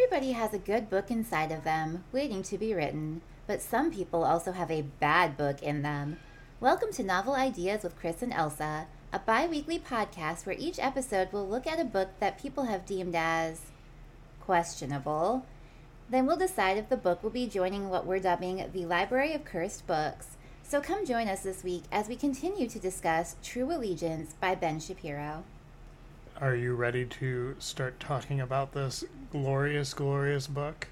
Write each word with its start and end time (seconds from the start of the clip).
Everybody 0.00 0.30
has 0.30 0.54
a 0.54 0.58
good 0.58 0.88
book 0.88 1.10
inside 1.10 1.50
of 1.50 1.64
them, 1.64 2.04
waiting 2.12 2.44
to 2.44 2.56
be 2.56 2.72
written, 2.72 3.20
but 3.48 3.60
some 3.60 3.90
people 3.90 4.22
also 4.22 4.52
have 4.52 4.70
a 4.70 4.82
bad 5.00 5.36
book 5.36 5.60
in 5.60 5.82
them. 5.82 6.18
Welcome 6.60 6.92
to 6.92 7.02
Novel 7.02 7.34
Ideas 7.34 7.82
with 7.82 7.98
Chris 7.98 8.22
and 8.22 8.32
Elsa, 8.32 8.86
a 9.12 9.18
bi 9.18 9.48
weekly 9.48 9.76
podcast 9.76 10.46
where 10.46 10.54
each 10.56 10.78
episode 10.78 11.32
will 11.32 11.48
look 11.48 11.66
at 11.66 11.80
a 11.80 11.84
book 11.84 12.10
that 12.20 12.40
people 12.40 12.66
have 12.66 12.86
deemed 12.86 13.16
as 13.16 13.62
questionable. 14.40 15.44
Then 16.08 16.26
we'll 16.26 16.36
decide 16.36 16.78
if 16.78 16.88
the 16.88 16.96
book 16.96 17.24
will 17.24 17.30
be 17.30 17.48
joining 17.48 17.90
what 17.90 18.06
we're 18.06 18.20
dubbing 18.20 18.70
the 18.72 18.86
Library 18.86 19.34
of 19.34 19.44
Cursed 19.44 19.84
Books. 19.88 20.36
So 20.62 20.80
come 20.80 21.06
join 21.06 21.26
us 21.26 21.40
this 21.40 21.64
week 21.64 21.82
as 21.90 22.06
we 22.06 22.14
continue 22.14 22.68
to 22.68 22.78
discuss 22.78 23.34
True 23.42 23.72
Allegiance 23.72 24.34
by 24.34 24.54
Ben 24.54 24.78
Shapiro. 24.78 25.42
Are 26.40 26.54
you 26.54 26.76
ready 26.76 27.04
to 27.04 27.56
start 27.58 27.98
talking 27.98 28.40
about 28.40 28.70
this 28.70 29.02
glorious, 29.30 29.94
glorious 29.94 30.46
book? 30.46 30.88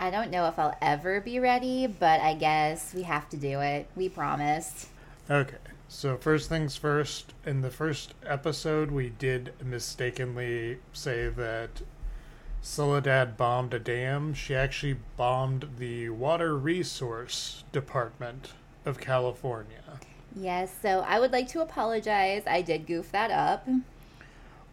I 0.00 0.10
don't 0.10 0.30
know 0.30 0.46
if 0.46 0.58
I'll 0.58 0.76
ever 0.80 1.20
be 1.20 1.40
ready, 1.40 1.86
but 1.86 2.20
I 2.20 2.34
guess 2.34 2.94
we 2.94 3.02
have 3.02 3.28
to 3.30 3.36
do 3.36 3.60
it. 3.60 3.88
We 3.96 4.08
promised. 4.08 4.88
Okay, 5.28 5.56
so 5.88 6.16
first 6.16 6.48
things 6.48 6.76
first, 6.76 7.34
in 7.44 7.62
the 7.62 7.70
first 7.70 8.14
episode, 8.24 8.90
we 8.90 9.08
did 9.08 9.52
mistakenly 9.64 10.78
say 10.92 11.28
that 11.28 11.82
Soledad 12.62 13.36
bombed 13.36 13.74
a 13.74 13.78
dam. 13.78 14.34
She 14.34 14.54
actually 14.54 14.98
bombed 15.16 15.68
the 15.78 16.10
Water 16.10 16.56
Resource 16.56 17.64
Department 17.72 18.52
of 18.84 19.00
California. 19.00 19.98
Yes, 20.36 20.72
so 20.80 21.00
I 21.00 21.18
would 21.18 21.32
like 21.32 21.48
to 21.48 21.62
apologize. 21.62 22.42
I 22.46 22.62
did 22.62 22.86
goof 22.86 23.10
that 23.12 23.30
up. 23.30 23.66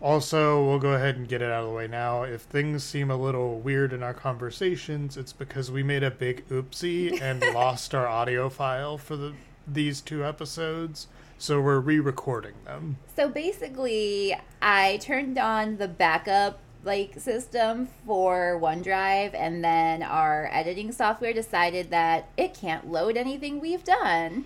Also, 0.01 0.63
we'll 0.65 0.79
go 0.79 0.93
ahead 0.93 1.15
and 1.15 1.27
get 1.27 1.41
it 1.41 1.49
out 1.49 1.63
of 1.63 1.69
the 1.69 1.75
way 1.75 1.87
now. 1.87 2.23
If 2.23 2.41
things 2.41 2.83
seem 2.83 3.09
a 3.09 3.15
little 3.15 3.59
weird 3.59 3.93
in 3.93 4.03
our 4.03 4.13
conversations, 4.13 5.17
it's 5.17 5.33
because 5.33 5.71
we 5.71 5.83
made 5.83 6.03
a 6.03 6.11
big 6.11 6.47
oopsie 6.49 7.19
and 7.21 7.41
lost 7.53 7.95
our 7.95 8.07
audio 8.07 8.49
file 8.49 8.97
for 8.97 9.15
the 9.15 9.33
these 9.67 10.01
two 10.01 10.23
episodes. 10.23 11.07
So 11.37 11.59
we're 11.59 11.79
re-recording 11.79 12.53
them. 12.65 12.97
So 13.15 13.27
basically, 13.27 14.37
I 14.61 14.97
turned 14.97 15.37
on 15.37 15.77
the 15.77 15.87
backup 15.87 16.59
like 16.83 17.19
system 17.19 17.89
for 18.05 18.59
OneDrive 18.61 19.33
and 19.33 19.63
then 19.63 20.03
our 20.03 20.47
editing 20.51 20.91
software 20.91 21.33
decided 21.33 21.89
that 21.89 22.29
it 22.37 22.53
can't 22.53 22.91
load 22.91 23.17
anything 23.17 23.59
we've 23.59 23.83
done. 23.83 24.45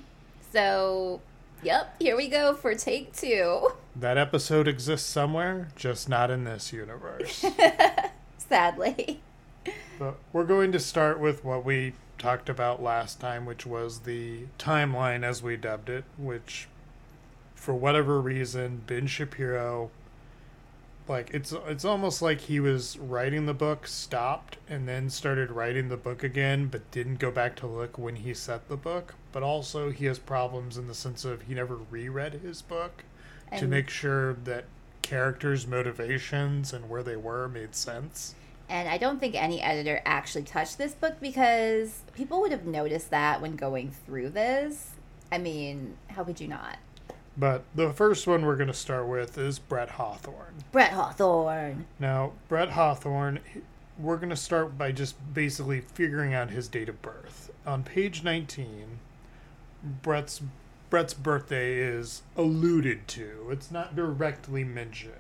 So, 0.52 1.22
yep, 1.64 1.96
here 2.00 2.16
we 2.16 2.28
go 2.28 2.54
for 2.54 2.76
take 2.76 3.16
2. 3.16 3.72
That 3.96 4.18
episode 4.18 4.68
exists 4.68 5.10
somewhere, 5.10 5.70
just 5.76 6.10
not 6.10 6.32
in 6.32 6.44
this 6.44 6.72
universe. 6.72 7.46
Sadly. 8.38 9.22
But 9.98 10.16
we're 10.32 10.46
going 10.46 10.72
to 10.72 10.80
start 10.80 11.20
with 11.20 11.44
what 11.44 11.66
we 11.66 11.94
talked 12.18 12.50
about 12.50 12.82
last 12.82 13.20
time, 13.20 13.46
which 13.46 13.66
was 13.66 14.00
the 14.00 14.46
timeline 14.58 15.24
as 15.24 15.44
we 15.44 15.58
dubbed 15.58 15.90
it, 15.90 16.06
which 16.18 16.68
for 17.56 17.74
whatever 17.74 18.22
reason, 18.22 18.82
Ben 18.88 19.08
Shapiro 19.08 19.92
like 21.10 21.32
it's 21.34 21.52
it's 21.68 21.86
almost 21.86 22.22
like 22.22 22.42
he 22.42 22.60
was 22.60 22.98
writing 22.98 23.46
the 23.46 23.54
book, 23.54 23.88
stopped, 23.88 24.58
and 24.70 24.88
then 24.88 25.10
started 25.10 25.52
writing 25.52 25.90
the 25.90 25.98
book 25.98 26.24
again, 26.24 26.68
but 26.68 26.90
didn't 26.92 27.18
go 27.18 27.32
back 27.32 27.56
to 27.58 27.68
look 27.68 27.98
when 27.98 28.18
he 28.18 28.34
set 28.34 28.70
the 28.70 28.78
book. 28.78 29.16
But 29.32 29.44
also 29.44 29.90
he 29.92 30.06
has 30.06 30.20
problems 30.20 30.78
in 30.78 30.88
the 30.88 30.96
sense 30.96 31.26
of 31.26 31.44
he 31.44 31.54
never 31.54 31.78
reread 31.90 32.34
his 32.36 32.62
book 32.62 33.04
to 33.58 33.68
make 33.68 33.90
sure 33.90 34.34
that 34.34 34.66
characters' 35.02 35.66
motivations 35.66 36.72
and 36.72 36.88
where 36.88 37.04
they 37.04 37.16
were 37.16 37.48
made 37.48 37.74
sense. 37.74 38.36
And 38.70 38.88
I 38.88 39.00
don't 39.00 39.20
think 39.20 39.34
any 39.34 39.62
editor 39.62 40.02
actually 40.06 40.44
touched 40.44 40.78
this 40.78 40.94
book 40.94 41.16
because 41.20 42.04
people 42.14 42.40
would 42.42 42.52
have 42.52 42.68
noticed 42.68 43.10
that 43.10 43.42
when 43.42 43.56
going 43.56 43.92
through 44.06 44.30
this. 44.30 44.92
I 45.32 45.40
mean, 45.40 45.96
how 46.10 46.24
could 46.24 46.40
you 46.40 46.48
not? 46.48 46.78
But 47.38 47.64
the 47.74 47.94
first 47.94 48.28
one 48.28 48.46
we're 48.46 48.56
going 48.56 48.68
to 48.68 48.74
start 48.74 49.08
with 49.08 49.38
is 49.38 49.60
Brett 49.60 49.92
Hawthorne. 49.92 50.64
Brett 50.72 50.92
Hawthorne. 50.92 51.86
Now, 52.00 52.34
Brett 52.48 52.72
Hawthorne, 52.72 53.40
we're 53.98 54.18
going 54.18 54.30
to 54.30 54.36
start 54.36 54.78
by 54.78 54.92
just 54.92 55.16
basically 55.34 55.82
figuring 55.82 56.34
out 56.34 56.50
his 56.50 56.68
date 56.68 56.90
of 56.90 57.02
birth. 57.02 57.52
On 57.66 57.84
page 57.84 58.24
19, 58.24 59.00
Brett's 60.02 60.42
Brett's 60.90 61.14
birthday 61.14 61.78
is 61.78 62.24
alluded 62.36 63.08
to. 63.10 63.48
It's 63.52 63.70
not 63.70 63.96
directly 63.96 64.64
mentioned. 64.64 65.14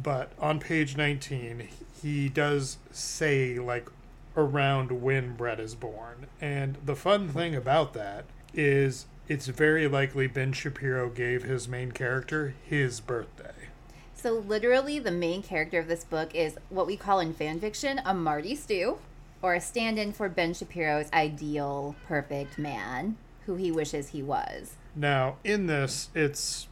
But 0.00 0.32
on 0.38 0.60
page 0.60 0.96
19, 0.96 1.68
he 2.02 2.28
does 2.28 2.76
say 2.90 3.58
like 3.58 3.88
around 4.36 5.02
when 5.02 5.34
Brett 5.34 5.58
is 5.58 5.74
born. 5.74 6.26
And 6.40 6.76
the 6.84 6.96
fun 6.96 7.28
thing 7.28 7.54
about 7.54 7.94
that 7.94 8.24
is 8.54 9.06
it's 9.28 9.46
very 9.46 9.88
likely 9.88 10.26
Ben 10.26 10.52
Shapiro 10.52 11.08
gave 11.08 11.44
his 11.44 11.68
main 11.68 11.92
character 11.92 12.54
his 12.64 13.00
birthday. 13.00 13.68
So, 14.14 14.34
literally, 14.34 14.98
the 14.98 15.10
main 15.10 15.42
character 15.42 15.78
of 15.78 15.88
this 15.88 16.04
book 16.04 16.34
is 16.34 16.56
what 16.68 16.86
we 16.86 16.96
call 16.96 17.18
in 17.20 17.34
fan 17.34 17.58
fiction 17.58 18.00
a 18.04 18.14
Marty 18.14 18.54
Stu, 18.54 18.98
or 19.40 19.54
a 19.54 19.60
stand 19.60 19.98
in 19.98 20.12
for 20.12 20.28
Ben 20.28 20.54
Shapiro's 20.54 21.10
ideal, 21.12 21.96
perfect 22.06 22.58
man 22.58 23.16
who 23.46 23.56
he 23.56 23.72
wishes 23.72 24.10
he 24.10 24.22
was. 24.22 24.76
Now, 24.94 25.36
in 25.42 25.66
this, 25.66 26.10
it's 26.14 26.68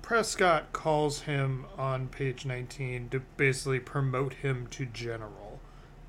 Prescott 0.00 0.72
calls 0.72 1.22
him 1.22 1.66
on 1.76 2.08
page 2.08 2.46
19 2.46 3.08
to 3.10 3.20
basically 3.36 3.80
promote 3.80 4.34
him 4.34 4.66
to 4.68 4.86
general. 4.86 5.43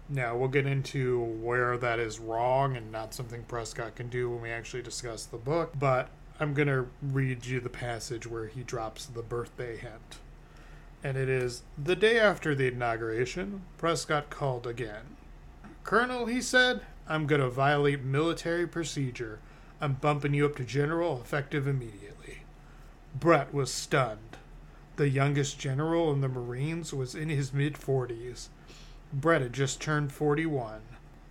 Now, 0.07 0.37
we'll 0.37 0.49
get 0.49 0.67
into 0.67 1.19
where 1.19 1.77
that 1.77 1.97
is 1.97 2.19
wrong 2.19 2.77
and 2.77 2.91
not 2.91 3.13
something 3.13 3.43
Prescott 3.43 3.95
can 3.95 4.07
do 4.07 4.29
when 4.29 4.41
we 4.41 4.51
actually 4.51 4.83
discuss 4.83 5.25
the 5.25 5.37
book, 5.37 5.73
but 5.79 6.09
I'm 6.39 6.53
going 6.53 6.67
to 6.67 6.87
read 7.01 7.45
you 7.45 7.59
the 7.59 7.69
passage 7.69 8.27
where 8.27 8.45
he 8.47 8.61
drops 8.61 9.05
the 9.05 9.23
birthday 9.23 9.77
hint. 9.77 10.19
And 11.03 11.17
it 11.17 11.29
is 11.29 11.63
the 11.77 11.95
day 11.95 12.19
after 12.19 12.53
the 12.53 12.67
inauguration, 12.67 13.63
Prescott 13.77 14.29
called 14.29 14.67
again. 14.67 15.17
Colonel, 15.83 16.27
he 16.27 16.41
said, 16.41 16.81
I'm 17.07 17.25
going 17.25 17.41
to 17.41 17.49
violate 17.49 18.03
military 18.03 18.67
procedure. 18.67 19.39
I'm 19.81 19.93
bumping 19.93 20.33
you 20.33 20.45
up 20.45 20.55
to 20.57 20.63
general 20.63 21.19
effective 21.21 21.67
immediately. 21.67 22.39
Brett 23.19 23.53
was 23.53 23.71
stunned. 23.71 24.37
The 24.97 25.09
youngest 25.09 25.59
general 25.59 26.11
in 26.11 26.21
the 26.21 26.27
Marines 26.27 26.93
was 26.93 27.15
in 27.15 27.29
his 27.29 27.53
mid 27.53 27.73
40s. 27.73 28.47
Brett 29.15 29.41
had 29.41 29.53
just 29.53 29.79
turned 29.79 30.11
41. 30.11 30.81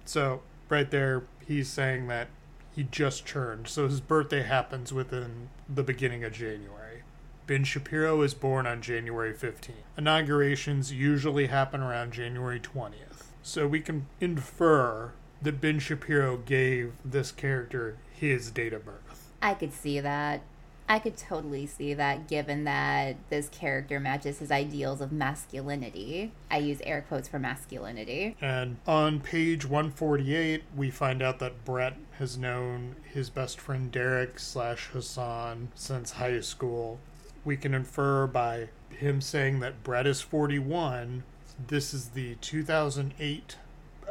So, 0.06 0.40
right 0.70 0.90
there, 0.90 1.24
he's 1.46 1.68
saying 1.68 2.06
that 2.08 2.28
he 2.74 2.84
just 2.84 3.26
turned. 3.26 3.68
So, 3.68 3.86
his 3.86 4.00
birthday 4.00 4.42
happens 4.42 4.92
within 4.92 5.50
the 5.68 5.82
beginning 5.82 6.24
of 6.24 6.32
January. 6.32 7.02
Ben 7.46 7.62
Shapiro 7.62 8.22
is 8.22 8.32
born 8.32 8.66
on 8.66 8.80
January 8.80 9.34
15th. 9.34 9.84
Inaugurations 9.98 10.92
usually 10.92 11.48
happen 11.48 11.82
around 11.82 12.12
January 12.12 12.58
20th. 12.58 13.24
So, 13.42 13.66
we 13.66 13.80
can 13.80 14.06
infer 14.18 15.12
that 15.42 15.60
Ben 15.60 15.78
Shapiro 15.78 16.38
gave 16.38 16.94
this 17.04 17.32
character 17.32 17.98
his 18.12 18.50
date 18.50 18.72
of 18.72 18.86
birth. 18.86 19.30
I 19.42 19.52
could 19.52 19.74
see 19.74 20.00
that. 20.00 20.40
I 20.88 20.98
could 20.98 21.16
totally 21.16 21.66
see 21.66 21.94
that 21.94 22.28
given 22.28 22.64
that 22.64 23.16
this 23.30 23.48
character 23.48 23.98
matches 23.98 24.38
his 24.38 24.50
ideals 24.50 25.00
of 25.00 25.12
masculinity. 25.12 26.32
I 26.50 26.58
use 26.58 26.80
air 26.82 27.04
quotes 27.08 27.26
for 27.26 27.38
masculinity. 27.38 28.36
And 28.40 28.76
on 28.86 29.20
page 29.20 29.64
148, 29.64 30.62
we 30.76 30.90
find 30.90 31.22
out 31.22 31.38
that 31.38 31.64
Brett 31.64 31.96
has 32.18 32.36
known 32.36 32.96
his 33.02 33.30
best 33.30 33.58
friend 33.58 33.90
Derek 33.90 34.38
slash 34.38 34.88
Hassan 34.88 35.68
since 35.74 36.12
high 36.12 36.40
school. 36.40 36.98
We 37.44 37.56
can 37.56 37.72
infer 37.72 38.26
by 38.26 38.68
him 38.90 39.20
saying 39.20 39.60
that 39.60 39.82
Brett 39.82 40.06
is 40.06 40.20
41. 40.20 41.22
This 41.66 41.94
is 41.94 42.08
the 42.10 42.34
2008 42.36 43.56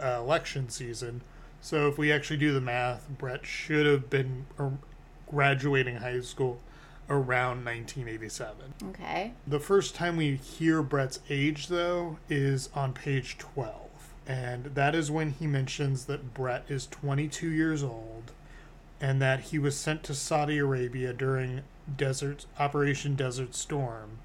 uh, 0.02 0.08
election 0.20 0.70
season. 0.70 1.22
So 1.62 1.88
if 1.88 1.98
we 1.98 2.12
actually 2.12 2.38
do 2.38 2.52
the 2.52 2.62
math, 2.62 3.08
Brett 3.10 3.46
should 3.46 3.86
have 3.86 4.10
been 4.10 4.48
graduating 5.34 5.98
high 5.98 6.22
school 6.22 6.60
around 7.10 7.66
1987. 7.66 8.56
Okay. 8.90 9.34
The 9.46 9.60
first 9.60 9.96
time 9.96 10.16
we 10.18 10.36
hear 10.36 10.82
Brett's 10.82 11.20
age, 11.30 11.68
though, 11.68 12.18
is 12.30 12.70
on 12.76 12.94
page 12.94 13.38
12. 13.38 13.80
And 14.26 14.66
that 14.76 14.96
is 14.96 15.12
when 15.12 15.32
he 15.32 15.48
mentions 15.48 16.06
that 16.06 16.34
Brett 16.34 16.64
is 16.70 16.88
22 16.88 17.50
years 17.50 17.84
old 17.84 18.32
and 19.02 19.22
that 19.22 19.42
he 19.42 19.60
was 19.60 19.76
sent 19.78 20.02
to 20.04 20.14
Saudi 20.14 20.60
Arabia 20.60 21.12
during 21.12 21.62
Desert 21.98 22.46
Operation 22.58 23.16
Desert 23.16 23.54
Storm, 23.54 24.20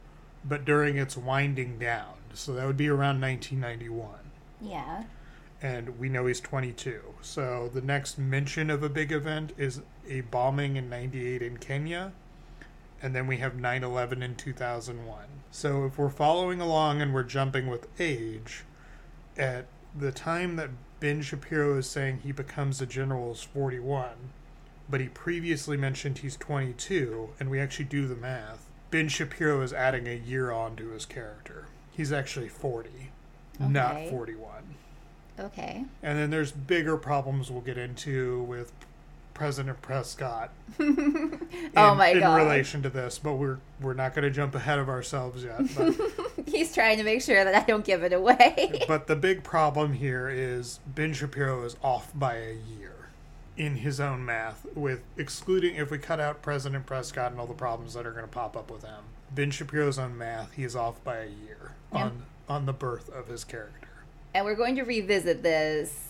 but 0.45 0.65
during 0.65 0.97
its 0.99 1.17
winding 1.17 1.79
down. 1.79 2.15
So 2.33 2.53
that 2.53 2.65
would 2.67 2.77
be 2.77 2.89
around 2.89 3.21
1991 3.21 4.09
Yeah. 4.61 5.05
And 5.61 5.99
we 5.99 6.09
know 6.09 6.27
he's 6.27 6.41
22. 6.41 7.01
So 7.21 7.71
the 7.73 7.81
next 7.81 8.19
mention 8.19 8.71
of 8.71 8.83
a 8.83 8.89
big 8.89 9.13
event 9.13 9.53
is 9.57 9.83
a 10.09 10.23
bombing 10.23 10.77
in 10.77 10.89
98 10.89 11.43
in 11.43 11.59
Kenya, 11.59 12.13
and 13.03 13.15
then 13.15 13.27
we 13.27 13.39
have 13.39 13.57
9 13.57 13.85
11 13.85 14.23
in 14.23 14.35
2001. 14.35 15.25
So 15.51 15.85
if 15.87 15.99
we're 15.99 16.11
following 16.11 16.61
along 16.61 17.03
and 17.03 17.13
we're 17.15 17.23
jumping 17.23 17.69
with 17.69 17.89
age, 18.01 18.65
at 19.37 19.67
the 19.97 20.13
time 20.13 20.57
that 20.57 20.71
Ben 21.01 21.23
Shapiro 21.23 21.79
is 21.79 21.89
saying 21.89 22.21
he 22.23 22.33
becomes 22.33 22.81
a 22.81 22.87
general 22.87 23.33
is 23.33 23.43
41, 23.43 24.33
but 24.89 25.01
he 25.01 25.09
previously 25.09 25.77
mentioned 25.77 26.19
he's 26.19 26.37
22, 26.37 27.31
and 27.39 27.51
we 27.51 27.61
actually 27.61 27.85
do 27.85 28.07
the 28.07 28.17
math. 28.17 28.69
Ben 28.91 29.09
Shapiro 29.09 29.61
is 29.63 29.73
adding 29.73 30.09
a 30.09 30.15
year 30.15 30.51
on 30.51 30.77
to 30.77 30.91
his 30.91 31.07
character. 31.07 31.67
He's 31.93 32.13
actually 32.13 32.49
40, 32.49 33.11
not 33.61 34.09
41. 34.09 34.58
Okay. 35.39 35.85
And 36.03 36.19
then 36.19 36.31
there's 36.31 36.53
bigger 36.53 36.97
problems 36.97 37.51
we'll 37.51 37.61
get 37.61 37.79
into 37.79 38.43
with 38.43 38.73
President 39.35 39.81
Prescott 39.83 40.51
in, 40.81 41.49
Oh 41.77 41.95
my 41.95 42.09
in 42.09 42.21
God. 42.21 42.37
relation 42.37 42.83
to 42.83 42.91
this, 42.91 43.19
but 43.21 43.35
we're 43.35 43.59
we're 43.81 43.95
not 43.95 44.13
going 44.15 44.25
to 44.25 44.31
jump 44.31 44.55
ahead 44.57 44.79
of 44.81 44.89
ourselves 44.89 45.45
yet. 45.45 45.61
But, 45.77 45.95
He's 46.49 46.75
trying 46.75 46.99
to 46.99 47.05
make 47.05 47.23
sure 47.23 47.45
that 47.45 47.55
I 47.55 47.65
don't 47.65 47.85
give 47.85 48.03
it 48.03 48.13
away. 48.13 48.83
but 48.89 49.07
the 49.07 49.15
big 49.15 49.45
problem 49.45 49.93
here 49.93 50.29
is 50.29 50.81
Ben 50.87 51.13
Shapiro 51.13 51.63
is 51.65 51.77
off 51.85 52.11
by 52.19 52.35
a 52.37 52.53
year 52.55 52.95
in 53.57 53.77
his 53.77 54.01
own 54.01 54.25
math, 54.25 54.67
with 54.75 55.03
excluding 55.17 55.77
if 55.77 55.91
we 55.91 55.99
cut 55.99 56.19
out 56.21 56.43
President 56.43 56.87
Prescott 56.87 57.31
and 57.33 57.41
all 57.41 57.47
the 57.47 57.55
problems 57.55 57.95
that 57.95 58.07
are 58.07 58.13
going 58.13 58.25
to 58.25 58.31
pop 58.31 58.57
up 58.57 58.71
with 58.71 58.83
him. 58.83 59.05
Ben 59.33 59.51
Shapiro's 59.51 59.99
own 59.99 60.17
math, 60.19 60.53
he 60.55 60.65
is 60.65 60.75
off 60.75 61.03
by 61.05 61.17
a 61.19 61.27
year 61.27 61.73
Yeah. 61.93 62.05
on 62.07 62.23
on 62.49 62.67
the 62.67 62.73
birth 62.73 63.09
of 63.11 63.29
his 63.29 63.45
character. 63.45 63.88
And 64.35 64.45
we're 64.45 64.55
going 64.55 64.77
to 64.77 64.83
revisit 64.83 65.43
this 65.43 66.09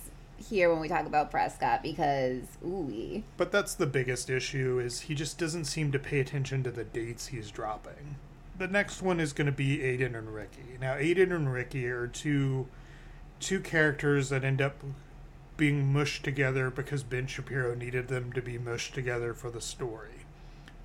here 0.49 0.71
when 0.71 0.81
we 0.81 0.89
talk 0.89 1.07
about 1.07 1.31
Prescott 1.31 1.83
because 1.83 2.43
ooh. 2.65 3.23
But 3.37 3.53
that's 3.53 3.75
the 3.75 3.87
biggest 3.87 4.31
issue 4.31 4.79
is 4.79 5.01
he 5.03 5.15
just 5.15 5.39
doesn't 5.39 5.65
seem 5.65 5.93
to 5.93 5.99
pay 5.99 6.21
attention 6.21 6.63
to 6.65 6.71
the 6.71 6.85
dates 6.85 7.29
he's 7.29 7.51
dropping. 7.51 8.17
The 8.57 8.69
next 8.69 9.03
one 9.03 9.21
is 9.21 9.33
going 9.33 9.47
to 9.47 9.53
be 9.53 9.79
Aiden 9.79 10.17
and 10.17 10.35
Ricky. 10.35 10.79
Now 10.81 10.95
Aiden 10.95 11.33
and 11.33 11.53
Ricky 11.53 11.87
are 11.87 12.07
two 12.07 12.69
two 13.41 13.61
characters 13.61 14.31
that 14.31 14.45
end 14.45 14.61
up 14.61 14.83
being 15.57 15.93
mushed 15.93 16.25
together 16.25 16.71
because 16.71 17.03
Ben 17.03 17.27
Shapiro 17.27 17.75
needed 17.75 18.09
them 18.09 18.33
to 18.33 18.43
be 18.43 18.59
mushed 18.59 18.95
together 18.95 19.35
for 19.35 19.51
the 19.51 19.61
story. 19.61 20.25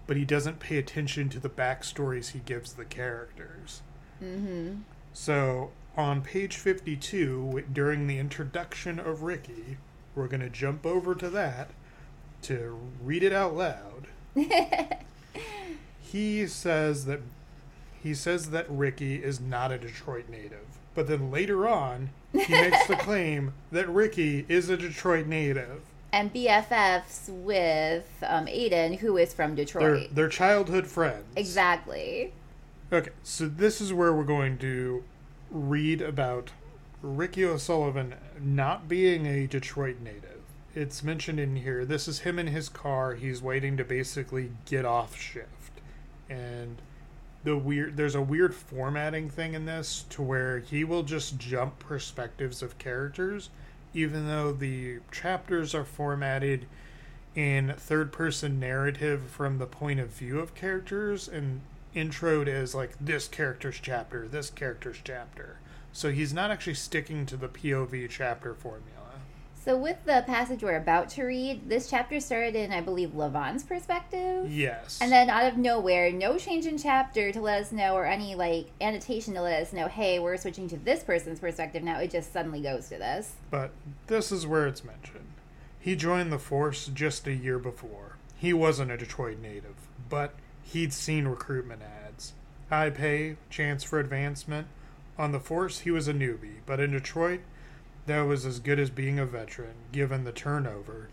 But 0.06 0.18
he 0.18 0.26
doesn't 0.26 0.60
pay 0.60 0.78
attention 0.78 1.30
to 1.30 1.40
the 1.40 1.50
backstories 1.50 2.32
he 2.32 2.40
gives 2.40 2.74
the 2.74 2.86
characters. 2.86 3.82
Mm-hmm. 4.22 4.82
So 5.14 5.72
on 5.96 6.22
page 6.22 6.58
52, 6.58 7.66
during 7.72 8.08
the 8.08 8.18
introduction 8.18 9.00
of 9.00 9.24
Ricky, 9.24 9.78
we're 10.16 10.28
going 10.28 10.42
to 10.42 10.50
jump 10.50 10.86
over 10.86 11.16
to 11.16 11.30
that 11.30 11.70
to 12.44 12.80
read 13.04 13.24
it 13.24 13.34
out 13.34 13.56
loud. 13.56 14.08
he 16.02 16.48
says 16.48 17.06
that 17.06 17.22
he 18.02 18.14
says 18.14 18.50
that 18.50 18.66
Ricky 18.70 19.24
is 19.24 19.40
not 19.40 19.72
a 19.72 19.78
Detroit 19.78 20.28
native. 20.30 20.66
But 20.94 21.08
then 21.08 21.32
later 21.32 21.68
on, 21.68 22.10
he 22.34 22.54
makes 22.54 22.86
the 22.86 22.96
claim 23.00 23.54
that 23.72 23.88
Ricky 23.88 24.46
is 24.50 24.70
a 24.70 24.76
Detroit 24.76 25.26
native. 25.26 25.82
and 26.12 26.34
BFFs 26.34 27.30
with 27.30 28.08
um, 28.28 28.46
Aiden, 28.48 29.00
who 29.00 29.18
is 29.18 29.34
from 29.34 29.56
Detroit. 29.56 30.10
they're 30.12 30.28
childhood 30.28 30.86
friends. 30.86 31.24
Exactly. 31.36 32.34
Okay, 32.92 33.10
so 33.24 33.48
this 33.48 33.80
is 33.80 33.94
where 33.94 34.14
we're 34.14 34.24
going 34.24 34.58
to 34.60 35.04
read 35.54 36.02
about 36.02 36.52
Ricky 37.02 37.46
O'Sullivan 37.46 38.16
not 38.42 38.88
being 38.88 39.26
a 39.26 39.48
Detroit 39.48 39.98
native. 40.02 40.42
It's 40.76 41.04
mentioned 41.04 41.40
in 41.40 41.56
here. 41.58 41.86
This 41.86 42.08
is 42.08 42.20
him 42.20 42.40
in 42.40 42.48
his 42.48 42.68
car. 42.68 43.14
He's 43.14 43.42
waiting 43.42 43.78
to 43.78 43.84
basically 43.84 44.52
get 44.66 44.84
off 44.84 45.16
shift. 45.16 45.80
And 46.28 46.82
the 47.44 47.58
weird 47.58 47.98
there's 47.98 48.16
a 48.16 48.22
weird 48.22 48.56
formatting 48.56 49.30
thing 49.30 49.54
in 49.54 49.66
this 49.66 50.06
to 50.10 50.22
where 50.22 50.60
he 50.60 50.84
will 50.84 51.04
just 51.04 51.38
jump 51.38 51.78
perspectives 51.80 52.62
of 52.62 52.78
characters 52.78 53.50
even 53.94 54.28
though 54.28 54.52
the 54.52 55.00
chapters 55.12 55.76
are 55.76 55.86
formatted 55.86 56.66
in 57.36 57.74
third 57.78 58.12
person 58.12 58.60
narrative 58.60 59.24
from 59.24 59.58
the 59.58 59.66
point 59.66 60.00
of 60.00 60.10
view 60.10 60.40
of 60.40 60.56
characters 60.56 61.28
and 61.28 61.62
introed 61.96 62.48
as 62.48 62.74
like 62.76 62.94
this 63.00 63.28
character's 63.28 63.80
chapter, 63.82 64.28
this 64.28 64.50
character's 64.50 65.00
chapter. 65.04 65.58
So 65.92 66.12
he's 66.12 66.34
not 66.34 66.52
actually 66.52 66.74
sticking 66.74 67.26
to 67.28 67.38
the 67.38 67.48
POV 67.48 68.10
chapter 68.10 68.54
formula. 68.54 69.04
So, 69.64 69.78
with 69.78 70.04
the 70.04 70.26
passage 70.28 70.62
we're 70.62 70.76
about 70.76 71.08
to 71.12 71.24
read, 71.24 71.70
this 71.70 71.90
chapter 71.90 72.20
started 72.20 72.54
in, 72.54 72.74
I 72.74 72.82
believe, 72.82 73.16
Levon's 73.16 73.64
perspective. 73.64 74.52
Yes. 74.52 75.00
And 75.02 75.10
then 75.10 75.30
out 75.30 75.46
of 75.46 75.58
nowhere, 75.58 76.12
no 76.12 76.38
change 76.38 76.66
in 76.66 76.78
chapter 76.78 77.32
to 77.32 77.40
let 77.40 77.62
us 77.62 77.72
know, 77.72 77.96
or 77.96 78.06
any 78.06 78.36
like 78.36 78.68
annotation 78.82 79.34
to 79.36 79.42
let 79.42 79.62
us 79.62 79.72
know, 79.72 79.88
hey, 79.88 80.20
we're 80.20 80.36
switching 80.36 80.68
to 80.68 80.76
this 80.76 81.02
person's 81.02 81.40
perspective 81.40 81.82
now. 81.82 82.00
It 82.00 82.12
just 82.12 82.34
suddenly 82.34 82.62
goes 82.62 82.90
to 82.90 82.98
this. 82.98 83.36
But 83.50 83.72
this 84.08 84.34
is 84.34 84.46
where 84.46 84.68
it's 84.68 84.84
mentioned. 84.84 85.32
He 85.80 85.96
joined 85.96 86.34
the 86.34 86.40
force 86.40 86.88
just 86.88 87.26
a 87.26 87.34
year 87.34 87.58
before. 87.58 88.18
He 88.36 88.52
wasn't 88.52 88.92
a 88.92 88.98
Detroit 88.98 89.40
native, 89.40 89.76
but 90.10 90.34
he'd 90.64 90.94
seen 90.94 91.28
recruitment 91.28 91.82
ads. 91.82 92.34
High 92.70 92.90
pay, 92.90 93.38
chance 93.50 93.84
for 93.84 94.00
advancement. 94.00 94.68
On 95.18 95.32
the 95.32 95.40
force, 95.40 95.80
he 95.80 95.92
was 95.92 96.08
a 96.08 96.14
newbie, 96.14 96.58
but 96.66 96.80
in 96.80 96.92
Detroit, 96.92 97.42
that 98.08 98.22
was 98.22 98.46
as 98.46 98.60
good 98.60 98.80
as 98.80 98.90
being 98.90 99.20
a 99.20 99.26
veteran, 99.26 99.76
given 99.92 100.24
the 100.24 100.32
turnover. 100.32 101.10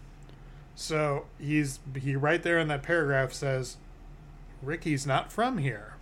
So 0.74 1.26
he's 1.38 1.80
he 1.98 2.16
right 2.16 2.42
there 2.42 2.58
in 2.58 2.68
that 2.68 2.82
paragraph 2.82 3.32
says, 3.32 3.76
Ricky's 4.62 5.06
not 5.06 5.32
from 5.32 5.58
here. 5.58 5.94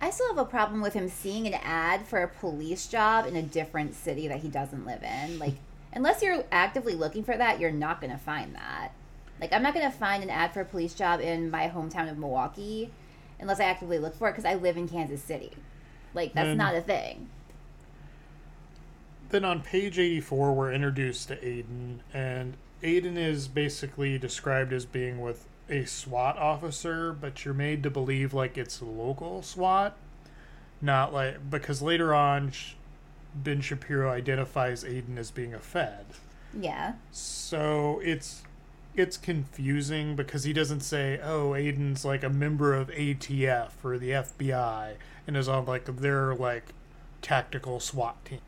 I 0.00 0.10
still 0.10 0.28
have 0.28 0.38
a 0.38 0.44
problem 0.44 0.80
with 0.80 0.94
him 0.94 1.08
seeing 1.08 1.46
an 1.46 1.54
ad 1.54 2.06
for 2.06 2.22
a 2.22 2.28
police 2.28 2.86
job 2.86 3.26
in 3.26 3.36
a 3.36 3.42
different 3.42 3.94
city 3.94 4.28
that 4.28 4.40
he 4.40 4.48
doesn't 4.48 4.86
live 4.86 5.02
in. 5.02 5.38
Like, 5.38 5.54
unless 5.92 6.22
you're 6.22 6.44
actively 6.50 6.94
looking 6.94 7.22
for 7.22 7.36
that, 7.36 7.60
you're 7.60 7.70
not 7.70 8.00
going 8.00 8.12
to 8.12 8.18
find 8.18 8.54
that. 8.54 8.92
Like, 9.40 9.52
I'm 9.52 9.62
not 9.62 9.74
going 9.74 9.90
to 9.90 9.96
find 9.96 10.22
an 10.22 10.30
ad 10.30 10.52
for 10.52 10.60
a 10.60 10.64
police 10.64 10.94
job 10.94 11.20
in 11.20 11.50
my 11.50 11.68
hometown 11.68 12.10
of 12.10 12.18
Milwaukee 12.18 12.90
unless 13.38 13.58
I 13.58 13.64
actively 13.64 13.98
look 13.98 14.14
for 14.16 14.28
it 14.28 14.32
because 14.32 14.44
I 14.44 14.54
live 14.54 14.76
in 14.76 14.86
Kansas 14.88 15.22
City. 15.22 15.52
Like, 16.12 16.34
that's 16.34 16.48
Then- 16.48 16.56
not 16.58 16.74
a 16.74 16.80
thing. 16.82 17.28
Then 19.30 19.44
on 19.44 19.62
page 19.62 19.98
84, 19.98 20.52
we're 20.52 20.72
introduced 20.72 21.28
to 21.28 21.36
Aiden, 21.36 22.00
and 22.12 22.56
Aiden 22.82 23.16
is 23.16 23.46
basically 23.46 24.18
described 24.18 24.72
as 24.72 24.84
being 24.84 25.20
with 25.20 25.46
a 25.68 25.84
SWAT 25.84 26.36
officer, 26.36 27.12
but 27.12 27.44
you're 27.44 27.54
made 27.54 27.84
to 27.84 27.90
believe 27.90 28.34
like 28.34 28.58
it's 28.58 28.82
local 28.82 29.40
SWAT, 29.42 29.96
not 30.80 31.12
like 31.12 31.48
because 31.48 31.80
later 31.80 32.12
on, 32.12 32.50
Ben 33.32 33.60
Shapiro 33.60 34.10
identifies 34.10 34.82
Aiden 34.82 35.16
as 35.16 35.30
being 35.30 35.54
a 35.54 35.60
Fed. 35.60 36.06
Yeah. 36.58 36.94
So 37.12 38.00
it's 38.02 38.42
it's 38.94 39.16
confusing 39.16 40.16
because 40.16 40.44
he 40.44 40.52
doesn't 40.52 40.80
say, 40.80 41.18
"Oh, 41.22 41.50
Aiden's 41.50 42.04
like 42.04 42.22
a 42.22 42.28
member 42.28 42.74
of 42.74 42.90
ATF 42.90 43.84
or 43.84 43.98
the 43.98 44.12
FBI," 44.12 44.94
and 45.26 45.36
is 45.36 45.48
on 45.48 45.66
like 45.66 45.84
their 45.84 46.34
like 46.34 46.72
tactical 47.22 47.80
SWAT 47.80 48.24
team. 48.24 48.40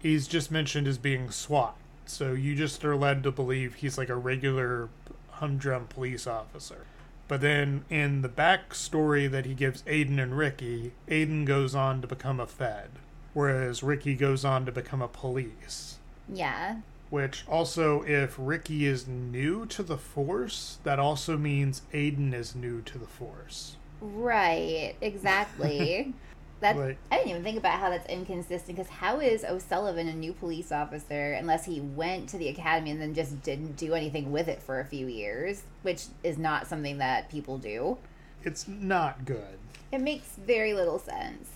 He's 0.00 0.26
just 0.26 0.50
mentioned 0.50 0.86
as 0.86 0.98
being 0.98 1.30
SWAT, 1.30 1.76
so 2.06 2.32
you 2.32 2.54
just 2.54 2.84
are 2.84 2.96
led 2.96 3.22
to 3.22 3.32
believe 3.32 3.76
he's 3.76 3.98
like 3.98 4.08
a 4.08 4.16
regular 4.16 4.88
humdrum 5.30 5.86
police 5.86 6.26
officer. 6.26 6.86
But 7.26 7.40
then 7.40 7.84
in 7.88 8.22
the 8.22 8.28
backstory 8.28 9.30
that 9.30 9.46
he 9.46 9.54
gives 9.54 9.82
Aiden 9.82 10.22
and 10.22 10.36
Ricky, 10.36 10.92
Aiden 11.08 11.46
goes 11.46 11.74
on 11.74 12.02
to 12.02 12.06
become 12.06 12.38
a 12.38 12.46
Fed, 12.46 12.90
whereas 13.32 13.82
Ricky 13.82 14.14
goes 14.14 14.44
on 14.44 14.66
to 14.66 14.72
become 14.72 15.00
a 15.00 15.08
police. 15.08 15.98
Yeah. 16.28 16.76
Which 17.10 17.44
also, 17.48 18.02
if 18.02 18.34
Ricky 18.38 18.86
is 18.86 19.06
new 19.06 19.66
to 19.66 19.82
the 19.82 19.98
Force, 19.98 20.78
that 20.84 20.98
also 20.98 21.36
means 21.36 21.82
Aiden 21.92 22.32
is 22.34 22.54
new 22.54 22.80
to 22.82 22.98
the 22.98 23.06
Force. 23.06 23.76
Right. 24.00 24.94
Exactly. 25.00 26.12
That 26.60 26.76
Like- 26.78 26.96
I 27.10 27.16
didn't 27.16 27.30
even 27.30 27.42
think 27.42 27.58
about 27.58 27.78
how 27.78 27.90
that's 27.90 28.08
inconsistent 28.08 28.78
because 28.78 28.88
how 28.90 29.20
is 29.20 29.44
O'Sullivan 29.44 30.08
a 30.08 30.14
new 30.14 30.32
police 30.32 30.72
officer 30.72 31.32
unless 31.34 31.66
he 31.66 31.80
went 31.80 32.28
to 32.30 32.38
the 32.38 32.48
academy 32.48 32.90
and 32.90 33.02
then 33.02 33.12
just 33.12 33.42
didn't 33.42 33.76
do 33.76 33.92
anything 33.92 34.32
with 34.32 34.48
it 34.48 34.62
for 34.62 34.80
a 34.80 34.84
few 34.84 35.06
years, 35.06 35.64
which 35.82 36.06
is 36.22 36.38
not 36.38 36.66
something 36.66 36.96
that 36.98 37.28
people 37.28 37.58
do. 37.58 37.98
It's 38.44 38.66
not 38.66 39.26
good. 39.26 39.58
It 39.92 40.00
makes 40.00 40.36
very 40.36 40.72
little 40.72 40.98
sense. 40.98 41.50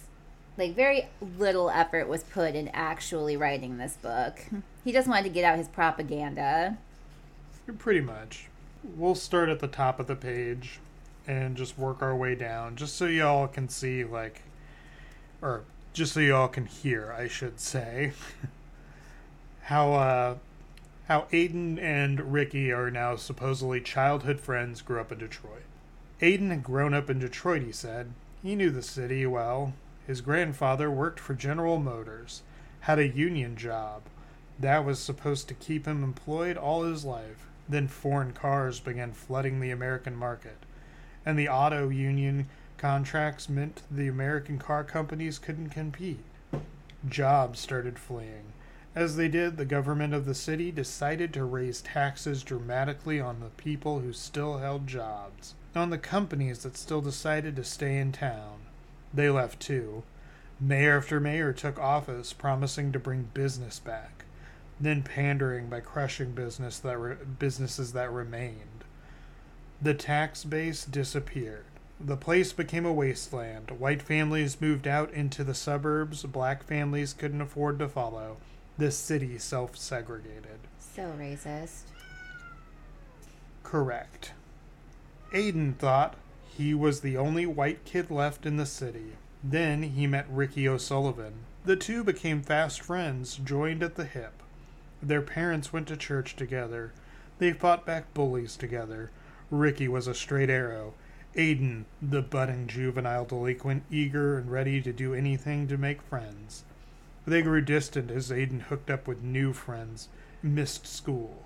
Like 0.59 0.75
very 0.75 1.09
little 1.39 1.71
effort 1.71 2.07
was 2.09 2.25
put 2.25 2.55
in 2.55 2.69
actually 2.75 3.37
writing 3.37 3.79
this 3.79 3.97
book. 3.97 4.41
He 4.89 4.95
just 4.95 5.07
wanted 5.07 5.25
to 5.25 5.29
get 5.29 5.45
out 5.45 5.59
his 5.59 5.69
propaganda. 5.69 6.79
Pretty 7.77 8.01
much. 8.01 8.47
We'll 8.97 9.15
start 9.15 9.51
at 9.51 9.61
the 9.61 9.69
top 9.69 10.01
of 10.01 10.07
the 10.07 10.17
page 10.17 10.79
and 11.27 11.59
just 11.59 11.77
work 11.77 12.01
our 12.01 12.17
way 12.17 12.35
down, 12.35 12.75
just 12.75 12.97
so 12.97 13.05
y'all 13.05 13.49
can 13.49 13.69
see, 13.69 14.03
like, 14.03 14.41
or 15.43 15.65
just 15.93 16.15
so 16.15 16.21
y'all 16.21 16.49
can 16.49 16.65
hear, 16.65 17.15
I 17.15 17.29
should 17.29 17.61
say, 17.61 18.13
how 19.65 19.93
uh, 19.93 20.37
how 21.07 21.27
Aiden 21.33 21.79
and 21.79 22.33
Ricky 22.33 22.73
are 22.73 22.91
now 22.91 23.15
supposedly 23.17 23.83
childhood 23.83 24.41
friends. 24.41 24.81
Grew 24.81 25.03
up 25.03 25.13
in 25.13 25.19
Detroit. 25.19 25.65
Aiden 26.23 26.49
had 26.49 26.65
grown 26.65 26.95
up 26.95 27.11
in 27.11 27.19
Detroit. 27.19 27.61
He 27.61 27.73
said 27.73 28.15
he 28.43 28.57
knew 28.57 28.71
the 28.71 28.81
city 28.81 29.27
well. 29.27 29.75
His 30.07 30.23
grandfather 30.23 30.91
worked 30.91 31.21
for 31.21 31.35
General 31.35 31.79
Motors. 31.79 32.41
had 32.81 32.99
a 32.99 33.07
union 33.07 33.55
job. 33.55 34.01
That 34.59 34.85
was 34.85 34.99
supposed 34.99 35.49
to 35.49 35.55
keep 35.55 35.87
him 35.87 36.03
employed 36.03 36.57
all 36.57 36.83
his 36.83 37.05
life. 37.05 37.47
Then 37.69 37.87
foreign 37.87 38.33
cars 38.33 38.81
began 38.81 39.13
flooding 39.13 39.61
the 39.61 39.71
American 39.71 40.17
market, 40.17 40.57
and 41.25 41.39
the 41.39 41.49
auto 41.49 41.89
union 41.91 42.49
contracts 42.79 43.49
meant 43.49 43.83
the 43.91 44.09
American 44.09 44.59
car 44.59 44.85
companies 44.85 45.39
couldn't 45.39 45.71
compete. 45.71 46.25
Jobs 47.09 47.61
started 47.61 47.99
fleeing. 47.99 48.53
As 48.95 49.17
they 49.17 49.29
did, 49.29 49.57
the 49.57 49.65
government 49.65 50.15
of 50.15 50.25
the 50.25 50.35
city 50.35 50.73
decided 50.73 51.33
to 51.35 51.45
raise 51.45 51.83
taxes 51.83 52.43
dramatically 52.43 53.21
on 53.21 53.41
the 53.41 53.51
people 53.51 54.01
who 54.01 54.13
still 54.13 54.59
held 54.59 54.87
jobs, 54.87 55.55
on 55.77 55.91
the 55.91 55.99
companies 55.99 56.63
that 56.63 56.77
still 56.77 57.01
decided 57.01 57.55
to 57.57 57.65
stay 57.65 57.99
in 57.99 58.11
town. 58.13 58.61
They 59.13 59.31
left 59.31 59.61
too. 59.61 60.03
Mayor 60.59 60.97
after 60.97 61.21
mayor 61.21 61.53
took 61.53 61.79
office, 61.79 62.33
promising 62.33 62.91
to 62.93 62.99
bring 62.99 63.29
business 63.35 63.79
back, 63.79 64.25
then 64.81 65.03
pandering 65.03 65.69
by 65.69 65.81
crushing 65.81 66.33
business 66.33 66.79
that 66.79 66.99
re- 66.99 67.17
businesses 67.39 67.93
that 67.93 68.13
remained. 68.13 68.85
The 69.81 69.95
tax 69.95 70.45
base 70.45 70.85
disappeared. 70.85 71.65
The 72.01 72.17
place 72.17 72.53
became 72.53 72.87
a 72.87 72.93
wasteland. 72.93 73.73
White 73.73 74.03
families 74.03 74.61
moved 74.61 74.87
out 74.87 75.13
into 75.13 75.43
the 75.43 75.55
suburbs, 75.55 76.23
black 76.25 76.63
families 76.63 77.13
couldn't 77.13 77.41
afford 77.41 77.79
to 77.81 77.89
follow. 77.89 78.37
The 78.77 78.93
city 78.93 79.39
self 79.39 79.77
segregated. 79.77 80.61
So 80.79 81.13
racist. 81.19 81.83
Correct. 83.65 84.33
Aiden 85.33 85.77
thought 85.77 86.15
he 86.57 86.75
was 86.75 87.01
the 87.01 87.17
only 87.17 87.47
white 87.47 87.85
kid 87.85 88.11
left 88.11 88.47
in 88.47 88.57
the 88.57 88.67
city. 88.67 89.13
Then 89.45 89.83
he 89.83 90.07
met 90.07 90.27
Ricky 90.31 90.69
O'Sullivan. 90.69 91.35
The 91.65 91.77
two 91.77 92.03
became 92.03 92.43
fast 92.43 92.81
friends, 92.81 93.37
joined 93.37 93.83
at 93.83 93.97
the 93.97 94.05
hip. 94.05 94.38
Their 95.03 95.23
parents 95.23 95.73
went 95.73 95.89
to 95.89 95.97
church 95.97 96.37
together. 96.37 96.93
They 97.39 97.53
fought 97.53 97.87
back 97.87 98.13
bullies 98.15 98.57
together. 98.57 99.11
Ricky 99.51 99.89
was 99.89 100.07
a 100.07 100.15
straight 100.15 100.51
arrow. 100.51 100.95
Aiden, 101.37 101.85
the 102.03 102.23
budding 102.23 102.67
juvenile 102.67 103.25
delinquent, 103.25 103.85
eager 103.91 104.39
and 104.39 104.51
ready 104.51 104.83
to 104.83 104.93
do 104.93 105.15
anything 105.15 105.69
to 105.69 105.77
make 105.77 106.03
friends. 106.03 106.65
They 107.27 107.43
grew 107.43 107.61
distant 107.61 108.11
as 108.11 108.31
Aiden 108.31 108.63
hooked 108.63 108.91
up 108.91 109.07
with 109.07 109.23
new 109.23 109.53
friends, 109.53 110.09
missed 110.43 110.87
school. 110.87 111.45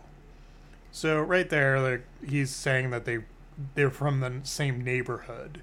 So 0.91 1.21
right 1.21 1.49
there, 1.49 1.81
like 1.81 2.05
he's 2.27 2.51
saying 2.51 2.91
that 2.91 3.05
they 3.05 3.21
they're 3.75 3.91
from 3.91 4.21
the 4.21 4.41
same 4.45 4.83
neighborhood. 4.83 5.63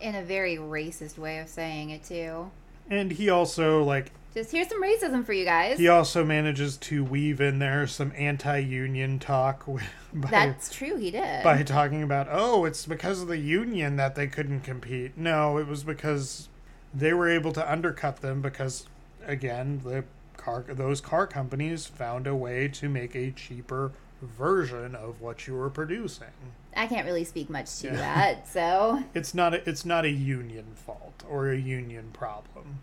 In 0.00 0.14
a 0.14 0.22
very 0.22 0.56
racist 0.56 1.18
way 1.18 1.38
of 1.38 1.48
saying 1.48 1.90
it, 1.90 2.04
too. 2.04 2.50
And 2.88 3.12
he 3.12 3.28
also 3.28 3.82
like 3.82 4.12
Just 4.34 4.52
here's 4.52 4.68
some 4.68 4.82
racism 4.82 5.24
for 5.24 5.32
you 5.32 5.44
guys. 5.44 5.78
he 5.78 5.88
also 5.88 6.24
manages 6.24 6.76
to 6.76 7.02
weave 7.02 7.40
in 7.40 7.58
there 7.58 7.86
some 7.86 8.12
anti-union 8.16 9.18
talk 9.18 9.64
by, 10.14 10.30
That's 10.30 10.72
true, 10.72 10.96
he 10.96 11.10
did. 11.10 11.42
by 11.42 11.62
talking 11.62 12.02
about 12.02 12.28
oh 12.30 12.64
it's 12.64 12.86
because 12.86 13.22
of 13.22 13.28
the 13.28 13.38
union 13.38 13.96
that 13.96 14.14
they 14.14 14.26
couldn't 14.26 14.60
compete. 14.60 15.16
No, 15.16 15.58
it 15.58 15.66
was 15.66 15.82
because 15.84 16.48
they 16.94 17.12
were 17.12 17.28
able 17.28 17.52
to 17.52 17.72
undercut 17.72 18.18
them 18.18 18.40
because 18.42 18.86
again 19.26 19.80
the 19.84 20.04
car 20.36 20.64
those 20.68 21.00
car 21.00 21.26
companies 21.26 21.86
found 21.86 22.26
a 22.26 22.34
way 22.34 22.68
to 22.68 22.88
make 22.88 23.14
a 23.16 23.30
cheaper 23.32 23.92
version 24.22 24.94
of 24.94 25.20
what 25.20 25.46
you 25.46 25.54
were 25.54 25.70
producing. 25.70 26.28
I 26.76 26.86
can't 26.86 27.06
really 27.06 27.24
speak 27.24 27.48
much 27.50 27.78
to 27.80 27.86
Yeah. 27.88 27.96
that, 27.96 28.46
so. 28.48 29.02
It's 29.14 29.32
not 29.34 29.54
a, 29.54 29.68
it's 29.68 29.84
not 29.84 30.04
a 30.04 30.10
union 30.10 30.66
fault 30.74 31.24
or 31.28 31.50
a 31.50 31.56
union 31.56 32.10
problem. 32.12 32.80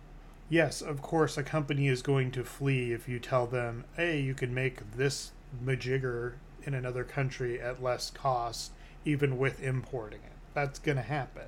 Yes, 0.49 0.81
of 0.81 1.01
course, 1.01 1.37
a 1.37 1.43
company 1.43 1.87
is 1.87 2.01
going 2.01 2.31
to 2.31 2.43
flee 2.43 2.91
if 2.93 3.07
you 3.07 3.19
tell 3.19 3.47
them, 3.47 3.85
"Hey, 3.95 4.19
you 4.19 4.33
can 4.33 4.53
make 4.53 4.91
this 4.95 5.31
majigger 5.63 6.33
in 6.63 6.73
another 6.73 7.03
country 7.03 7.59
at 7.59 7.81
less 7.81 8.11
cost, 8.11 8.71
even 9.05 9.37
with 9.37 9.61
importing 9.63 10.19
it." 10.23 10.33
That's 10.53 10.79
going 10.79 10.97
to 10.97 11.01
happen, 11.01 11.47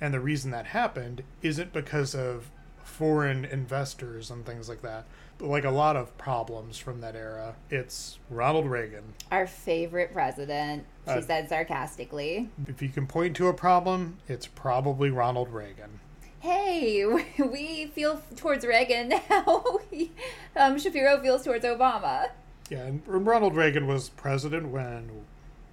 and 0.00 0.12
the 0.12 0.20
reason 0.20 0.50
that 0.50 0.66
happened 0.66 1.22
isn't 1.42 1.72
because 1.72 2.14
of 2.14 2.50
foreign 2.82 3.44
investors 3.44 4.30
and 4.30 4.44
things 4.46 4.68
like 4.68 4.82
that. 4.82 5.04
But 5.38 5.48
like 5.48 5.64
a 5.64 5.70
lot 5.70 5.96
of 5.96 6.16
problems 6.16 6.78
from 6.78 7.00
that 7.02 7.14
era, 7.14 7.56
it's 7.68 8.18
Ronald 8.30 8.66
Reagan. 8.66 9.14
Our 9.30 9.46
favorite 9.46 10.12
president, 10.12 10.86
she 11.04 11.10
Uh, 11.12 11.20
said 11.20 11.48
sarcastically. 11.48 12.48
If 12.66 12.80
you 12.80 12.88
can 12.88 13.06
point 13.06 13.36
to 13.36 13.48
a 13.48 13.54
problem, 13.54 14.18
it's 14.28 14.46
probably 14.46 15.10
Ronald 15.10 15.52
Reagan. 15.52 16.00
Hey, 16.46 17.04
we 17.38 17.86
feel 17.86 18.22
towards 18.36 18.64
Reagan 18.64 19.08
now. 19.08 19.80
um, 20.56 20.78
Shapiro 20.78 21.20
feels 21.20 21.42
towards 21.42 21.64
Obama. 21.64 22.28
Yeah, 22.70 22.84
and 22.84 23.02
Ronald 23.04 23.56
Reagan 23.56 23.88
was 23.88 24.10
president 24.10 24.68
when 24.68 25.10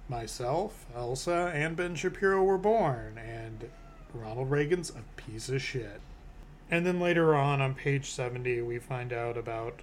myself, 0.08 0.84
Elsa, 0.92 1.52
and 1.54 1.76
Ben 1.76 1.94
Shapiro 1.94 2.42
were 2.42 2.58
born, 2.58 3.18
and 3.18 3.70
Ronald 4.12 4.50
Reagan's 4.50 4.90
a 4.90 5.04
piece 5.16 5.48
of 5.48 5.62
shit. 5.62 6.00
And 6.68 6.84
then 6.84 6.98
later 6.98 7.36
on, 7.36 7.60
on 7.60 7.76
page 7.76 8.10
70, 8.10 8.62
we 8.62 8.80
find 8.80 9.12
out 9.12 9.36
about 9.36 9.78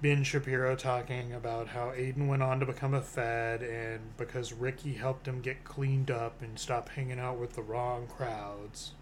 Ben 0.00 0.24
Shapiro 0.24 0.74
talking 0.74 1.32
about 1.32 1.68
how 1.68 1.90
Aiden 1.90 2.26
went 2.26 2.42
on 2.42 2.58
to 2.58 2.66
become 2.66 2.92
a 2.92 3.02
Fed, 3.02 3.62
and 3.62 4.16
because 4.16 4.52
Ricky 4.52 4.94
helped 4.94 5.28
him 5.28 5.40
get 5.40 5.62
cleaned 5.62 6.10
up 6.10 6.42
and 6.42 6.58
stop 6.58 6.88
hanging 6.88 7.20
out 7.20 7.38
with 7.38 7.52
the 7.52 7.62
wrong 7.62 8.08
crowds. 8.08 8.94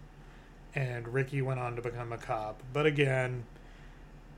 And 0.75 1.07
Ricky 1.13 1.41
went 1.41 1.59
on 1.59 1.75
to 1.75 1.81
become 1.81 2.13
a 2.13 2.17
cop. 2.17 2.61
But 2.71 2.85
again, 2.85 3.43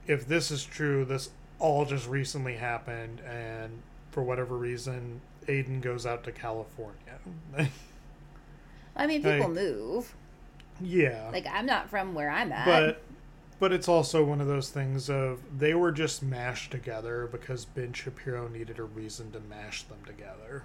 if 0.07 0.27
this 0.27 0.49
is 0.51 0.63
true, 0.65 1.05
this 1.05 1.29
all 1.59 1.85
just 1.85 2.07
recently 2.07 2.55
happened, 2.55 3.21
and 3.21 3.81
for 4.11 4.23
whatever 4.23 4.57
reason, 4.57 5.21
Aiden 5.47 5.79
goes 5.81 6.05
out 6.05 6.23
to 6.23 6.31
California. 6.31 7.19
I 8.95 9.07
mean, 9.07 9.21
people 9.23 9.47
Like- 9.47 9.49
move. 9.49 10.15
yeah. 10.81 11.29
Like, 11.31 11.45
I'm 11.51 11.65
not 11.65 11.89
from 11.89 12.13
where 12.13 12.29
I'm 12.29 12.51
at. 12.51 12.65
but 12.65 13.01
but 13.59 13.71
it's 13.71 13.87
also 13.87 14.23
one 14.25 14.41
of 14.41 14.47
those 14.47 14.69
things 14.69 15.09
of 15.09 15.39
they 15.57 15.73
were 15.73 15.91
just 15.91 16.21
mashed 16.21 16.71
together 16.71 17.29
because 17.31 17.63
Ben 17.63 17.93
Shapiro 17.93 18.47
needed 18.49 18.77
a 18.77 18.83
reason 18.83 19.31
to 19.31 19.39
mash 19.39 19.83
them 19.83 19.99
together. 20.05 20.63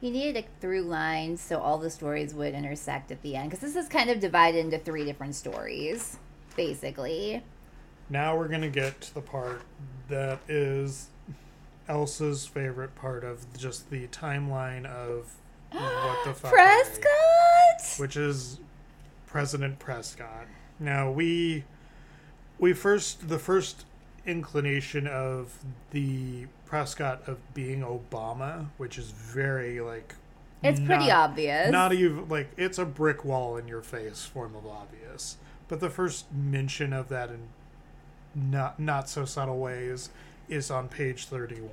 He 0.00 0.10
needed 0.10 0.44
a 0.44 0.60
through 0.60 0.82
line 0.82 1.36
so 1.36 1.58
all 1.58 1.78
the 1.78 1.90
stories 1.90 2.34
would 2.34 2.54
intersect 2.54 3.10
at 3.10 3.22
the 3.22 3.36
end. 3.36 3.50
Because 3.50 3.60
this 3.60 3.76
is 3.76 3.88
kind 3.88 4.10
of 4.10 4.20
divided 4.20 4.64
into 4.64 4.78
three 4.78 5.04
different 5.04 5.34
stories, 5.34 6.18
basically. 6.54 7.42
Now 8.10 8.36
we're 8.36 8.48
gonna 8.48 8.68
get 8.68 9.00
to 9.02 9.14
the 9.14 9.20
part 9.20 9.62
that 10.08 10.38
is 10.48 11.08
Elsa's 11.88 12.46
favorite 12.46 12.94
part 12.94 13.24
of 13.24 13.46
just 13.56 13.90
the 13.90 14.06
timeline 14.08 14.86
of 14.86 15.34
what 15.70 16.24
the 16.24 16.32
fuck, 16.34 16.52
Prescott! 16.52 17.98
which 17.98 18.16
is 18.16 18.60
President 19.26 19.78
Prescott. 19.78 20.46
Now 20.78 21.10
we 21.10 21.64
we 22.58 22.72
first 22.72 23.28
the 23.28 23.38
first 23.38 23.84
inclination 24.26 25.06
of 25.06 25.64
the 25.90 26.46
Prescott 26.66 27.22
of 27.26 27.38
being 27.54 27.80
Obama, 27.80 28.66
which 28.76 28.98
is 28.98 29.10
very 29.10 29.80
like 29.80 30.14
It's 30.62 30.80
pretty 30.80 31.10
obvious. 31.10 31.70
Not 31.70 31.92
even 31.92 32.28
like 32.28 32.50
it's 32.56 32.78
a 32.78 32.84
brick 32.84 33.24
wall 33.24 33.56
in 33.56 33.68
your 33.68 33.82
face 33.82 34.24
form 34.24 34.54
of 34.56 34.66
obvious. 34.66 35.36
But 35.68 35.80
the 35.80 35.90
first 35.90 36.32
mention 36.32 36.92
of 36.92 37.08
that 37.08 37.30
in 37.30 37.48
not 38.34 38.78
not 38.78 39.08
so 39.08 39.24
subtle 39.24 39.58
ways 39.58 40.10
is 40.48 40.70
on 40.70 40.88
page 40.88 41.26
31. 41.26 41.70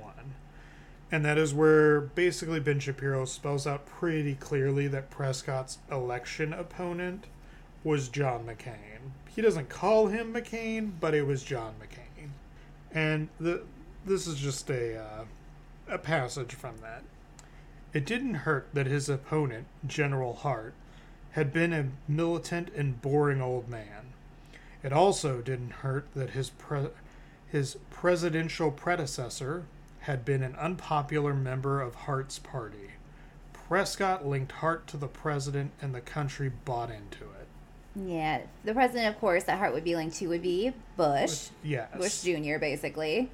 And 1.12 1.24
that 1.24 1.38
is 1.38 1.54
where 1.54 2.00
basically 2.00 2.58
Ben 2.60 2.80
Shapiro 2.80 3.24
spells 3.24 3.66
out 3.66 3.86
pretty 3.86 4.34
clearly 4.34 4.88
that 4.88 5.10
Prescott's 5.10 5.78
election 5.90 6.52
opponent 6.52 7.26
was 7.84 8.08
John 8.08 8.44
McCain. 8.46 9.12
He 9.34 9.42
doesn't 9.42 9.68
call 9.68 10.06
him 10.08 10.32
McCain, 10.32 10.92
but 10.98 11.14
it 11.14 11.26
was 11.26 11.42
John 11.44 11.74
McCain. 11.80 12.03
And 12.94 13.28
the 13.40 13.62
this 14.06 14.26
is 14.26 14.38
just 14.38 14.70
a 14.70 14.98
uh, 14.98 15.24
a 15.88 15.98
passage 15.98 16.54
from 16.54 16.76
that. 16.80 17.02
It 17.92 18.06
didn't 18.06 18.34
hurt 18.34 18.68
that 18.72 18.86
his 18.86 19.08
opponent, 19.08 19.66
General 19.86 20.34
Hart, 20.34 20.74
had 21.32 21.52
been 21.52 21.72
a 21.72 21.90
militant 22.08 22.70
and 22.74 23.02
boring 23.02 23.42
old 23.42 23.68
man. 23.68 24.12
It 24.82 24.92
also 24.92 25.40
didn't 25.40 25.82
hurt 25.82 26.06
that 26.14 26.30
his 26.30 26.50
pre- 26.50 26.90
his 27.48 27.76
presidential 27.90 28.70
predecessor 28.70 29.64
had 30.00 30.24
been 30.24 30.42
an 30.42 30.54
unpopular 30.56 31.34
member 31.34 31.80
of 31.80 31.94
Hart's 31.94 32.38
party. 32.38 32.90
Prescott 33.52 34.26
linked 34.26 34.52
Hart 34.52 34.86
to 34.88 34.96
the 34.96 35.08
president, 35.08 35.72
and 35.80 35.94
the 35.94 36.00
country 36.00 36.52
bought 36.64 36.90
into 36.90 37.24
it. 37.24 37.33
Yeah, 37.96 38.40
the 38.64 38.74
president, 38.74 39.14
of 39.14 39.20
course, 39.20 39.44
that 39.44 39.58
Hart 39.58 39.72
would 39.72 39.84
be 39.84 39.94
linked 39.94 40.16
to 40.16 40.26
would 40.28 40.42
be 40.42 40.72
Bush. 40.96 41.48
Yes. 41.62 41.88
Bush 41.96 42.22
Jr., 42.22 42.58
basically. 42.58 43.30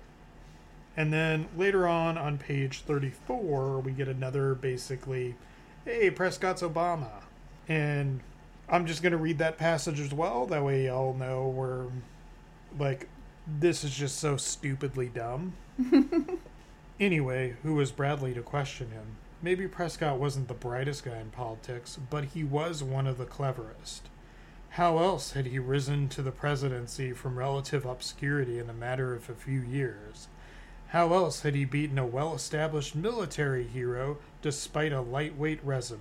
And 0.97 1.13
then 1.13 1.49
later 1.57 1.89
on, 1.89 2.19
on 2.19 2.37
page 2.37 2.81
34, 2.83 3.81
we 3.81 3.93
get 3.93 4.09
another 4.09 4.55
basically, 4.55 5.35
hey, 5.85 6.11
Prescott's 6.11 6.63
Obama. 6.63 7.23
And 7.69 8.21
I'm 8.69 8.87
just 8.87 9.03
going 9.03 9.13
to 9.13 9.19
read 9.19 9.39
that 9.39 9.57
passage 9.57 9.99
as 9.99 10.13
well. 10.13 10.47
That 10.47 10.63
way, 10.63 10.87
y'all 10.87 11.15
know 11.15 11.49
we're 11.49 11.87
like, 12.79 13.09
this 13.47 13.83
is 13.83 13.95
just 13.95 14.19
so 14.19 14.37
stupidly 14.37 15.09
dumb. 15.09 15.55
anyway, 17.01 17.57
who 17.63 17.75
was 17.77 17.93
Bradley 17.93 18.35
to 18.35 18.43
question 18.43 18.91
him? 18.91 19.17
Maybe 19.43 19.67
Prescott 19.67 20.19
wasn't 20.19 20.49
the 20.49 20.55
brightest 20.55 21.05
guy 21.05 21.19
in 21.19 21.31
politics, 21.31 21.99
but 22.11 22.25
he 22.27 22.45
was 22.45 22.83
one 22.83 23.07
of 23.07 23.17
the 23.17 23.25
cleverest. 23.25 24.10
How 24.71 24.99
else 24.99 25.33
had 25.33 25.47
he 25.47 25.59
risen 25.59 26.09
to 26.11 26.23
the 26.23 26.31
presidency 26.31 27.13
from 27.13 27.39
relative 27.39 27.85
obscurity 27.85 28.59
in 28.59 28.71
a 28.71 28.75
matter 28.75 29.15
of 29.15 29.29
a 29.29 29.35
few 29.35 29.61
years? 29.61 30.29
How 30.89 31.13
else 31.13 31.43
had 31.43 31.55
he 31.55 31.65
beaten 31.65 31.99
a 31.99 32.07
well 32.07 32.35
established 32.35 32.95
military 32.95 33.65
hero 33.65 34.19
despite 34.43 34.93
a 34.93 35.01
lightweight 35.01 35.65
resume? 35.65 36.01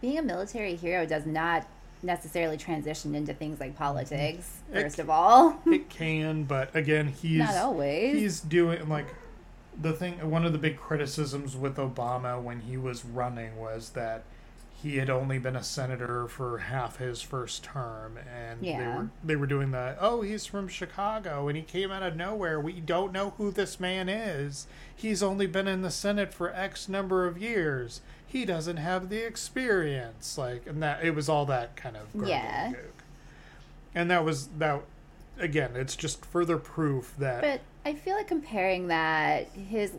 Being 0.00 0.18
a 0.18 0.22
military 0.22 0.74
hero 0.74 1.06
does 1.06 1.26
not 1.26 1.66
necessarily 2.02 2.56
transition 2.56 3.14
into 3.14 3.32
things 3.32 3.60
like 3.60 3.76
politics, 3.76 4.58
mm-hmm. 4.64 4.80
first 4.80 4.98
of 4.98 5.08
all. 5.08 5.60
It 5.66 5.88
can, 5.88 6.44
but 6.44 6.74
again, 6.74 7.08
he's 7.08 7.38
Not 7.38 7.56
always. 7.56 8.14
he's 8.14 8.40
doing 8.40 8.88
like 8.88 9.06
the 9.80 9.92
thing 9.92 10.28
one 10.30 10.44
of 10.44 10.52
the 10.52 10.58
big 10.58 10.76
criticisms 10.76 11.56
with 11.56 11.76
Obama 11.76 12.40
when 12.40 12.60
he 12.60 12.76
was 12.76 13.04
running 13.04 13.56
was 13.56 13.90
that 13.90 14.24
he 14.84 14.98
had 14.98 15.08
only 15.08 15.38
been 15.38 15.56
a 15.56 15.62
senator 15.62 16.28
for 16.28 16.58
half 16.58 16.98
his 16.98 17.22
first 17.22 17.64
term 17.64 18.18
and 18.18 18.60
they 18.60 18.86
were 18.86 19.08
they 19.24 19.34
were 19.34 19.46
doing 19.46 19.70
the 19.70 19.96
oh 19.98 20.20
he's 20.20 20.44
from 20.44 20.68
Chicago 20.68 21.48
and 21.48 21.56
he 21.56 21.62
came 21.62 21.90
out 21.90 22.02
of 22.02 22.14
nowhere. 22.16 22.60
We 22.60 22.80
don't 22.80 23.10
know 23.10 23.30
who 23.38 23.50
this 23.50 23.80
man 23.80 24.10
is. 24.10 24.66
He's 24.94 25.22
only 25.22 25.46
been 25.46 25.66
in 25.66 25.80
the 25.80 25.90
senate 25.90 26.34
for 26.34 26.52
x 26.52 26.86
number 26.86 27.26
of 27.26 27.38
years. 27.38 28.02
He 28.26 28.44
doesn't 28.44 28.76
have 28.76 29.08
the 29.08 29.26
experience. 29.26 30.36
Like 30.36 30.66
and 30.66 30.82
that 30.82 31.02
it 31.02 31.14
was 31.14 31.30
all 31.30 31.46
that 31.46 31.76
kind 31.76 31.96
of 31.96 32.08
Yeah. 32.28 32.74
and 33.94 34.10
that 34.10 34.22
was 34.22 34.48
that 34.58 34.82
again 35.38 35.70
it's 35.76 35.96
just 35.96 36.26
further 36.26 36.58
proof 36.58 37.14
that 37.18 37.40
But 37.40 37.60
I 37.86 37.94
feel 37.94 38.16
like 38.16 38.28
comparing 38.28 38.88
that 38.88 39.48
his 39.48 39.92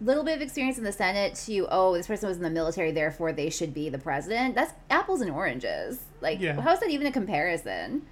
little 0.00 0.24
bit 0.24 0.36
of 0.36 0.42
experience 0.42 0.78
in 0.78 0.84
the 0.84 0.92
Senate 0.92 1.34
to 1.46 1.66
oh 1.70 1.92
this 1.94 2.06
person 2.06 2.28
was 2.28 2.36
in 2.38 2.42
the 2.42 2.50
military 2.50 2.90
therefore 2.90 3.32
they 3.32 3.50
should 3.50 3.74
be 3.74 3.88
the 3.88 3.98
president. 3.98 4.54
That's 4.54 4.72
apples 4.88 5.20
and 5.20 5.30
oranges. 5.30 6.00
Like 6.20 6.40
Yeah. 6.40 6.60
how 6.60 6.72
is 6.72 6.80
that 6.80 6.90
even 6.90 7.06
a 7.06 7.12
comparison? 7.12 8.06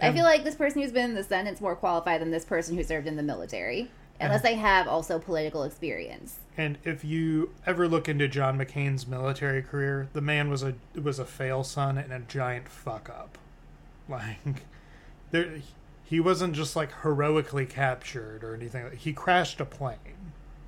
I 0.00 0.08
Um, 0.08 0.14
feel 0.14 0.24
like 0.24 0.42
this 0.42 0.56
person 0.56 0.82
who's 0.82 0.90
been 0.92 1.10
in 1.10 1.14
the 1.14 1.22
Senate's 1.22 1.60
more 1.60 1.76
qualified 1.76 2.20
than 2.20 2.30
this 2.32 2.44
person 2.44 2.76
who 2.76 2.82
served 2.82 3.06
in 3.06 3.14
the 3.16 3.22
military, 3.22 3.88
unless 4.20 4.42
they 4.42 4.54
have 4.54 4.88
also 4.88 5.18
political 5.20 5.62
experience. 5.62 6.38
And 6.56 6.76
if 6.84 7.04
you 7.04 7.54
ever 7.66 7.86
look 7.86 8.08
into 8.08 8.26
John 8.26 8.58
McCain's 8.58 9.06
military 9.06 9.62
career, 9.62 10.08
the 10.12 10.20
man 10.20 10.50
was 10.50 10.62
a 10.64 10.74
was 11.00 11.18
a 11.20 11.24
fail 11.24 11.62
son 11.62 11.98
and 11.98 12.12
a 12.12 12.18
giant 12.20 12.68
fuck 12.68 13.08
up. 13.08 13.38
Like 14.08 14.64
there 15.30 15.60
he 16.04 16.18
wasn't 16.20 16.54
just 16.54 16.74
like 16.76 16.90
heroically 17.02 17.64
captured 17.66 18.42
or 18.44 18.54
anything. 18.54 18.90
He 18.96 19.12
crashed 19.12 19.60
a 19.60 19.64
plane. 19.64 19.96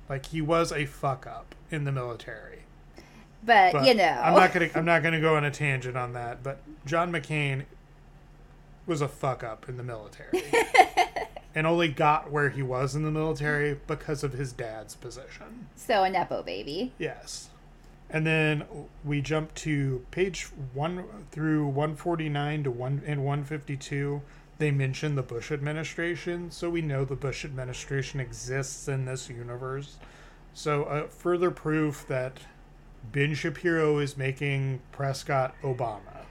Like 0.09 0.27
he 0.27 0.41
was 0.41 0.71
a 0.71 0.85
fuck 0.85 1.25
up 1.27 1.55
in 1.71 1.83
the 1.83 1.91
military. 1.91 2.63
But, 3.43 3.73
But 3.73 3.85
you 3.85 3.93
know, 3.93 4.03
I'm 4.03 4.33
not 4.33 4.53
gonna 4.53 4.69
I'm 4.75 4.85
not 4.85 5.03
gonna 5.03 5.21
go 5.21 5.35
on 5.35 5.43
a 5.43 5.51
tangent 5.51 5.97
on 5.97 6.13
that, 6.13 6.43
but 6.43 6.59
John 6.85 7.11
McCain 7.11 7.65
was 8.85 9.01
a 9.01 9.07
fuck 9.07 9.43
up 9.43 9.67
in 9.67 9.77
the 9.77 9.83
military. 9.83 10.43
and 11.55 11.65
only 11.65 11.87
got 11.87 12.31
where 12.31 12.49
he 12.49 12.61
was 12.61 12.95
in 12.95 13.03
the 13.03 13.11
military 13.11 13.79
because 13.87 14.23
of 14.23 14.33
his 14.33 14.51
dad's 14.51 14.95
position. 14.95 15.67
so 15.75 16.03
a 16.03 16.09
nepo 16.09 16.43
baby. 16.43 16.91
Yes. 16.97 17.49
And 18.09 18.25
then 18.27 18.65
we 19.03 19.21
jump 19.21 19.53
to 19.55 20.05
page 20.11 20.43
1 20.73 21.03
through 21.31 21.65
149 21.67 22.63
to 22.63 22.71
1 22.71 23.01
and 23.05 23.25
152. 23.25 24.21
They 24.57 24.71
mention 24.71 25.15
the 25.15 25.23
Bush 25.23 25.51
administration, 25.51 26.49
so 26.49 26.69
we 26.69 26.81
know 26.81 27.03
the 27.03 27.15
Bush 27.15 27.43
administration 27.43 28.19
exists 28.19 28.87
in 28.87 29.05
this 29.05 29.29
universe. 29.29 29.97
So, 30.53 30.83
uh, 30.85 31.07
further 31.07 31.51
proof 31.51 32.07
that 32.07 32.39
Ben 33.11 33.33
Shapiro 33.35 33.99
is 33.99 34.15
making 34.15 34.79
Prescott 34.93 35.53
Obama. 35.61 36.23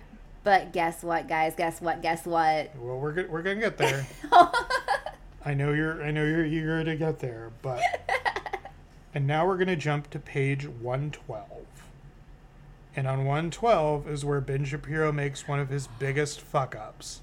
But 0.43 0.73
guess 0.73 1.03
what, 1.03 1.29
guys? 1.29 1.55
Guess 1.57 1.81
what? 1.81 2.01
Guess 2.03 2.25
what? 2.27 2.75
Well, 2.77 2.99
we're 2.99 3.13
go- 3.13 3.27
we're 3.29 3.43
gonna 3.43 3.61
get 3.61 3.77
there. 3.79 4.07
I 5.45 5.53
know 5.55 5.73
you're 5.73 6.03
I 6.03 6.11
know 6.11 6.25
you're 6.25 6.45
eager 6.45 6.83
to 6.85 6.97
get 6.97 7.19
there, 7.19 7.51
but 7.63 7.83
and 9.15 9.27
now 9.27 9.47
we're 9.47 9.59
gonna 9.59 9.77
jump 9.77 10.09
to 10.11 10.19
page 10.19 10.67
one 10.67 11.11
twelve. 11.11 11.67
And 12.97 13.07
on 13.07 13.25
one 13.25 13.51
twelve 13.51 14.09
is 14.09 14.25
where 14.25 14.41
Ben 14.41 14.65
Shapiro 14.65 15.13
makes 15.13 15.47
one 15.49 15.61
of 15.61 15.69
his 15.69 15.87
biggest 15.87 16.41
fuck 16.41 16.75
ups. 16.75 17.21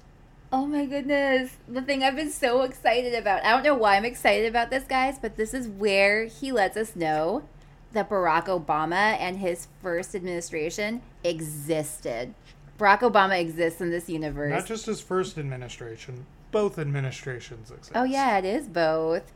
Oh 0.54 0.66
my 0.66 0.84
goodness. 0.84 1.56
The 1.66 1.80
thing 1.80 2.02
I've 2.02 2.14
been 2.14 2.30
so 2.30 2.60
excited 2.60 3.14
about. 3.14 3.42
I 3.42 3.52
don't 3.52 3.62
know 3.62 3.74
why 3.74 3.96
I'm 3.96 4.04
excited 4.04 4.46
about 4.46 4.68
this, 4.68 4.84
guys, 4.84 5.18
but 5.18 5.36
this 5.36 5.54
is 5.54 5.66
where 5.66 6.26
he 6.26 6.52
lets 6.52 6.76
us 6.76 6.94
know 6.94 7.48
that 7.92 8.10
Barack 8.10 8.46
Obama 8.46 9.16
and 9.18 9.38
his 9.38 9.68
first 9.82 10.14
administration 10.14 11.00
existed. 11.24 12.34
Barack 12.78 13.00
Obama 13.00 13.40
exists 13.40 13.80
in 13.80 13.90
this 13.90 14.10
universe. 14.10 14.50
Not 14.50 14.66
just 14.66 14.84
his 14.84 15.00
first 15.00 15.38
administration, 15.38 16.26
both 16.50 16.78
administrations 16.78 17.70
exist. 17.70 17.92
oh, 17.94 18.04
yeah, 18.04 18.36
it 18.36 18.44
is 18.44 18.68
both. 18.68 19.32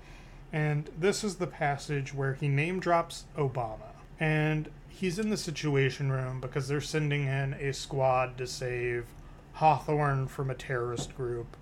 And 0.52 0.90
this 0.98 1.24
is 1.24 1.36
the 1.36 1.46
passage 1.46 2.12
where 2.12 2.34
he 2.34 2.48
name 2.48 2.78
drops 2.78 3.24
Obama. 3.38 3.94
And 4.20 4.68
he's 4.88 5.18
in 5.18 5.30
the 5.30 5.36
Situation 5.38 6.12
Room 6.12 6.42
because 6.42 6.68
they're 6.68 6.80
sending 6.82 7.24
in 7.24 7.54
a 7.54 7.72
squad 7.72 8.36
to 8.38 8.46
save 8.46 9.06
Hawthorne 9.56 10.26
from 10.26 10.50
a 10.50 10.54
terrorist 10.54 11.16
group. 11.16 11.56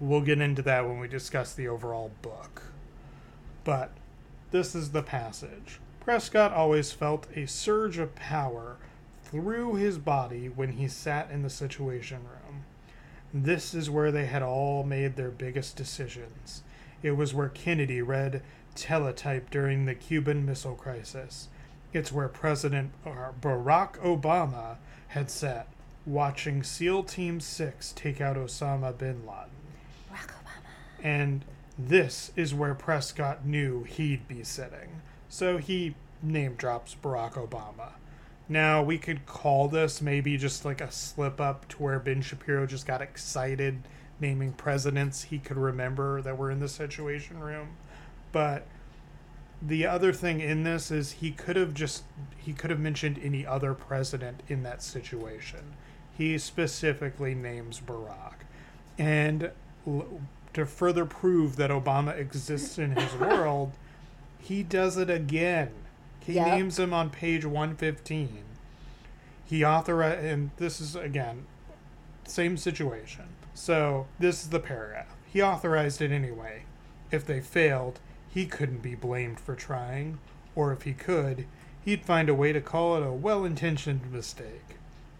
We'll 0.00 0.20
get 0.20 0.40
into 0.40 0.62
that 0.62 0.86
when 0.86 0.98
we 0.98 1.08
discuss 1.08 1.54
the 1.54 1.68
overall 1.68 2.10
book. 2.20 2.62
But 3.62 3.92
this 4.50 4.74
is 4.74 4.90
the 4.90 5.02
passage. 5.02 5.78
Prescott 6.00 6.52
always 6.52 6.92
felt 6.92 7.26
a 7.36 7.46
surge 7.46 7.98
of 7.98 8.14
power 8.14 8.76
through 9.24 9.74
his 9.74 9.98
body 9.98 10.48
when 10.48 10.72
he 10.72 10.88
sat 10.88 11.30
in 11.30 11.42
the 11.42 11.50
Situation 11.50 12.18
Room. 12.18 12.64
This 13.32 13.74
is 13.74 13.90
where 13.90 14.10
they 14.10 14.26
had 14.26 14.42
all 14.42 14.82
made 14.82 15.16
their 15.16 15.30
biggest 15.30 15.76
decisions. 15.76 16.62
It 17.02 17.12
was 17.12 17.34
where 17.34 17.48
Kennedy 17.48 18.02
read 18.02 18.42
teletype 18.74 19.50
during 19.50 19.84
the 19.84 19.94
Cuban 19.94 20.44
Missile 20.44 20.74
Crisis. 20.74 21.48
It's 21.92 22.12
where 22.12 22.28
President 22.28 22.90
Barack 23.04 23.98
Obama 23.98 24.76
had 25.08 25.30
sat 25.30 25.68
watching 26.06 26.62
SEAL 26.62 27.04
Team 27.04 27.40
6 27.40 27.92
take 27.92 28.20
out 28.20 28.36
Osama 28.36 28.96
bin 28.96 29.26
Laden. 29.26 29.50
Barack 30.10 30.28
Obama. 30.28 31.02
And 31.02 31.44
this 31.78 32.32
is 32.36 32.54
where 32.54 32.74
Prescott 32.74 33.44
knew 33.44 33.82
he'd 33.82 34.26
be 34.28 34.42
sitting. 34.42 35.02
So 35.28 35.58
he 35.58 35.94
name 36.22 36.54
drops 36.54 36.96
Barack 37.02 37.32
Obama. 37.32 37.92
Now, 38.48 38.82
we 38.82 38.96
could 38.96 39.26
call 39.26 39.68
this 39.68 40.00
maybe 40.00 40.36
just 40.36 40.64
like 40.64 40.80
a 40.80 40.90
slip 40.90 41.40
up 41.40 41.66
to 41.68 41.82
where 41.82 41.98
Ben 41.98 42.22
Shapiro 42.22 42.64
just 42.66 42.86
got 42.86 43.02
excited 43.02 43.82
naming 44.20 44.52
presidents 44.52 45.24
he 45.24 45.38
could 45.38 45.56
remember 45.56 46.22
that 46.22 46.38
were 46.38 46.50
in 46.50 46.60
the 46.60 46.68
Situation 46.68 47.40
Room. 47.40 47.76
But 48.32 48.66
the 49.60 49.86
other 49.86 50.12
thing 50.12 50.40
in 50.40 50.62
this 50.62 50.90
is 50.90 51.12
he 51.12 51.30
could 51.32 51.56
have 51.56 51.74
just 51.74 52.04
he 52.36 52.52
could 52.52 52.70
have 52.70 52.80
mentioned 52.80 53.18
any 53.22 53.44
other 53.46 53.74
president 53.74 54.42
in 54.48 54.62
that 54.62 54.82
situation. 54.82 55.74
He 56.16 56.38
specifically 56.38 57.34
names 57.34 57.80
Barack. 57.84 58.34
And 58.98 59.50
l- 59.86 60.20
to 60.54 60.64
further 60.64 61.04
prove 61.04 61.56
that 61.56 61.70
Obama 61.70 62.16
exists 62.16 62.78
in 62.78 62.92
his 62.96 63.14
world, 63.20 63.72
he 64.38 64.62
does 64.62 64.96
it 64.96 65.10
again. 65.10 65.70
He 66.20 66.34
Yep. 66.34 66.46
names 66.46 66.78
him 66.78 66.92
on 66.92 67.10
page 67.10 67.44
115. 67.44 68.42
He 69.44 69.64
authorized, 69.64 70.24
and 70.24 70.50
this 70.56 70.80
is 70.80 70.96
again, 70.96 71.44
same 72.26 72.56
situation. 72.56 73.26
So 73.54 74.06
this 74.18 74.42
is 74.42 74.50
the 74.50 74.58
paragraph. 74.60 75.14
He 75.32 75.40
authorized 75.42 76.00
it 76.02 76.10
anyway. 76.10 76.62
If 77.10 77.24
they 77.26 77.40
failed, 77.40 78.00
he 78.28 78.46
couldn't 78.46 78.82
be 78.82 78.94
blamed 78.94 79.38
for 79.38 79.54
trying, 79.54 80.18
or 80.56 80.72
if 80.72 80.82
he 80.82 80.92
could, 80.94 81.46
he'd 81.84 82.04
find 82.04 82.28
a 82.28 82.34
way 82.34 82.52
to 82.52 82.60
call 82.60 82.96
it 82.96 83.06
a 83.06 83.12
well 83.12 83.44
intentioned 83.44 84.10
mistake. 84.10 84.65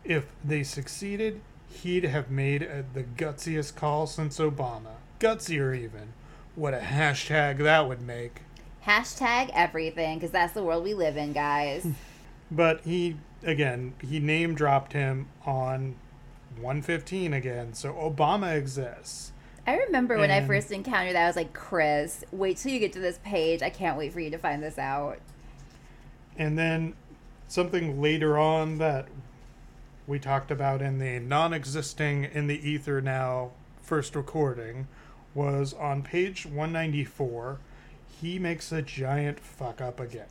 If 0.07 0.27
they 0.45 0.63
succeeded, 0.63 1.41
he'd 1.69 2.05
have 2.05 2.31
made 2.31 2.63
uh 2.63 2.83
the 2.95 3.03
gutsiest 3.03 3.75
call 3.75 4.07
since 4.07 4.39
Obama. 4.39 4.97
Gutsier, 5.19 5.77
even. 5.77 6.13
What 6.55 6.75
a 6.75 6.79
hashtag 6.79 7.59
that 7.59 7.89
would 7.89 8.01
make. 8.01 8.43
Hashtag 8.87 9.51
everything, 9.53 10.19
because 10.19 10.31
that's 10.31 10.53
the 10.53 10.63
world 10.63 10.85
we 10.85 10.95
live 10.95 11.17
in, 11.17 11.33
guys. 11.33 11.87
But 12.49 12.83
he, 12.83 13.17
again, 13.43 13.95
he 14.01 14.21
name 14.21 14.55
dropped 14.55 14.93
him 14.93 15.27
on 15.45 15.97
115 16.61 17.33
again, 17.33 17.75
so 17.75 17.93
Obama 17.93 18.57
exists. 18.57 19.33
I 19.67 19.79
remember 19.79 20.17
when 20.17 20.31
I 20.31 20.47
first 20.47 20.71
encountered 20.71 21.17
that, 21.17 21.25
I 21.25 21.27
was 21.27 21.35
like, 21.35 21.53
Chris, 21.53 22.25
wait 22.31 22.59
till 22.59 22.71
you 22.71 22.79
get 22.79 22.93
to 22.93 23.01
this 23.01 23.19
page. 23.25 23.63
I 23.63 23.71
can't 23.71 23.99
wait 23.99 24.13
for 24.13 24.21
you 24.21 24.31
to 24.31 24.39
find 24.39 24.63
this 24.63 24.79
out. 24.79 25.19
And 26.37 26.57
then 26.57 26.95
something 27.49 28.01
later 28.01 28.39
on 28.39 28.79
that 28.79 29.09
we 30.07 30.19
talked 30.19 30.51
about 30.51 30.83
in 30.83 30.99
the 30.99 31.19
non 31.19 31.53
existing 31.53 32.25
in 32.25 32.47
the 32.47 32.69
ether 32.69 33.01
now 33.01 33.51
first 33.83 34.15
recording 34.17 34.87
was 35.35 35.75
on 35.75 36.03
page 36.03 36.47
194, 36.47 37.59
he 38.21 38.39
makes 38.39 38.73
a 38.73 38.83
giant 38.83 39.39
fuck 39.39 39.81
up 39.81 40.01
again. 40.01 40.27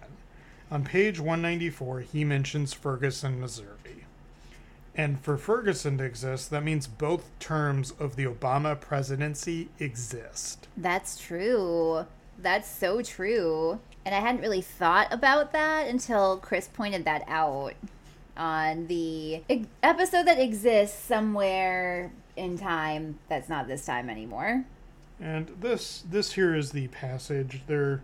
On 0.72 0.84
page 0.84 1.20
194, 1.20 2.00
he 2.02 2.24
mentions 2.24 2.74
Ferguson, 2.74 3.40
Missouri. 3.40 4.06
And 4.96 5.20
for 5.20 5.38
Ferguson 5.38 5.98
to 6.00 6.04
exist, 6.06 6.50
that 6.50 6.64
means 6.64 6.88
both 6.88 7.38
terms 7.38 7.94
of 8.00 8.16
the 8.16 8.26
Obama 8.26 8.80
presidency 8.80 9.70
exist. 9.78 10.68
That's 10.76 11.20
true. 11.20 12.06
That's 12.40 12.70
so 12.70 13.02
true. 13.02 13.80
And 14.06 14.16
I 14.16 14.20
hadn't 14.20 14.42
really 14.42 14.62
thought 14.62 15.08
about 15.12 15.52
that 15.52 15.88
until 15.88 16.38
Chris 16.38 16.68
pointed 16.68 17.06
that 17.06 17.24
out 17.28 17.74
on 18.38 18.88
the 18.88 19.42
episode 19.84 20.28
that 20.28 20.40
exists 20.40 21.00
somewhere 21.04 22.12
in 22.36 22.58
time 22.58 23.20
that's 23.30 23.50
not 23.50 23.68
this 23.68 23.86
time 23.86 24.10
anymore. 24.10 24.66
And 25.20 25.48
this 25.62 26.04
this 26.10 26.34
here 26.34 26.56
is 26.56 26.72
the 26.72 26.88
passage 26.90 27.62
they're 27.68 28.02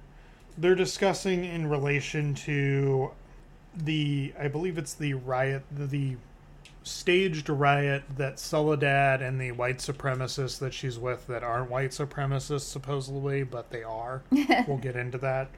they're 0.57 0.75
discussing 0.75 1.43
in 1.43 1.67
relation 1.67 2.33
to 2.35 3.11
the 3.75 4.33
I 4.39 4.47
believe 4.47 4.77
it's 4.77 4.93
the 4.93 5.13
riot 5.15 5.63
the, 5.71 5.85
the 5.85 6.17
staged 6.83 7.49
riot 7.49 8.03
that 8.17 8.39
Soledad 8.39 9.21
and 9.21 9.39
the 9.39 9.51
white 9.51 9.77
supremacists 9.77 10.59
that 10.59 10.73
she's 10.73 10.97
with 10.97 11.27
that 11.27 11.43
aren't 11.43 11.69
white 11.69 11.91
supremacists 11.91 12.61
supposedly, 12.61 13.43
but 13.43 13.69
they 13.69 13.83
are. 13.83 14.23
we'll 14.67 14.77
get 14.77 14.95
into 14.95 15.17
that. 15.19 15.49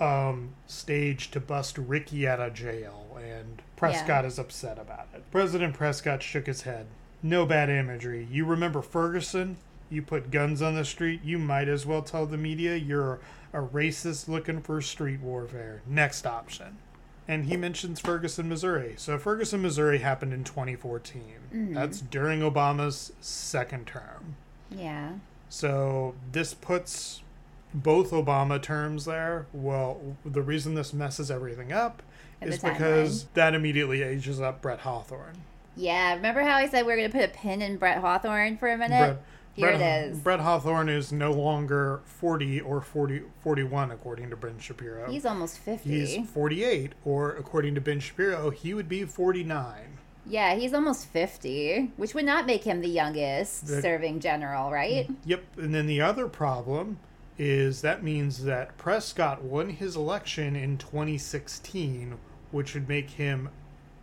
Um, 0.00 0.50
staged 0.66 1.32
to 1.32 1.40
bust 1.40 1.78
Ricky 1.78 2.28
out 2.28 2.38
of 2.38 2.54
jail, 2.54 3.18
and 3.20 3.62
Prescott 3.78 4.24
is 4.24 4.38
upset 4.38 4.78
about 4.78 5.08
it. 5.14 5.22
President 5.30 5.74
Prescott 5.74 6.22
shook 6.22 6.46
his 6.46 6.62
head. 6.62 6.86
No 7.22 7.46
bad 7.46 7.68
imagery. 7.70 8.26
You 8.30 8.44
remember 8.44 8.82
Ferguson? 8.82 9.56
You 9.90 10.02
put 10.02 10.30
guns 10.30 10.60
on 10.60 10.74
the 10.74 10.84
street. 10.84 11.20
You 11.24 11.38
might 11.38 11.68
as 11.68 11.86
well 11.86 12.02
tell 12.02 12.26
the 12.26 12.36
media 12.36 12.76
you're 12.76 13.20
a 13.52 13.60
racist 13.60 14.28
looking 14.28 14.60
for 14.60 14.80
street 14.82 15.20
warfare. 15.20 15.82
Next 15.86 16.26
option 16.26 16.78
and 17.30 17.44
he 17.44 17.58
mentions 17.58 18.00
Ferguson, 18.00 18.48
Missouri. 18.48 18.94
So 18.96 19.18
Ferguson, 19.18 19.60
Missouri 19.60 19.98
happened 19.98 20.32
in 20.32 20.44
2014. 20.44 21.22
Mhm. 21.52 21.74
That's 21.74 22.00
during 22.00 22.40
Obama's 22.40 23.12
second 23.20 23.86
term. 23.86 24.36
Yeah. 24.70 25.10
So 25.50 26.14
this 26.32 26.54
puts 26.54 27.22
both 27.74 28.12
Obama 28.12 28.60
terms 28.60 29.04
there. 29.04 29.44
Well, 29.52 30.16
the 30.24 30.40
reason 30.40 30.74
this 30.74 30.94
messes 30.94 31.30
everything 31.30 31.70
up 31.70 32.02
is 32.42 32.58
because 32.58 33.24
that 33.34 33.54
immediately 33.54 34.02
ages 34.02 34.40
up 34.40 34.60
Brett 34.62 34.80
Hawthorne. 34.80 35.36
Yeah. 35.76 36.14
Remember 36.14 36.42
how 36.42 36.56
I 36.56 36.68
said 36.68 36.86
we 36.86 36.92
are 36.92 36.96
going 36.96 37.10
to 37.10 37.16
put 37.16 37.24
a 37.24 37.32
pin 37.32 37.62
in 37.62 37.76
Brett 37.76 37.98
Hawthorne 37.98 38.56
for 38.58 38.68
a 38.68 38.76
minute? 38.76 38.98
Brett, 38.98 39.22
Here 39.54 39.68
Brett, 39.76 39.80
it 39.80 40.10
is. 40.12 40.18
Brett 40.18 40.40
Hawthorne 40.40 40.88
is 40.88 41.12
no 41.12 41.32
longer 41.32 42.00
40 42.04 42.60
or 42.60 42.80
40, 42.80 43.22
41, 43.42 43.90
according 43.92 44.30
to 44.30 44.36
Ben 44.36 44.58
Shapiro. 44.58 45.10
He's 45.10 45.24
almost 45.26 45.58
50. 45.58 45.88
He's 45.88 46.30
48, 46.30 46.92
or 47.04 47.30
according 47.36 47.74
to 47.76 47.80
Ben 47.80 48.00
Shapiro, 48.00 48.50
he 48.50 48.74
would 48.74 48.88
be 48.88 49.04
49. 49.04 49.98
yeah, 50.26 50.54
he's 50.56 50.74
almost 50.74 51.06
50, 51.06 51.92
which 51.96 52.12
would 52.12 52.24
not 52.26 52.44
make 52.44 52.64
him 52.64 52.80
the 52.82 52.88
youngest 52.88 53.66
The- 53.66 53.80
serving 53.80 54.20
general, 54.20 54.70
right? 54.70 55.08
Mm, 55.08 55.16
yep. 55.24 55.42
And 55.56 55.74
then 55.74 55.86
the 55.86 56.00
other 56.02 56.28
problem 56.28 56.98
is 57.38 57.80
that 57.82 58.02
means 58.02 58.44
that 58.44 58.76
Prescott 58.76 59.42
won 59.44 59.70
his 59.70 59.94
election 59.96 60.54
in 60.56 60.76
2016, 60.76 62.18
which 62.50 62.74
would 62.74 62.88
make 62.88 63.10
him 63.10 63.48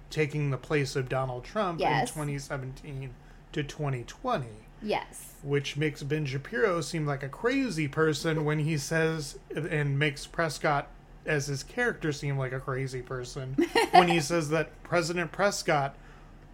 taking 0.10 0.49
the 0.51 0.58
place 0.58 0.95
of 0.95 1.10
Donald 1.10 1.43
Trump 1.43 1.79
Yes. 1.79 2.10
in 2.10 2.13
2017 2.15 3.10
to 3.51 3.63
2020, 3.63 4.45
Yes. 4.81 5.34
which 5.43 5.75
makes 5.77 6.03
Ben 6.03 6.25
Shapiro 6.25 6.81
seem 6.81 7.05
like 7.05 7.23
a 7.23 7.29
crazy 7.29 7.88
person 7.88 8.45
when 8.45 8.60
he 8.60 8.77
says 8.77 9.39
and 9.55 9.97
makes 9.97 10.25
Prescott 10.27 10.88
as 11.25 11.47
his 11.47 11.63
character 11.63 12.12
seem 12.12 12.38
like 12.38 12.51
a 12.51 12.60
crazy 12.60 13.01
person 13.01 13.55
when 13.91 14.08
he 14.10 14.19
says 14.19 14.49
that 14.49 14.81
President 14.84 15.31
Prescott 15.31 15.95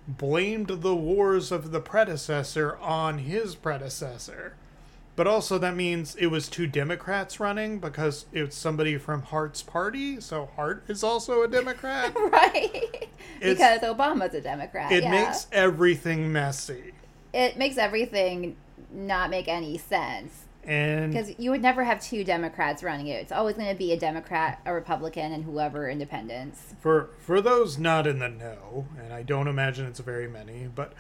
blamed 0.08 0.68
the 0.68 0.96
wars 0.96 1.52
of 1.52 1.72
the 1.72 1.82
predecessor 1.82 2.78
on 2.78 3.20
his 3.20 3.54
predecessor. 3.56 4.56
But 5.16 5.28
also 5.28 5.58
that 5.60 5.76
means 5.76 6.16
it 6.16 6.28
was 6.28 6.48
two 6.48 6.68
Democrats 6.68 7.40
running 7.40 7.80
because 7.80 8.26
it's 8.32 8.56
somebody 8.56 8.98
from 8.98 9.24
Hart's 9.24 9.62
party, 9.62 10.22
so 10.22 10.50
Hart 10.56 10.84
is 10.88 11.04
also 11.04 11.44
a 11.44 11.48
Democrat. 11.48 12.16
Right. 12.32 13.10
because 13.42 13.82
Obama's 13.82 14.34
a 14.34 14.42
Democrat. 14.42 14.92
it 14.92 15.04
yeah. 15.04 15.12
makes 15.12 15.48
everything 15.52 16.32
messy. 16.32 16.94
it 17.34 17.58
makes 17.58 17.78
everything 17.78 18.56
not 18.92 19.30
make 19.30 19.48
any 19.48 19.78
sense. 19.78 20.46
And 20.64 21.12
Because 21.12 21.34
you 21.40 21.50
would 21.52 21.62
never 21.62 21.84
have 21.84 22.00
two 22.00 22.24
Democrats 22.24 22.84
running 22.84 23.08
it. 23.08 23.14
It's 23.16 23.32
always 23.32 23.56
going 23.56 23.70
to 23.70 23.76
be 23.76 23.92
a 23.94 24.00
Democrat, 24.00 24.62
a 24.66 24.74
Republican, 24.74 25.32
and 25.34 25.44
whoever 25.44 25.90
independents. 25.90 26.76
for 26.80 27.10
for 27.20 27.42
those 27.42 27.78
not 27.80 28.06
in 28.06 28.20
the 28.20 28.30
know, 28.30 28.86
and 29.02 29.12
I 29.12 29.24
don't 29.24 29.48
imagine 29.48 29.88
it's 29.88 30.00
very 30.00 30.28
many, 30.28 30.68
but 30.74 30.94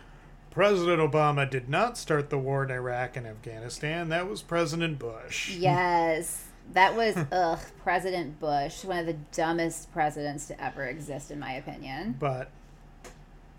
President 0.51 0.99
Obama 0.99 1.49
did 1.49 1.69
not 1.69 1.97
start 1.97 2.29
the 2.29 2.37
war 2.37 2.63
in 2.63 2.71
Iraq 2.71 3.15
and 3.17 3.25
Afghanistan. 3.25 4.09
That 4.09 4.29
was 4.29 4.41
President 4.41 4.99
Bush. 4.99 5.55
Yes. 5.57 6.45
That 6.73 6.95
was, 6.95 7.17
ugh, 7.31 7.59
President 7.83 8.39
Bush, 8.39 8.85
one 8.85 8.99
of 8.99 9.05
the 9.05 9.17
dumbest 9.33 9.91
presidents 9.91 10.47
to 10.47 10.63
ever 10.63 10.85
exist, 10.85 11.29
in 11.31 11.39
my 11.39 11.53
opinion. 11.53 12.15
but 12.19 12.49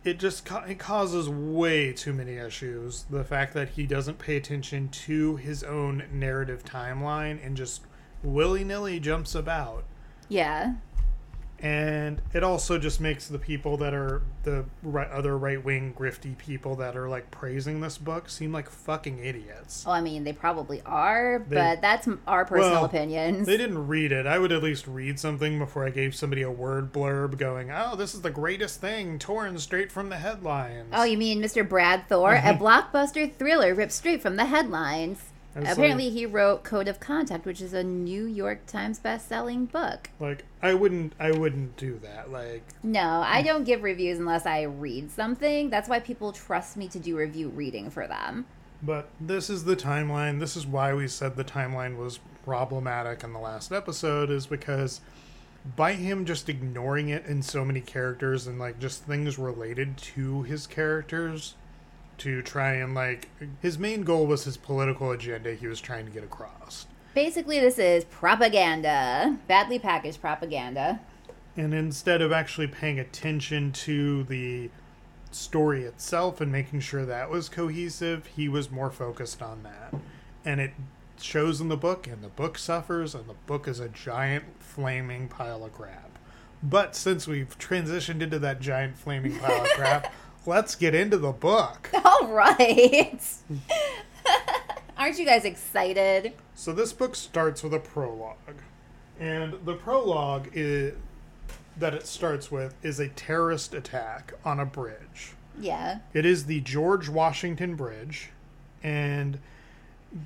it 0.04 0.18
just 0.18 0.48
it 0.66 0.78
causes 0.78 1.28
way 1.28 1.92
too 1.92 2.12
many 2.12 2.34
issues. 2.34 3.04
The 3.10 3.22
fact 3.24 3.54
that 3.54 3.70
he 3.70 3.86
doesn't 3.86 4.18
pay 4.18 4.36
attention 4.36 4.88
to 4.88 5.36
his 5.36 5.62
own 5.62 6.04
narrative 6.12 6.64
timeline 6.64 7.44
and 7.44 7.56
just 7.56 7.82
willy 8.22 8.64
nilly 8.64 8.98
jumps 8.98 9.34
about. 9.34 9.84
Yeah. 10.28 10.74
And 11.62 12.20
it 12.34 12.42
also 12.42 12.76
just 12.76 13.00
makes 13.00 13.28
the 13.28 13.38
people 13.38 13.76
that 13.76 13.94
are 13.94 14.22
the 14.42 14.64
right, 14.82 15.08
other 15.10 15.38
right 15.38 15.62
wing 15.64 15.94
grifty 15.96 16.36
people 16.36 16.74
that 16.76 16.96
are 16.96 17.08
like 17.08 17.30
praising 17.30 17.80
this 17.80 17.98
book 17.98 18.28
seem 18.28 18.50
like 18.52 18.68
fucking 18.68 19.20
idiots. 19.20 19.84
Oh, 19.86 19.92
I 19.92 20.00
mean, 20.00 20.24
they 20.24 20.32
probably 20.32 20.82
are, 20.84 21.44
They- 21.48 21.54
but 21.54 21.80
that's 21.80 22.08
our 22.26 22.44
personal 22.44 22.72
Well, 22.72 22.84
opinions. 22.86 23.46
They 23.46 23.56
didn't 23.58 23.86
read 23.86 24.10
it. 24.10 24.26
I 24.26 24.40
would 24.40 24.50
at 24.50 24.60
least 24.60 24.88
read 24.88 25.20
something 25.20 25.60
before 25.60 25.86
I 25.86 25.90
gave 25.90 26.16
somebody 26.16 26.42
a 26.42 26.50
word 26.50 26.92
blurb 26.92 27.38
going, 27.38 27.70
oh, 27.70 27.94
this 27.94 28.12
is 28.12 28.22
the 28.22 28.30
greatest 28.30 28.80
thing, 28.80 29.20
torn 29.20 29.56
straight 29.58 29.92
from 29.92 30.08
the 30.08 30.16
headlines. 30.16 30.88
Oh, 30.92 31.04
you 31.04 31.16
mean 31.16 31.40
Mr. 31.40 31.66
Brad 31.68 32.08
Thor? 32.08 32.34
a 32.34 32.40
blockbuster 32.58 33.32
thriller 33.32 33.72
ripped 33.72 33.92
straight 33.92 34.20
from 34.20 34.34
the 34.34 34.46
headlines. 34.46 35.31
Apparently, 35.54 36.08
he 36.10 36.24
wrote 36.24 36.64
Code 36.64 36.88
of 36.88 36.98
Conduct, 36.98 37.44
which 37.44 37.60
is 37.60 37.72
a 37.74 37.84
New 37.84 38.24
York 38.24 38.64
Times 38.66 38.98
best-selling 38.98 39.66
book. 39.66 40.08
Like 40.18 40.44
I 40.62 40.74
wouldn't 40.74 41.12
I 41.20 41.30
wouldn't 41.32 41.76
do 41.76 41.98
that. 42.02 42.30
Like 42.32 42.62
No, 42.82 43.22
I 43.26 43.42
don't 43.42 43.64
give 43.64 43.82
reviews 43.82 44.18
unless 44.18 44.46
I 44.46 44.62
read 44.62 45.10
something. 45.10 45.68
That's 45.70 45.88
why 45.88 46.00
people 46.00 46.32
trust 46.32 46.76
me 46.76 46.88
to 46.88 46.98
do 46.98 47.16
review 47.16 47.48
reading 47.50 47.90
for 47.90 48.06
them. 48.06 48.46
but 48.82 49.08
this 49.20 49.48
is 49.50 49.64
the 49.64 49.76
timeline. 49.76 50.40
This 50.40 50.56
is 50.56 50.66
why 50.66 50.92
we 50.94 51.06
said 51.06 51.36
the 51.36 51.44
timeline 51.44 51.96
was 51.96 52.18
problematic 52.44 53.22
in 53.22 53.32
the 53.32 53.38
last 53.38 53.70
episode 53.72 54.28
is 54.30 54.46
because 54.46 55.00
by 55.76 55.92
him 55.92 56.24
just 56.24 56.48
ignoring 56.48 57.08
it 57.08 57.24
in 57.26 57.40
so 57.42 57.64
many 57.64 57.80
characters 57.80 58.48
and 58.48 58.58
like 58.58 58.80
just 58.80 59.04
things 59.04 59.38
related 59.38 59.96
to 59.98 60.42
his 60.42 60.66
characters 60.66 61.54
to 62.22 62.40
try 62.40 62.74
and 62.74 62.94
like 62.94 63.28
his 63.60 63.78
main 63.78 64.02
goal 64.02 64.26
was 64.26 64.44
his 64.44 64.56
political 64.56 65.10
agenda 65.10 65.54
he 65.54 65.66
was 65.66 65.80
trying 65.80 66.06
to 66.06 66.12
get 66.12 66.22
across. 66.22 66.86
Basically, 67.14 67.58
this 67.58 67.78
is 67.78 68.04
propaganda, 68.04 69.36
badly 69.48 69.80
packaged 69.80 70.20
propaganda. 70.20 71.00
And 71.56 71.74
instead 71.74 72.22
of 72.22 72.30
actually 72.30 72.68
paying 72.68 73.00
attention 73.00 73.72
to 73.72 74.22
the 74.24 74.70
story 75.32 75.82
itself 75.82 76.40
and 76.40 76.52
making 76.52 76.80
sure 76.80 77.04
that 77.04 77.28
was 77.28 77.48
cohesive, 77.48 78.26
he 78.26 78.48
was 78.48 78.70
more 78.70 78.90
focused 78.90 79.42
on 79.42 79.64
that. 79.64 79.92
And 80.44 80.60
it 80.60 80.72
shows 81.20 81.60
in 81.60 81.68
the 81.68 81.76
book, 81.76 82.06
and 82.06 82.22
the 82.22 82.28
book 82.28 82.56
suffers, 82.56 83.14
and 83.14 83.28
the 83.28 83.34
book 83.46 83.66
is 83.66 83.80
a 83.80 83.88
giant 83.88 84.44
flaming 84.60 85.28
pile 85.28 85.64
of 85.64 85.72
crap. 85.72 86.18
But 86.62 86.94
since 86.94 87.26
we've 87.26 87.58
transitioned 87.58 88.22
into 88.22 88.38
that 88.38 88.60
giant 88.60 88.96
flaming 88.96 89.38
pile 89.38 89.62
of 89.62 89.70
crap, 89.70 90.12
let's 90.46 90.74
get 90.74 90.94
into 90.94 91.18
the 91.18 91.32
book. 91.32 91.90
All 92.04 92.28
right. 92.28 93.20
Aren't 94.96 95.18
you 95.18 95.24
guys 95.24 95.44
excited? 95.44 96.32
So 96.54 96.72
this 96.72 96.92
book 96.92 97.16
starts 97.16 97.62
with 97.62 97.74
a 97.74 97.80
prologue, 97.80 98.62
and 99.18 99.54
the 99.64 99.74
prologue 99.74 100.48
is 100.52 100.94
that 101.76 101.94
it 101.94 102.06
starts 102.06 102.50
with 102.50 102.74
is 102.82 103.00
a 103.00 103.08
terrorist 103.08 103.74
attack 103.74 104.34
on 104.44 104.60
a 104.60 104.66
bridge. 104.66 105.32
Yeah. 105.58 105.98
It 106.14 106.24
is 106.24 106.46
the 106.46 106.60
George 106.60 107.08
Washington 107.08 107.74
Bridge, 107.74 108.30
and 108.82 109.38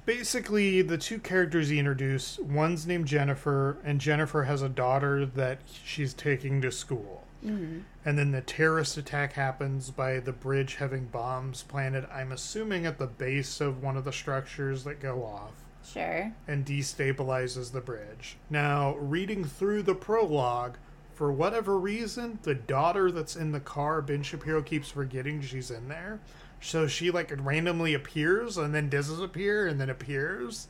basically 0.04 0.82
the 0.82 0.98
two 0.98 1.18
characters 1.18 1.68
he 1.68 1.78
introduced, 1.78 2.40
one's 2.42 2.86
named 2.86 3.06
Jennifer, 3.06 3.78
and 3.84 4.00
Jennifer 4.00 4.44
has 4.44 4.62
a 4.62 4.68
daughter 4.68 5.24
that 5.24 5.58
she's 5.84 6.12
taking 6.12 6.60
to 6.62 6.72
school. 6.72 7.22
Mm-hmm. 7.46 7.80
And 8.04 8.18
then 8.18 8.32
the 8.32 8.40
terrorist 8.40 8.96
attack 8.96 9.34
happens 9.34 9.90
by 9.90 10.18
the 10.18 10.32
bridge 10.32 10.76
having 10.76 11.06
bombs 11.06 11.62
planted, 11.62 12.06
I'm 12.12 12.32
assuming 12.32 12.86
at 12.86 12.98
the 12.98 13.06
base 13.06 13.60
of 13.60 13.82
one 13.82 13.96
of 13.96 14.04
the 14.04 14.12
structures 14.12 14.84
that 14.84 15.00
go 15.00 15.24
off 15.24 15.52
Sure. 15.84 16.32
and 16.48 16.66
destabilizes 16.66 17.70
the 17.72 17.80
bridge. 17.80 18.36
Now, 18.50 18.96
reading 18.96 19.44
through 19.44 19.82
the 19.84 19.94
prologue, 19.94 20.76
for 21.14 21.32
whatever 21.32 21.78
reason, 21.78 22.38
the 22.42 22.54
daughter 22.54 23.10
that's 23.10 23.36
in 23.36 23.52
the 23.52 23.60
car, 23.60 24.02
Ben 24.02 24.22
Shapiro 24.22 24.60
keeps 24.62 24.90
forgetting 24.90 25.40
she's 25.40 25.70
in 25.70 25.88
there. 25.88 26.18
So 26.60 26.86
she 26.86 27.10
like 27.10 27.32
randomly 27.38 27.94
appears 27.94 28.58
and 28.58 28.74
then 28.74 28.88
doesn't 28.88 29.22
appear 29.22 29.66
and 29.66 29.80
then 29.80 29.88
appears. 29.90 30.68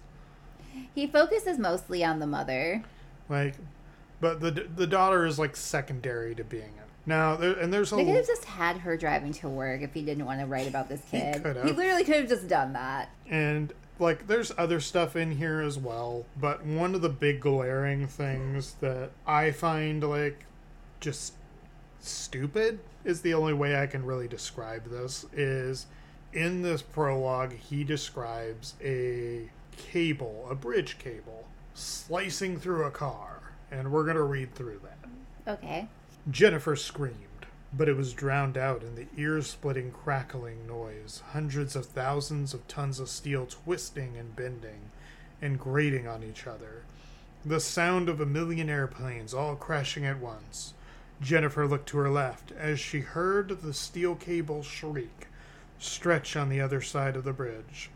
He 0.95 1.07
focuses 1.07 1.59
mostly 1.59 2.05
on 2.05 2.19
the 2.21 2.27
mother. 2.27 2.85
Like, 3.29 3.55
but 4.21 4.41
the 4.41 4.51
the 4.51 4.87
daughter 4.87 5.27
is 5.27 5.39
like 5.39 5.57
secondary 5.57 6.35
to 6.35 6.45
being 6.45 6.63
it. 6.65 6.89
Now, 7.09 7.37
there, 7.37 7.53
and 7.53 7.73
there's 7.73 7.93
a 7.93 7.97
They 7.97 8.05
could 8.05 8.17
have 8.17 8.27
just 8.27 8.45
had 8.47 8.79
her 8.79 8.97
driving 8.97 9.33
to 9.35 9.49
work 9.49 9.81
if 9.83 9.95
he 9.95 10.03
didn't 10.03 10.25
want 10.27 10.41
to 10.41 10.47
write 10.47 10.67
about 10.67 10.89
this 10.89 11.03
kid. 11.11 11.43
could 11.43 11.57
He 11.65 11.71
literally 11.73 12.03
could 12.05 12.17
have 12.17 12.29
just 12.29 12.49
done 12.49 12.73
that. 12.73 13.11
and 13.29 13.73
like 13.99 14.27
there's 14.27 14.53
other 14.59 14.79
stuff 14.79 15.17
in 15.17 15.31
here 15.33 15.63
as 15.63 15.79
well 15.79 16.27
but 16.39 16.63
one 16.67 16.95
of 16.95 17.01
the 17.01 17.09
big 17.09 17.41
glaring 17.41 18.07
things 18.07 18.75
that 18.83 19.09
i 19.27 19.51
find 19.51 20.05
like 20.05 20.45
just 21.01 21.33
stupid 22.01 22.79
is 23.05 23.23
the 23.23 23.33
only 23.33 23.55
way 23.55 23.81
i 23.81 23.87
can 23.87 24.05
really 24.05 24.29
describe 24.29 24.91
this 24.91 25.25
is 25.33 25.87
in 26.35 26.61
this 26.61 26.83
prologue 26.83 27.55
he 27.55 27.83
describes 27.85 28.75
a 28.85 29.49
cable 29.79 30.47
a 30.51 30.55
bridge 30.55 30.99
cable 30.99 31.47
slicing 31.73 32.59
through 32.59 32.85
a 32.85 32.91
car 32.91 33.36
and 33.71 33.91
we're 33.91 34.05
going 34.05 34.17
to 34.17 34.23
read 34.23 34.55
through 34.55 34.81
that 34.83 34.97
Okay. 35.49 35.87
Jennifer 36.29 36.75
screamed, 36.75 37.47
but 37.73 37.89
it 37.89 37.97
was 37.97 38.13
drowned 38.13 38.57
out 38.59 38.83
in 38.83 38.97
the 38.97 39.07
ear 39.17 39.41
splitting 39.43 39.93
crackling 39.93 40.67
noise, 40.67 41.23
hundreds 41.33 41.77
of 41.77 41.87
thousands 41.87 42.53
of 42.53 42.67
tons 42.67 42.99
of 42.99 43.09
steel 43.09 43.47
twisting 43.47 44.17
and 44.17 44.35
bending 44.35 44.91
and 45.41 45.61
grating 45.61 46.09
on 46.09 46.25
each 46.25 46.47
other. 46.47 46.83
The 47.45 47.61
sound 47.61 48.09
of 48.09 48.21
a 48.21 48.27
million 48.27 48.69
airplanes 48.69 49.33
all 49.33 49.55
crashing 49.55 50.05
at 50.05 50.19
once. 50.19 50.75
Jennifer 51.21 51.67
looked 51.67 51.89
to 51.91 51.99
her 51.99 52.11
left 52.11 52.51
as 52.53 52.81
she 52.81 53.01
heard 53.01 53.63
the 53.63 53.73
steel 53.73 54.17
cable 54.17 54.65
shriek, 54.65 55.29
stretch 55.79 56.35
on 56.35 56.49
the 56.49 56.61
other 56.61 56.81
side 56.81 57.15
of 57.15 57.23
the 57.23 57.33
bridge. 57.33 57.91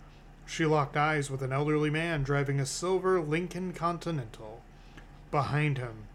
She 0.47 0.67
locked 0.67 0.97
eyes 0.97 1.31
with 1.31 1.43
an 1.43 1.53
elderly 1.53 1.91
man 1.91 2.23
driving 2.23 2.61
a 2.61 2.67
silver 2.67 3.21
Lincoln 3.21 3.73
Continental. 3.73 4.60
Behind 5.31 5.79
him, 5.79 6.07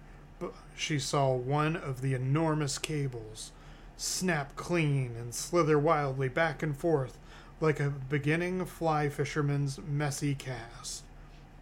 she 0.76 1.00
saw 1.00 1.34
one 1.34 1.76
of 1.76 2.02
the 2.02 2.14
enormous 2.14 2.78
cables 2.78 3.52
snap 3.98 4.56
clean 4.58 5.16
and 5.18 5.34
slither 5.34 5.80
wildly 5.80 6.28
back 6.28 6.62
and 6.62 6.76
forth 6.76 7.18
like 7.62 7.80
a 7.80 7.90
beginning 7.90 8.66
fly 8.66 9.08
fisherman's 9.08 9.80
messy 9.80 10.36
cast. 10.36 11.04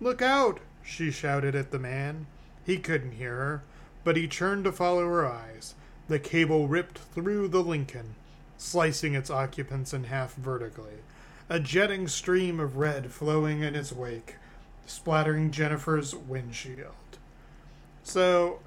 Look 0.01 0.21
out! 0.21 0.59
she 0.83 1.11
shouted 1.11 1.55
at 1.55 1.71
the 1.71 1.79
man. 1.79 2.25
He 2.65 2.77
couldn't 2.77 3.13
hear 3.13 3.35
her, 3.35 3.63
but 4.03 4.17
he 4.17 4.27
turned 4.27 4.63
to 4.63 4.71
follow 4.71 5.05
her 5.07 5.25
eyes. 5.25 5.75
The 6.07 6.19
cable 6.19 6.67
ripped 6.67 6.97
through 6.97 7.49
the 7.49 7.61
Lincoln, 7.61 8.15
slicing 8.57 9.13
its 9.13 9.29
occupants 9.29 9.93
in 9.93 10.05
half 10.05 10.33
vertically, 10.35 11.03
a 11.49 11.59
jetting 11.59 12.07
stream 12.07 12.59
of 12.59 12.77
red 12.77 13.11
flowing 13.11 13.61
in 13.61 13.75
its 13.75 13.93
wake, 13.93 14.35
splattering 14.85 15.51
Jennifer's 15.51 16.15
windshield. 16.15 16.95
So, 18.03 18.59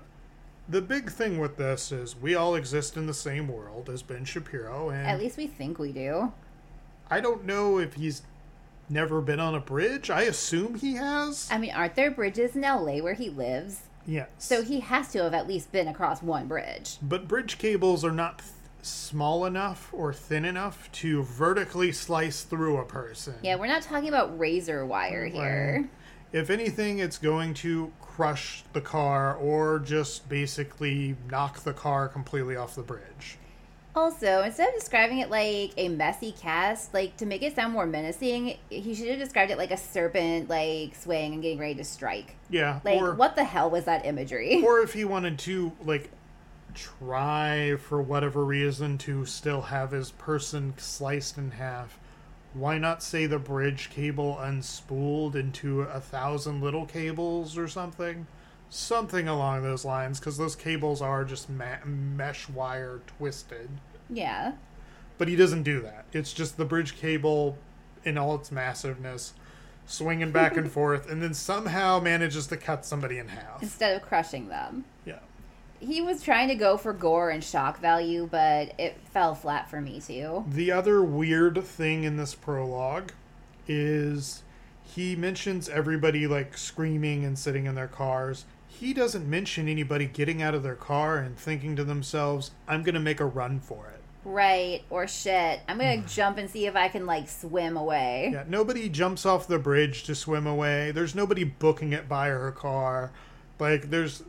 the 0.69 0.83
big 0.83 1.11
thing 1.11 1.39
with 1.39 1.57
this 1.57 1.93
is 1.93 2.17
we 2.17 2.35
all 2.35 2.55
exist 2.55 2.97
in 2.97 3.07
the 3.07 3.15
same 3.15 3.49
world 3.49 3.89
as 3.89 4.03
Ben 4.03 4.25
Shapiro, 4.25 4.89
and 4.91 5.07
At 5.07 5.19
least 5.19 5.37
we 5.37 5.47
think 5.47 5.79
we 5.79 5.93
do. 5.93 6.33
I 7.11 7.21
don't 7.21 7.45
know 7.45 7.79
if 7.79 7.95
he's 7.95 8.23
never 8.89 9.21
been 9.21 9.39
on 9.41 9.55
a 9.55 9.61
bridge. 9.61 10.11
I 10.11 10.23
assume 10.23 10.75
he 10.77 10.95
has. 10.95 11.49
I 11.51 11.59
mean, 11.59 11.71
aren't 11.73 11.95
there 11.95 12.11
bridges 12.11 12.57
in 12.57 12.63
LA 12.63 12.99
where 12.99 13.15
he 13.15 13.31
lives? 13.31 13.83
Yes. 14.07 14.29
So 14.39 14.63
he 14.63 14.81
has 14.81 15.09
to 15.13 15.23
have 15.23 15.35
at 15.35 15.47
least 15.49 15.71
been 15.73 15.89
across 15.89 16.23
one 16.23 16.47
bridge. 16.47 16.97
but 17.03 17.29
bridge 17.29 17.59
cables 17.59 18.05
are 18.05 18.13
not 18.13 18.39
th- 18.39 18.51
small 18.83 19.45
enough 19.45 19.91
or 19.93 20.13
thin 20.13 20.45
enough 20.45 20.91
to 20.93 21.25
vertically 21.25 21.91
slice 21.91 22.43
through 22.43 22.77
a 22.79 22.85
person. 22.85 23.35
Yeah, 23.43 23.57
we're 23.57 23.67
not 23.67 23.83
talking 23.83 24.09
about 24.09 24.39
razor 24.39 24.87
wire 24.87 25.27
here. 25.27 25.89
If 26.37 26.51
anything, 26.51 26.99
it's 26.99 27.17
going 27.17 27.55
to 27.55 27.91
crush 28.03 28.63
the 28.75 28.83
car 28.83 29.35
or 29.37 29.79
just 29.79 30.29
basically 30.29 31.17
knock 31.31 31.61
the 31.61 31.73
car 31.73 32.09
completely 32.09 32.57
off 32.57 32.75
the 32.75 32.83
bridge. 32.83 33.39
Also, 33.95 34.43
instead 34.43 34.69
of 34.69 34.75
describing 34.75 35.21
it 35.21 35.31
like 35.31 35.73
a 35.79 35.89
messy 35.89 36.33
cast, 36.33 36.93
like 36.93 37.17
to 37.17 37.25
make 37.25 37.43
it 37.43 37.57
sound 37.57 37.73
more 37.73 37.87
menacing, 37.87 38.59
he 38.69 38.95
should 38.95 39.09
have 39.09 39.19
described 39.19 39.51
it 39.51 39.57
like 39.57 39.71
a 39.71 39.79
serpent, 39.79 40.51
like 40.51 40.95
swaying 40.95 41.33
and 41.33 41.43
getting 41.43 41.59
ready 41.59 41.75
to 41.77 41.85
strike. 41.85 42.37
Yeah. 42.51 42.81
Like, 42.85 43.01
or, 43.01 43.15
what 43.15 43.35
the 43.35 43.45
hell 43.45 43.71
was 43.71 43.87
that 43.87 44.05
imagery? 44.05 44.63
or 44.67 44.81
if 44.81 44.93
he 44.93 45.07
wanted 45.07 45.39
to, 45.39 45.73
like, 45.87 46.11
try 46.75 47.77
for 47.77 48.03
whatever 48.03 48.45
reason 48.45 48.99
to 48.99 49.25
still 49.25 49.63
have 49.63 49.91
his 49.91 50.11
person 50.11 50.75
sliced 50.77 51.39
in 51.39 51.53
half, 51.53 51.99
why 52.57 52.79
not 52.79 53.03
say 53.03 53.27
the 53.27 53.39
bridge 53.39 53.91
cable 53.91 54.37
unspooled 54.41 55.35
into 55.35 55.83
a 55.83 56.01
thousand 56.01 56.63
little 56.63 56.87
cables 56.87 57.57
or 57.59 57.69
something? 57.69 58.27
Something 58.71 59.29
along 59.29 59.63
those 59.63 59.85
lines, 59.85 60.19
because 60.19 60.39
those 60.39 60.57
cables 60.57 61.01
are 61.01 61.25
just 61.25 61.49
ma- 61.49 61.85
mesh 61.85 62.49
wire 62.49 63.01
twisted. 63.19 63.69
yeah. 64.11 64.53
But 65.19 65.29
he 65.29 65.37
doesn't 65.37 65.63
do 65.63 65.81
that. 65.81 66.05
It's 66.13 66.35
just 66.35 66.59
the 66.59 66.67
bridge 66.67 66.95
cable 66.99 67.57
in 68.05 68.19
all 68.19 68.35
its 68.35 68.53
massiveness, 68.53 69.33
swinging 69.87 70.31
back 70.31 70.59
and 70.59 70.71
forth, 70.79 71.11
and 71.11 71.23
then 71.23 71.33
somehow 71.33 72.01
manages 72.01 72.47
to 72.49 72.57
cut 72.59 72.85
somebody 72.85 73.17
in 73.19 73.29
half. 73.29 73.63
Instead 73.63 73.97
of 73.97 74.03
crushing 74.07 74.49
them. 74.49 74.85
Yeah. 75.07 75.21
He 75.81 76.01
was 76.01 76.23
trying 76.23 76.49
to 76.49 76.55
go 76.55 76.77
for 76.77 76.93
gore 76.93 77.31
and 77.31 77.43
shock 77.43 77.81
value, 77.81 78.29
but 78.31 78.79
it 78.79 78.99
fell 79.13 79.35
flat 79.35 79.71
for 79.71 79.81
me 79.81 80.01
too. 80.01 80.45
The 80.49 80.73
other 80.73 81.03
weird 81.03 81.63
thing 81.65 82.05
in 82.05 82.17
this 82.17 82.35
prologue 82.35 83.13
is 83.69 84.43
he 84.83 85.17
mentions 85.17 85.69
everybody 85.69 86.27
like 86.27 86.57
screaming 86.57 87.25
and 87.25 87.39
sitting 87.39 87.67
in 87.67 87.75
their 87.75 87.89
cars. 87.89 88.45
He 88.69 88.93
doesn't 88.93 89.29
mention 89.29 89.69
anybody 89.69 90.07
getting 90.07 90.43
out 90.43 90.55
of 90.55 90.63
their 90.63 90.75
car 90.75 91.19
and 91.19 91.39
thinking 91.39 91.77
to 91.77 91.85
themselves, 91.85 92.51
I'm 92.69 92.83
going 92.83 92.95
to 92.95 93.01
make 93.01 93.21
a 93.21 93.25
run 93.25 93.61
for 93.61 93.87
it. 93.87 94.01
Right, 94.25 94.83
or 94.91 95.07
shit. 95.07 95.61
I'm 95.69 95.79
gonna 95.79 95.99
jump 96.09 96.37
and 96.37 96.51
see 96.51 96.67
if 96.67 96.75
I 96.75 96.89
can, 96.89 97.07
like, 97.07 97.29
swim 97.29 97.77
away. 97.77 98.31
Yeah, 98.33 98.43
nobody 98.49 98.89
jumps 98.89 99.25
off 99.25 99.47
the 99.47 99.61
bridge 99.61 100.03
to 100.05 100.17
swim 100.17 100.49
away. 100.49 100.91
There's 100.91 101.15
nobody 101.15 101.45
booking 101.45 101.93
it 101.93 102.09
by 102.09 102.29
her 102.29 102.51
car. 102.51 103.13
Like 103.59 103.91
there's 103.91 104.23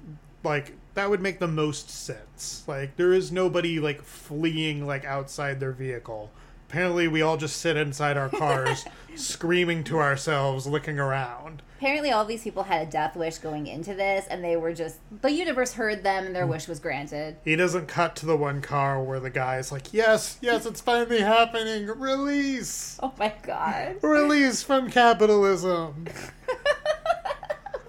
like 0.43 0.73
that 0.97 1.12
would 1.12 1.21
make 1.21 1.38
the 1.38 1.47
most 1.47 1.91
sense. 1.91 2.63
Like 2.65 2.97
there 2.97 3.13
is 3.13 3.31
nobody 3.31 3.79
like 3.79 4.01
fleeing 4.01 4.88
like 4.88 5.05
outside 5.05 5.60
their 5.60 5.71
vehicle. 5.71 6.31
Apparently 6.67 7.07
we 7.07 7.21
all 7.21 7.38
just 7.38 7.57
sit 7.57 7.77
inside 7.77 8.17
our 8.17 8.29
cars 8.29 8.83
screaming 9.15 9.83
to 9.86 9.99
ourselves 9.99 10.65
looking 10.65 10.97
around. 10.97 11.62
Apparently, 11.77 12.10
all 12.10 12.25
these 12.25 12.41
people 12.41 12.63
had 12.63 12.88
a 12.88 12.89
death 12.89 13.15
wish 13.15 13.38
going 13.38 13.67
into 13.67 13.93
this, 13.93 14.25
and 14.31 14.43
they 14.43 14.57
were 14.57 14.73
just. 14.73 14.97
The 15.21 15.31
universe 15.31 15.73
heard 15.73 16.01
them, 16.01 16.25
and 16.25 16.36
their 16.36 16.45
hmm. 16.45 16.49
wish 16.49 16.67
was 16.67 16.79
granted. 16.79 17.36
He 17.45 17.55
doesn't 17.55 17.86
cut 17.88 18.15
to 18.15 18.25
the 18.25 18.36
one 18.36 18.63
car 18.63 19.03
where 19.03 19.19
the 19.19 19.29
guy's 19.29 19.71
like, 19.71 19.93
"Yes, 19.93 20.39
yes, 20.41 20.65
it's 20.65 20.81
finally 20.81 21.21
happening. 21.21 21.86
Release. 21.86 22.97
Oh 23.03 23.13
my 23.19 23.31
god. 23.43 23.97
Release 24.01 24.63
from 24.63 24.89
capitalism." 24.89 26.07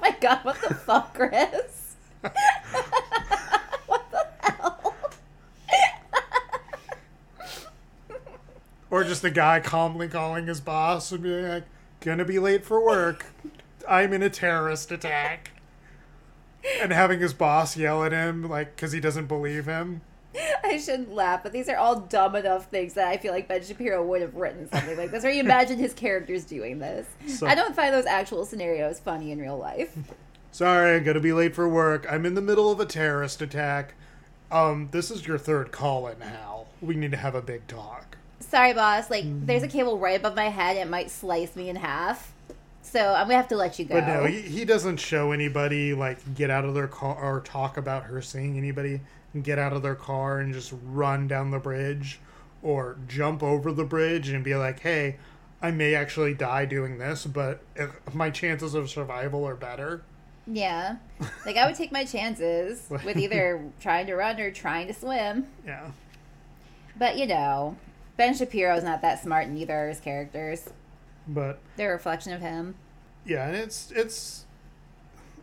Oh 0.00 0.10
my 0.10 0.16
god, 0.20 0.44
what 0.44 0.60
the 0.62 0.74
fuck, 0.74 1.12
Chris? 1.12 1.96
What 3.86 4.10
the 4.10 4.26
hell? 4.42 4.94
Or 8.90 9.04
just 9.04 9.22
the 9.22 9.30
guy 9.30 9.60
calmly 9.60 10.08
calling 10.08 10.46
his 10.46 10.60
boss 10.60 11.12
and 11.12 11.22
being 11.22 11.48
like, 11.48 11.64
gonna 12.00 12.24
be 12.24 12.38
late 12.38 12.64
for 12.64 12.84
work. 12.84 13.26
I'm 13.88 14.12
in 14.12 14.22
a 14.22 14.30
terrorist 14.30 14.90
attack. 14.92 15.50
And 16.80 16.92
having 16.92 17.20
his 17.20 17.32
boss 17.32 17.76
yell 17.76 18.02
at 18.04 18.12
him, 18.12 18.48
like, 18.48 18.74
because 18.76 18.92
he 18.92 19.00
doesn't 19.00 19.26
believe 19.26 19.66
him. 19.66 20.00
I 20.62 20.76
shouldn't 20.78 21.12
laugh, 21.12 21.42
but 21.42 21.52
these 21.52 21.68
are 21.68 21.76
all 21.76 22.00
dumb 22.00 22.36
enough 22.36 22.66
things 22.66 22.94
that 22.94 23.08
I 23.08 23.16
feel 23.16 23.32
like 23.32 23.48
Ben 23.48 23.62
Shapiro 23.62 24.04
would 24.04 24.20
have 24.20 24.34
written 24.34 24.68
something 24.70 24.96
like 24.96 25.10
this, 25.10 25.24
or 25.24 25.30
you 25.30 25.40
imagine 25.40 25.78
his 25.78 25.94
characters 25.94 26.44
doing 26.44 26.78
this. 26.78 27.06
So- 27.26 27.46
I 27.46 27.54
don't 27.54 27.74
find 27.74 27.94
those 27.94 28.06
actual 28.06 28.44
scenarios 28.44 29.00
funny 29.00 29.32
in 29.32 29.38
real 29.40 29.56
life. 29.56 29.96
Sorry, 30.52 30.96
I'm 30.96 31.04
gonna 31.04 31.20
be 31.20 31.32
late 31.32 31.54
for 31.54 31.68
work. 31.68 32.06
I'm 32.10 32.26
in 32.26 32.34
the 32.34 32.42
middle 32.42 32.70
of 32.70 32.80
a 32.80 32.86
terrorist 32.86 33.42
attack. 33.42 33.94
Um, 34.50 34.88
this 34.92 35.10
is 35.10 35.26
your 35.26 35.38
third 35.38 35.72
call 35.72 36.08
in, 36.08 36.20
Hal. 36.20 36.66
We 36.80 36.96
need 36.96 37.10
to 37.10 37.16
have 37.16 37.34
a 37.34 37.42
big 37.42 37.66
talk. 37.66 38.16
Sorry, 38.40 38.72
boss. 38.72 39.10
Like, 39.10 39.24
there's 39.46 39.62
a 39.62 39.68
cable 39.68 39.98
right 39.98 40.18
above 40.18 40.34
my 40.34 40.48
head. 40.48 40.76
It 40.76 40.88
might 40.88 41.10
slice 41.10 41.54
me 41.54 41.68
in 41.68 41.76
half. 41.76 42.32
So 42.82 43.12
I'm 43.12 43.26
gonna 43.26 43.36
have 43.36 43.48
to 43.48 43.56
let 43.56 43.78
you 43.78 43.84
go. 43.84 43.96
But 43.96 44.06
no, 44.06 44.24
he, 44.24 44.40
he 44.40 44.64
doesn't 44.64 44.96
show 44.96 45.32
anybody 45.32 45.92
like 45.92 46.34
get 46.34 46.50
out 46.50 46.64
of 46.64 46.74
their 46.74 46.88
car 46.88 47.16
or 47.22 47.40
talk 47.40 47.76
about 47.76 48.04
her 48.04 48.22
seeing 48.22 48.56
anybody 48.56 49.00
and 49.34 49.44
get 49.44 49.58
out 49.58 49.74
of 49.74 49.82
their 49.82 49.94
car 49.94 50.38
and 50.38 50.54
just 50.54 50.72
run 50.86 51.28
down 51.28 51.50
the 51.50 51.58
bridge 51.58 52.18
or 52.62 52.96
jump 53.06 53.42
over 53.42 53.72
the 53.72 53.84
bridge 53.84 54.30
and 54.30 54.42
be 54.42 54.54
like, 54.54 54.80
"Hey, 54.80 55.16
I 55.60 55.70
may 55.70 55.94
actually 55.94 56.32
die 56.32 56.64
doing 56.64 56.96
this, 56.96 57.26
but 57.26 57.60
if 57.76 57.90
my 58.14 58.30
chances 58.30 58.72
of 58.74 58.88
survival 58.88 59.46
are 59.46 59.54
better." 59.54 60.02
Yeah, 60.50 60.96
like 61.44 61.56
I 61.56 61.66
would 61.66 61.76
take 61.76 61.92
my 61.92 62.04
chances 62.04 62.86
with 63.04 63.16
either 63.16 63.70
trying 63.80 64.06
to 64.06 64.14
run 64.14 64.40
or 64.40 64.50
trying 64.50 64.86
to 64.86 64.94
swim. 64.94 65.46
Yeah. 65.66 65.90
But 66.98 67.18
you 67.18 67.26
know, 67.26 67.76
Ben 68.16 68.34
Shapiro's 68.34 68.82
not 68.82 69.02
that 69.02 69.22
smart 69.22 69.46
in 69.46 69.56
either 69.56 69.84
of 69.84 69.88
his 69.90 70.00
characters. 70.00 70.70
But 71.26 71.58
They're 71.76 71.90
a 71.90 71.94
reflection 71.94 72.32
of 72.32 72.40
him. 72.40 72.74
yeah, 73.26 73.46
and 73.46 73.56
it's 73.56 73.90
it's 73.92 74.46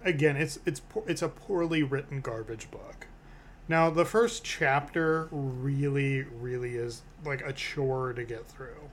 again, 0.04 0.36
it's 0.38 0.60
it's 0.66 0.82
it's 1.06 1.22
a 1.22 1.30
poorly 1.30 1.84
written 1.84 2.22
garbage 2.22 2.70
book. 2.72 3.08
Now, 3.68 3.90
the 3.90 4.06
first 4.06 4.44
chapter 4.44 5.28
really 5.32 6.22
really 6.24 6.76
is 6.76 7.04
like 7.24 7.42
a 7.42 7.54
chore 7.54 8.14
to 8.14 8.24
get 8.24 8.48
through. 8.48 8.90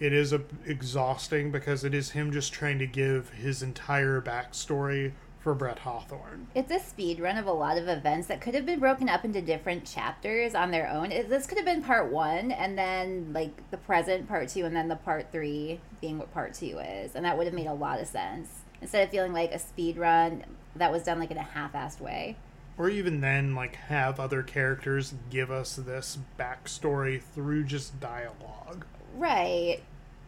It 0.00 0.12
is 0.12 0.32
a, 0.32 0.42
exhausting 0.66 1.50
because 1.52 1.84
it 1.84 1.94
is 1.94 2.10
him 2.10 2.32
just 2.32 2.52
trying 2.52 2.78
to 2.80 2.86
give 2.86 3.30
his 3.30 3.62
entire 3.62 4.20
backstory 4.20 5.12
for 5.44 5.54
Brett 5.54 5.80
Hawthorne. 5.80 6.48
It's 6.54 6.72
a 6.72 6.80
speed 6.80 7.20
run 7.20 7.36
of 7.36 7.46
a 7.46 7.52
lot 7.52 7.76
of 7.76 7.86
events 7.86 8.28
that 8.28 8.40
could 8.40 8.54
have 8.54 8.64
been 8.64 8.80
broken 8.80 9.10
up 9.10 9.26
into 9.26 9.42
different 9.42 9.84
chapters 9.84 10.54
on 10.54 10.70
their 10.70 10.88
own. 10.88 11.12
It, 11.12 11.28
this 11.28 11.46
could 11.46 11.58
have 11.58 11.66
been 11.66 11.82
part 11.82 12.10
one, 12.10 12.50
and 12.50 12.78
then 12.78 13.30
like 13.34 13.70
the 13.70 13.76
present 13.76 14.26
part 14.26 14.48
two, 14.48 14.64
and 14.64 14.74
then 14.74 14.88
the 14.88 14.96
part 14.96 15.30
three 15.30 15.80
being 16.00 16.18
what 16.18 16.32
part 16.32 16.54
two 16.54 16.78
is, 16.78 17.14
and 17.14 17.26
that 17.26 17.36
would 17.36 17.46
have 17.46 17.54
made 17.54 17.66
a 17.66 17.74
lot 17.74 18.00
of 18.00 18.08
sense 18.08 18.48
instead 18.80 19.04
of 19.04 19.10
feeling 19.10 19.34
like 19.34 19.52
a 19.52 19.58
speed 19.58 19.98
run 19.98 20.44
that 20.74 20.90
was 20.90 21.02
done 21.02 21.20
like 21.20 21.30
in 21.30 21.36
a 21.36 21.42
half-assed 21.42 22.00
way. 22.00 22.36
Or 22.78 22.88
even 22.88 23.20
then, 23.20 23.54
like, 23.54 23.76
have 23.76 24.18
other 24.18 24.42
characters 24.42 25.14
give 25.30 25.50
us 25.50 25.76
this 25.76 26.18
backstory 26.40 27.22
through 27.22 27.64
just 27.64 28.00
dialogue. 28.00 28.84
Right. 29.14 29.80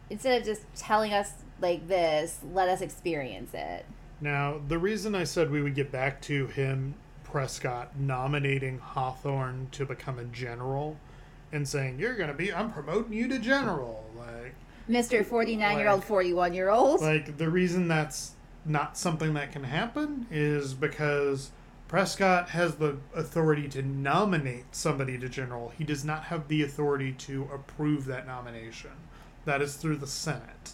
Instead 0.09 0.39
of 0.39 0.45
just 0.45 0.61
telling 0.75 1.11
us 1.11 1.33
like 1.59 1.87
this, 1.87 2.39
let 2.53 2.69
us 2.69 2.81
experience 2.81 3.53
it. 3.53 3.83
Now, 4.19 4.59
the 4.67 4.77
reason 4.77 5.13
I 5.15 5.23
said 5.23 5.51
we 5.51 5.61
would 5.61 5.75
get 5.75 5.91
back 5.91 6.21
to 6.23 6.47
him, 6.47 6.95
Prescott, 7.23 7.99
nominating 7.99 8.79
Hawthorne 8.79 9.67
to 9.73 9.85
become 9.85 10.17
a 10.17 10.25
general 10.25 10.97
and 11.51 11.67
saying, 11.67 11.99
You're 11.99 12.15
going 12.15 12.29
to 12.29 12.35
be, 12.35 12.51
I'm 12.53 12.71
promoting 12.71 13.13
you 13.13 13.27
to 13.27 13.39
general. 13.39 14.09
Like, 14.17 14.55
Mr. 14.89 15.25
49 15.25 15.77
year 15.77 15.89
old, 15.89 16.03
41 16.03 16.53
year 16.53 16.69
old. 16.69 17.01
like 17.01 17.37
the 17.37 17.49
reason 17.49 17.87
that's 17.87 18.31
not 18.65 18.97
something 18.97 19.33
that 19.33 19.51
can 19.51 19.63
happen 19.63 20.25
is 20.31 20.73
because 20.73 21.51
Prescott 21.87 22.49
has 22.49 22.75
the 22.75 22.97
authority 23.15 23.67
to 23.69 23.81
nominate 23.81 24.75
somebody 24.75 25.17
to 25.17 25.29
general. 25.29 25.71
He 25.77 25.83
does 25.83 26.03
not 26.03 26.23
have 26.25 26.47
the 26.47 26.63
authority 26.63 27.13
to 27.13 27.49
approve 27.53 28.05
that 28.05 28.27
nomination. 28.27 28.91
That 29.45 29.61
is 29.61 29.75
through 29.75 29.97
the 29.97 30.07
Senate. 30.07 30.73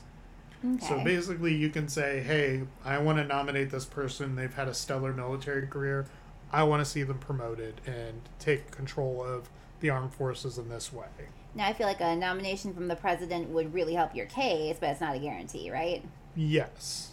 Okay. 0.66 0.86
So 0.86 1.04
basically, 1.04 1.54
you 1.54 1.70
can 1.70 1.88
say, 1.88 2.22
"Hey, 2.22 2.64
I 2.86 2.98
want 3.00 3.18
to 3.18 3.24
nominate 3.26 3.70
this 3.70 3.86
person. 3.86 4.36
They've 4.36 4.54
had 4.54 4.68
a 4.68 4.74
stellar 4.74 5.14
military 5.14 5.68
career. 5.68 6.06
I 6.52 6.64
want 6.64 6.82
to 6.84 6.86
see 6.90 7.04
them 7.04 7.20
promoted 7.20 7.82
and 7.86 8.22
take 8.40 8.72
control 8.72 9.24
of 9.24 9.50
the 9.82 9.90
armed 9.90 10.14
forces 10.14 10.58
in 10.58 10.70
this 10.70 10.94
way." 10.94 11.08
now 11.56 11.68
I 11.68 11.74
feel 11.74 11.88
like 11.88 12.02
a 12.02 12.16
nomination 12.16 12.74
from 12.74 12.88
the 12.88 12.96
president 12.96 13.50
would 13.50 13.74
really 13.74 13.94
help 13.94 14.16
your 14.16 14.26
case, 14.26 14.78
but 14.80 14.90
it's 14.90 15.02
not 15.02 15.16
a 15.16 15.20
guarantee, 15.20 15.70
right? 15.72 16.04
Yes. 16.36 17.12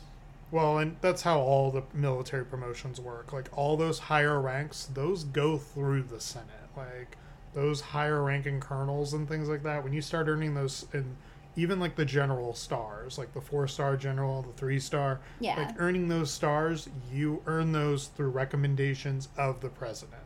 Well, 0.51 0.79
and 0.79 0.97
that's 1.01 1.23
how 1.23 1.41
all 1.41 1.71
the 1.71 1.83
military 1.95 2.45
promotions 2.45 3.01
work. 3.01 3.33
Like 3.33 3.49
all 3.53 3.77
those 3.77 3.99
higher 3.99 4.41
ranks, 4.41 4.87
those 4.87 5.25
go 5.25 5.59
through 5.59 6.05
the 6.05 6.21
Senate. 6.21 6.49
Like 6.77 7.17
those 7.55 7.81
higher 7.81 8.23
ranking 8.23 8.61
colonels 8.61 9.13
and 9.13 9.29
things 9.29 9.49
like 9.49 9.63
that. 9.63 9.85
When 9.85 9.93
you 9.93 10.03
start 10.03 10.29
earning 10.29 10.55
those, 10.55 10.87
and 10.93 11.17
even 11.57 11.81
like 11.81 11.97
the 11.97 12.05
general 12.05 12.55
stars, 12.55 13.19
like 13.19 13.33
the 13.35 13.41
four 13.41 13.67
star 13.69 13.97
general, 13.97 14.43
the 14.43 14.53
three 14.53 14.79
star, 14.81 15.21
Yeah. 15.41 15.57
like 15.57 15.75
earning 15.79 16.09
those 16.09 16.31
stars, 16.31 16.89
you 17.13 17.43
earn 17.47 17.73
those 17.73 18.07
through 18.07 18.31
recommendations 18.31 19.29
of 19.37 19.61
the 19.61 19.69
president. 19.69 20.23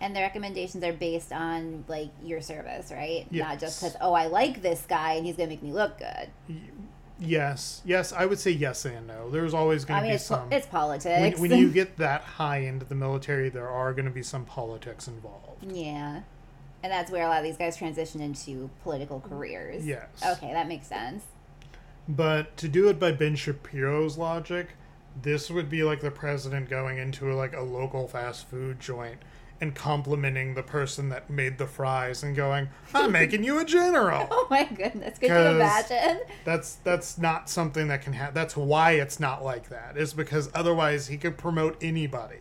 And 0.00 0.16
the 0.16 0.20
recommendations 0.20 0.82
are 0.82 0.92
based 0.92 1.32
on 1.32 1.84
like 1.88 2.10
your 2.24 2.40
service, 2.40 2.90
right? 2.90 3.26
Not 3.30 3.60
just 3.60 3.80
because 3.80 3.96
oh 4.00 4.14
I 4.14 4.26
like 4.26 4.60
this 4.62 4.84
guy 4.88 5.12
and 5.14 5.24
he's 5.26 5.36
gonna 5.36 5.48
make 5.48 5.62
me 5.62 5.72
look 5.72 5.98
good. 5.98 6.28
Yes, 7.18 7.82
yes, 7.84 8.12
I 8.12 8.26
would 8.26 8.38
say 8.40 8.50
yes 8.50 8.84
and 8.84 9.06
no. 9.06 9.30
There's 9.30 9.54
always 9.54 9.84
going 9.84 9.98
I 9.98 10.00
to 10.00 10.04
mean, 10.04 10.12
be 10.12 10.16
it's, 10.16 10.28
po- 10.28 10.34
some. 10.36 10.52
it's 10.52 10.66
politics. 10.66 11.38
when, 11.38 11.50
when 11.50 11.58
you 11.60 11.70
get 11.72 11.96
that 11.98 12.22
high 12.22 12.58
into 12.58 12.84
the 12.84 12.96
military, 12.96 13.48
there 13.48 13.68
are 13.68 13.92
going 13.92 14.06
to 14.06 14.10
be 14.10 14.22
some 14.24 14.44
politics 14.44 15.06
involved. 15.06 15.62
yeah, 15.72 16.22
and 16.82 16.90
that's 16.90 17.10
where 17.10 17.24
a 17.24 17.28
lot 17.28 17.38
of 17.38 17.44
these 17.44 17.56
guys 17.56 17.76
transition 17.76 18.20
into 18.20 18.70
political 18.82 19.20
mm, 19.20 19.28
careers. 19.28 19.86
Yes. 19.86 20.08
Okay, 20.24 20.52
that 20.52 20.68
makes 20.68 20.86
sense. 20.86 21.24
But 22.08 22.56
to 22.58 22.68
do 22.68 22.88
it 22.88 22.98
by 22.98 23.12
Ben 23.12 23.36
Shapiro's 23.36 24.18
logic, 24.18 24.70
this 25.20 25.50
would 25.50 25.68
be 25.68 25.82
like 25.82 26.00
the 26.00 26.10
president 26.10 26.68
going 26.68 26.98
into 26.98 27.32
like 27.34 27.54
a 27.54 27.60
local 27.60 28.08
fast 28.08 28.48
food 28.48 28.80
joint 28.80 29.18
and 29.60 29.76
complimenting 29.76 30.54
the 30.54 30.62
person 30.62 31.08
that 31.10 31.30
made 31.30 31.56
the 31.56 31.66
fries 31.66 32.24
and 32.24 32.34
going, 32.34 32.68
"I'm 32.92 33.12
making 33.22 33.44
you 33.44 33.60
a 33.60 33.64
general." 33.64 34.26
Oh 34.30 34.48
my 34.50 34.64
goodness, 34.64 35.18
could 35.18 35.28
you 35.28 35.36
imagine? 35.36 36.20
That's 36.44 36.74
that's 36.82 37.16
not 37.16 37.48
something 37.48 37.86
that 37.88 38.02
can 38.02 38.12
happen. 38.12 38.34
That's 38.34 38.56
why 38.56 38.92
it's 38.92 39.20
not 39.20 39.44
like 39.44 39.68
that. 39.68 39.96
Is 39.96 40.12
because 40.12 40.50
otherwise 40.52 41.06
he 41.06 41.16
could 41.16 41.38
promote 41.38 41.76
anybody. 41.80 42.40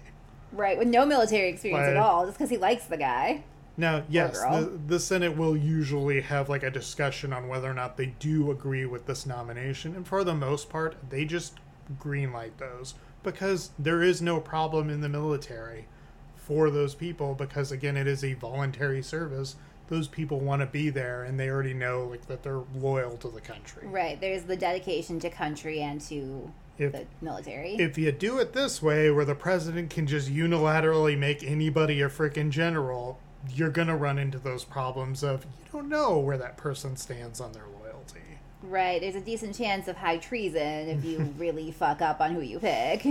Right, 0.52 0.78
with 0.78 0.88
no 0.88 1.06
military 1.06 1.50
experience 1.50 1.88
at 1.90 1.98
all, 1.98 2.26
just 2.26 2.38
because 2.38 2.50
he 2.50 2.58
likes 2.58 2.86
the 2.86 2.98
guy. 2.98 3.44
Now, 3.82 4.04
yes, 4.08 4.40
the, 4.40 4.80
the 4.86 5.00
Senate 5.00 5.36
will 5.36 5.58
usually 5.58 6.22
have 6.22 6.50
like 6.50 6.62
a 6.62 6.70
discussion 6.70 7.34
on 7.34 7.48
whether 7.48 7.68
or 7.68 7.74
not 7.74 7.98
they 7.98 8.14
do 8.20 8.52
agree 8.52 8.86
with 8.86 9.08
this 9.08 9.26
nomination, 9.26 9.96
and 9.96 10.08
for 10.08 10.24
the 10.24 10.36
most 10.36 10.70
part, 10.70 10.96
they 11.10 11.26
just 11.26 11.56
greenlight 12.00 12.58
those 12.58 12.94
because 13.24 13.72
there 13.80 14.04
is 14.04 14.22
no 14.22 14.40
problem 14.40 14.92
in 14.92 15.02
the 15.02 15.10
military 15.10 15.88
for 16.36 16.70
those 16.70 16.94
people 16.94 17.34
because 17.34 17.72
again, 17.72 17.98
it 17.98 18.06
is 18.06 18.24
a 18.24 18.36
voluntary 18.36 19.02
service. 19.02 19.56
Those 19.88 20.08
people 20.08 20.40
want 20.40 20.62
to 20.62 20.68
be 20.68 20.92
there, 20.92 21.24
and 21.24 21.40
they 21.40 21.50
already 21.50 21.74
know 21.74 22.06
like 22.06 22.28
that 22.28 22.44
they're 22.44 22.62
loyal 22.76 23.18
to 23.18 23.30
the 23.30 23.42
country. 23.42 23.88
Right, 23.88 24.22
there's 24.22 24.44
the 24.44 24.56
dedication 24.56 25.20
to 25.22 25.30
country 25.32 25.82
and 25.82 26.00
to 26.02 26.52
If 26.78 26.92
the 26.92 27.08
military. 27.20 27.78
if 27.78 27.98
you 27.98 28.12
do 28.12 28.38
it 28.38 28.54
this 28.54 28.80
way, 28.80 29.10
where 29.10 29.26
the 29.26 29.34
president 29.34 29.90
can 29.90 30.06
just 30.06 30.32
unilaterally 30.32 31.18
make 31.18 31.44
anybody 31.44 32.00
a 32.04 32.10
freaking 32.10 32.52
general, 32.52 33.20
you're 33.50 33.70
gonna 33.70 33.96
run 33.96 34.18
into 34.18 34.38
those 34.38 34.64
problems 34.64 35.24
of 35.24 35.46
you 35.46 35.72
don't 35.72 35.90
know 35.90 36.18
where 36.18 36.38
that 36.38 36.58
person 36.58 36.96
stands 36.96 37.42
on 37.42 37.52
their 37.54 37.68
loyalty. 37.82 38.20
right, 38.64 39.02
there's 39.02 39.16
a 39.16 39.22
decent 39.22 39.56
chance 39.56 39.88
of 39.88 39.98
high 39.98 40.18
treason 40.18 40.90
if 40.90 41.04
you 41.04 41.20
really 41.38 41.72
fuck 41.72 42.02
up 42.02 42.22
on 42.22 42.34
who 42.34 42.42
you 42.42 42.60
pick. 42.60 43.06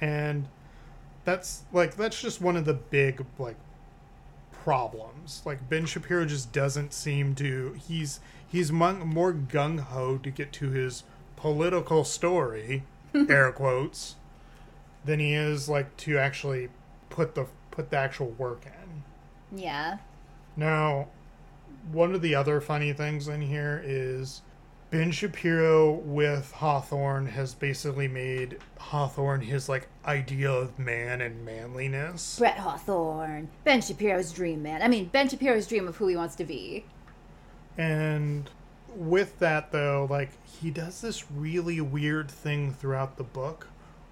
And 0.00 0.48
that's 1.24 1.62
like 1.72 1.96
that's 1.96 2.20
just 2.20 2.40
one 2.40 2.56
of 2.56 2.64
the 2.64 2.74
big 2.74 3.24
like 3.38 3.56
problems. 4.52 5.42
Like 5.44 5.68
Ben 5.68 5.86
Shapiro 5.86 6.24
just 6.24 6.52
doesn't 6.52 6.92
seem 6.92 7.34
to 7.36 7.76
he's 7.86 8.20
he's 8.46 8.72
more 8.72 9.32
gung 9.32 9.80
ho 9.80 10.18
to 10.18 10.30
get 10.30 10.52
to 10.54 10.70
his 10.70 11.04
political 11.36 12.04
story, 12.04 12.84
air 13.28 13.52
quotes, 13.52 14.16
than 15.04 15.20
he 15.20 15.34
is 15.34 15.68
like 15.68 15.96
to 15.98 16.18
actually 16.18 16.70
put 17.10 17.34
the 17.34 17.46
put 17.70 17.90
the 17.90 17.96
actual 17.96 18.30
work 18.30 18.64
in. 18.66 18.72
Yeah. 19.54 19.98
Now, 20.56 21.08
one 21.92 22.14
of 22.14 22.22
the 22.22 22.34
other 22.34 22.60
funny 22.60 22.92
things 22.92 23.28
in 23.28 23.42
here 23.42 23.82
is 23.84 24.42
Ben 24.90 25.10
Shapiro 25.10 25.90
with 25.90 26.52
Hawthorne 26.52 27.26
has 27.26 27.54
basically 27.54 28.06
made 28.06 28.58
Hawthorne 28.78 29.40
his 29.40 29.68
like 29.68 29.88
idea 30.06 30.50
of 30.50 30.78
man 30.78 31.20
and 31.20 31.44
manliness. 31.44 32.38
Brett 32.38 32.58
Hawthorne, 32.58 33.48
Ben 33.64 33.80
Shapiro's 33.80 34.32
dream 34.32 34.62
man. 34.62 34.82
I 34.82 34.88
mean, 34.88 35.06
Ben 35.06 35.28
Shapiro's 35.28 35.66
dream 35.66 35.88
of 35.88 35.96
who 35.96 36.06
he 36.06 36.16
wants 36.16 36.36
to 36.36 36.44
be. 36.44 36.84
And 37.76 38.48
with 38.94 39.38
that 39.40 39.72
though, 39.72 40.06
like 40.08 40.30
he 40.46 40.70
does 40.70 41.00
this 41.00 41.30
really 41.30 41.80
weird 41.80 42.30
thing 42.30 42.72
throughout 42.72 43.16
the 43.16 43.24
book 43.24 43.66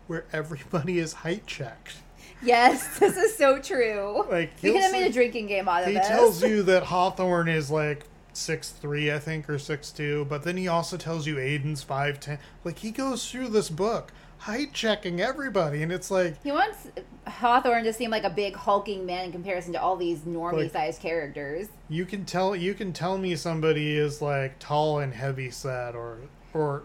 where 0.09 0.25
everybody 0.33 0.99
is 0.99 1.13
height 1.13 1.47
checked. 1.47 1.99
Yes, 2.43 2.99
this 2.99 3.17
is 3.17 3.37
so 3.37 3.59
true. 3.61 4.25
Like 4.31 4.53
we 4.63 4.73
could 4.73 4.81
have 4.83 4.93
made 4.93 5.07
a 5.07 5.13
drinking 5.13 5.47
game 5.47 5.69
out 5.69 5.81
of 5.81 5.87
that. 5.87 5.91
he 5.93 5.99
this. 5.99 6.09
tells 6.09 6.43
you 6.43 6.63
that 6.65 6.85
Hawthorne 6.85 7.49
is 7.49 7.71
like 7.71 8.05
six 8.33 8.71
three, 8.71 9.13
I 9.13 9.19
think, 9.19 9.49
or 9.49 9.59
six 9.59 9.91
two, 9.91 10.27
but 10.29 10.43
then 10.43 10.57
he 10.57 10.69
also 10.69 10.97
tells 10.97 11.27
you 11.27 11.37
Aiden's 11.37 11.83
five 11.83 12.19
ten. 12.21 12.39
Like 12.65 12.79
he 12.79 12.91
goes 12.91 13.31
through 13.31 13.49
this 13.49 13.69
book, 13.69 14.13
height 14.39 14.73
checking 14.73 15.21
everybody, 15.21 15.83
and 15.83 15.93
it's 15.93 16.11
like 16.11 16.43
He 16.43 16.51
wants 16.51 16.89
Hawthorne 17.27 17.85
to 17.85 17.93
seem 17.93 18.11
like 18.11 18.25
a 18.25 18.31
big 18.31 18.57
hulking 18.57 19.07
man 19.07 19.27
in 19.27 19.33
comparison 19.33 19.73
to 19.75 19.81
all 19.81 19.97
these 19.97 20.21
normie-sized 20.21 21.01
characters. 21.01 21.69
you 21.89 22.05
can 22.05 22.25
tell 22.25 22.57
you 22.57 22.75
can 22.75 22.93
tell 22.93 23.19
me 23.19 23.37
somebody 23.37 23.97
is 23.97 24.21
like 24.23 24.59
tall 24.59 24.99
and 24.99 25.15
heavy 25.15 25.51
set 25.51 25.95
or 25.95 26.19
or 26.55 26.83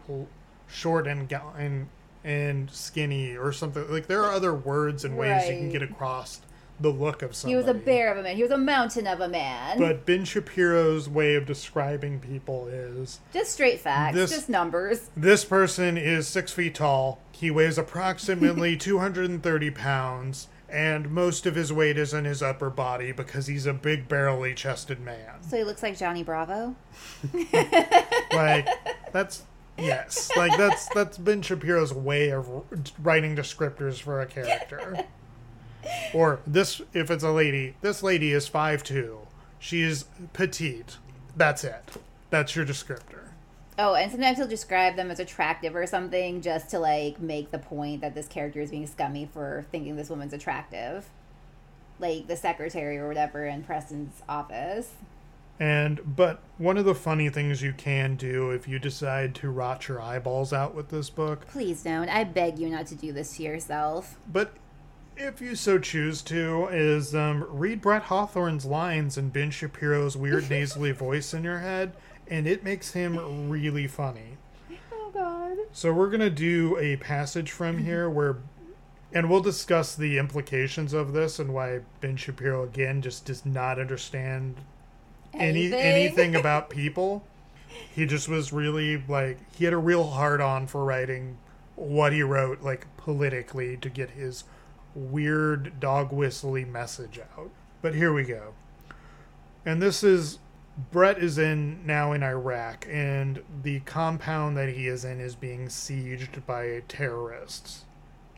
short 0.68 1.08
and 1.08 1.32
and 1.58 1.88
and 2.24 2.70
skinny 2.72 3.36
or 3.36 3.52
something. 3.52 3.90
Like 3.92 4.08
there 4.08 4.24
are 4.24 4.32
other 4.32 4.54
words 4.54 5.06
and 5.06 5.18
ways 5.18 5.48
you 5.50 5.56
can 5.56 5.70
get 5.72 5.82
across 5.84 6.42
the 6.80 6.90
look 6.90 7.24
of 7.24 7.36
something. 7.36 7.50
He 7.50 7.56
was 7.56 7.66
a 7.68 7.74
bear 7.74 8.12
of 8.12 8.18
a 8.20 8.24
man. 8.24 8.36
He 8.36 8.44
was 8.44 8.52
a 8.52 8.58
mountain 8.58 9.08
of 9.08 9.20
a 9.20 9.28
man. 9.28 9.80
But 9.80 10.06
Ben 10.06 10.26
Shapiro's 10.26 11.10
way 11.10 11.34
of 11.34 11.46
describing 11.48 12.20
people 12.20 12.68
is 12.68 13.20
just 13.34 13.52
straight 13.54 13.80
facts, 13.80 14.16
This- 14.16 14.30
just 14.32 14.48
numbers. 14.50 15.10
this 15.18 15.44
person 15.44 15.98
is 15.98 16.28
six 16.28 16.52
feet 16.52 16.76
tall. 16.76 17.20
He 17.32 17.50
weighs 17.50 17.80
approximately 17.80 18.78
230 18.78 19.72
pounds, 19.72 20.48
and 20.70 21.10
most 21.10 21.48
of 21.48 21.56
his 21.56 21.74
weight 21.74 21.98
is 21.98 22.14
in 22.14 22.26
his 22.26 22.44
upper 22.44 22.70
body 22.70 23.12
because 23.12 23.48
he's 23.48 23.66
a 23.66 23.74
big, 23.74 24.08
barrelly 24.08 24.56
chested 24.56 25.00
man. 25.00 25.42
So 25.50 25.58
he 25.58 25.64
looks 25.64 25.82
like 25.82 25.98
Johnny 25.98 26.22
Bravo. 26.24 26.76
Like, 28.34 28.68
that's. 29.12 29.44
Yes, 29.78 30.32
like 30.36 30.58
that's 30.58 30.88
that's 30.94 31.18
Ben 31.18 31.42
Shapiro's 31.42 31.94
way 31.94 32.30
of 32.30 32.50
writing 33.04 33.36
descriptors 33.36 34.02
for 34.02 34.22
a 34.22 34.26
character. 34.26 35.06
Or 36.14 36.42
this, 36.46 36.82
if 36.94 37.10
it's 37.10 37.24
a 37.24 37.32
lady, 37.32 37.76
this 37.80 38.04
lady 38.04 38.34
is 38.34 38.46
five 38.46 38.84
two. 38.84 39.20
She 39.58 39.82
is 39.82 40.06
petite. 40.34 40.98
That's 41.36 41.64
it. 41.64 41.92
That's 42.30 42.56
your 42.56 42.66
descriptor. 42.66 43.28
Oh, 43.80 43.94
and 43.94 44.12
sometimes 44.12 44.38
he'll 44.38 44.48
describe 44.48 44.96
them 44.96 45.12
as 45.12 45.20
attractive 45.20 45.76
or 45.76 45.86
something 45.86 46.42
just 46.42 46.70
to 46.72 46.80
like 46.80 47.20
make 47.20 47.52
the 47.52 47.60
point 47.60 48.02
that 48.02 48.16
this 48.16 48.28
character 48.28 48.60
is 48.60 48.72
being 48.72 48.88
scummy 48.88 49.30
for 49.32 49.66
thinking 49.72 49.96
this 49.96 50.10
woman's 50.10 50.34
attractive. 50.34 51.08
Like 52.00 52.28
the 52.28 52.36
secretary 52.36 52.98
or 52.98 53.08
whatever 53.08 53.46
in 53.46 53.64
Preston's 53.64 54.22
office. 54.28 54.92
And 55.60 56.16
but 56.16 56.42
one 56.58 56.78
of 56.78 56.86
the 56.86 56.94
funny 56.96 57.30
things 57.30 57.62
you 57.64 57.74
can 57.74 58.16
do 58.16 58.52
if 58.52 58.68
you 58.68 58.78
decide 58.78 59.34
to 59.36 59.50
rot 59.50 59.88
your 59.88 60.00
eyeballs 60.02 60.54
out 60.54 60.76
with 60.76 60.90
this 60.90 61.10
book, 61.10 61.48
Please 61.48 61.84
don't. 61.84 62.10
I 62.10 62.24
beg 62.26 62.60
you 62.60 62.70
not 62.70 62.86
to 62.88 62.96
do 62.96 63.12
this 63.12 63.38
to 63.38 63.44
yourself. 63.44 64.18
but 64.32 64.54
if 65.20 65.42
you 65.42 65.56
so 65.56 65.80
choose 65.80 66.22
to, 66.22 66.68
is 66.72 67.16
um, 67.16 67.44
read 67.50 67.82
Brett 67.82 68.04
Hawthorne's 68.04 68.66
lines 68.66 69.18
and 69.18 69.34
Ben 69.34 69.50
Shapiro's 69.50 70.16
weird 70.16 70.48
nasally 70.52 70.92
voice 70.92 71.34
in 71.34 71.44
your 71.44 71.58
head, 71.58 71.94
and 72.28 72.46
it 72.46 72.64
makes 72.64 72.92
him 72.92 73.50
really 73.50 73.88
funny. 73.88 74.38
Oh 74.94 75.10
God. 75.12 75.58
So 75.72 75.92
we're 75.92 76.12
gonna 76.12 76.30
do 76.30 76.78
a 76.78 76.98
passage 76.98 77.50
from 77.52 77.80
here 77.80 78.08
where, 78.08 78.38
and 79.12 79.28
we'll 79.28 79.42
discuss 79.42 79.96
the 79.96 80.20
implications 80.20 80.94
of 80.94 81.14
this 81.14 81.40
and 81.40 81.52
why 81.52 81.80
Ben 82.00 82.16
Shapiro 82.16 82.64
again 82.64 83.02
just 83.02 83.26
does 83.26 83.44
not 83.44 83.80
understand 83.80 84.58
any 85.34 85.74
anything 85.74 86.36
about 86.40 86.70
people. 86.70 87.26
He 87.94 88.06
just 88.06 88.30
was 88.30 88.54
really 88.54 89.04
like 89.08 89.38
he 89.56 89.66
had 89.66 89.74
a 89.74 89.78
real 89.78 90.06
hard 90.12 90.42
on 90.42 90.68
for 90.68 90.84
writing 90.86 91.38
what 91.76 92.12
he 92.12 92.24
wrote 92.24 92.62
like 92.62 92.88
politically 92.98 93.78
to 93.78 93.90
get 93.90 94.12
his 94.12 94.44
weird 94.96 95.80
dog 95.80 96.12
whistly 96.12 96.66
message 96.66 97.20
out. 97.20 97.52
But 97.82 97.94
here 97.94 98.14
we 98.14 98.24
go. 98.24 98.54
And 99.66 99.82
this 99.82 100.04
is 100.04 100.40
Brett 100.92 101.18
is 101.18 101.38
in 101.38 101.86
now 101.86 102.14
in 102.14 102.24
Iraq 102.24 102.86
and 102.90 103.42
the 103.64 103.80
compound 103.82 104.56
that 104.58 104.70
he 104.70 104.88
is 104.88 105.04
in 105.04 105.20
is 105.20 105.36
being 105.36 105.68
sieged 105.68 106.46
by 106.46 106.84
terrorists. 106.88 107.86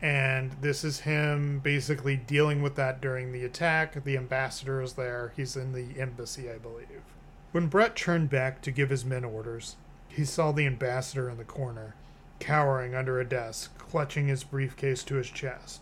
And 0.01 0.53
this 0.61 0.83
is 0.83 1.01
him 1.01 1.59
basically 1.59 2.15
dealing 2.15 2.61
with 2.61 2.75
that 2.75 3.01
during 3.01 3.31
the 3.31 3.43
attack. 3.43 4.01
The 4.03 4.15
ambassador 4.15 4.81
is 4.81 4.93
there. 4.93 5.33
He's 5.35 5.57
in 5.57 5.73
the 5.73 5.99
embassy, 5.99 6.49
I 6.49 6.57
believe. 6.57 7.03
When 7.51 7.67
Brett 7.67 7.95
turned 7.95 8.29
back 8.29 8.61
to 8.61 8.71
give 8.71 8.89
his 8.89 9.03
men 9.03 9.25
orders, 9.25 9.75
he 10.07 10.23
saw 10.23 10.51
the 10.51 10.65
ambassador 10.65 11.29
in 11.29 11.37
the 11.37 11.43
corner, 11.43 11.95
cowering 12.39 12.95
under 12.95 13.19
a 13.19 13.25
desk, 13.25 13.77
clutching 13.77 14.27
his 14.27 14.43
briefcase 14.43 15.03
to 15.03 15.15
his 15.15 15.29
chest. 15.29 15.81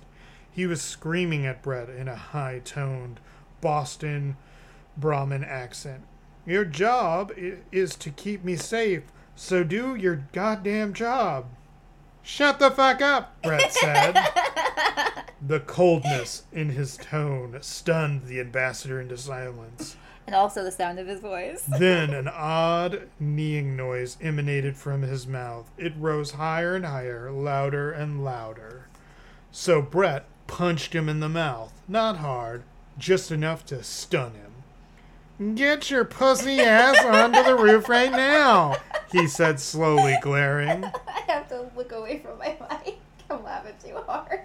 He 0.49 0.65
was 0.65 0.81
screaming 0.81 1.45
at 1.45 1.61
Brett 1.61 1.89
in 1.89 2.07
a 2.07 2.15
high 2.15 2.61
toned 2.63 3.19
Boston 3.61 4.37
Brahmin 4.97 5.43
accent. 5.43 6.01
Your 6.45 6.65
job 6.65 7.31
is 7.71 7.95
to 7.97 8.09
keep 8.09 8.43
me 8.43 8.55
safe, 8.55 9.03
so 9.35 9.63
do 9.63 9.93
your 9.93 10.23
goddamn 10.31 10.93
job. 10.93 11.45
Shut 12.27 12.59
the 12.59 12.69
fuck 12.69 13.01
up, 13.01 13.41
Brett 13.41 13.71
said. 13.73 14.13
the 15.41 15.61
coldness 15.61 16.43
in 16.51 16.71
his 16.71 16.97
tone 16.97 17.57
stunned 17.61 18.25
the 18.25 18.41
ambassador 18.41 18.99
into 18.99 19.15
silence. 19.17 19.95
And 20.25 20.35
also 20.35 20.61
the 20.61 20.71
sound 20.73 20.99
of 20.99 21.07
his 21.07 21.21
voice. 21.21 21.63
Then 21.79 22.13
an 22.13 22.27
odd 22.27 23.07
kneeing 23.17 23.77
noise 23.77 24.17
emanated 24.19 24.75
from 24.75 25.03
his 25.03 25.25
mouth. 25.25 25.71
It 25.77 25.93
rose 25.97 26.31
higher 26.31 26.75
and 26.75 26.85
higher, 26.85 27.31
louder 27.31 27.93
and 27.93 28.25
louder. 28.25 28.89
So 29.53 29.81
Brett 29.81 30.25
punched 30.47 30.93
him 30.93 31.07
in 31.07 31.21
the 31.21 31.29
mouth. 31.29 31.71
Not 31.87 32.17
hard, 32.17 32.63
just 32.97 33.31
enough 33.31 33.65
to 33.67 33.81
stun 33.83 34.33
him. 34.33 35.55
Get 35.55 35.89
your 35.89 36.03
pussy 36.03 36.59
ass 36.59 36.99
onto 37.05 37.41
the 37.43 37.55
roof 37.55 37.87
right 37.87 38.11
now, 38.11 38.75
he 39.11 39.27
said 39.27 39.59
slowly, 39.59 40.17
glaring. 40.21 40.83
I 41.07 41.19
have 41.27 41.47
to 41.49 41.69
look 41.75 41.91
away 41.91 42.19
from 42.19 42.37
my 42.39 42.57
mic. 42.85 42.97
I'm 43.29 43.43
laughing 43.43 43.75
too 43.83 43.97
hard. 44.07 44.41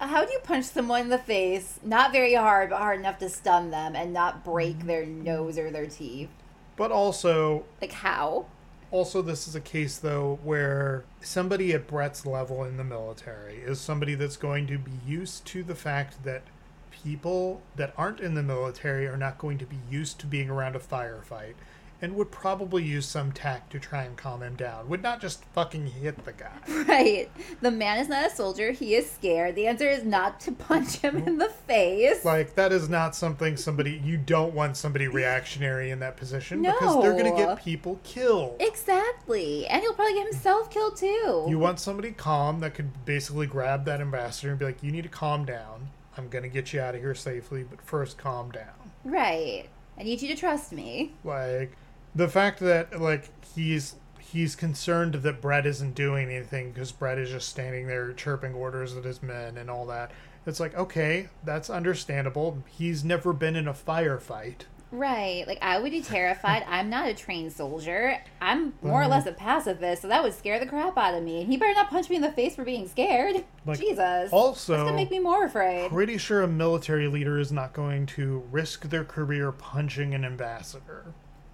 Uh, 0.00 0.06
how 0.06 0.24
do 0.24 0.32
you 0.32 0.38
punch 0.40 0.66
someone 0.66 1.02
in 1.02 1.08
the 1.08 1.18
face, 1.18 1.80
not 1.82 2.12
very 2.12 2.34
hard, 2.34 2.70
but 2.70 2.78
hard 2.78 3.00
enough 3.00 3.18
to 3.18 3.28
stun 3.28 3.70
them 3.70 3.96
and 3.96 4.12
not 4.12 4.44
break 4.44 4.86
their 4.86 5.04
nose 5.04 5.58
or 5.58 5.70
their 5.70 5.86
teeth? 5.86 6.28
But 6.76 6.92
also, 6.92 7.64
Like, 7.80 7.92
how? 7.92 8.46
Also, 8.90 9.20
this 9.20 9.46
is 9.46 9.54
a 9.54 9.60
case 9.60 9.98
though 9.98 10.38
where 10.42 11.04
somebody 11.20 11.74
at 11.74 11.86
Brett's 11.86 12.24
level 12.24 12.64
in 12.64 12.78
the 12.78 12.84
military 12.84 13.56
is 13.56 13.80
somebody 13.80 14.14
that's 14.14 14.38
going 14.38 14.66
to 14.68 14.78
be 14.78 14.92
used 15.06 15.44
to 15.46 15.62
the 15.62 15.74
fact 15.74 16.22
that 16.24 16.42
people 16.90 17.60
that 17.76 17.92
aren't 17.98 18.20
in 18.20 18.34
the 18.34 18.42
military 18.42 19.06
are 19.06 19.16
not 19.16 19.36
going 19.38 19.58
to 19.58 19.66
be 19.66 19.78
used 19.90 20.18
to 20.20 20.26
being 20.26 20.48
around 20.48 20.74
a 20.74 20.78
firefight 20.78 21.54
and 22.00 22.14
would 22.14 22.30
probably 22.30 22.84
use 22.84 23.06
some 23.06 23.32
tact 23.32 23.72
to 23.72 23.78
try 23.78 24.04
and 24.04 24.16
calm 24.16 24.42
him 24.42 24.54
down. 24.54 24.88
Would 24.88 25.02
not 25.02 25.20
just 25.20 25.44
fucking 25.46 25.86
hit 25.86 26.24
the 26.24 26.32
guy. 26.32 26.48
Right. 26.88 27.30
The 27.60 27.70
man 27.70 27.98
is 27.98 28.08
not 28.08 28.26
a 28.26 28.30
soldier. 28.30 28.70
He 28.70 28.94
is 28.94 29.10
scared. 29.10 29.56
The 29.56 29.66
answer 29.66 29.88
is 29.88 30.04
not 30.04 30.40
to 30.40 30.52
punch 30.52 30.96
him 30.96 31.16
in 31.16 31.38
the 31.38 31.48
face. 31.48 32.24
Like 32.24 32.54
that 32.54 32.72
is 32.72 32.88
not 32.88 33.14
something 33.14 33.56
somebody 33.56 34.00
you 34.02 34.16
don't 34.16 34.54
want 34.54 34.76
somebody 34.76 35.06
reactionary 35.06 35.90
in 35.90 35.98
that 36.00 36.16
position 36.16 36.62
because 36.62 37.02
they're 37.02 37.12
going 37.12 37.24
to 37.24 37.36
get 37.36 37.62
people 37.62 38.00
killed. 38.04 38.56
Exactly. 38.60 39.66
And 39.66 39.82
he'll 39.82 39.92
probably 39.92 40.14
get 40.14 40.28
himself 40.32 40.70
killed 40.70 40.96
too. 40.96 41.46
You 41.48 41.58
want 41.58 41.78
somebody 41.80 42.12
calm 42.12 42.60
that 42.60 42.74
could 42.74 43.04
basically 43.04 43.46
grab 43.46 43.84
that 43.84 44.00
ambassador 44.00 44.50
and 44.50 44.58
be 44.58 44.64
like, 44.64 44.82
"You 44.82 44.92
need 44.92 45.02
to 45.02 45.08
calm 45.08 45.44
down. 45.44 45.90
I'm 46.16 46.28
gonna 46.28 46.48
get 46.48 46.72
you 46.72 46.80
out 46.80 46.94
of 46.94 47.00
here 47.00 47.14
safely, 47.14 47.64
but 47.64 47.82
first 47.82 48.18
calm 48.18 48.50
down." 48.50 48.92
right. 49.04 49.68
I 49.98 50.04
need 50.04 50.22
you 50.22 50.28
to 50.28 50.36
trust 50.36 50.72
me. 50.72 51.12
Like 51.24 51.76
the 52.14 52.28
fact 52.28 52.60
that 52.60 53.00
like 53.00 53.30
he's 53.54 53.96
he's 54.18 54.54
concerned 54.54 55.14
that 55.14 55.40
Brett 55.40 55.66
isn't 55.66 55.94
doing 55.94 56.28
anything 56.30 56.72
because 56.72 56.92
Brett 56.92 57.18
is 57.18 57.30
just 57.30 57.48
standing 57.48 57.86
there 57.86 58.12
chirping 58.12 58.54
orders 58.54 58.96
at 58.96 59.04
his 59.04 59.22
men 59.22 59.56
and 59.56 59.70
all 59.70 59.86
that. 59.86 60.10
It's 60.46 60.60
like 60.60 60.76
okay, 60.76 61.28
that's 61.44 61.70
understandable. 61.70 62.62
He's 62.66 63.04
never 63.04 63.32
been 63.32 63.56
in 63.56 63.68
a 63.68 63.74
firefight. 63.74 64.62
Right. 64.90 65.46
Like, 65.46 65.58
I 65.60 65.78
would 65.78 65.90
be 65.90 66.00
terrified. 66.00 66.64
I'm 66.66 66.88
not 66.88 67.08
a 67.08 67.14
trained 67.14 67.52
soldier. 67.52 68.18
I'm 68.40 68.72
more 68.82 69.00
or 69.00 69.02
uh-huh. 69.02 69.10
less 69.10 69.26
a 69.26 69.32
pacifist, 69.32 70.02
so 70.02 70.08
that 70.08 70.22
would 70.22 70.34
scare 70.34 70.58
the 70.58 70.66
crap 70.66 70.96
out 70.96 71.14
of 71.14 71.22
me. 71.22 71.42
And 71.42 71.50
he 71.50 71.56
better 71.56 71.74
not 71.74 71.90
punch 71.90 72.08
me 72.08 72.16
in 72.16 72.22
the 72.22 72.32
face 72.32 72.56
for 72.56 72.64
being 72.64 72.88
scared. 72.88 73.44
Like, 73.66 73.78
Jesus. 73.78 74.32
also- 74.32 74.72
That's 74.72 74.84
going 74.84 74.94
to 74.94 74.96
make 74.96 75.10
me 75.10 75.18
more 75.18 75.44
afraid. 75.44 75.90
Pretty 75.90 76.16
sure 76.16 76.42
a 76.42 76.48
military 76.48 77.06
leader 77.06 77.38
is 77.38 77.52
not 77.52 77.74
going 77.74 78.06
to 78.06 78.42
risk 78.50 78.88
their 78.88 79.04
career 79.04 79.52
punching 79.52 80.14
an 80.14 80.24
ambassador. 80.24 81.12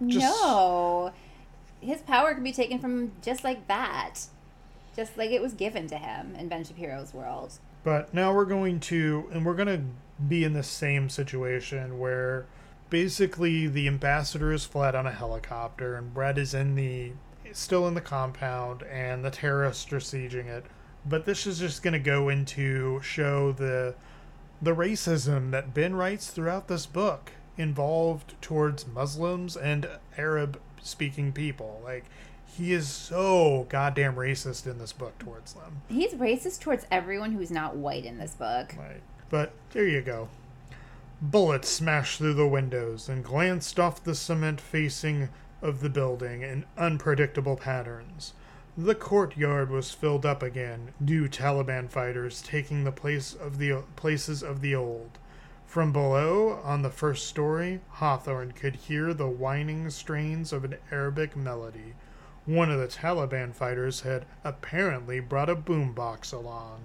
Just- 0.09 0.25
No. 0.43 1.13
His 1.81 2.01
power 2.03 2.33
can 2.35 2.43
be 2.43 2.53
taken 2.53 2.79
from 2.79 2.99
him 2.99 3.13
just 3.23 3.45
like 3.45 3.67
that. 3.69 4.15
Just 4.97 5.19
like 5.19 5.31
it 5.31 5.43
was 5.43 5.53
given 5.53 5.87
to 5.89 5.97
him 5.99 6.35
in 6.37 6.49
Ben 6.49 6.65
Shapiro's 6.65 7.13
world. 7.13 7.59
But 7.83 8.15
now 8.15 8.33
we're 8.33 8.45
going 8.47 8.81
to, 8.81 9.29
and 9.33 9.45
we're 9.45 9.55
going 9.55 9.69
to 9.69 9.83
be 10.27 10.45
in 10.45 10.53
the 10.55 10.63
same 10.63 11.09
situation 11.11 11.99
where 11.99 12.47
basically 12.89 13.67
the 13.67 13.87
ambassador 13.89 14.53
is 14.53 14.65
fled 14.65 14.95
on 14.95 15.07
a 15.07 15.11
helicopter 15.13 15.97
and 15.97 16.15
Brett 16.15 16.39
is 16.39 16.55
in 16.55 16.75
the, 16.77 17.13
still 17.53 17.87
in 17.89 17.95
the 17.95 18.01
compound 18.01 18.83
and 18.85 19.25
the 19.25 19.31
terrorists 19.31 19.93
are 19.93 19.99
sieging 19.99 20.47
it. 20.47 20.65
But 21.05 21.27
this 21.27 21.47
is 21.47 21.59
just 21.59 21.83
going 21.83 21.93
to 21.93 21.99
go 21.99 22.29
into 22.31 23.01
show 23.03 23.53
the, 23.53 23.95
the 24.63 24.75
racism 24.75 25.51
that 25.51 25.75
Ben 25.75 25.95
writes 25.95 26.29
throughout 26.29 26.69
this 26.69 26.87
book 26.87 27.33
involved 27.57 28.35
towards 28.41 28.87
Muslims 28.87 29.57
and 29.57 29.89
Arab 30.17 30.61
speaking 30.83 31.33
people. 31.33 31.81
Like, 31.85 32.05
he 32.47 32.73
is 32.73 32.89
so 32.89 33.67
goddamn 33.69 34.15
racist 34.15 34.67
in 34.67 34.79
this 34.79 34.93
book 34.93 35.19
towards 35.19 35.55
them. 35.55 35.83
He's 35.89 36.15
racist 36.15 36.61
towards 36.61 36.87
everyone 36.91 37.33
who's 37.33 37.51
not 37.51 37.77
white 37.77 38.05
in 38.05 38.19
this 38.19 38.35
book. 38.35 38.75
Right. 38.79 39.03
But 39.29 39.53
there 39.73 39.87
you 39.87 40.03
go. 40.03 40.29
Bullets 41.21 41.69
smashed 41.69 42.19
through 42.19 42.35
the 42.35 42.47
windows 42.47 43.09
and 43.09 43.25
glanced 43.25 43.81
off 43.81 44.05
the 44.05 44.15
cement 44.15 44.61
facing 44.61 45.31
of 45.63 45.81
the 45.81 45.89
building 45.89 46.43
in 46.43 46.65
unpredictable 46.77 47.57
patterns. 47.57 48.35
The 48.77 48.95
courtyard 48.95 49.71
was 49.71 49.93
filled 49.93 50.27
up 50.27 50.43
again, 50.43 50.93
new 51.01 51.29
Taliban 51.29 51.89
fighters 51.89 52.43
taking 52.43 52.85
the 52.85 52.93
place 52.93 53.33
of 53.33 53.59
the 53.59 53.83
places 53.97 54.43
of 54.43 54.61
the 54.61 54.75
old. 54.75 55.19
From 55.75 55.91
below, 55.91 56.61
on 56.63 56.83
the 56.83 56.89
first 56.89 57.27
story, 57.27 57.81
Hawthorne 57.95 58.53
could 58.53 58.77
hear 58.77 59.13
the 59.13 59.27
whining 59.27 59.91
strains 59.91 60.53
of 60.53 60.63
an 60.63 60.77
Arabic 60.93 61.35
melody. 61.35 61.95
One 62.47 62.71
of 62.71 62.79
the 62.79 62.87
Taliban 62.87 63.53
fighters 63.53 64.03
had 64.03 64.25
apparently 64.45 65.19
brought 65.19 65.51
a 65.51 65.57
boombox 65.57 66.33
along. 66.33 66.83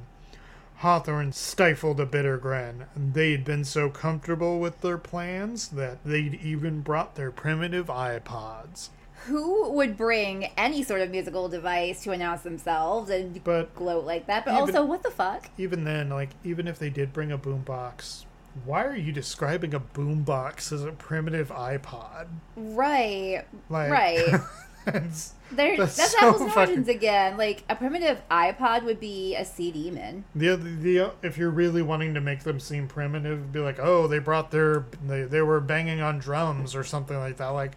Hawthorne 0.77 1.33
stifled 1.33 1.99
a 1.99 2.07
bitter 2.07 2.39
grin. 2.39 2.85
They'd 2.95 3.45
been 3.45 3.63
so 3.63 3.91
comfortable 3.91 4.59
with 4.59 4.81
their 4.81 4.97
plans 4.97 5.67
that 5.67 6.03
they'd 6.03 6.41
even 6.41 6.81
brought 6.81 7.13
their 7.13 7.29
primitive 7.29 7.89
iPods. 7.89 8.89
Who 9.27 9.69
would 9.69 9.97
bring 9.97 10.45
any 10.57 10.81
sort 10.81 11.01
of 11.01 11.11
musical 11.11 11.47
device 11.47 12.01
to 12.05 12.11
announce 12.11 12.41
themselves 12.41 13.11
and 13.11 13.43
But 13.43 13.75
gloat 13.75 14.05
like 14.05 14.25
that? 14.25 14.45
But 14.45 14.53
Even- 14.55 14.61
also, 14.75 14.83
what 14.83 15.03
the 15.03 15.11
fuck? 15.11 15.51
even 15.59 15.83
then, 15.83 16.09
like, 16.09 16.31
even 16.43 16.67
if 16.67 16.79
they 16.79 16.89
did 16.89 17.13
bring 17.13 17.31
a 17.31 17.37
boombox, 17.37 18.25
why 18.65 18.83
are 18.85 18.95
you 18.95 19.11
describing 19.11 19.73
a 19.73 19.79
boombox 19.79 20.71
as 20.71 20.83
a 20.83 20.91
primitive 20.91 21.49
iPod? 21.49 22.27
Right, 22.55 23.43
Like, 23.69 23.91
right. 23.91 24.41
it's- 24.87 25.33
There, 25.51 25.77
That's 25.77 25.97
that's, 25.97 26.11
so 26.11 26.27
apples 26.27 26.41
and 26.41 26.51
fucking- 26.51 26.73
oranges 26.75 26.95
again. 26.95 27.35
Like 27.37 27.63
a 27.69 27.75
primitive 27.75 28.21
iPod 28.29 28.83
would 28.83 28.99
be 28.99 29.35
a 29.35 29.43
CD 29.43 29.89
man. 29.91 30.23
The, 30.35 30.49
other- 30.49 30.63
the 30.75 30.99
uh, 30.99 31.09
if 31.23 31.37
you're 31.37 31.49
really 31.49 31.81
wanting 31.81 32.13
to 32.13 32.21
make 32.21 32.43
them 32.43 32.59
seem 32.59 32.87
primitive, 32.87 33.51
be 33.51 33.59
like, 33.59 33.79
oh, 33.79 34.07
they 34.07 34.19
brought 34.19 34.51
their 34.51 34.85
they, 35.07 35.23
they 35.23 35.41
were 35.41 35.59
banging 35.59 36.01
on 36.01 36.19
drums 36.19 36.75
or 36.75 36.83
something 36.83 37.17
like 37.17 37.37
that. 37.37 37.47
Like, 37.49 37.73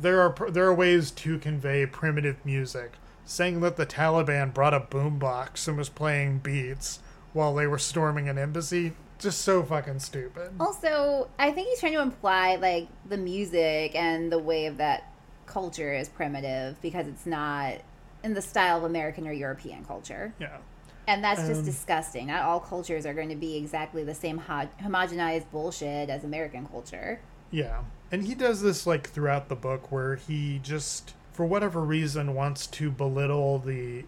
there 0.00 0.20
are 0.20 0.50
there 0.50 0.66
are 0.66 0.74
ways 0.74 1.10
to 1.10 1.38
convey 1.38 1.86
primitive 1.86 2.36
music. 2.44 2.92
Saying 3.24 3.60
that 3.60 3.76
the 3.76 3.84
Taliban 3.84 4.54
brought 4.54 4.72
a 4.72 4.80
boombox 4.80 5.66
and 5.68 5.76
was 5.76 5.88
playing 5.90 6.38
beats 6.38 7.00
while 7.32 7.54
they 7.54 7.66
were 7.66 7.78
storming 7.78 8.26
an 8.28 8.38
embassy, 8.38 8.92
just 9.18 9.42
so 9.42 9.62
fucking 9.62 9.98
stupid. 10.00 10.50
Also, 10.60 11.28
I 11.38 11.50
think 11.50 11.68
he's 11.68 11.80
trying 11.80 11.94
to 11.94 12.00
imply 12.02 12.56
like 12.56 12.88
the 13.08 13.16
music 13.16 13.94
and 13.94 14.30
the 14.30 14.38
way 14.38 14.66
of 14.66 14.76
that 14.78 15.12
culture 15.46 15.92
is 15.92 16.08
primitive 16.08 16.80
because 16.82 17.06
it's 17.06 17.26
not 17.26 17.74
in 18.22 18.34
the 18.34 18.42
style 18.42 18.78
of 18.78 18.84
American 18.84 19.26
or 19.26 19.32
European 19.32 19.84
culture. 19.84 20.34
Yeah. 20.38 20.58
And 21.06 21.24
that's 21.24 21.40
just 21.46 21.60
Um, 21.60 21.64
disgusting. 21.64 22.26
Not 22.26 22.42
all 22.42 22.60
cultures 22.60 23.06
are 23.06 23.14
going 23.14 23.30
to 23.30 23.36
be 23.36 23.56
exactly 23.56 24.04
the 24.04 24.14
same 24.14 24.38
ho- 24.38 24.68
homogenized 24.82 25.50
bullshit 25.50 26.10
as 26.10 26.22
American 26.22 26.66
culture. 26.66 27.20
Yeah. 27.50 27.82
And 28.12 28.24
he 28.24 28.34
does 28.34 28.60
this 28.60 28.86
like 28.86 29.08
throughout 29.08 29.48
the 29.48 29.56
book 29.56 29.90
where 29.90 30.16
he 30.16 30.58
just 30.62 31.14
for 31.32 31.46
whatever 31.46 31.80
reason 31.80 32.34
wants 32.34 32.66
to 32.66 32.90
belittle 32.90 33.58
the 33.58 34.04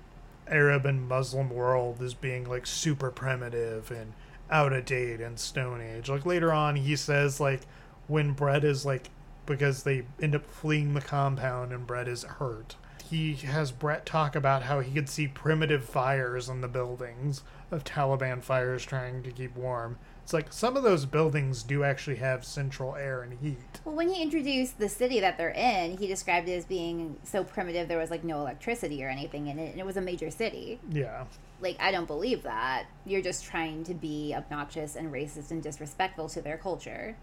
Arab 0.48 0.84
and 0.84 1.08
Muslim 1.08 1.48
world 1.48 2.02
as 2.02 2.12
being 2.12 2.44
like 2.44 2.66
super 2.66 3.10
primitive 3.10 3.90
and 3.90 4.12
out 4.50 4.72
of 4.72 4.84
date 4.84 5.20
and 5.20 5.38
stone 5.38 5.80
age. 5.80 6.08
Like 6.08 6.26
later 6.26 6.52
on 6.52 6.76
he 6.76 6.96
says 6.96 7.40
like 7.40 7.62
when 8.08 8.32
Brett 8.32 8.64
is 8.64 8.84
like 8.84 9.10
because 9.46 9.82
they 9.82 10.02
end 10.20 10.34
up 10.34 10.46
fleeing 10.46 10.94
the 10.94 11.00
compound 11.00 11.72
and 11.72 11.86
Brett 11.86 12.08
is 12.08 12.22
hurt. 12.24 12.76
He 13.08 13.34
has 13.34 13.72
Brett 13.72 14.06
talk 14.06 14.36
about 14.36 14.62
how 14.62 14.78
he 14.80 14.92
could 14.92 15.08
see 15.08 15.26
primitive 15.26 15.84
fires 15.84 16.48
in 16.48 16.60
the 16.60 16.68
buildings 16.68 17.42
of 17.72 17.82
Taliban 17.82 18.42
fires 18.42 18.84
trying 18.84 19.24
to 19.24 19.32
keep 19.32 19.56
warm. 19.56 19.98
It's 20.22 20.32
like 20.32 20.52
some 20.52 20.76
of 20.76 20.84
those 20.84 21.06
buildings 21.06 21.64
do 21.64 21.82
actually 21.82 22.16
have 22.16 22.44
central 22.44 22.94
air 22.94 23.22
and 23.22 23.36
heat. 23.40 23.80
Well, 23.84 23.96
when 23.96 24.08
he 24.08 24.22
introduced 24.22 24.78
the 24.78 24.88
city 24.88 25.18
that 25.18 25.36
they're 25.36 25.50
in, 25.50 25.98
he 25.98 26.06
described 26.06 26.48
it 26.48 26.52
as 26.52 26.64
being 26.64 27.16
so 27.24 27.42
primitive 27.42 27.88
there 27.88 27.98
was 27.98 28.10
like 28.10 28.22
no 28.22 28.38
electricity 28.38 29.02
or 29.04 29.08
anything 29.08 29.48
in 29.48 29.58
it, 29.58 29.72
and 29.72 29.80
it 29.80 29.86
was 29.86 29.96
a 29.96 30.00
major 30.00 30.30
city. 30.30 30.78
Yeah. 30.88 31.24
Like, 31.60 31.76
I 31.80 31.90
don't 31.90 32.06
believe 32.06 32.42
that. 32.44 32.86
You're 33.04 33.22
just 33.22 33.44
trying 33.44 33.84
to 33.84 33.94
be 33.94 34.34
obnoxious 34.34 34.96
and 34.96 35.12
racist 35.12 35.50
and 35.50 35.62
disrespectful 35.62 36.28
to 36.30 36.40
their 36.40 36.56
culture. 36.56 37.16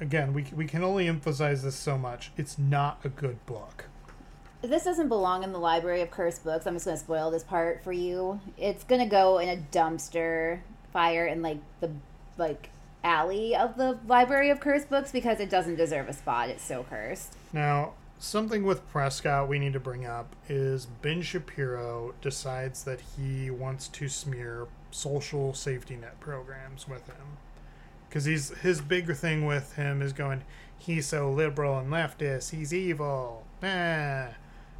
Again, 0.00 0.32
we, 0.32 0.44
we 0.54 0.66
can 0.66 0.82
only 0.82 1.06
emphasize 1.06 1.62
this 1.62 1.76
so 1.76 1.96
much. 1.96 2.32
It's 2.36 2.58
not 2.58 3.00
a 3.04 3.08
good 3.08 3.44
book. 3.46 3.86
This 4.62 4.84
doesn't 4.84 5.08
belong 5.08 5.44
in 5.44 5.52
the 5.52 5.58
library 5.58 6.00
of 6.00 6.10
cursed 6.10 6.42
books. 6.42 6.66
I'm 6.66 6.74
just 6.74 6.86
going 6.86 6.96
to 6.96 7.02
spoil 7.02 7.30
this 7.30 7.44
part 7.44 7.84
for 7.84 7.92
you. 7.92 8.40
It's 8.56 8.82
going 8.82 9.00
to 9.00 9.06
go 9.06 9.38
in 9.38 9.48
a 9.48 9.62
dumpster 9.70 10.60
fire 10.92 11.26
in 11.26 11.42
like 11.42 11.58
the 11.80 11.90
like 12.38 12.70
alley 13.04 13.54
of 13.54 13.76
the 13.76 13.98
library 14.06 14.50
of 14.50 14.60
cursed 14.60 14.88
books 14.88 15.12
because 15.12 15.38
it 15.38 15.50
doesn't 15.50 15.76
deserve 15.76 16.08
a 16.08 16.12
spot. 16.12 16.48
It's 16.48 16.64
so 16.64 16.84
cursed. 16.88 17.36
Now, 17.52 17.92
something 18.24 18.64
with 18.64 18.88
Prescott 18.90 19.48
we 19.48 19.58
need 19.58 19.72
to 19.74 19.80
bring 19.80 20.06
up 20.06 20.34
is 20.48 20.86
Ben 20.86 21.22
Shapiro 21.22 22.14
decides 22.22 22.84
that 22.84 23.00
he 23.16 23.50
wants 23.50 23.88
to 23.88 24.08
smear 24.08 24.66
social 24.90 25.52
safety 25.54 25.96
net 25.96 26.18
programs 26.20 26.88
with 26.88 27.06
him. 27.06 27.36
Because 28.08 28.24
he's 28.24 28.50
his 28.58 28.80
bigger 28.80 29.14
thing 29.14 29.44
with 29.44 29.74
him 29.74 30.00
is 30.00 30.12
going, 30.12 30.44
he's 30.78 31.06
so 31.06 31.30
liberal 31.30 31.78
and 31.78 31.90
leftist, 31.90 32.50
he's 32.50 32.72
evil. 32.72 33.44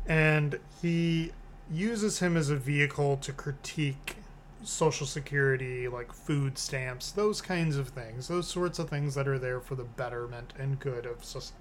And 0.07 0.59
he 0.80 1.32
uses 1.70 2.18
him 2.20 2.36
as 2.36 2.51
a 2.51 2.57
vehicle 2.57 3.16
to 3.18 3.32
critique 3.32 4.16
social 4.62 5.07
security, 5.07 5.88
like 5.88 6.12
food 6.12 6.57
stamps, 6.57 7.11
those 7.11 7.40
kinds 7.42 7.76
of 7.76 7.88
things, 7.88 8.28
those 8.28 8.47
sorts 8.47 8.78
of 8.78 8.88
things 8.88 9.14
that 9.14 9.28
are 9.28 9.38
there 9.38 9.61
for 9.61 9.74
the 9.74 9.84
betterment 9.84 10.53
and 10.59 10.78
good 10.78 11.05
of 11.05 11.24
society 11.24 11.55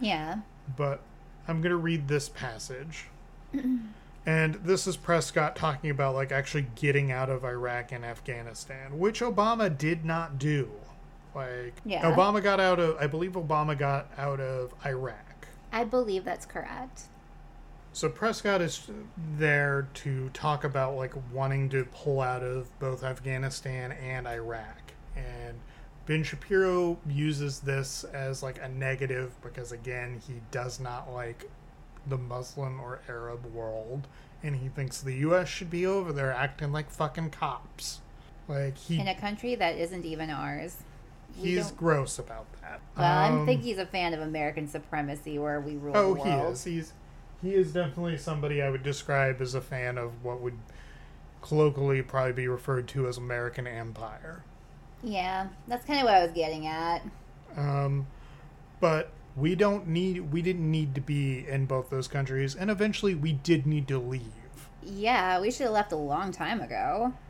Yeah. 0.00 0.40
but 0.76 1.00
I'm 1.50 1.60
going 1.60 1.70
to 1.70 1.76
read 1.76 2.06
this 2.06 2.28
passage. 2.28 3.06
and 4.26 4.54
this 4.54 4.86
is 4.86 4.96
Prescott 4.96 5.56
talking 5.56 5.90
about 5.90 6.14
like 6.14 6.30
actually 6.30 6.66
getting 6.76 7.10
out 7.10 7.28
of 7.28 7.44
Iraq 7.44 7.90
and 7.90 8.04
Afghanistan, 8.04 9.00
which 9.00 9.20
Obama 9.20 9.76
did 9.76 10.04
not 10.04 10.38
do. 10.38 10.70
Like 11.34 11.74
Yeah. 11.84 12.02
Obama 12.14 12.40
got 12.40 12.60
out 12.60 12.78
of 12.78 12.96
I 13.00 13.08
believe 13.08 13.32
Obama 13.32 13.76
got 13.76 14.12
out 14.16 14.38
of 14.40 14.72
Iraq. 14.86 15.48
I 15.72 15.82
believe 15.82 16.24
that's 16.24 16.46
correct. 16.46 17.02
So 17.92 18.08
Prescott 18.08 18.60
is 18.60 18.88
there 19.36 19.88
to 19.94 20.28
talk 20.28 20.62
about 20.62 20.94
like 20.94 21.14
wanting 21.32 21.68
to 21.70 21.84
pull 21.86 22.20
out 22.20 22.44
of 22.44 22.78
both 22.78 23.02
Afghanistan 23.02 23.90
and 23.90 24.28
Iraq. 24.28 24.92
And 25.16 25.58
Ben 26.10 26.24
Shapiro 26.24 26.98
uses 27.08 27.60
this 27.60 28.02
as 28.02 28.42
like 28.42 28.60
a 28.60 28.68
negative 28.68 29.30
because 29.42 29.70
again, 29.70 30.20
he 30.26 30.40
does 30.50 30.80
not 30.80 31.12
like 31.12 31.48
the 32.04 32.18
Muslim 32.18 32.80
or 32.80 32.98
Arab 33.08 33.46
world 33.54 34.08
and 34.42 34.56
he 34.56 34.68
thinks 34.70 35.00
the 35.00 35.14
US 35.18 35.48
should 35.48 35.70
be 35.70 35.86
over 35.86 36.12
there 36.12 36.32
acting 36.32 36.72
like 36.72 36.90
fucking 36.90 37.30
cops. 37.30 38.00
Like 38.48 38.76
he 38.76 38.98
In 38.98 39.06
a 39.06 39.14
country 39.14 39.54
that 39.54 39.76
isn't 39.76 40.04
even 40.04 40.30
ours. 40.30 40.78
He's 41.36 41.70
gross 41.70 42.18
about 42.18 42.46
that. 42.60 42.80
Well, 42.98 43.06
I 43.06 43.28
Um, 43.28 43.46
think 43.46 43.62
he's 43.62 43.78
a 43.78 43.86
fan 43.86 44.12
of 44.12 44.20
American 44.20 44.66
supremacy 44.66 45.38
where 45.38 45.60
we 45.60 45.76
rule 45.76 45.96
Oh, 45.96 46.14
the 46.14 46.24
he 46.24 46.30
is. 46.30 46.64
He's 46.64 46.92
he 47.40 47.54
is 47.54 47.72
definitely 47.72 48.18
somebody 48.18 48.60
I 48.60 48.68
would 48.68 48.82
describe 48.82 49.40
as 49.40 49.54
a 49.54 49.60
fan 49.60 49.96
of 49.96 50.24
what 50.24 50.40
would 50.40 50.58
colloquially 51.40 52.02
probably 52.02 52.32
be 52.32 52.48
referred 52.48 52.88
to 52.88 53.06
as 53.06 53.16
American 53.16 53.68
Empire. 53.68 54.42
Yeah, 55.02 55.48
that's 55.66 55.84
kind 55.84 56.00
of 56.00 56.04
what 56.04 56.14
I 56.14 56.22
was 56.22 56.32
getting 56.32 56.66
at. 56.66 57.02
Um, 57.56 58.06
but 58.80 59.10
we 59.36 59.54
don't 59.54 59.88
need 59.88 60.32
we 60.32 60.42
didn't 60.42 60.70
need 60.70 60.94
to 60.94 61.00
be 61.00 61.46
in 61.48 61.66
both 61.66 61.90
those 61.90 62.08
countries, 62.08 62.54
and 62.54 62.70
eventually 62.70 63.14
we 63.14 63.32
did 63.32 63.66
need 63.66 63.88
to 63.88 63.98
leave. 63.98 64.22
Yeah, 64.82 65.40
we 65.40 65.50
should 65.50 65.64
have 65.64 65.72
left 65.72 65.92
a 65.92 65.96
long 65.96 66.32
time 66.32 66.60
ago. 66.60 67.12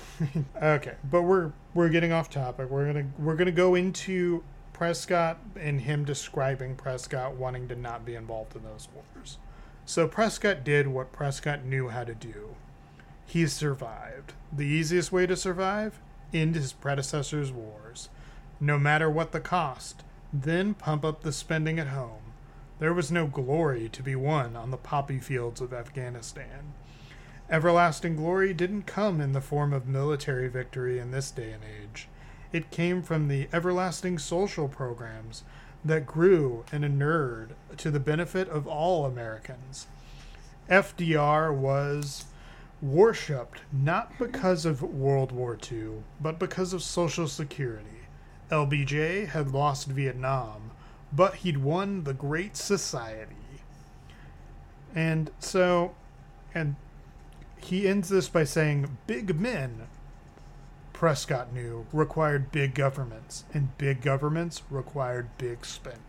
Okay, 0.63 0.95
but 1.11 1.23
we're 1.23 1.53
we're 1.73 1.89
getting 1.89 2.13
off 2.13 2.29
topic. 2.29 2.69
We're 2.69 2.87
gonna 2.87 3.07
we're 3.19 3.37
gonna 3.37 3.51
go 3.51 3.75
into 3.75 4.43
Prescott 4.73 5.39
and 5.59 5.81
him 5.81 6.05
describing 6.05 6.77
Prescott 6.77 7.37
wanting 7.37 7.69
to 7.69 7.77
not 7.77 8.05
be 8.05 8.15
involved 8.15 8.55
in 8.55 8.63
those 8.63 8.89
wars. 8.95 9.39
So 9.87 10.07
Prescott 10.07 10.63
did 10.63 10.89
what 10.89 11.13
Prescott 11.13 11.65
knew 11.65 11.89
how 11.89 12.05
to 12.05 12.15
do. 12.15 12.55
He 13.27 13.47
survived. 13.47 14.35
The 14.53 14.67
easiest 14.67 15.11
way 15.11 15.27
to 15.27 15.37
survive? 15.37 16.01
End 16.33 16.55
his 16.55 16.73
predecessor's 16.73 17.53
wars. 17.53 18.09
No 18.61 18.79
matter 18.79 19.11
what 19.11 19.33
the 19.33 19.41
cost. 19.41 20.03
Then 20.33 20.75
pump 20.75 21.05
up 21.05 21.23
the 21.23 21.33
spending 21.33 21.79
at 21.79 21.89
home. 21.89 22.33
There 22.79 22.95
was 22.95 23.11
no 23.11 23.27
glory 23.27 23.89
to 23.91 24.03
be 24.03 24.15
won 24.15 24.57
on 24.57 24.71
the 24.71 24.77
poppy 24.77 25.19
fields 25.19 25.61
of 25.61 25.73
Afghanistan. 25.73 26.73
Everlasting 27.51 28.17
glory 28.17 28.55
didn't 28.55 28.87
come 28.87 29.21
in 29.21 29.33
the 29.33 29.41
form 29.41 29.73
of 29.73 29.89
military 29.89 30.49
victory 30.49 30.99
in 30.99 31.11
this 31.11 31.31
day 31.33 31.53
and 31.53 31.63
age. 31.65 32.09
It 32.53 32.71
came 32.71 33.03
from 33.03 33.29
the 33.29 33.49
everlasting 33.53 34.19
social 34.19 34.69
programs 34.69 35.43
that 35.85 36.07
grew 36.07 36.65
and 36.71 36.85
inured 36.85 37.55
to 37.77 37.91
the 37.91 38.01
benefit 38.01 38.49
of 38.49 38.67
all 38.67 39.05
Americans. 39.05 39.87
FDR 40.69 41.53
was 41.53 42.27
worshipped 42.83 43.61
not 43.73 44.19
because 44.19 44.65
of 44.65 44.83
World 44.83 45.33
War 45.33 45.59
II, 45.71 46.03
but 46.21 46.39
because 46.39 46.73
of 46.73 46.83
Social 46.83 47.29
Security. 47.29 47.87
LBJ 48.51 49.29
had 49.29 49.53
lost 49.53 49.87
Vietnam, 49.87 50.73
but 51.13 51.37
he'd 51.37 51.59
won 51.59 52.05
the 52.05 52.15
Great 52.15 52.57
Society. 52.57 53.37
And 54.95 55.31
so, 55.39 55.95
and 56.55 56.77
he 57.59 57.87
ends 57.87 58.09
this 58.09 58.29
by 58.29 58.45
saying, 58.45 58.97
Big 59.07 59.39
men, 59.39 59.87
Prescott 60.93 61.53
knew, 61.53 61.87
required 61.93 62.51
big 62.51 62.75
governments, 62.75 63.45
and 63.55 63.77
big 63.79 64.03
governments 64.03 64.63
required 64.71 65.29
big 65.39 65.65
spending. 65.65 66.01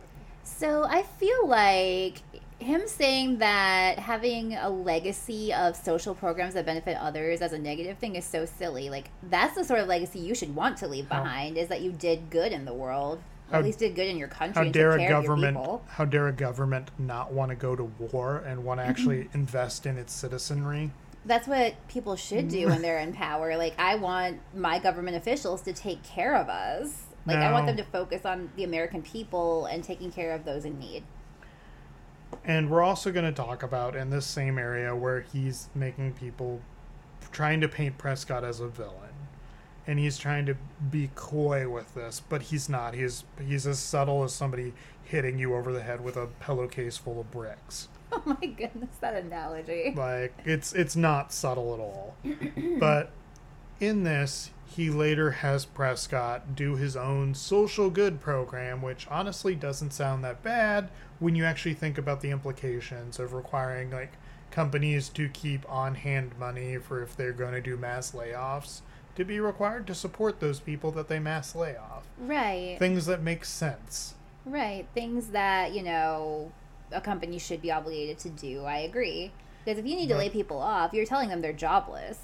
So 0.44 0.84
I 0.84 1.04
feel 1.04 1.48
like 1.48 2.22
him 2.62 2.88
saying 2.88 3.40
that 3.40 4.00
having 4.00 4.56
a 4.56 4.70
legacy 4.70 5.54
of 5.54 5.76
social 5.76 6.14
programs 6.14 6.54
that 6.54 6.66
benefit 6.66 6.98
others 6.98 7.42
as 7.42 7.54
a 7.54 7.60
negative 7.60 7.98
thing 7.98 8.16
is 8.16 8.26
so 8.26 8.46
silly. 8.46 8.90
Like 8.90 9.10
that's 9.24 9.56
the 9.56 9.64
sort 9.64 9.80
of 9.80 9.88
legacy 9.88 10.20
you 10.20 10.36
should 10.36 10.56
want 10.56 10.78
to 10.78 10.88
leave 10.88 11.08
How- 11.08 11.24
behind 11.24 11.58
is 11.58 11.68
that 11.70 11.82
you 11.82 11.92
did 11.92 12.30
good 12.30 12.52
in 12.52 12.66
the 12.66 12.74
world. 12.74 13.22
How- 13.50 13.60
at 13.60 13.66
least 13.66 13.80
did 13.80 13.96
good 13.96 14.08
in 14.08 14.18
your 14.18 14.28
country 14.28 14.56
How 14.56 14.62
and 14.62 14.74
dare 14.74 14.92
took 14.92 15.02
a 15.02 15.08
care 15.08 15.18
of 15.18 15.24
your 15.24 15.36
government? 15.36 15.82
How 15.88 16.06
dare 16.06 16.28
a 16.28 16.34
government 16.34 16.92
not 16.98 17.34
want 17.34 17.50
to 17.50 17.56
go 17.56 17.76
to 17.76 17.84
war 17.84 18.44
and 18.46 18.64
want 18.64 18.80
to 18.80 18.84
mm-hmm. 18.84 18.92
actually 18.92 19.30
invest 19.34 19.86
in 19.86 19.98
its 19.98 20.14
citizenry? 20.14 20.92
That's 21.26 21.48
what 21.48 21.76
people 21.88 22.16
should 22.16 22.48
do 22.48 22.68
when 22.68 22.82
they're 22.82 23.00
in 23.00 23.14
power. 23.14 23.58
Like 23.58 23.74
I 23.78 23.96
want 23.96 24.40
my 24.56 24.80
government 24.80 25.18
officials 25.18 25.62
to 25.64 25.74
take 25.74 26.02
care 26.04 26.36
of 26.36 26.50
us. 26.50 27.08
Like 27.26 27.38
I 27.38 27.52
want 27.52 27.68
them 27.68 27.78
to 27.78 27.84
focus 27.84 28.26
on 28.26 28.50
the 28.56 28.64
American 28.64 29.04
people 29.04 29.66
and 29.68 29.84
taking 29.84 30.12
care 30.12 30.34
of 30.34 30.44
those 30.44 30.66
in 30.66 30.80
need. 30.80 31.04
And 32.44 32.70
we're 32.70 32.82
also 32.82 33.12
going 33.12 33.26
to 33.26 33.32
talk 33.32 33.64
about 33.64 33.96
in 33.96 34.10
this 34.10 34.26
same 34.26 34.58
area 34.58 34.96
where 34.96 35.22
he's 35.22 35.70
making 35.76 36.14
people 36.14 36.62
trying 37.32 37.62
to 37.62 37.68
paint 37.68 37.98
Prescott 37.98 38.44
as 38.44 38.60
a 38.60 38.68
villain. 38.68 38.96
And 39.88 40.00
he's 40.00 40.18
trying 40.18 40.46
to 40.46 40.56
be 40.90 41.10
coy 41.16 41.68
with 41.68 41.94
this, 41.96 42.22
but 42.28 42.44
he's 42.44 42.70
not. 42.70 42.94
He's 42.94 43.24
he's 43.46 43.66
as 43.66 43.80
subtle 43.80 44.24
as 44.24 44.32
somebody 44.34 44.74
hitting 45.04 45.40
you 45.40 45.56
over 45.56 45.74
the 45.74 45.82
head 45.82 46.04
with 46.04 46.18
a 46.18 46.28
pillowcase 46.40 46.98
full 46.98 47.20
of 47.20 47.32
bricks. 47.32 47.88
Oh 48.14 48.22
my 48.26 48.46
goodness, 48.46 48.98
that 49.00 49.16
analogy. 49.16 49.94
Like 49.96 50.34
it's 50.44 50.74
it's 50.74 50.98
not 50.98 51.32
subtle 51.32 51.74
at 51.74 51.80
all. 51.80 52.16
but 52.78 53.10
in 53.80 54.04
this, 54.04 54.52
he 54.66 54.90
later 54.90 55.32
has 55.32 55.64
Prescott 55.64 56.54
do 56.54 56.76
his 56.76 56.98
own 56.98 57.34
social 57.34 57.90
good 57.90 58.20
program, 58.20 58.82
which 58.82 59.08
honestly 59.10 59.56
doesn't 59.56 59.92
sound 59.92 60.26
that 60.26 60.44
bad 60.44 60.90
when 61.22 61.36
you 61.36 61.46
actually 61.46 61.76
think 61.76 61.98
about 61.98 62.20
the 62.20 62.32
implications 62.32 63.20
of 63.20 63.32
requiring 63.32 63.92
like 63.92 64.12
companies 64.50 65.08
to 65.08 65.30
keep 65.30 65.70
on 65.72 65.96
hand 65.96 66.32
money 66.38 66.78
for 66.78 67.02
if 67.02 67.16
they're 67.16 67.32
going 67.32 67.54
to 67.54 67.62
do 67.62 67.78
mass 67.78 68.12
layoffs 68.12 68.82
to 69.16 69.24
be 69.24 69.40
required 69.40 69.86
to 69.88 69.96
support 69.96 70.40
those 70.40 70.60
people 70.60 70.92
that 70.92 71.08
they 71.08 71.20
mass 71.20 71.56
lay 71.56 71.76
off. 71.78 72.08
Right. 72.18 72.76
Things 72.80 73.06
that 73.06 73.22
make 73.22 73.46
sense. 73.46 74.16
Right. 74.46 74.88
Things 74.96 75.28
that, 75.28 75.74
you 75.74 75.84
know, 75.84 76.52
a 76.92 77.00
company 77.00 77.38
should 77.38 77.62
be 77.62 77.72
obligated 77.72 78.18
to 78.20 78.30
do. 78.30 78.64
I 78.64 78.80
agree. 78.80 79.32
Because 79.64 79.78
if 79.78 79.86
you 79.86 79.96
need 79.96 80.08
to 80.10 80.18
lay 80.18 80.30
people 80.30 80.58
off, 80.58 80.92
you're 80.92 81.06
telling 81.06 81.30
them 81.30 81.42
they're 81.42 81.54
jobless. 81.54 82.18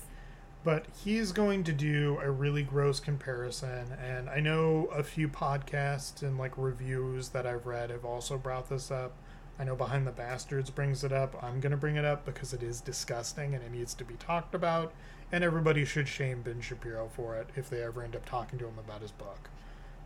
But 0.64 0.86
he's 1.04 1.32
going 1.32 1.64
to 1.64 1.72
do 1.72 2.20
a 2.22 2.30
really 2.30 2.64
gross 2.64 3.00
comparison 3.00 3.94
and 4.04 4.30
i 4.30 4.40
know 4.40 4.86
a 4.94 5.04
few 5.04 5.28
podcasts 5.28 6.22
and 6.22 6.38
like 6.38 6.52
reviews 6.58 7.30
that 7.30 7.46
i've 7.46 7.66
read 7.66 7.90
have 7.90 8.04
also 8.06 8.38
brought 8.38 8.70
this 8.70 8.92
up 8.92 9.14
i 9.60 9.64
know 9.64 9.76
behind 9.76 10.06
the 10.06 10.12
bastards 10.12 10.70
brings 10.70 11.04
it 11.04 11.12
up 11.12 11.42
i'm 11.44 11.60
going 11.60 11.72
to 11.72 11.78
bring 11.78 11.96
it 11.96 12.06
up 12.06 12.26
because 12.26 12.54
it 12.54 12.64
is 12.64 12.82
disgusting 12.82 13.54
and 13.56 13.64
it 13.64 13.72
needs 13.72 13.94
to 13.94 14.04
be 14.04 14.16
talked 14.16 14.54
about 14.56 14.92
and 15.32 15.44
everybody 15.44 15.86
should 15.86 16.08
shame 16.08 16.42
ben 16.42 16.60
shapiro 16.62 17.10
for 17.16 17.36
it 17.36 17.48
if 17.56 17.70
they 17.70 17.82
ever 17.84 18.04
end 18.04 18.16
up 18.16 18.26
talking 18.26 18.58
to 18.60 18.66
him 18.66 18.78
about 18.80 19.02
his 19.02 19.12
book 19.12 19.50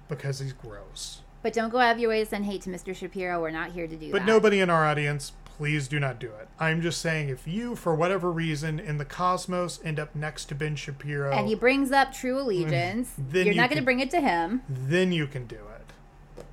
because 0.09 0.39
he's 0.39 0.53
gross 0.53 1.21
But 1.41 1.53
don't 1.53 1.69
go 1.71 1.79
out 1.79 1.95
of 1.95 1.99
your 1.99 2.09
way 2.09 2.19
to 2.19 2.25
send 2.29 2.45
hate 2.45 2.61
to 2.63 2.69
Mr. 2.69 2.93
Shapiro. 2.93 3.41
We're 3.41 3.49
not 3.49 3.71
here 3.71 3.87
to 3.87 3.95
do 3.95 4.07
that. 4.07 4.11
but 4.11 4.25
nobody 4.25 4.59
in 4.59 4.69
our 4.69 4.85
audience 4.85 5.31
please 5.61 5.87
do 5.87 5.99
not 5.99 6.17
do 6.17 6.25
it 6.25 6.47
i'm 6.59 6.81
just 6.81 6.99
saying 6.99 7.29
if 7.29 7.47
you 7.47 7.75
for 7.75 7.93
whatever 7.93 8.31
reason 8.31 8.79
in 8.79 8.97
the 8.97 9.05
cosmos 9.05 9.79
end 9.83 9.99
up 9.99 10.15
next 10.15 10.45
to 10.45 10.55
ben 10.55 10.75
shapiro 10.75 11.31
And 11.31 11.47
he 11.47 11.53
brings 11.53 11.91
up 11.91 12.11
true 12.11 12.39
allegiance. 12.39 13.11
Then 13.19 13.45
you're 13.45 13.53
you 13.53 13.61
not 13.61 13.69
going 13.69 13.77
to 13.77 13.85
bring 13.85 13.99
it 13.99 14.09
to 14.09 14.21
him. 14.21 14.63
then 14.67 15.11
you 15.11 15.27
can 15.27 15.45
do 15.45 15.57
it 15.57 16.43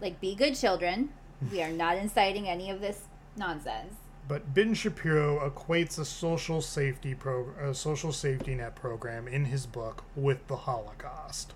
Like, 0.00 0.18
be 0.18 0.34
good 0.34 0.54
children. 0.54 1.10
We 1.52 1.62
are 1.62 1.70
not 1.70 1.98
inciting 1.98 2.48
any 2.48 2.70
of 2.70 2.80
this 2.80 3.02
nonsense. 3.36 3.96
But 4.26 4.54
Ben 4.54 4.72
Shapiro 4.72 5.46
equates 5.46 5.98
a 5.98 6.04
social 6.06 6.62
safety 6.62 7.14
pro- 7.14 7.52
a 7.60 7.74
social 7.74 8.12
safety 8.12 8.54
net 8.54 8.74
program 8.76 9.28
in 9.28 9.44
his 9.44 9.66
book 9.66 10.04
with 10.16 10.46
the 10.46 10.56
Holocaust. 10.56 11.52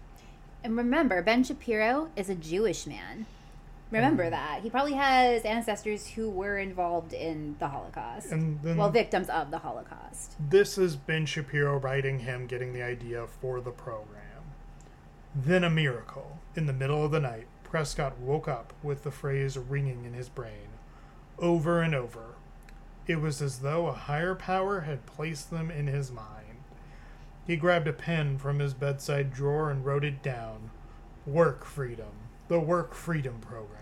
And 0.63 0.77
remember, 0.77 1.23
Ben 1.23 1.43
Shapiro 1.43 2.11
is 2.17 2.29
a 2.29 2.35
Jewish 2.35 2.87
man. 2.87 3.25
Remember 3.91 4.25
Mm. 4.25 4.31
that. 4.31 4.61
He 4.63 4.69
probably 4.71 4.93
has 4.95 5.43
ancestors 5.43 6.07
who 6.09 6.29
were 6.29 6.59
involved 6.59 7.13
in 7.15 7.57
the 7.59 7.69
Holocaust. 7.69 8.31
And 8.33 8.61
then 8.63 8.77
well, 8.77 8.91
victims 8.91 9.29
of 9.31 9.51
the 9.51 9.59
Holocaust. 9.59 10.37
this 10.39 10.77
is 10.77 10.97
Ben 10.97 11.25
Shapiro 11.27 11.79
writing 11.79 12.21
him 12.21 12.47
getting 12.47 12.73
the 12.75 12.83
idea 12.83 13.27
for 13.27 13.61
the 13.61 13.71
program. 13.71 14.25
Then 15.35 15.65
a 15.65 15.71
miracle. 15.71 16.39
In 16.55 16.67
the 16.67 16.73
middle 16.73 17.05
of 17.05 17.11
the 17.13 17.21
night, 17.21 17.47
Prescott 17.65 18.19
woke 18.19 18.49
up 18.49 18.73
with 18.83 19.05
the 19.05 19.11
phrase 19.11 19.57
ringing 19.57 20.05
in 20.05 20.13
his 20.15 20.29
brain, 20.29 20.69
over 21.39 21.81
and 21.81 21.95
over. 21.95 22.35
It 23.07 23.21
was 23.21 23.41
as 23.41 23.61
though 23.61 23.87
a 23.87 23.93
higher 23.93 24.35
power 24.35 24.81
had 24.81 25.07
placed 25.07 25.51
them 25.51 25.71
in 25.71 25.87
his 25.87 26.11
mind. 26.11 26.57
He 27.47 27.57
grabbed 27.57 27.89
a 27.89 27.93
pen 27.95 28.37
from 28.37 28.59
his 28.59 28.75
bedside 28.75 29.33
drawer 29.33 29.71
and 29.71 29.83
wrote 29.85 30.05
it 30.05 30.23
down. 30.23 30.71
Work 31.27 31.65
Freedom. 31.65 32.13
The 32.49 32.61
Work 32.61 32.95
Freedom 32.95 33.39
Program. 33.41 33.78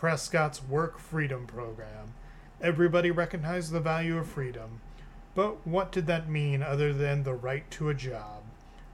Prescott's 0.00 0.66
Work 0.66 0.98
Freedom 0.98 1.46
Program. 1.46 2.14
Everybody 2.58 3.10
recognized 3.10 3.70
the 3.70 3.80
value 3.80 4.16
of 4.16 4.26
freedom. 4.26 4.80
But 5.34 5.66
what 5.66 5.92
did 5.92 6.06
that 6.06 6.26
mean 6.26 6.62
other 6.62 6.94
than 6.94 7.22
the 7.22 7.34
right 7.34 7.70
to 7.72 7.90
a 7.90 7.94
job? 7.94 8.44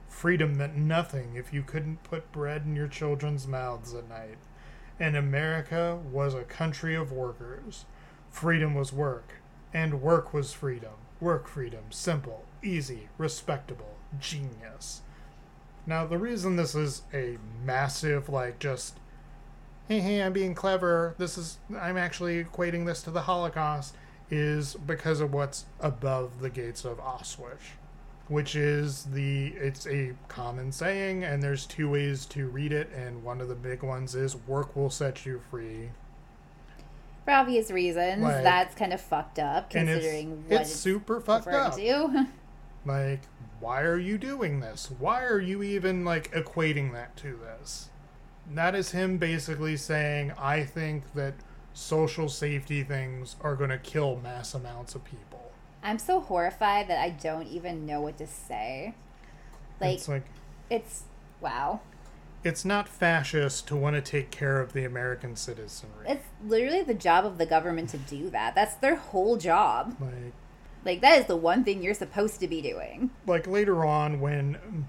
Freedom 0.09 0.57
meant 0.57 0.75
nothing 0.75 1.37
if 1.37 1.53
you 1.53 1.63
couldn't 1.63 2.03
put 2.03 2.33
bread 2.33 2.63
in 2.65 2.75
your 2.75 2.89
children's 2.89 3.47
mouths 3.47 3.93
at 3.93 4.09
night. 4.09 4.37
And 4.99 5.15
America 5.15 5.97
was 6.11 6.33
a 6.33 6.43
country 6.43 6.93
of 6.93 7.13
workers. 7.13 7.85
Freedom 8.29 8.75
was 8.75 8.91
work, 8.91 9.35
and 9.73 10.01
work 10.01 10.33
was 10.33 10.51
freedom. 10.51 10.95
Work 11.21 11.47
freedom, 11.47 11.85
simple, 11.89 12.43
easy, 12.61 13.07
respectable, 13.17 13.95
genius. 14.19 15.03
Now, 15.85 16.05
the 16.05 16.17
reason 16.17 16.57
this 16.57 16.75
is 16.75 17.03
a 17.13 17.37
massive, 17.63 18.27
like, 18.27 18.59
just, 18.59 18.99
hey, 19.87 19.99
hey, 19.99 20.21
I'm 20.21 20.33
being 20.33 20.53
clever, 20.53 21.15
this 21.17 21.37
is, 21.37 21.57
I'm 21.79 21.97
actually 21.97 22.43
equating 22.43 22.85
this 22.85 23.01
to 23.03 23.11
the 23.11 23.21
Holocaust, 23.21 23.95
is 24.29 24.75
because 24.75 25.21
of 25.21 25.33
what's 25.33 25.65
above 25.79 26.41
the 26.41 26.49
gates 26.49 26.83
of 26.83 26.97
Auschwitz, 26.99 27.71
which 28.27 28.55
is 28.55 29.05
the, 29.05 29.47
it's 29.57 29.87
a 29.87 30.13
common 30.27 30.71
saying, 30.71 31.23
and 31.23 31.41
there's 31.41 31.65
two 31.65 31.89
ways 31.89 32.25
to 32.27 32.47
read 32.47 32.73
it, 32.73 32.89
and 32.93 33.23
one 33.23 33.39
of 33.39 33.47
the 33.47 33.55
big 33.55 33.83
ones 33.83 34.13
is 34.15 34.35
work 34.35 34.75
will 34.75 34.89
set 34.89 35.25
you 35.25 35.39
free. 35.49 35.89
For 37.23 37.31
obvious 37.31 37.71
reasons, 37.71 38.23
Like- 38.23 38.43
that's 38.43 38.75
kind 38.75 38.93
of 38.93 39.01
fucked 39.01 39.39
up 39.39 39.69
considering 39.69 40.31
it's, 40.43 40.51
what 40.51 40.61
it's 40.61 40.71
it's 40.71 40.79
super 40.79 41.19
fucked 41.21 41.47
up. 41.47 41.75
to. 41.75 42.27
Like, 42.85 43.21
why 43.59 43.81
are 43.81 43.97
you 43.97 44.17
doing 44.17 44.61
this? 44.61 44.89
Why 44.97 45.23
are 45.25 45.39
you 45.41 45.61
even 45.61 46.05
like 46.05 46.31
equating 46.31 46.93
that 46.93 47.17
to 47.17 47.35
this? 47.37 47.89
That 48.53 48.75
is 48.75 48.91
him 48.91 49.17
basically 49.17 49.77
saying, 49.77 50.31
I 50.37 50.63
think 50.63 51.13
that 51.13 51.33
social 51.73 52.27
safety 52.29 52.83
things 52.83 53.35
are 53.41 53.55
going 53.55 53.69
to 53.69 53.77
kill 53.77 54.19
mass 54.23 54.53
amounts 54.53 54.95
of 54.95 55.03
people. 55.03 55.51
I'm 55.83 55.99
so 55.99 56.19
horrified 56.19 56.87
that 56.87 56.99
I 56.99 57.11
don't 57.11 57.47
even 57.47 57.85
know 57.85 58.01
what 58.01 58.17
to 58.17 58.27
say. 58.27 58.95
Like, 59.79 59.97
it's 59.97 60.07
like 60.07 60.25
it's 60.69 61.03
wow. 61.39 61.81
it's 62.43 62.65
not 62.65 62.89
fascist 62.89 63.67
to 63.67 63.75
want 63.75 63.95
to 63.95 64.01
take 64.01 64.31
care 64.31 64.59
of 64.59 64.73
the 64.73 64.85
American 64.85 65.35
citizenry. 65.35 66.07
It's 66.07 66.25
literally 66.45 66.81
the 66.81 66.95
job 66.95 67.25
of 67.25 67.37
the 67.37 67.45
government 67.45 67.89
to 67.91 67.97
do 67.97 68.29
that. 68.31 68.55
That's 68.55 68.75
their 68.75 68.95
whole 68.95 69.37
job. 69.37 69.95
like 69.99 70.33
Like 70.83 71.01
that 71.01 71.19
is 71.19 71.25
the 71.27 71.37
one 71.37 71.63
thing 71.63 71.83
you're 71.83 71.93
supposed 71.93 72.39
to 72.39 72.47
be 72.47 72.61
doing. 72.61 73.11
like 73.27 73.45
later 73.45 73.85
on 73.85 74.19
when 74.19 74.87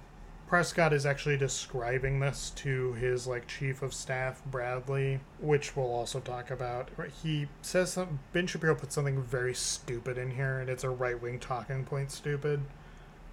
Prescott 0.49 0.95
is 0.95 1.05
actually 1.05 1.37
describing 1.37 2.21
this 2.21 2.49
to 2.57 2.95
his 2.95 3.27
like 3.27 3.47
chief 3.47 3.83
of 3.83 3.93
staff 3.93 4.43
Bradley, 4.47 5.21
which 5.41 5.77
we'll 5.77 5.93
also 5.93 6.21
talk 6.21 6.51
about. 6.51 6.89
He 7.23 7.49
says 7.61 7.93
some 7.93 8.21
Ben 8.33 8.47
Shapiro 8.47 8.75
put 8.75 8.91
something 8.91 9.23
very 9.23 9.53
stupid 9.53 10.17
in 10.17 10.31
here, 10.31 10.59
and 10.59 10.71
it's 10.71 10.85
a 10.85 10.91
right 10.91 11.21
wing 11.21 11.39
talking 11.39 11.85
point. 11.85 12.11
Stupid. 12.11 12.63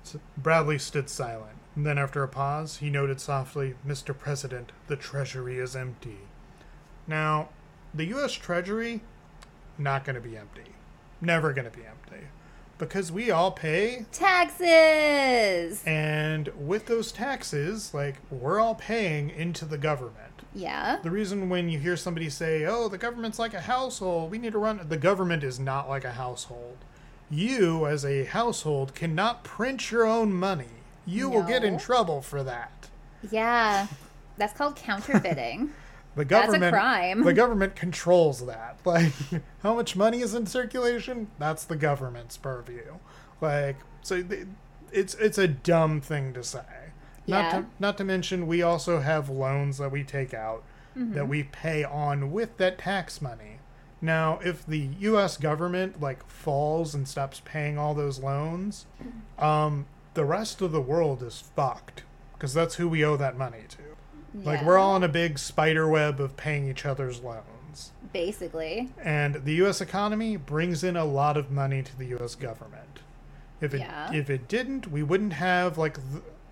So 0.04 0.20
Bradley 0.38 0.78
stood 0.78 1.10
silent. 1.10 1.58
And 1.74 1.86
then, 1.86 1.98
after 1.98 2.22
a 2.22 2.28
pause, 2.28 2.78
he 2.78 2.90
noted 2.90 3.22
softly, 3.22 3.76
"Mr. 3.88 4.18
President, 4.18 4.74
the 4.88 4.98
Treasury 4.98 5.58
is 5.58 5.76
empty." 5.76 6.20
Now, 7.08 7.50
the 7.94 8.06
U.S. 8.08 8.34
Treasury 8.34 9.02
not 9.78 10.04
going 10.04 10.16
to 10.16 10.22
be 10.22 10.38
empty. 10.38 10.76
Never 11.22 11.54
going 11.54 11.70
to 11.70 11.78
be 11.78 11.86
empty. 11.86 12.28
Because 12.78 13.12
we 13.12 13.32
all 13.32 13.52
pay 13.52 14.06
Taxes. 14.12 15.82
and 15.86 16.50
with 16.58 16.88
those 16.88 17.12
taxes, 17.12 17.94
like, 17.94 18.16
we're 18.30 18.60
all 18.60 18.76
paying 18.76 19.30
into 19.30 19.64
the 19.66 19.78
government. 19.78 20.42
Yeah. 20.54 21.00
The 21.04 21.12
reason 21.12 21.50
when 21.50 21.70
you 21.70 21.80
hear 21.80 21.96
somebody 21.98 22.30
say, 22.30 22.66
oh, 22.66 22.88
the 22.90 22.98
government's 22.98 23.40
like 23.40 23.54
a 23.54 23.62
household, 23.62 24.32
we 24.32 24.38
need 24.38 24.54
to 24.54 24.60
run, 24.60 24.80
the 24.88 24.98
government 24.98 25.44
is 25.44 25.60
not 25.60 25.88
like 25.90 26.04
a 26.06 26.12
household. 26.12 26.78
you 27.30 27.86
as 27.88 28.06
a 28.06 28.26
household 28.26 28.94
cannot 28.94 29.44
print 29.44 29.90
your 29.92 30.06
own 30.06 30.32
money. 30.34 30.68
You 31.06 31.30
will 31.30 31.44
get 31.44 31.64
in 31.64 31.78
trouble 31.78 32.22
for 32.22 32.44
that. 32.44 32.90
Yeah. 33.32 33.88
That's 34.38 34.54
called 34.54 34.76
counterfeiting. 34.76 35.72
The 36.16 36.26
government 36.26 36.62
That's 36.62 36.74
a 36.74 36.78
crime. 36.78 37.24
the 37.24 37.34
government 37.34 37.76
controls 37.76 38.46
that. 38.46 38.78
Like 38.86 39.12
how 39.64 39.76
much 39.76 39.96
money 39.96 40.22
is 40.22 40.34
in 40.34 40.46
circulation? 40.46 41.28
That's 41.40 41.64
the 41.66 41.76
government's 41.76 42.38
purview. 42.38 42.96
Like 43.42 43.78
so 44.02 44.24
it's 44.92 45.16
it's 45.16 45.38
a 45.38 45.48
dumb 45.48 46.00
thing 46.02 46.34
to 46.34 46.44
say. 46.44 46.60
Not 47.28 47.46
Yeah. 47.46 47.52
to 47.62 47.66
not 47.80 47.98
to 47.98 48.04
mention 48.04 48.48
we 48.48 48.62
also 48.62 49.00
have 49.00 49.30
loans 49.30 49.78
that 49.80 49.92
we 49.92 50.04
take 50.04 50.34
out 50.34 50.64
Mm-hmm. 50.98 51.14
that 51.16 51.28
we 51.28 51.44
pay 51.44 51.84
on 51.84 52.32
with 52.32 52.56
that 52.56 52.78
tax 52.78 53.22
money. 53.22 53.60
Now, 54.02 54.40
if 54.42 54.66
the 54.66 54.88
US 55.00 55.36
government 55.36 56.00
like 56.00 56.26
falls 56.30 56.96
and 56.96 57.06
stops 57.06 57.42
paying 57.44 57.78
all 57.78 57.94
those 57.94 58.20
loans, 58.20 58.86
um 59.38 59.88
the 60.14 60.24
rest 60.24 60.62
of 60.62 60.72
the 60.72 60.80
world 60.80 61.22
is 61.22 61.42
fucked 61.54 62.04
because 62.34 62.54
that's 62.54 62.76
who 62.76 62.88
we 62.88 63.04
owe 63.04 63.18
that 63.18 63.38
money 63.38 63.64
to. 63.68 63.78
Like 64.44 64.64
we're 64.66 64.78
all 64.78 64.96
in 64.96 65.04
a 65.04 65.08
big 65.08 65.40
spider 65.40 65.88
web 65.88 66.20
of 66.20 66.36
paying 66.38 66.68
each 66.70 66.86
other's 66.86 67.22
loans. 67.22 67.92
basically. 68.14 68.90
And 69.04 69.36
the 69.44 69.54
US 69.66 69.82
economy 69.82 70.38
brings 70.38 70.84
in 70.84 70.96
a 70.96 71.04
lot 71.06 71.36
of 71.38 71.52
money 71.52 71.84
to 71.84 71.98
the 71.98 72.06
US 72.18 72.34
government. 72.36 73.00
If 73.62 73.74
it 73.74 73.80
Yeah. 73.82 74.14
if 74.14 74.30
it 74.30 74.48
didn't, 74.48 74.90
we 74.92 75.04
wouldn't 75.04 75.34
have 75.34 75.78
like 75.78 75.98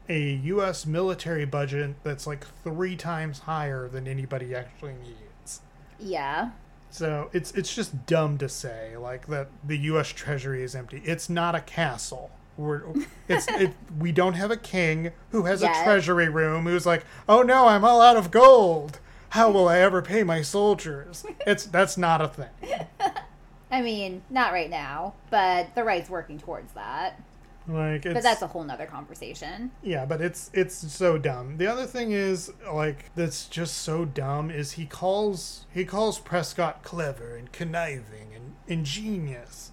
a 0.10 0.20
US 0.54 0.86
military 0.86 1.46
budget 1.46 1.96
that's 2.04 2.28
like 2.28 2.46
3 2.64 2.96
times 2.98 3.40
higher 3.40 3.88
than 3.88 4.08
anybody 4.08 4.54
actually 4.54 4.96
needs. 4.96 5.62
Yeah. 6.00 6.52
So 6.90 7.30
it's 7.34 7.52
it's 7.54 7.74
just 7.74 8.06
dumb 8.06 8.38
to 8.40 8.50
say 8.50 8.98
like 8.98 9.28
that 9.28 9.48
the 9.64 9.78
U.S. 9.92 10.10
Treasury 10.10 10.64
is 10.64 10.76
empty. 10.76 11.02
It's 11.06 11.30
not 11.30 11.56
a 11.56 11.62
castle. 11.62 12.30
We're 12.58 12.84
it's 13.28 13.48
it, 13.48 13.74
we 13.98 14.12
don't 14.12 14.34
have 14.34 14.52
a 14.52 14.58
king 14.58 15.12
who 15.32 15.44
has 15.44 15.62
Yet. 15.62 15.76
a 15.76 15.84
treasury 15.84 16.30
room 16.30 16.66
who's 16.66 16.86
like, 16.86 17.04
oh 17.28 17.42
no, 17.42 17.68
I'm 17.68 17.84
all 17.84 18.02
out 18.02 18.18
of 18.18 18.30
gold. 18.32 19.00
How 19.30 19.50
will 19.50 19.68
I 19.68 19.80
ever 19.80 20.02
pay 20.04 20.24
my 20.24 20.42
soldiers? 20.44 21.26
It's 21.48 21.66
that's 21.66 21.98
not 21.98 22.22
a 22.22 22.28
thing. 22.28 22.50
I 23.72 23.82
mean, 23.82 24.22
not 24.30 24.54
right 24.54 24.70
now, 24.70 25.16
but 25.32 25.74
the 25.74 25.84
right's 25.84 26.10
working 26.10 26.38
towards 26.38 26.74
that. 26.74 27.20
Like 27.68 28.06
it's 28.06 28.14
But 28.14 28.24
that's 28.24 28.42
a 28.42 28.48
whole 28.48 28.64
nother 28.64 28.86
conversation. 28.86 29.72
yeah, 29.82 30.06
but 30.06 30.22
it's 30.22 30.52
it's 30.54 30.76
so 30.76 31.18
dumb. 31.18 31.58
The 31.58 31.66
other 31.66 31.86
thing 31.86 32.12
is 32.12 32.52
like 32.72 33.06
that's 33.16 33.48
just 33.48 33.78
so 33.78 34.06
dumb 34.06 34.52
is 34.52 34.74
he 34.74 34.86
calls 34.86 35.66
he 35.74 35.86
calls 35.86 36.20
Prescott 36.20 36.84
clever 36.84 37.36
and 37.36 37.52
conniving 37.52 38.34
and 38.36 38.56
ingenious. 38.68 39.72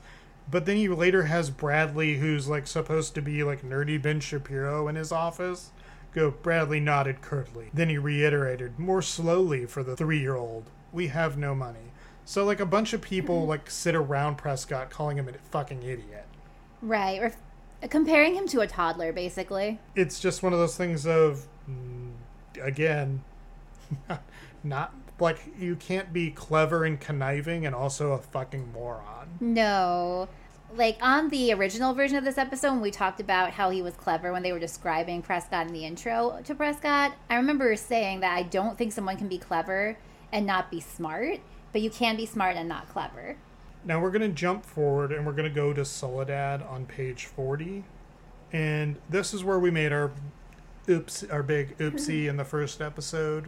But 0.50 0.66
then 0.66 0.76
he 0.76 0.88
later 0.88 1.24
has 1.24 1.50
Bradley 1.50 2.16
who's 2.16 2.48
like 2.48 2.66
supposed 2.66 3.14
to 3.14 3.22
be 3.22 3.42
like 3.44 3.62
nerdy 3.62 4.00
Ben 4.00 4.20
Shapiro 4.20 4.88
in 4.88 4.96
his 4.96 5.12
office. 5.12 5.70
Go 6.12 6.30
Bradley 6.30 6.80
nodded 6.80 7.20
curtly. 7.22 7.70
Then 7.72 7.88
he 7.88 7.98
reiterated 7.98 8.78
more 8.78 9.00
slowly 9.02 9.64
for 9.66 9.82
the 9.84 9.94
3-year-old. 9.94 10.64
We 10.92 11.06
have 11.08 11.38
no 11.38 11.54
money. 11.54 11.92
So 12.24 12.44
like 12.44 12.58
a 12.60 12.66
bunch 12.66 12.92
of 12.92 13.00
people 13.00 13.46
like 13.46 13.70
sit 13.70 13.94
around 13.94 14.36
Prescott 14.36 14.90
calling 14.90 15.16
him 15.18 15.28
a 15.28 15.32
fucking 15.50 15.82
idiot. 15.82 16.26
Right. 16.82 17.20
Or 17.20 17.26
f- 17.26 17.90
comparing 17.90 18.34
him 18.34 18.48
to 18.48 18.60
a 18.60 18.66
toddler, 18.66 19.12
basically. 19.12 19.78
it's 19.94 20.18
just 20.18 20.42
one 20.42 20.52
of 20.52 20.58
those 20.58 20.76
things 20.76 21.06
of 21.06 21.46
mm, 21.70 22.10
again 22.60 23.22
not 24.64 24.94
like 25.18 25.40
you 25.58 25.76
can't 25.76 26.12
be 26.12 26.30
clever 26.30 26.84
and 26.84 26.98
conniving 27.00 27.66
and 27.66 27.74
also 27.74 28.12
a 28.12 28.18
fucking 28.18 28.72
moron 28.72 29.28
No. 29.40 30.28
Like 30.74 30.98
on 31.02 31.30
the 31.30 31.52
original 31.52 31.94
version 31.94 32.16
of 32.16 32.24
this 32.24 32.38
episode, 32.38 32.72
when 32.72 32.80
we 32.80 32.90
talked 32.92 33.20
about 33.20 33.50
how 33.52 33.70
he 33.70 33.82
was 33.82 33.94
clever 33.94 34.32
when 34.32 34.42
they 34.42 34.52
were 34.52 34.58
describing 34.60 35.20
Prescott 35.20 35.66
in 35.66 35.72
the 35.72 35.84
intro 35.84 36.40
to 36.44 36.54
Prescott, 36.54 37.12
I 37.28 37.36
remember 37.36 37.74
saying 37.76 38.20
that 38.20 38.36
I 38.36 38.44
don't 38.44 38.78
think 38.78 38.92
someone 38.92 39.16
can 39.16 39.26
be 39.28 39.38
clever 39.38 39.98
and 40.32 40.46
not 40.46 40.70
be 40.70 40.78
smart, 40.80 41.40
but 41.72 41.82
you 41.82 41.90
can 41.90 42.16
be 42.16 42.24
smart 42.24 42.56
and 42.56 42.68
not 42.68 42.88
clever. 42.88 43.36
now 43.84 44.00
we're 44.00 44.10
going 44.12 44.22
to 44.22 44.28
jump 44.28 44.64
forward 44.64 45.10
and 45.10 45.26
we're 45.26 45.32
going 45.32 45.48
to 45.48 45.54
go 45.54 45.72
to 45.72 45.84
soledad 45.84 46.62
on 46.62 46.84
page 46.86 47.24
40 47.26 47.82
and 48.52 48.96
this 49.08 49.32
is 49.32 49.42
where 49.42 49.58
we 49.58 49.70
made 49.70 49.90
our 49.92 50.10
oops 50.88 51.24
our 51.30 51.42
big 51.42 51.76
oopsie 51.78 52.26
in 52.28 52.36
the 52.36 52.44
first 52.44 52.80
episode 52.82 53.46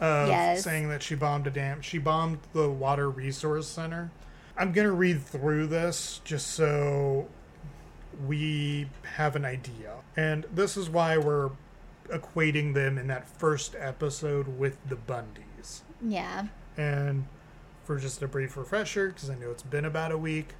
of 0.00 0.28
Yes. 0.28 0.64
saying 0.64 0.88
that 0.88 1.00
she 1.02 1.14
bombed 1.14 1.46
a 1.46 1.50
dam 1.50 1.80
she 1.80 1.98
bombed 1.98 2.38
the 2.52 2.68
water 2.68 3.08
resource 3.08 3.68
center 3.68 4.10
i'm 4.56 4.72
going 4.72 4.86
to 4.86 4.92
read 4.92 5.22
through 5.22 5.66
this 5.66 6.20
just 6.24 6.48
so 6.48 7.26
we 8.26 8.88
have 9.16 9.36
an 9.36 9.44
idea. 9.44 9.94
And 10.16 10.46
this 10.52 10.76
is 10.76 10.90
why 10.90 11.16
we're 11.16 11.50
equating 12.08 12.74
them 12.74 12.98
in 12.98 13.06
that 13.08 13.26
first 13.26 13.74
episode 13.78 14.58
with 14.58 14.76
the 14.88 14.96
bundys. 14.96 15.82
Yeah. 16.04 16.46
and 16.76 17.26
for 17.84 17.98
just 17.98 18.22
a 18.22 18.28
brief 18.28 18.56
refresher, 18.56 19.08
because 19.08 19.30
I 19.30 19.34
know 19.36 19.50
it's 19.50 19.62
been 19.62 19.84
about 19.84 20.12
a 20.12 20.18
week, 20.18 20.54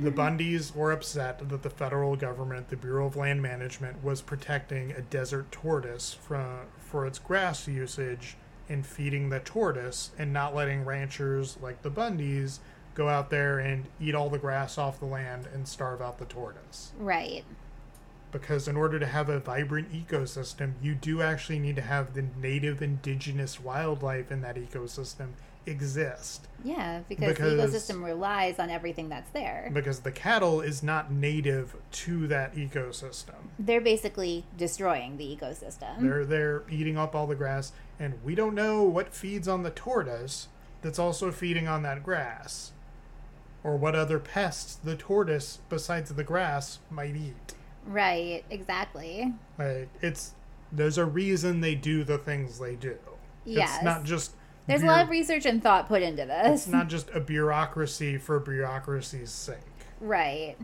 the 0.00 0.10
mm-hmm. 0.10 0.18
Bundys 0.18 0.74
were 0.74 0.92
upset 0.92 1.46
that 1.48 1.62
the 1.62 1.70
federal 1.70 2.16
government, 2.16 2.68
the 2.68 2.76
Bureau 2.76 3.06
of 3.06 3.16
Land 3.16 3.42
Management, 3.42 4.02
was 4.02 4.22
protecting 4.22 4.92
a 4.92 5.02
desert 5.02 5.52
tortoise 5.52 6.14
from, 6.14 6.60
for 6.78 7.06
its 7.06 7.18
grass 7.18 7.68
usage 7.68 8.36
and 8.68 8.86
feeding 8.86 9.28
the 9.28 9.40
tortoise 9.40 10.10
and 10.18 10.32
not 10.32 10.54
letting 10.54 10.84
ranchers 10.84 11.58
like 11.60 11.82
the 11.82 11.90
Bundys 11.90 12.60
go 12.94 13.08
out 13.08 13.30
there 13.30 13.58
and 13.58 13.86
eat 14.00 14.14
all 14.14 14.30
the 14.30 14.38
grass 14.38 14.78
off 14.78 15.00
the 15.00 15.06
land 15.06 15.48
and 15.52 15.66
starve 15.66 16.00
out 16.00 16.18
the 16.18 16.24
tortoise. 16.24 16.92
Right. 16.98 17.44
Because 18.30 18.66
in 18.66 18.76
order 18.76 18.98
to 18.98 19.06
have 19.06 19.28
a 19.28 19.38
vibrant 19.38 19.92
ecosystem, 19.92 20.72
you 20.82 20.94
do 20.94 21.22
actually 21.22 21.58
need 21.58 21.76
to 21.76 21.82
have 21.82 22.14
the 22.14 22.24
native 22.40 22.82
indigenous 22.82 23.60
wildlife 23.60 24.32
in 24.32 24.40
that 24.42 24.56
ecosystem 24.56 25.28
exist. 25.66 26.46
Yeah, 26.62 27.00
because, 27.08 27.28
Because- 27.30 27.72
the 27.72 27.78
ecosystem 27.78 28.04
relies 28.04 28.58
on 28.58 28.70
everything 28.70 29.08
that's 29.08 29.30
there. 29.30 29.70
Because 29.72 30.00
the 30.00 30.12
cattle 30.12 30.60
is 30.60 30.82
not 30.82 31.10
native 31.10 31.76
to 31.92 32.26
that 32.28 32.54
ecosystem. 32.54 33.34
They're 33.58 33.80
basically 33.80 34.44
destroying 34.56 35.16
the 35.16 35.24
ecosystem. 35.24 36.00
They're 36.00 36.24
they're 36.24 36.62
eating 36.68 36.98
up 36.98 37.14
all 37.14 37.26
the 37.26 37.34
grass, 37.34 37.72
and 37.98 38.22
we 38.24 38.34
don't 38.34 38.54
know 38.54 38.82
what 38.82 39.14
feeds 39.14 39.48
on 39.48 39.62
the 39.62 39.70
tortoise 39.70 40.48
that's 40.82 40.98
also 40.98 41.30
feeding 41.30 41.66
on 41.66 41.82
that 41.82 42.02
grass. 42.02 42.72
Or 43.64 43.76
what 43.76 43.94
other 43.96 44.18
pests 44.18 44.74
the 44.76 44.94
tortoise, 44.94 45.58
besides 45.68 46.10
the 46.14 46.22
grass, 46.22 46.78
might 46.90 47.16
eat. 47.16 47.54
Right, 47.86 48.44
exactly. 48.50 49.32
Like 49.58 49.88
it's 50.00 50.32
there's 50.70 50.98
a 50.98 51.04
reason 51.04 51.60
they 51.60 51.74
do 51.74 52.04
the 52.04 52.18
things 52.18 52.58
they 52.58 52.76
do. 52.76 52.96
Yes. 53.44 53.76
It's 53.76 53.84
not 53.84 54.04
just 54.04 54.32
There's 54.66 54.82
a 54.82 54.86
lot 54.86 55.02
of 55.02 55.10
research 55.10 55.46
and 55.46 55.62
thought 55.62 55.88
put 55.88 56.02
into 56.02 56.24
this. 56.24 56.62
it's 56.62 56.68
not 56.72 56.88
just 56.88 57.10
a 57.10 57.20
bureaucracy 57.20 58.18
for 58.18 58.38
bureaucracy's 58.40 59.30
sake. 59.30 59.58
Right. 60.00 60.56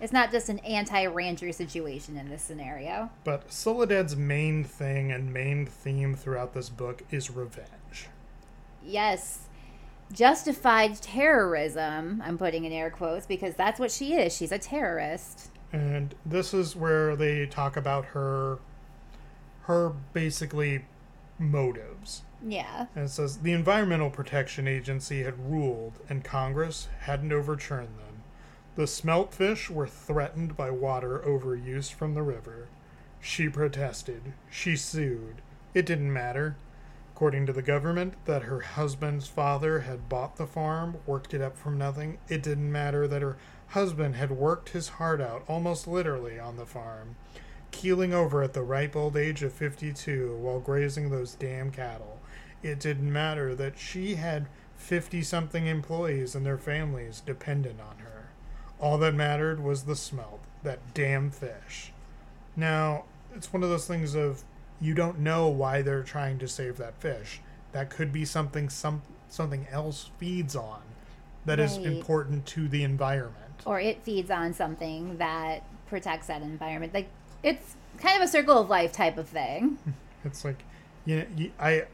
It's 0.00 0.12
not 0.12 0.30
just 0.30 0.48
an 0.48 0.60
anti 0.60 1.06
rancher 1.06 1.50
situation 1.52 2.16
in 2.16 2.28
this 2.28 2.42
scenario. 2.42 3.10
But 3.24 3.48
Soledad's 3.48 4.16
main 4.16 4.62
thing 4.62 5.10
and 5.10 5.32
main 5.32 5.66
theme 5.66 6.14
throughout 6.14 6.54
this 6.54 6.68
book 6.68 7.02
is 7.10 7.30
revenge. 7.30 8.08
Yes. 8.84 9.40
Justified 10.12 11.00
terrorism, 11.02 12.22
I'm 12.24 12.38
putting 12.38 12.64
in 12.64 12.72
air 12.72 12.90
quotes 12.90 13.26
because 13.26 13.54
that's 13.54 13.78
what 13.78 13.90
she 13.90 14.14
is. 14.14 14.34
She's 14.34 14.52
a 14.52 14.58
terrorist. 14.58 15.50
And 15.72 16.14
this 16.24 16.54
is 16.54 16.74
where 16.74 17.14
they 17.14 17.46
talk 17.46 17.76
about 17.76 18.06
her 18.06 18.58
her 19.62 19.92
basically 20.14 20.86
motives. 21.38 22.22
Yeah. 22.46 22.86
And 22.94 23.04
it 23.04 23.10
says 23.10 23.38
the 23.38 23.52
Environmental 23.52 24.08
Protection 24.08 24.66
Agency 24.66 25.22
had 25.22 25.50
ruled 25.50 26.00
and 26.08 26.24
Congress 26.24 26.88
hadn't 27.00 27.32
overturned 27.32 27.98
them. 27.98 28.22
The 28.76 28.86
smelt 28.86 29.34
fish 29.34 29.68
were 29.68 29.86
threatened 29.86 30.56
by 30.56 30.70
water 30.70 31.22
overuse 31.26 31.92
from 31.92 32.14
the 32.14 32.22
river. 32.22 32.68
She 33.20 33.48
protested. 33.48 34.32
She 34.50 34.76
sued. 34.76 35.42
It 35.74 35.84
didn't 35.84 36.12
matter. 36.12 36.56
According 37.18 37.46
to 37.46 37.52
the 37.52 37.62
government, 37.62 38.14
that 38.26 38.44
her 38.44 38.60
husband's 38.60 39.26
father 39.26 39.80
had 39.80 40.08
bought 40.08 40.36
the 40.36 40.46
farm, 40.46 40.98
worked 41.04 41.34
it 41.34 41.40
up 41.40 41.58
from 41.58 41.76
nothing. 41.76 42.18
It 42.28 42.44
didn't 42.44 42.70
matter 42.70 43.08
that 43.08 43.22
her 43.22 43.36
husband 43.70 44.14
had 44.14 44.30
worked 44.30 44.68
his 44.68 44.86
heart 44.86 45.20
out, 45.20 45.42
almost 45.48 45.88
literally, 45.88 46.38
on 46.38 46.56
the 46.56 46.64
farm, 46.64 47.16
keeling 47.72 48.14
over 48.14 48.40
at 48.40 48.52
the 48.52 48.62
ripe 48.62 48.94
old 48.94 49.16
age 49.16 49.42
of 49.42 49.52
52 49.52 50.36
while 50.36 50.60
grazing 50.60 51.10
those 51.10 51.34
damn 51.34 51.72
cattle. 51.72 52.20
It 52.62 52.78
didn't 52.78 53.12
matter 53.12 53.52
that 53.52 53.80
she 53.80 54.14
had 54.14 54.46
50 54.76 55.22
something 55.22 55.66
employees 55.66 56.36
and 56.36 56.46
their 56.46 56.56
families 56.56 57.20
dependent 57.26 57.80
on 57.80 57.98
her. 57.98 58.28
All 58.78 58.96
that 58.98 59.16
mattered 59.16 59.58
was 59.58 59.82
the 59.82 59.96
smelt, 59.96 60.38
that 60.62 60.94
damn 60.94 61.32
fish. 61.32 61.92
Now, 62.54 63.06
it's 63.34 63.52
one 63.52 63.64
of 63.64 63.70
those 63.70 63.88
things 63.88 64.14
of 64.14 64.44
you 64.80 64.94
don't 64.94 65.18
know 65.18 65.48
why 65.48 65.82
they're 65.82 66.02
trying 66.02 66.38
to 66.38 66.48
save 66.48 66.76
that 66.78 66.94
fish. 67.00 67.40
That 67.72 67.90
could 67.90 68.12
be 68.12 68.24
something 68.24 68.68
some 68.68 69.02
something 69.28 69.66
else 69.70 70.10
feeds 70.18 70.56
on 70.56 70.80
that 71.44 71.58
is 71.60 71.76
Right. 71.76 71.86
important 71.86 72.46
to 72.46 72.68
the 72.68 72.82
environment. 72.82 73.44
or 73.66 73.80
it 73.80 74.02
feeds 74.02 74.30
on 74.30 74.54
something 74.54 75.18
that 75.18 75.62
protects 75.86 76.28
that 76.28 76.42
environment. 76.42 76.94
Like 76.94 77.08
it's 77.42 77.74
kind 77.98 78.16
of 78.22 78.26
a 78.26 78.30
circle 78.30 78.58
of 78.58 78.70
life 78.70 78.92
type 78.92 79.18
of 79.18 79.28
thing. 79.28 79.78
It's 80.24 80.44
like, 80.44 80.62
you 81.04 81.16
know, 81.18 81.46
I, 81.60 81.84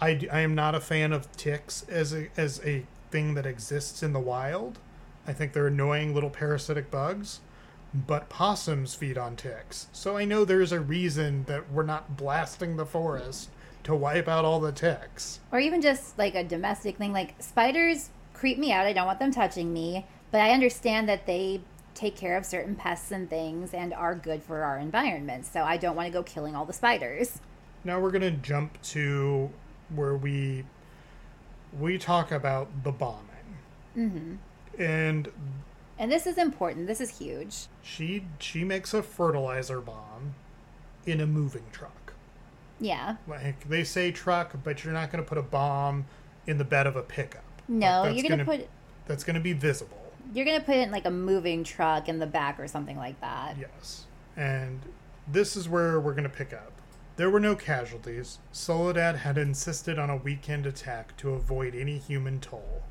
I, 0.00 0.26
I 0.32 0.40
am 0.40 0.54
not 0.54 0.74
a 0.74 0.80
fan 0.80 1.12
of 1.12 1.30
ticks 1.36 1.84
as 1.88 2.12
a, 2.12 2.28
as 2.36 2.60
a 2.64 2.84
thing 3.10 3.34
that 3.34 3.46
exists 3.46 4.02
in 4.02 4.12
the 4.12 4.18
wild. 4.20 4.78
I 5.26 5.32
think 5.32 5.52
they're 5.52 5.68
annoying 5.68 6.12
little 6.14 6.28
parasitic 6.30 6.90
bugs, 6.90 7.38
but 7.94 8.28
possums 8.28 8.94
feed 8.94 9.16
on 9.16 9.36
ticks. 9.36 9.88
So 9.92 10.16
I 10.16 10.24
know 10.24 10.44
there's 10.44 10.72
a 10.72 10.80
reason 10.80 11.44
that 11.44 11.70
we're 11.70 11.82
not 11.84 12.16
blasting 12.16 12.76
the 12.76 12.86
forest 12.86 13.50
to 13.84 13.94
wipe 13.94 14.28
out 14.28 14.44
all 14.44 14.60
the 14.60 14.72
ticks. 14.72 15.40
Or 15.50 15.58
even 15.58 15.80
just 15.80 16.18
like 16.18 16.34
a 16.34 16.44
domestic 16.44 16.98
thing. 16.98 17.12
Like 17.12 17.34
spiders 17.40 18.10
creep 18.34 18.58
me 18.58 18.72
out. 18.72 18.86
I 18.86 18.92
don't 18.92 19.06
want 19.06 19.18
them 19.18 19.32
touching 19.32 19.72
me, 19.72 20.06
but 20.30 20.40
I 20.40 20.50
understand 20.50 21.08
that 21.08 21.26
they 21.26 21.60
take 21.94 22.16
care 22.16 22.36
of 22.36 22.46
certain 22.46 22.76
pests 22.76 23.10
and 23.10 23.28
things 23.28 23.74
and 23.74 23.92
are 23.92 24.14
good 24.14 24.42
for 24.42 24.62
our 24.62 24.78
environment. 24.78 25.46
So 25.46 25.62
I 25.62 25.76
don't 25.76 25.96
want 25.96 26.06
to 26.06 26.12
go 26.12 26.22
killing 26.22 26.54
all 26.54 26.64
the 26.64 26.72
spiders. 26.72 27.40
Now 27.84 27.98
we're 27.98 28.10
gonna 28.10 28.30
jump 28.30 28.80
to 28.82 29.50
where 29.94 30.14
we 30.16 30.64
we 31.78 31.98
talk 31.98 32.30
about 32.30 32.84
the 32.84 32.92
bombing. 32.92 33.56
hmm 33.94 34.34
And 34.78 35.28
And 35.98 36.10
this 36.12 36.26
is 36.26 36.38
important. 36.38 36.86
This 36.86 37.00
is 37.00 37.18
huge. 37.18 37.66
she 37.82 38.24
she 38.38 38.64
makes 38.64 38.94
a 38.94 39.02
fertilizer 39.02 39.80
bomb 39.80 40.34
in 41.06 41.20
a 41.20 41.26
moving 41.26 41.64
truck. 41.72 42.12
Yeah. 42.80 43.16
Like 43.26 43.68
they 43.68 43.82
say 43.84 44.12
truck, 44.12 44.54
but 44.62 44.84
you're 44.84 44.92
not 44.92 45.10
gonna 45.10 45.24
put 45.24 45.38
a 45.38 45.42
bomb 45.42 46.06
in 46.46 46.58
the 46.58 46.64
bed 46.64 46.86
of 46.86 46.96
a 46.96 47.02
pickup. 47.02 47.42
No, 47.66 48.02
Like, 48.02 48.14
you're 48.14 48.22
gonna, 48.22 48.44
gonna- 48.44 48.58
put 48.58 48.68
That's 49.06 49.24
gonna 49.24 49.40
be 49.40 49.52
visible. 49.52 50.12
you're 50.32 50.44
gonna 50.46 50.60
put 50.60 50.76
it 50.76 50.82
in 50.82 50.90
like 50.90 51.04
a 51.06 51.10
moving 51.10 51.64
truck 51.64 52.08
in 52.08 52.18
the 52.18 52.26
back 52.26 52.58
or 52.60 52.68
something 52.68 52.96
like 52.96 53.20
that. 53.20 53.56
Yes. 53.58 54.04
And 54.36 54.80
this 55.26 55.56
is 55.56 55.68
where 55.68 55.98
we're 56.00 56.12
going 56.12 56.22
to 56.22 56.28
pick 56.30 56.52
up. 56.54 56.72
There 57.16 57.28
were 57.28 57.40
no 57.40 57.54
casualties. 57.56 58.38
Soledad 58.52 59.16
had 59.16 59.36
insisted 59.36 59.98
on 59.98 60.08
a 60.08 60.16
weekend 60.16 60.64
attack 60.64 61.16
to 61.18 61.30
avoid 61.34 61.74
any 61.74 61.98
human 61.98 62.38
toll. 62.40 62.82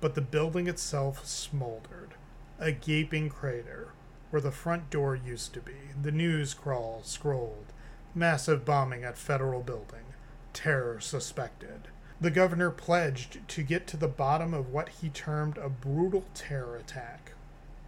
But 0.00 0.14
the 0.14 0.20
building 0.20 0.66
itself 0.68 1.24
smoldered. 1.26 2.14
A 2.58 2.70
gaping 2.70 3.28
crater 3.28 3.88
where 4.30 4.40
the 4.40 4.50
front 4.50 4.90
door 4.90 5.14
used 5.14 5.52
to 5.54 5.60
be. 5.60 5.76
The 6.00 6.12
news 6.12 6.54
crawl 6.54 7.02
scrolled. 7.04 7.72
Massive 8.14 8.64
bombing 8.64 9.04
at 9.04 9.18
federal 9.18 9.60
building. 9.60 10.04
Terror 10.52 11.00
suspected. 11.00 11.88
The 12.20 12.30
governor 12.30 12.70
pledged 12.70 13.46
to 13.48 13.62
get 13.62 13.86
to 13.88 13.96
the 13.96 14.08
bottom 14.08 14.54
of 14.54 14.70
what 14.70 14.88
he 14.88 15.08
termed 15.08 15.58
a 15.58 15.68
brutal 15.68 16.24
terror 16.32 16.76
attack. 16.76 17.32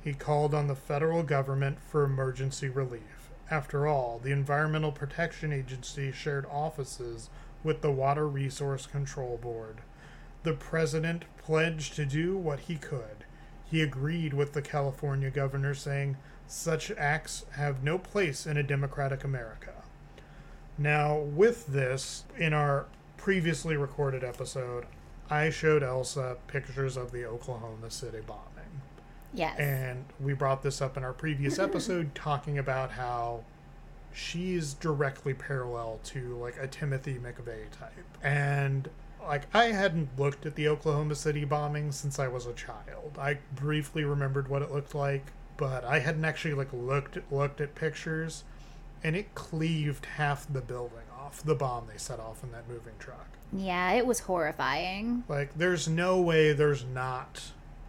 He 0.03 0.15
called 0.15 0.53
on 0.53 0.67
the 0.67 0.75
federal 0.75 1.23
government 1.23 1.79
for 1.81 2.05
emergency 2.05 2.69
relief. 2.69 3.31
After 3.51 3.87
all, 3.87 4.21
the 4.23 4.33
Environmental 4.33 4.93
Protection 4.93 5.53
Agency 5.53 6.11
shared 6.11 6.47
offices 6.47 7.31
with 7.63 7.83
the 7.83 7.93
Water 7.93 8.29
Resource 8.29 8.87
Control 8.87 9.37
Board. 9.37 9.79
The 10.43 10.53
president 10.53 11.25
pledged 11.39 11.95
to 11.95 12.05
do 12.05 12.37
what 12.37 12.61
he 12.61 12.77
could. 12.77 13.16
He 13.71 13.83
agreed 13.83 14.33
with 14.33 14.53
the 14.53 14.63
California 14.63 15.31
governor, 15.31 15.75
saying, 15.75 16.17
Such 16.47 16.91
acts 16.93 17.45
have 17.53 17.83
no 17.83 17.99
place 17.99 18.47
in 18.47 18.57
a 18.57 18.63
democratic 18.63 19.25
America. 19.25 19.73
Now, 20.79 21.19
with 21.19 21.67
this, 21.67 22.25
in 22.37 22.53
our 22.53 22.87
previously 23.17 23.77
recorded 23.77 24.23
episode, 24.23 24.87
I 25.29 25.51
showed 25.51 25.83
Elsa 25.83 26.37
pictures 26.47 26.97
of 26.97 27.11
the 27.11 27.25
Oklahoma 27.25 27.91
City 27.91 28.21
bombing. 28.25 28.83
Yes. 29.35 29.59
And 29.59 30.05
we 30.21 30.33
brought 30.33 30.63
this 30.63 30.81
up 30.81 30.97
in 30.97 31.03
our 31.03 31.13
previous 31.13 31.59
episode 31.59 32.15
talking 32.15 32.59
about 32.59 32.93
how 32.93 33.43
she's 34.13 34.75
directly 34.75 35.35
parallel 35.35 36.01
to 36.05 36.37
like 36.37 36.57
a 36.59 36.67
Timothy 36.67 37.15
McVeigh 37.15 37.71
type. 37.71 37.93
And 38.23 38.89
like 39.27 39.43
I 39.55 39.67
hadn't 39.67 40.19
looked 40.19 40.47
at 40.47 40.55
the 40.55 40.69
Oklahoma 40.69 41.15
City 41.15 41.45
bombing 41.45 41.93
since 41.93 42.19
I 42.19 42.29
was 42.29 42.47
a 42.47 42.53
child. 42.53 43.17
I 43.19 43.39
briefly 43.55 44.05
remembered 44.05 44.49
what 44.49 44.63
it 44.63 44.71
looked 44.73 44.95
like, 44.95 45.33
but 45.57 45.85
I 45.85 45.99
hadn't 46.01 46.25
actually 46.25 46.55
like 46.55 46.73
looked 46.73 47.19
looked 47.31 47.61
at 47.61 47.75
pictures 47.75 48.45
and 49.05 49.15
it 49.17 49.35
cleaved 49.35 50.07
half 50.07 50.51
the 50.53 50.61
building 50.61 50.99
off 51.19 51.43
the 51.43 51.55
bomb 51.55 51.87
they 51.91 51.99
set 51.99 52.19
off 52.21 52.43
in 52.43 52.53
that 52.53 52.69
moving 52.69 52.95
truck. 52.99 53.29
yeah, 53.53 53.93
it 53.93 54.07
was 54.07 54.21
horrifying. 54.21 55.25
Like 55.29 55.57
there's 55.57 55.89
no 55.89 56.21
way 56.21 56.53
there's 56.53 56.85
not 56.85 57.43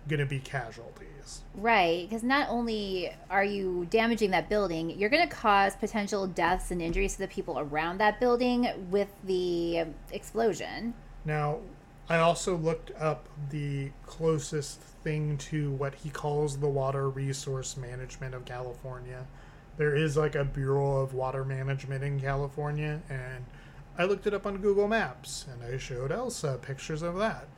going 0.07 0.19
to 0.19 0.25
be 0.25 0.39
casualties. 0.39 1.41
Right, 1.53 2.07
because 2.07 2.23
not 2.23 2.47
only 2.49 3.11
are 3.29 3.43
you 3.43 3.85
damaging 3.89 4.31
that 4.31 4.47
building, 4.47 4.97
you're 4.97 5.09
going 5.09 5.27
to 5.27 5.35
cause 5.35 5.75
potential 5.75 6.25
deaths 6.27 6.71
and 6.71 6.81
injuries 6.81 7.13
to 7.15 7.19
the 7.19 7.27
people 7.27 7.59
around 7.59 7.97
that 7.97 8.19
building 8.19 8.69
with 8.89 9.09
the 9.25 9.85
explosion. 10.11 10.93
Now, 11.27 11.59
I 12.07 12.19
also 12.19 12.55
looked 12.55 12.91
up 12.97 13.27
the 13.49 13.91
closest 14.05 14.79
thing 14.79 15.37
to 15.39 15.71
what 15.71 15.93
he 15.93 16.09
calls 16.09 16.57
the 16.57 16.69
Water 16.69 17.09
Resource 17.09 17.75
Management 17.75 18.33
of 18.33 18.45
California. 18.45 19.27
There 19.75 19.93
is 19.93 20.15
like 20.15 20.35
a 20.35 20.45
Bureau 20.45 21.01
of 21.01 21.13
Water 21.13 21.43
Management 21.43 22.01
in 22.01 22.21
California, 22.21 23.01
and 23.09 23.43
I 23.97 24.05
looked 24.05 24.25
it 24.25 24.33
up 24.33 24.45
on 24.45 24.59
Google 24.59 24.87
Maps 24.87 25.45
and 25.51 25.61
I 25.61 25.77
showed 25.77 26.13
Elsa 26.13 26.59
pictures 26.61 27.01
of 27.01 27.17
that. 27.17 27.49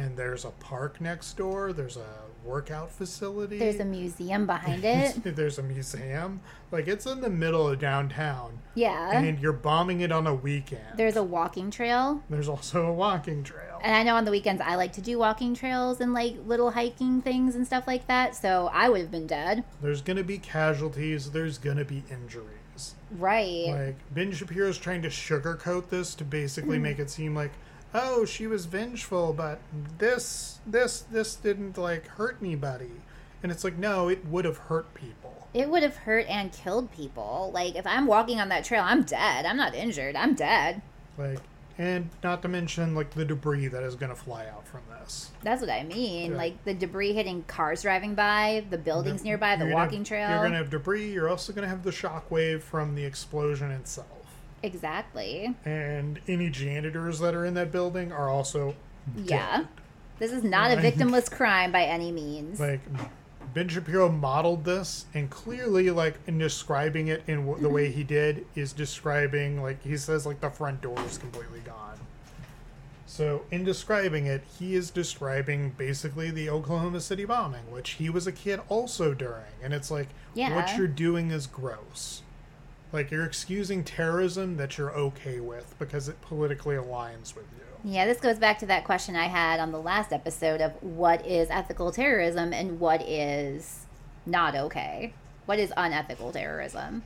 And 0.00 0.16
there's 0.16 0.46
a 0.46 0.50
park 0.50 0.98
next 0.98 1.36
door, 1.36 1.74
there's 1.74 1.98
a 1.98 2.06
workout 2.42 2.90
facility. 2.90 3.58
There's 3.58 3.80
a 3.80 3.84
museum 3.84 4.46
behind 4.46 4.82
it. 4.82 5.22
there's 5.36 5.58
a 5.58 5.62
museum. 5.62 6.40
Like 6.72 6.88
it's 6.88 7.04
in 7.04 7.20
the 7.20 7.28
middle 7.28 7.68
of 7.68 7.78
downtown, 7.78 8.60
Yeah. 8.74 9.12
and 9.12 9.38
you're 9.38 9.52
bombing 9.52 10.00
it 10.00 10.10
on 10.10 10.26
a 10.26 10.34
weekend. 10.34 10.96
There's 10.96 11.16
a 11.16 11.22
walking 11.22 11.70
trail. 11.70 12.22
There's 12.30 12.48
also 12.48 12.86
a 12.86 12.92
walking 12.92 13.44
trail. 13.44 13.78
And 13.82 13.94
I 13.94 14.02
know 14.02 14.14
on 14.16 14.24
the 14.24 14.30
weekends 14.30 14.62
I 14.62 14.76
like 14.76 14.94
to 14.94 15.02
do 15.02 15.18
walking 15.18 15.54
trails 15.54 16.00
and 16.00 16.14
like 16.14 16.36
little 16.46 16.70
hiking 16.70 17.20
things 17.20 17.54
and 17.54 17.66
stuff 17.66 17.86
like 17.86 18.06
that. 18.06 18.34
So 18.34 18.70
I 18.72 18.88
would 18.88 19.02
have 19.02 19.10
been 19.10 19.26
dead. 19.26 19.64
There's 19.82 20.00
gonna 20.00 20.24
be 20.24 20.38
casualties. 20.38 21.32
There's 21.32 21.58
gonna 21.58 21.84
be 21.84 22.04
injuries. 22.10 22.94
Right. 23.10 23.66
Like 23.66 24.14
Ben 24.14 24.32
Shapiro's 24.32 24.78
trying 24.78 25.02
to 25.02 25.08
sugarcoat 25.08 25.90
this 25.90 26.14
to 26.14 26.24
basically 26.24 26.78
mm. 26.78 26.82
make 26.82 26.98
it 26.98 27.10
seem 27.10 27.34
like, 27.34 27.52
oh, 27.94 28.24
she 28.24 28.46
was 28.46 28.66
vengeful, 28.66 29.32
but 29.32 29.60
this, 29.98 30.60
this, 30.66 31.00
this 31.00 31.34
didn't 31.34 31.78
like 31.78 32.06
hurt 32.06 32.38
anybody. 32.40 32.92
And 33.42 33.50
it's 33.50 33.64
like, 33.64 33.78
no, 33.78 34.08
it 34.08 34.26
would 34.26 34.44
have 34.44 34.58
hurt 34.58 34.92
people. 34.94 35.48
It 35.54 35.68
would 35.68 35.82
have 35.82 35.96
hurt 35.96 36.26
and 36.28 36.52
killed 36.52 36.92
people. 36.92 37.50
Like 37.52 37.74
if 37.74 37.86
I'm 37.86 38.06
walking 38.06 38.40
on 38.40 38.48
that 38.50 38.64
trail, 38.64 38.82
I'm 38.84 39.02
dead. 39.02 39.46
I'm 39.46 39.56
not 39.56 39.74
injured. 39.74 40.14
I'm 40.14 40.34
dead. 40.34 40.82
Like, 41.18 41.40
and 41.78 42.10
not 42.22 42.42
to 42.42 42.48
mention 42.48 42.94
like 42.94 43.10
the 43.12 43.24
debris 43.24 43.68
that 43.68 43.82
is 43.82 43.94
gonna 43.94 44.14
fly 44.14 44.46
out 44.46 44.68
from 44.68 44.82
this. 45.00 45.30
That's 45.42 45.62
what 45.62 45.70
I 45.70 45.82
mean. 45.82 46.32
Yeah. 46.32 46.36
Like 46.36 46.64
the 46.64 46.74
debris 46.74 47.14
hitting 47.14 47.42
cars 47.44 47.82
driving 47.82 48.14
by, 48.14 48.64
the 48.68 48.76
buildings 48.76 49.24
nearby, 49.24 49.56
the 49.56 49.66
walking 49.66 50.00
have- 50.00 50.08
trail. 50.08 50.28
You're 50.28 50.42
gonna 50.42 50.58
have 50.58 50.70
debris. 50.70 51.10
You're 51.10 51.30
also 51.30 51.54
gonna 51.54 51.68
have 51.68 51.82
the 51.82 51.90
shockwave 51.90 52.60
from 52.60 52.94
the 52.94 53.04
explosion 53.04 53.70
itself. 53.70 54.08
Exactly. 54.62 55.54
And 55.64 56.20
any 56.28 56.50
janitors 56.50 57.18
that 57.20 57.34
are 57.34 57.44
in 57.44 57.54
that 57.54 57.72
building 57.72 58.12
are 58.12 58.28
also 58.28 58.74
Yeah. 59.16 59.58
dead. 59.58 59.68
This 60.18 60.32
is 60.32 60.44
not 60.44 60.70
a 60.70 60.76
victimless 60.76 61.30
crime 61.30 61.72
by 61.72 61.82
any 61.84 62.12
means. 62.12 62.60
like 62.60 62.80
Ben 63.54 63.68
Shapiro 63.68 64.08
modeled 64.08 64.64
this 64.64 65.06
and 65.14 65.28
clearly 65.28 65.90
like 65.90 66.18
in 66.26 66.38
describing 66.38 67.08
it 67.08 67.22
in 67.26 67.46
w- 67.46 67.60
the 67.60 67.68
way 67.68 67.90
he 67.90 68.04
did 68.04 68.46
is 68.54 68.72
describing 68.72 69.60
like 69.62 69.82
he 69.82 69.96
says 69.96 70.24
like 70.26 70.40
the 70.40 70.50
front 70.50 70.80
door 70.82 70.98
is 71.06 71.18
completely 71.18 71.60
gone. 71.60 71.98
So 73.06 73.42
in 73.50 73.64
describing 73.64 74.26
it, 74.26 74.42
he 74.58 74.76
is 74.76 74.90
describing 74.90 75.70
basically 75.70 76.30
the 76.30 76.48
Oklahoma 76.48 77.00
City 77.00 77.24
bombing, 77.24 77.68
which 77.70 77.90
he 77.92 78.08
was 78.08 78.26
a 78.28 78.32
kid 78.32 78.60
also 78.68 79.14
during, 79.14 79.50
and 79.62 79.74
it's 79.74 79.90
like 79.90 80.08
Yeah. 80.34 80.54
what 80.54 80.76
you're 80.76 80.86
doing 80.86 81.32
is 81.32 81.46
gross. 81.48 82.22
Like 82.92 83.10
you're 83.10 83.24
excusing 83.24 83.84
terrorism 83.84 84.56
that 84.56 84.76
you're 84.76 84.90
okay 84.92 85.40
with 85.40 85.74
because 85.78 86.08
it 86.08 86.20
politically 86.22 86.76
aligns 86.76 87.34
with 87.34 87.46
you. 87.56 87.92
Yeah, 87.92 88.04
this 88.04 88.20
goes 88.20 88.38
back 88.38 88.58
to 88.58 88.66
that 88.66 88.84
question 88.84 89.16
I 89.16 89.26
had 89.26 89.60
on 89.60 89.72
the 89.72 89.80
last 89.80 90.12
episode 90.12 90.60
of 90.60 90.72
what 90.82 91.24
is 91.26 91.48
ethical 91.50 91.92
terrorism 91.92 92.52
and 92.52 92.78
what 92.78 93.00
is 93.02 93.86
not 94.26 94.54
okay. 94.54 95.14
What 95.46 95.58
is 95.58 95.72
unethical 95.76 96.32
terrorism? 96.32 97.02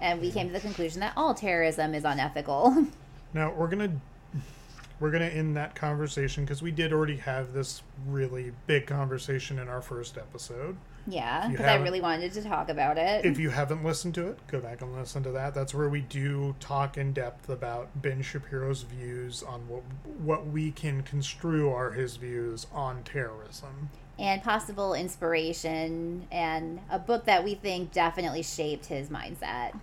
And 0.00 0.20
we 0.20 0.30
came 0.30 0.46
to 0.48 0.52
the 0.52 0.60
conclusion 0.60 1.00
that 1.00 1.12
all 1.16 1.34
terrorism 1.34 1.94
is 1.94 2.04
unethical. 2.04 2.88
Now 3.34 3.50
we're 3.50 3.68
gonna 3.68 3.98
we're 5.00 5.10
gonna 5.10 5.24
end 5.24 5.56
that 5.56 5.74
conversation 5.74 6.44
because 6.44 6.60
we 6.60 6.70
did 6.70 6.92
already 6.92 7.16
have 7.16 7.54
this 7.54 7.82
really 8.06 8.52
big 8.66 8.86
conversation 8.86 9.58
in 9.58 9.68
our 9.68 9.80
first 9.80 10.18
episode. 10.18 10.76
Yeah, 11.06 11.48
because 11.48 11.66
I 11.66 11.76
really 11.76 12.00
wanted 12.00 12.32
to 12.32 12.42
talk 12.42 12.68
about 12.68 12.98
it. 12.98 13.24
If 13.24 13.38
you 13.38 13.50
haven't 13.50 13.84
listened 13.84 14.14
to 14.16 14.28
it, 14.28 14.38
go 14.46 14.60
back 14.60 14.82
and 14.82 14.94
listen 14.94 15.22
to 15.24 15.30
that. 15.32 15.54
That's 15.54 15.74
where 15.74 15.88
we 15.88 16.02
do 16.02 16.54
talk 16.60 16.96
in 16.96 17.12
depth 17.12 17.48
about 17.48 17.88
Ben 18.00 18.22
Shapiro's 18.22 18.82
views 18.82 19.42
on 19.42 19.68
what 19.68 19.82
what 20.18 20.46
we 20.46 20.70
can 20.70 21.02
construe 21.02 21.70
are 21.70 21.90
his 21.92 22.16
views 22.16 22.66
on 22.72 23.02
terrorism. 23.04 23.90
and 24.18 24.42
possible 24.42 24.94
inspiration 24.94 26.26
and 26.30 26.80
a 26.90 26.98
book 26.98 27.24
that 27.24 27.42
we 27.42 27.54
think 27.54 27.90
definitely 27.92 28.42
shaped 28.42 28.86
his 28.86 29.08
mindset. 29.08 29.78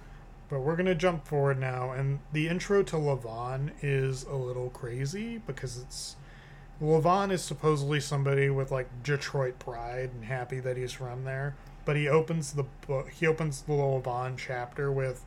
But 0.50 0.62
we're 0.62 0.76
going 0.76 0.86
to 0.88 0.96
jump 0.96 1.28
forward 1.28 1.60
now, 1.60 1.92
and 1.92 2.20
the 2.34 2.48
intro 2.48 2.82
to 2.84 2.96
Levon 2.96 3.72
is 3.82 4.24
a 4.24 4.36
little 4.36 4.70
crazy 4.70 5.40
because 5.46 5.78
it's. 5.78 6.16
Levon 6.82 7.32
is 7.32 7.42
supposedly 7.42 8.00
somebody 8.00 8.50
with 8.50 8.72
like 8.72 8.88
Detroit 9.04 9.60
pride 9.60 10.12
and 10.14 10.26
happy 10.26 10.60
that 10.60 10.78
he's 10.78 10.94
from 10.94 11.26
there. 11.26 11.56
But 11.86 11.96
he 11.96 12.08
opens 12.08 12.54
the 12.54 12.66
book, 12.88 13.10
he 13.10 13.28
opens 13.28 13.62
the 13.62 13.74
little 13.74 14.02
Levon 14.02 14.38
chapter 14.38 14.92
with 14.92 15.24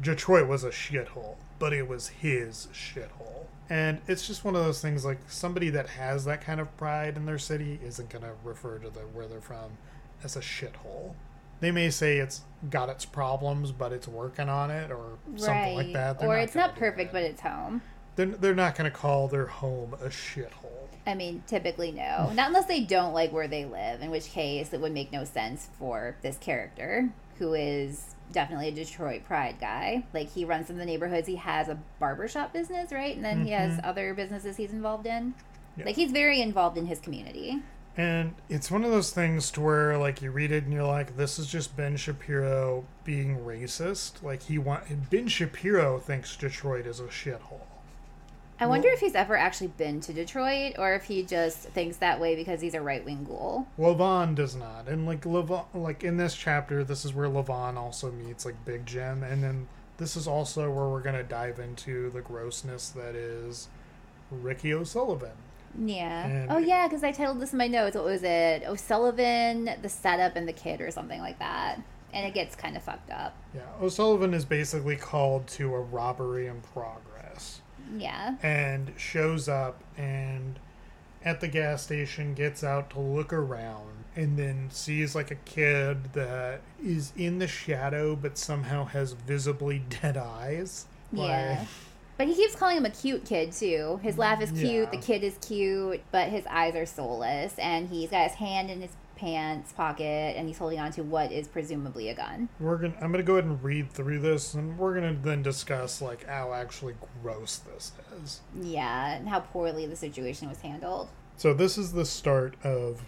Detroit 0.00 0.48
was 0.48 0.64
a 0.64 0.70
shithole, 0.70 1.36
but 1.58 1.72
it 1.72 1.86
was 1.86 2.08
his 2.08 2.68
shithole. 2.72 3.46
And 3.68 4.00
it's 4.08 4.26
just 4.26 4.44
one 4.44 4.56
of 4.56 4.64
those 4.64 4.80
things 4.80 5.04
like 5.04 5.18
somebody 5.28 5.70
that 5.70 5.88
has 5.90 6.24
that 6.24 6.40
kind 6.40 6.60
of 6.60 6.76
pride 6.76 7.16
in 7.16 7.26
their 7.26 7.38
city 7.38 7.78
isn't 7.84 8.08
going 8.08 8.24
to 8.24 8.32
refer 8.42 8.78
to 8.78 8.90
the, 8.90 9.00
where 9.00 9.26
they're 9.26 9.40
from 9.40 9.78
as 10.24 10.36
a 10.36 10.40
shithole 10.40 11.14
they 11.60 11.70
may 11.70 11.90
say 11.90 12.18
it's 12.18 12.42
got 12.68 12.88
its 12.88 13.04
problems, 13.04 13.70
but 13.70 13.92
it's 13.92 14.08
working 14.08 14.48
on 14.48 14.70
it, 14.70 14.90
or 14.90 15.18
something 15.36 15.74
like 15.74 15.92
that. 15.92 16.18
They're 16.18 16.28
or 16.28 16.36
not 16.36 16.42
it's 16.42 16.54
not 16.54 16.74
perfect, 16.74 17.12
but 17.12 17.22
it's 17.22 17.40
home. 17.40 17.82
They're, 18.16 18.26
they're 18.26 18.54
not 18.54 18.74
going 18.74 18.90
to 18.90 18.96
call 18.96 19.28
their 19.28 19.46
home 19.46 19.94
a 19.94 20.08
shithole. 20.08 20.79
I 21.06 21.14
mean, 21.14 21.42
typically, 21.46 21.92
no. 21.92 22.30
not 22.34 22.48
unless 22.48 22.66
they 22.66 22.80
don't 22.80 23.14
like 23.14 23.32
where 23.32 23.48
they 23.48 23.64
live, 23.64 24.02
in 24.02 24.10
which 24.10 24.26
case 24.26 24.72
it 24.72 24.80
would 24.80 24.92
make 24.92 25.12
no 25.12 25.24
sense 25.24 25.68
for 25.78 26.16
this 26.22 26.36
character, 26.36 27.10
who 27.38 27.54
is 27.54 28.14
definitely 28.32 28.68
a 28.68 28.72
Detroit 28.72 29.24
pride 29.24 29.56
guy. 29.60 30.04
Like, 30.12 30.30
he 30.30 30.44
runs 30.44 30.70
in 30.70 30.78
the 30.78 30.84
neighborhoods. 30.84 31.26
He 31.26 31.36
has 31.36 31.68
a 31.68 31.78
barbershop 31.98 32.52
business, 32.52 32.92
right? 32.92 33.16
And 33.16 33.24
then 33.24 33.38
mm-hmm. 33.38 33.46
he 33.46 33.52
has 33.52 33.72
mm-hmm. 33.72 33.86
other 33.88 34.14
businesses 34.14 34.56
he's 34.56 34.72
involved 34.72 35.06
in. 35.06 35.34
Yeah. 35.76 35.86
Like, 35.86 35.96
he's 35.96 36.12
very 36.12 36.40
involved 36.40 36.76
in 36.76 36.86
his 36.86 37.00
community. 37.00 37.62
And 37.96 38.34
it's 38.48 38.70
one 38.70 38.84
of 38.84 38.90
those 38.90 39.10
things 39.10 39.50
to 39.52 39.60
where 39.60 39.98
like 39.98 40.22
you 40.22 40.30
read 40.30 40.52
it 40.52 40.64
and 40.64 40.72
you're 40.72 40.84
like, 40.84 41.16
this 41.16 41.38
is 41.38 41.46
just 41.46 41.76
Ben 41.76 41.96
Shapiro 41.96 42.84
being 43.04 43.38
racist. 43.38 44.22
Like 44.22 44.42
he 44.42 44.58
want 44.58 45.10
Ben 45.10 45.28
Shapiro 45.28 45.98
thinks 45.98 46.36
Detroit 46.36 46.86
is 46.86 47.00
a 47.00 47.04
shithole. 47.04 47.66
I 48.60 48.66
wonder 48.66 48.88
well, 48.88 48.94
if 48.94 49.00
he's 49.00 49.14
ever 49.14 49.36
actually 49.36 49.68
been 49.68 50.00
to 50.02 50.12
Detroit 50.12 50.74
or 50.78 50.94
if 50.94 51.04
he 51.04 51.22
just 51.22 51.60
thinks 51.60 51.96
that 51.96 52.20
way 52.20 52.36
because 52.36 52.60
he's 52.60 52.74
a 52.74 52.80
right 52.80 53.04
wing 53.04 53.24
ghoul. 53.24 53.66
Levon 53.78 54.34
does 54.34 54.54
not. 54.54 54.86
And 54.86 55.06
like 55.06 55.22
Levon 55.22 55.64
like 55.74 56.04
in 56.04 56.18
this 56.18 56.34
chapter, 56.34 56.84
this 56.84 57.04
is 57.04 57.14
where 57.14 57.28
Levon 57.28 57.76
also 57.76 58.10
meets 58.10 58.44
like 58.44 58.64
Big 58.64 58.84
Jim 58.86 59.22
and 59.22 59.42
then 59.42 59.66
this 59.96 60.16
is 60.16 60.26
also 60.26 60.70
where 60.70 60.88
we're 60.88 61.02
gonna 61.02 61.22
dive 61.22 61.58
into 61.58 62.10
the 62.10 62.20
grossness 62.20 62.90
that 62.90 63.14
is 63.14 63.68
Ricky 64.30 64.74
O'Sullivan. 64.74 65.36
Yeah. 65.78 66.26
And 66.26 66.50
oh 66.50 66.58
yeah, 66.58 66.86
because 66.86 67.04
I 67.04 67.12
titled 67.12 67.40
this 67.40 67.52
in 67.52 67.58
my 67.58 67.68
notes. 67.68 67.94
What 67.94 68.04
was 68.04 68.22
it? 68.22 68.64
O'Sullivan, 68.66 69.70
the 69.82 69.88
setup, 69.88 70.36
and 70.36 70.48
the 70.48 70.52
kid, 70.52 70.80
or 70.80 70.90
something 70.90 71.20
like 71.20 71.38
that. 71.38 71.80
And 72.12 72.26
it 72.26 72.34
gets 72.34 72.56
kind 72.56 72.76
of 72.76 72.82
fucked 72.82 73.10
up. 73.10 73.36
Yeah, 73.54 73.60
O'Sullivan 73.80 74.34
is 74.34 74.44
basically 74.44 74.96
called 74.96 75.46
to 75.48 75.74
a 75.74 75.80
robbery 75.80 76.48
in 76.48 76.60
progress. 76.60 77.09
Yeah. 77.96 78.36
And 78.42 78.92
shows 78.96 79.48
up 79.48 79.82
and 79.96 80.58
at 81.24 81.40
the 81.40 81.48
gas 81.48 81.82
station 81.82 82.34
gets 82.34 82.64
out 82.64 82.90
to 82.90 83.00
look 83.00 83.32
around 83.32 84.04
and 84.16 84.38
then 84.38 84.68
sees 84.70 85.14
like 85.14 85.30
a 85.30 85.36
kid 85.36 86.12
that 86.14 86.60
is 86.82 87.12
in 87.16 87.38
the 87.38 87.46
shadow 87.46 88.16
but 88.16 88.38
somehow 88.38 88.84
has 88.84 89.12
visibly 89.12 89.78
dead 90.02 90.16
eyes. 90.16 90.86
Yeah. 91.12 91.58
Like, 91.58 91.68
but 92.20 92.28
he 92.28 92.34
keeps 92.34 92.54
calling 92.54 92.76
him 92.76 92.84
a 92.84 92.90
cute 92.90 93.24
kid 93.24 93.52
too. 93.52 93.98
His 94.02 94.18
laugh 94.18 94.42
is 94.42 94.50
cute, 94.50 94.64
yeah. 94.64 94.90
the 94.90 94.98
kid 94.98 95.24
is 95.24 95.38
cute, 95.40 96.02
but 96.12 96.28
his 96.28 96.44
eyes 96.50 96.76
are 96.76 96.84
soulless, 96.84 97.54
and 97.58 97.88
he's 97.88 98.10
got 98.10 98.28
his 98.28 98.34
hand 98.34 98.70
in 98.70 98.82
his 98.82 98.90
pants 99.20 99.72
pocket, 99.72 100.34
and 100.36 100.48
he's 100.48 100.56
holding 100.56 100.80
on 100.80 100.90
to 100.92 101.02
what 101.02 101.30
is 101.30 101.46
presumably 101.46 102.08
a 102.08 102.14
gun. 102.14 102.48
We're 102.58 102.78
gonna. 102.78 102.94
I'm 103.02 103.12
gonna 103.12 103.22
go 103.22 103.34
ahead 103.34 103.44
and 103.44 103.62
read 103.62 103.92
through 103.92 104.20
this, 104.20 104.54
and 104.54 104.78
we're 104.78 104.94
gonna 104.94 105.14
then 105.14 105.42
discuss 105.42 106.00
like 106.00 106.26
how 106.26 106.54
actually 106.54 106.94
gross 107.22 107.58
this 107.58 107.92
is. 108.22 108.40
Yeah, 108.58 109.16
and 109.16 109.28
how 109.28 109.40
poorly 109.40 109.86
the 109.86 109.96
situation 109.96 110.48
was 110.48 110.62
handled. 110.62 111.10
So 111.36 111.52
this 111.52 111.76
is 111.76 111.92
the 111.92 112.06
start 112.06 112.56
of 112.64 113.02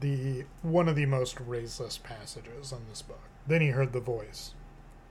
the 0.00 0.44
one 0.62 0.88
of 0.88 0.96
the 0.96 1.06
most 1.06 1.36
racist 1.36 2.02
passages 2.02 2.70
in 2.70 2.80
this 2.90 3.00
book. 3.00 3.22
Then 3.46 3.62
he 3.62 3.68
heard 3.68 3.92
the 3.92 4.00
voice. 4.00 4.52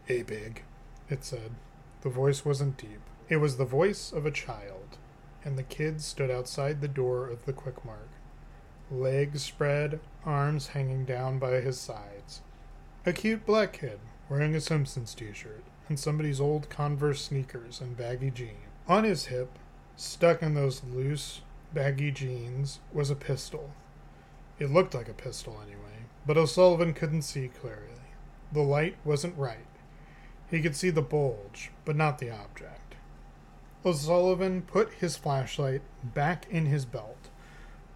A 0.07 0.21
big," 0.21 0.63
it 1.09 1.23
said. 1.25 1.55
The 2.01 2.09
voice 2.09 2.45
wasn't 2.45 2.77
deep. 2.77 3.01
It 3.27 3.37
was 3.37 3.57
the 3.57 3.65
voice 3.65 4.11
of 4.11 4.25
a 4.25 4.31
child, 4.31 4.97
and 5.43 5.57
the 5.57 5.63
kid 5.63 5.99
stood 6.01 6.29
outside 6.29 6.79
the 6.79 6.87
door 6.87 7.27
of 7.27 7.45
the 7.45 7.53
Quick 7.53 7.83
Mart, 7.83 8.09
legs 8.91 9.43
spread, 9.43 9.99
arms 10.25 10.67
hanging 10.67 11.05
down 11.05 11.39
by 11.39 11.61
his 11.61 11.79
sides. 11.79 12.41
A 13.05 13.13
cute 13.13 13.45
black 13.45 13.73
kid 13.73 13.99
wearing 14.29 14.55
a 14.55 14.61
Simpsons 14.61 15.13
t 15.13 15.31
shirt 15.33 15.63
and 15.89 15.99
somebody's 15.99 16.41
old 16.41 16.69
Converse 16.69 17.21
sneakers 17.21 17.79
and 17.81 17.95
baggy 17.95 18.31
jeans. 18.31 18.51
On 18.87 19.03
his 19.03 19.25
hip, 19.25 19.49
stuck 19.95 20.41
in 20.41 20.53
those 20.53 20.81
loose, 20.83 21.41
baggy 21.73 22.11
jeans, 22.11 22.79
was 22.93 23.09
a 23.09 23.15
pistol. 23.15 23.71
It 24.59 24.71
looked 24.71 24.93
like 24.93 25.09
a 25.09 25.13
pistol 25.13 25.59
anyway, 25.61 26.05
but 26.25 26.37
O'Sullivan 26.37 26.93
couldn't 26.93 27.21
see 27.23 27.49
clearly. 27.49 27.81
The 28.51 28.61
light 28.61 28.95
wasn't 29.03 29.37
right. 29.37 29.67
He 30.49 30.61
could 30.61 30.75
see 30.75 30.89
the 30.89 31.01
bulge, 31.01 31.71
but 31.83 31.95
not 31.95 32.19
the 32.19 32.29
object. 32.29 32.95
O'Sullivan 33.85 34.61
put 34.61 34.93
his 34.93 35.17
flashlight 35.17 35.81
back 36.03 36.45
in 36.49 36.65
his 36.65 36.85
belt, 36.85 37.29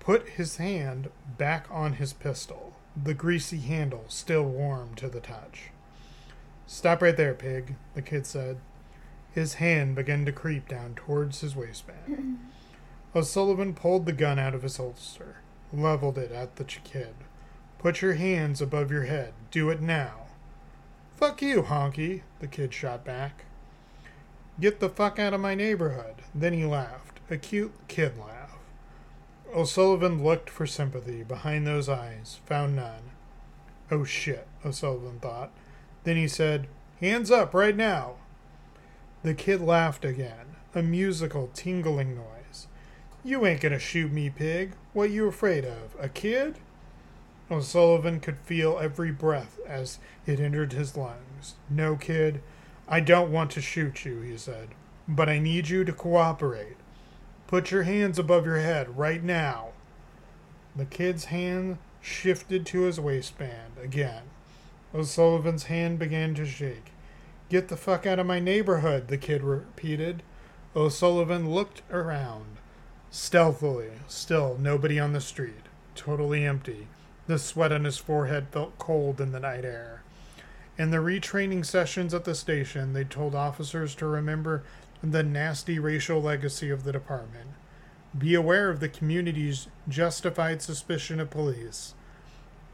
put 0.01 0.29
his 0.29 0.57
hand 0.57 1.09
back 1.37 1.67
on 1.69 1.93
his 1.93 2.11
pistol, 2.11 2.73
the 3.01 3.13
greasy 3.13 3.59
handle 3.59 4.03
still 4.07 4.43
warm 4.43 4.95
to 4.95 5.07
the 5.07 5.21
touch. 5.21 5.69
Stop 6.65 7.01
right 7.01 7.15
there, 7.15 7.35
pig, 7.35 7.75
the 7.93 8.01
kid 8.01 8.25
said. 8.25 8.57
His 9.31 9.55
hand 9.55 9.95
began 9.95 10.25
to 10.25 10.31
creep 10.31 10.67
down 10.67 10.95
towards 10.95 11.41
his 11.41 11.55
waistband. 11.55 12.39
O'Sullivan 13.15 13.73
pulled 13.73 14.05
the 14.05 14.11
gun 14.11 14.39
out 14.39 14.55
of 14.55 14.63
his 14.63 14.77
holster, 14.77 15.37
leveled 15.71 16.17
it 16.17 16.31
at 16.31 16.55
the 16.55 16.63
kid. 16.63 17.13
Put 17.77 18.01
your 18.01 18.13
hands 18.13 18.61
above 18.61 18.91
your 18.91 19.03
head. 19.03 19.33
Do 19.51 19.69
it 19.69 19.81
now. 19.81 20.27
Fuck 21.15 21.41
you, 21.43 21.61
honky, 21.61 22.21
the 22.39 22.47
kid 22.47 22.73
shot 22.73 23.05
back. 23.05 23.45
Get 24.59 24.79
the 24.79 24.89
fuck 24.89 25.19
out 25.19 25.33
of 25.33 25.41
my 25.41 25.53
neighborhood. 25.53 26.15
Then 26.33 26.53
he 26.53 26.65
laughed, 26.65 27.19
a 27.29 27.37
cute 27.37 27.73
kid 27.87 28.17
laugh. 28.17 28.40
O'Sullivan 29.53 30.23
looked 30.23 30.49
for 30.49 30.65
sympathy 30.65 31.23
behind 31.23 31.67
those 31.67 31.89
eyes, 31.89 32.39
found 32.45 32.75
none. 32.75 33.11
Oh 33.89 34.05
shit, 34.05 34.47
O'Sullivan 34.65 35.19
thought. 35.19 35.51
Then 36.03 36.15
he 36.15 36.27
said, 36.27 36.67
Hands 36.99 37.29
up 37.29 37.53
right 37.53 37.75
now. 37.75 38.15
The 39.23 39.33
kid 39.33 39.59
laughed 39.59 40.05
again, 40.05 40.55
a 40.73 40.81
musical 40.81 41.49
tingling 41.53 42.15
noise. 42.15 42.67
You 43.23 43.45
ain't 43.45 43.61
gonna 43.61 43.79
shoot 43.79 44.11
me, 44.11 44.29
pig. 44.29 44.71
What 44.93 45.09
you 45.09 45.27
afraid 45.27 45.65
of? 45.65 45.95
A 45.99 46.07
kid? 46.07 46.57
O'Sullivan 47.51 48.21
could 48.21 48.37
feel 48.37 48.79
every 48.79 49.11
breath 49.11 49.59
as 49.67 49.99
it 50.25 50.39
entered 50.39 50.71
his 50.71 50.95
lungs. 50.95 51.55
No, 51.69 51.97
kid, 51.97 52.41
I 52.87 53.01
don't 53.01 53.31
want 53.31 53.51
to 53.51 53.61
shoot 53.61 54.05
you, 54.05 54.21
he 54.21 54.37
said, 54.37 54.69
but 55.07 55.27
I 55.27 55.39
need 55.39 55.67
you 55.67 55.83
to 55.83 55.91
cooperate. 55.91 56.77
Put 57.51 57.69
your 57.69 57.83
hands 57.83 58.17
above 58.17 58.45
your 58.45 58.59
head 58.59 58.97
right 58.97 59.21
now. 59.21 59.71
The 60.73 60.85
kid's 60.85 61.25
hand 61.25 61.79
shifted 61.99 62.65
to 62.67 62.83
his 62.83 62.97
waistband 62.97 63.73
again. 63.77 64.23
O'Sullivan's 64.95 65.63
hand 65.63 65.99
began 65.99 66.33
to 66.35 66.45
shake. 66.45 66.93
Get 67.49 67.67
the 67.67 67.75
fuck 67.75 68.07
out 68.07 68.19
of 68.19 68.25
my 68.25 68.39
neighborhood, 68.39 69.09
the 69.09 69.17
kid 69.17 69.43
repeated. 69.43 70.23
O'Sullivan 70.77 71.49
looked 71.49 71.81
around. 71.91 72.55
Stealthily, 73.09 73.91
still 74.07 74.57
nobody 74.57 74.97
on 74.97 75.11
the 75.11 75.19
street. 75.19 75.65
Totally 75.93 76.45
empty. 76.45 76.87
The 77.27 77.37
sweat 77.37 77.73
on 77.73 77.83
his 77.83 77.97
forehead 77.97 78.47
felt 78.53 78.79
cold 78.79 79.19
in 79.19 79.33
the 79.33 79.41
night 79.41 79.65
air. 79.65 80.03
In 80.77 80.91
the 80.91 80.97
retraining 80.97 81.65
sessions 81.65 82.13
at 82.13 82.23
the 82.23 82.33
station, 82.33 82.93
they 82.93 83.03
told 83.03 83.35
officers 83.35 83.93
to 83.95 84.07
remember 84.07 84.63
the 85.03 85.23
nasty 85.23 85.79
racial 85.79 86.21
legacy 86.21 86.69
of 86.69 86.83
the 86.83 86.91
department. 86.91 87.49
Be 88.17 88.35
aware 88.35 88.69
of 88.69 88.79
the 88.79 88.89
community's 88.89 89.67
justified 89.87 90.61
suspicion 90.61 91.19
of 91.19 91.29
police. 91.29 91.95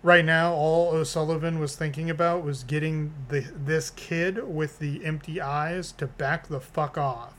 Right 0.03 0.25
now, 0.25 0.53
all 0.53 0.89
O'Sullivan 0.95 1.59
was 1.59 1.75
thinking 1.75 2.09
about 2.09 2.43
was 2.43 2.63
getting 2.63 3.13
the, 3.30 3.45
this 3.55 3.89
kid 3.89 4.47
with 4.47 4.80
the 4.80 5.03
empty 5.03 5.41
eyes 5.41 5.91
to 5.93 6.07
back 6.07 6.47
the 6.47 6.59
fuck 6.59 6.97
off. 6.97 7.34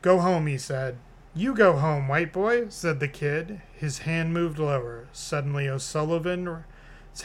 Go 0.00 0.18
home, 0.18 0.46
he 0.46 0.58
said. 0.58 0.98
You 1.34 1.54
go 1.54 1.74
home, 1.74 2.08
white 2.08 2.32
boy, 2.32 2.68
said 2.68 3.00
the 3.00 3.08
kid. 3.08 3.62
His 3.74 4.00
hand 4.00 4.34
moved 4.34 4.58
lower. 4.58 5.08
Suddenly, 5.12 5.68
O'Sullivan's 5.68 6.64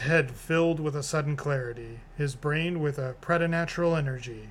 head 0.00 0.30
filled 0.30 0.80
with 0.80 0.96
a 0.96 1.02
sudden 1.02 1.36
clarity, 1.36 2.00
his 2.16 2.34
brain 2.34 2.80
with 2.80 2.98
a 2.98 3.16
preternatural 3.20 3.94
energy. 3.94 4.50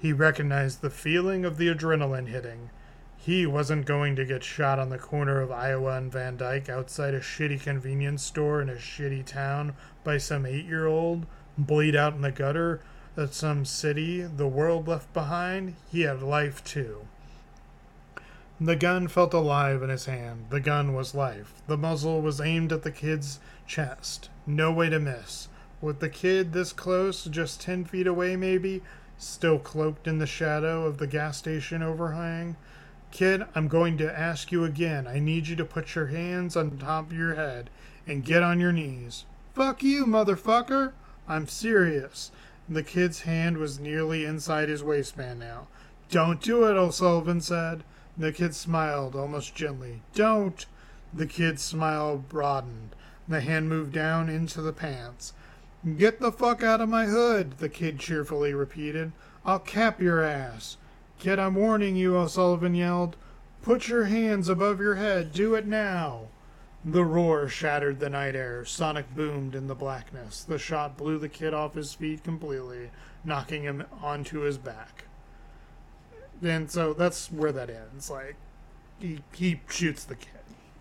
He 0.00 0.12
recognized 0.12 0.80
the 0.80 0.90
feeling 0.90 1.44
of 1.44 1.58
the 1.58 1.68
adrenaline 1.68 2.28
hitting. 2.28 2.70
he 3.16 3.44
wasn't 3.44 3.84
going 3.84 4.16
to 4.16 4.24
get 4.24 4.42
shot 4.42 4.78
on 4.78 4.88
the 4.88 4.98
corner 4.98 5.42
of 5.42 5.52
Iowa 5.52 5.98
and 5.98 6.10
Van 6.10 6.38
Dyke 6.38 6.70
outside 6.70 7.12
a 7.12 7.20
shitty 7.20 7.60
convenience 7.60 8.22
store 8.22 8.62
in 8.62 8.70
a 8.70 8.76
shitty 8.76 9.26
town 9.26 9.74
by 10.02 10.16
some 10.16 10.46
eight 10.46 10.64
year 10.64 10.86
old, 10.86 11.26
bleed 11.58 11.94
out 11.94 12.14
in 12.14 12.22
the 12.22 12.32
gutter 12.32 12.80
at 13.18 13.34
some 13.34 13.66
city 13.66 14.22
the 14.22 14.48
world 14.48 14.88
left 14.88 15.12
behind. 15.12 15.74
He 15.92 16.02
had 16.02 16.22
life 16.22 16.64
too. 16.64 17.06
The 18.58 18.76
gun 18.76 19.06
felt 19.08 19.34
alive 19.34 19.82
in 19.82 19.90
his 19.90 20.06
hand. 20.06 20.46
The 20.48 20.60
gun 20.60 20.94
was 20.94 21.14
life. 21.14 21.52
The 21.66 21.76
muzzle 21.76 22.22
was 22.22 22.40
aimed 22.40 22.72
at 22.72 22.82
the 22.82 22.90
kid's 22.92 23.38
chest. 23.66 24.30
No 24.46 24.72
way 24.72 24.88
to 24.88 24.98
miss. 24.98 25.48
With 25.82 26.00
the 26.00 26.10
kid 26.10 26.52
this 26.52 26.72
close, 26.72 27.24
just 27.24 27.60
ten 27.60 27.84
feet 27.84 28.06
away 28.06 28.36
maybe, 28.36 28.82
still 29.20 29.58
cloaked 29.58 30.06
in 30.06 30.18
the 30.18 30.26
shadow 30.26 30.86
of 30.86 30.96
the 30.96 31.06
gas 31.06 31.36
station 31.36 31.82
overhang. 31.82 32.56
Kid, 33.10 33.44
I'm 33.54 33.68
going 33.68 33.98
to 33.98 34.18
ask 34.18 34.50
you 34.50 34.64
again. 34.64 35.06
I 35.06 35.18
need 35.18 35.46
you 35.46 35.56
to 35.56 35.64
put 35.64 35.94
your 35.94 36.06
hands 36.06 36.56
on 36.56 36.78
top 36.78 37.10
of 37.10 37.16
your 37.16 37.34
head 37.34 37.68
and 38.06 38.24
get 38.24 38.42
on 38.42 38.60
your 38.60 38.72
knees. 38.72 39.26
Fuck 39.54 39.82
you, 39.82 40.06
motherfucker! 40.06 40.92
I'm 41.28 41.46
serious. 41.46 42.30
The 42.68 42.82
kid's 42.82 43.22
hand 43.22 43.58
was 43.58 43.78
nearly 43.78 44.24
inside 44.24 44.68
his 44.68 44.82
waistband 44.82 45.40
now. 45.40 45.66
Don't 46.08 46.40
do 46.40 46.64
it, 46.64 46.74
O'Sullivan 46.74 47.40
said. 47.40 47.84
The 48.16 48.32
kid 48.32 48.54
smiled 48.54 49.14
almost 49.14 49.54
gently. 49.54 50.02
Don't! 50.14 50.64
The 51.12 51.26
kid's 51.26 51.62
smile 51.62 52.16
broadened. 52.16 52.94
The 53.28 53.40
hand 53.40 53.68
moved 53.68 53.92
down 53.92 54.28
into 54.28 54.62
the 54.62 54.72
pants. 54.72 55.34
Get 55.96 56.20
the 56.20 56.32
fuck 56.32 56.62
out 56.62 56.82
of 56.82 56.90
my 56.90 57.06
hood, 57.06 57.52
the 57.58 57.70
kid 57.70 57.98
cheerfully 57.98 58.52
repeated. 58.52 59.12
I'll 59.46 59.58
cap 59.58 60.00
your 60.00 60.22
ass. 60.22 60.76
Kid, 61.18 61.38
I'm 61.38 61.54
warning 61.54 61.96
you, 61.96 62.16
O'Sullivan 62.16 62.74
yelled. 62.74 63.16
Put 63.62 63.88
your 63.88 64.04
hands 64.04 64.48
above 64.48 64.78
your 64.78 64.96
head. 64.96 65.32
Do 65.32 65.54
it 65.54 65.66
now. 65.66 66.28
The 66.84 67.04
roar 67.04 67.48
shattered 67.48 67.98
the 67.98 68.10
night 68.10 68.34
air. 68.34 68.64
Sonic 68.64 69.14
boomed 69.14 69.54
in 69.54 69.66
the 69.68 69.74
blackness. 69.74 70.44
The 70.44 70.58
shot 70.58 70.96
blew 70.96 71.18
the 71.18 71.28
kid 71.28 71.54
off 71.54 71.74
his 71.74 71.94
feet 71.94 72.24
completely, 72.24 72.90
knocking 73.24 73.62
him 73.62 73.84
onto 74.02 74.40
his 74.40 74.58
back. 74.58 75.04
And 76.42 76.70
so 76.70 76.94
that's 76.94 77.30
where 77.30 77.52
that 77.52 77.70
ends. 77.70 78.10
Like, 78.10 78.36
he, 78.98 79.20
he 79.32 79.60
shoots 79.68 80.04
the 80.04 80.14
kid. 80.14 80.39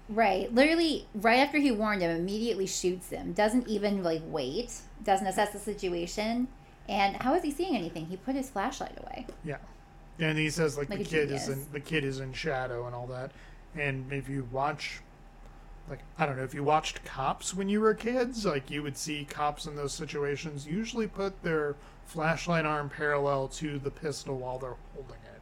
Right. 0.09 0.53
Literally, 0.53 1.07
right 1.13 1.37
after 1.39 1.59
he 1.59 1.71
warned 1.71 2.01
him, 2.01 2.15
immediately 2.15 2.65
shoots 2.65 3.09
him. 3.09 3.33
Doesn't 3.33 3.67
even, 3.67 4.03
like, 4.03 4.21
wait. 4.25 4.73
Doesn't 5.03 5.27
assess 5.27 5.53
the 5.53 5.59
situation. 5.59 6.47
And 6.89 7.15
how 7.17 7.35
is 7.35 7.43
he 7.43 7.51
seeing 7.51 7.75
anything? 7.75 8.07
He 8.07 8.17
put 8.17 8.35
his 8.35 8.49
flashlight 8.49 8.97
away. 8.99 9.27
Yeah. 9.43 9.57
And 10.17 10.37
he 10.37 10.49
says 10.49 10.77
like, 10.77 10.89
Like 10.89 10.99
the 10.99 11.05
kid 11.05 11.31
is 11.31 11.45
genius. 11.45 11.67
in 11.67 11.71
the 11.71 11.79
kid 11.79 12.03
is 12.03 12.19
in 12.19 12.33
shadow 12.33 12.87
and 12.87 12.95
all 12.95 13.07
that. 13.07 13.31
And 13.75 14.11
if 14.11 14.27
you 14.27 14.47
watch 14.51 14.99
like 15.89 15.99
I 16.17 16.25
don't 16.25 16.37
know, 16.37 16.43
if 16.43 16.53
you 16.53 16.63
watched 16.63 17.03
cops 17.05 17.53
when 17.53 17.69
you 17.69 17.79
were 17.81 17.93
kids, 17.93 18.45
like 18.45 18.69
you 18.69 18.83
would 18.83 18.97
see 18.97 19.25
cops 19.29 19.65
in 19.65 19.75
those 19.75 19.93
situations 19.93 20.67
usually 20.67 21.07
put 21.07 21.41
their 21.43 21.75
flashlight 22.05 22.65
arm 22.65 22.89
parallel 22.89 23.47
to 23.49 23.79
the 23.79 23.91
pistol 23.91 24.37
while 24.37 24.59
they're 24.59 24.75
holding 24.95 25.15
it. 25.33 25.41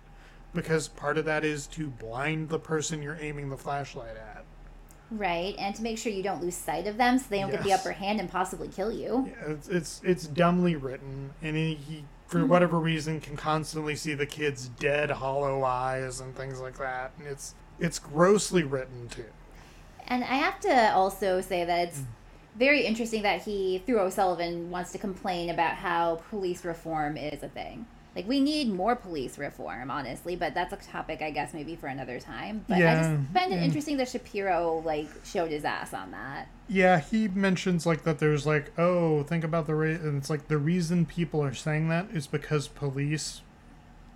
Because 0.54 0.88
part 0.88 1.18
of 1.18 1.26
that 1.26 1.44
is 1.44 1.66
to 1.68 1.88
blind 1.88 2.50
the 2.50 2.60
person 2.60 3.02
you're 3.02 3.18
aiming 3.20 3.50
the 3.50 3.58
flashlight 3.58 4.16
at. 4.16 4.44
Right. 5.10 5.56
And 5.58 5.74
to 5.76 5.84
make 5.84 5.98
sure 5.98 6.12
you 6.12 6.24
don't 6.24 6.42
lose 6.42 6.56
sight 6.56 6.86
of 6.86 6.98
them 6.98 7.18
so 7.18 7.26
they 7.30 7.40
don't 7.40 7.52
get 7.52 7.64
the 7.64 7.74
upper 7.74 7.94
hand 7.94 8.20
and 8.20 8.30
possibly 8.30 8.68
kill 8.68 8.92
you. 8.92 9.30
Yeah, 9.30 9.54
it's 9.54 9.68
it's, 9.70 10.02
it's 10.04 10.28
dumbly 10.28 10.76
written, 10.76 11.32
and 11.42 11.56
he, 11.56 11.76
he 11.76 12.04
for 12.28 12.40
mm-hmm. 12.40 12.50
whatever 12.50 12.78
reason 12.78 13.22
can 13.22 13.38
constantly 13.38 13.96
see 13.96 14.14
the 14.14 14.26
kid's 14.26 14.68
dead, 14.68 15.10
hollow 15.10 15.64
eyes 15.64 16.20
and 16.20 16.36
things 16.36 16.60
like 16.60 16.78
that, 16.78 17.12
and 17.18 17.28
it's 17.28 17.56
it's 17.80 18.00
grossly 18.00 18.64
written 18.64 19.08
too. 19.08 19.26
And 20.08 20.24
I 20.24 20.36
have 20.36 20.60
to 20.62 20.94
also 20.94 21.42
say 21.42 21.66
that 21.66 21.88
it's 21.90 22.00
mm. 22.00 22.06
very 22.58 22.86
interesting 22.86 23.24
that 23.24 23.42
he, 23.42 23.84
through 23.86 24.00
O'Sullivan, 24.00 24.72
wants 24.72 24.92
to 24.94 24.98
complain 24.98 25.50
about 25.50 25.76
how 25.76 26.22
police 26.30 26.64
reform 26.64 27.18
is 27.18 27.44
a 27.44 27.50
thing. 27.50 27.86
Like, 28.18 28.28
we 28.28 28.40
need 28.40 28.74
more 28.74 28.96
police 28.96 29.38
reform, 29.38 29.92
honestly, 29.92 30.36
but 30.36 30.56
that's 30.56 30.74
a 30.74 30.78
topic, 30.78 31.22
I 31.22 31.30
guess, 31.30 31.54
maybe 31.54 31.76
for 31.76 31.86
another 31.86 32.20
time. 32.20 32.66
But 32.68 32.78
I 32.78 32.96
just 32.96 33.32
find 33.32 33.54
it 33.54 33.58
yeah. 33.58 33.64
interesting 33.64 33.98
that 33.98 34.10
Shapiro, 34.10 34.82
like, 34.84 35.08
showed 35.24 35.52
his 35.52 35.64
ass 35.64 35.94
on 35.94 36.10
that. 36.10 36.48
Yeah, 36.68 37.00
he 37.00 37.28
mentions 37.28 37.86
like 37.86 38.06
that. 38.06 38.18
There's 38.18 38.48
like, 38.48 38.72
oh, 38.76 39.22
think 39.22 39.44
about 39.44 39.68
the 39.68 39.76
re 39.76 39.94
and 39.94 40.18
it's 40.18 40.32
like 40.32 40.48
the 40.48 40.58
reason 40.58 41.06
people 41.06 41.44
are 41.44 41.54
saying 41.54 41.90
that 41.90 42.10
is 42.12 42.26
because 42.26 42.68
police, 42.68 43.42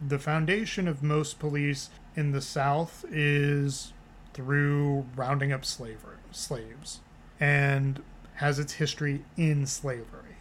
the 0.02 0.18
foundation 0.18 0.88
of 0.88 1.04
most 1.04 1.38
police 1.38 1.92
in 2.16 2.32
the 2.32 2.42
South 2.42 3.06
is 3.12 3.94
through 4.34 5.06
rounding 5.16 5.52
up 5.52 5.64
slaver 5.64 6.18
slaves, 6.32 7.02
and 7.40 8.02
has 8.38 8.58
its 8.58 8.74
history 8.74 9.26
in 9.38 9.68
slavery, 9.68 10.38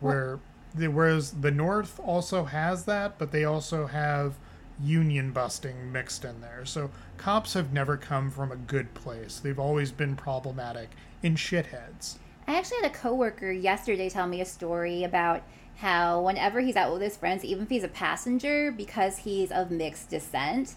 where 0.00 0.36
the, 0.36 0.53
whereas 0.74 1.32
the 1.32 1.50
North 1.50 2.00
also 2.00 2.44
has 2.44 2.84
that, 2.84 3.18
but 3.18 3.32
they 3.32 3.44
also 3.44 3.86
have 3.86 4.34
union 4.82 5.30
busting 5.30 5.92
mixed 5.92 6.24
in 6.24 6.40
there. 6.40 6.64
So 6.64 6.90
cops 7.16 7.54
have 7.54 7.72
never 7.72 7.96
come 7.96 8.30
from 8.30 8.50
a 8.50 8.56
good 8.56 8.92
place. 8.94 9.38
They've 9.38 9.58
always 9.58 9.92
been 9.92 10.16
problematic 10.16 10.90
in 11.22 11.36
shitheads. 11.36 12.16
I 12.46 12.56
actually 12.56 12.82
had 12.82 12.90
a 12.90 12.94
coworker 12.94 13.50
yesterday 13.50 14.10
tell 14.10 14.26
me 14.26 14.40
a 14.40 14.44
story 14.44 15.04
about 15.04 15.42
how 15.76 16.20
whenever 16.20 16.60
he's 16.60 16.76
out 16.76 16.92
with 16.92 17.02
his 17.02 17.16
friends, 17.16 17.44
even 17.44 17.64
if 17.64 17.70
he's 17.70 17.84
a 17.84 17.88
passenger, 17.88 18.70
because 18.70 19.18
he's 19.18 19.50
of 19.50 19.70
mixed 19.70 20.10
descent, 20.10 20.74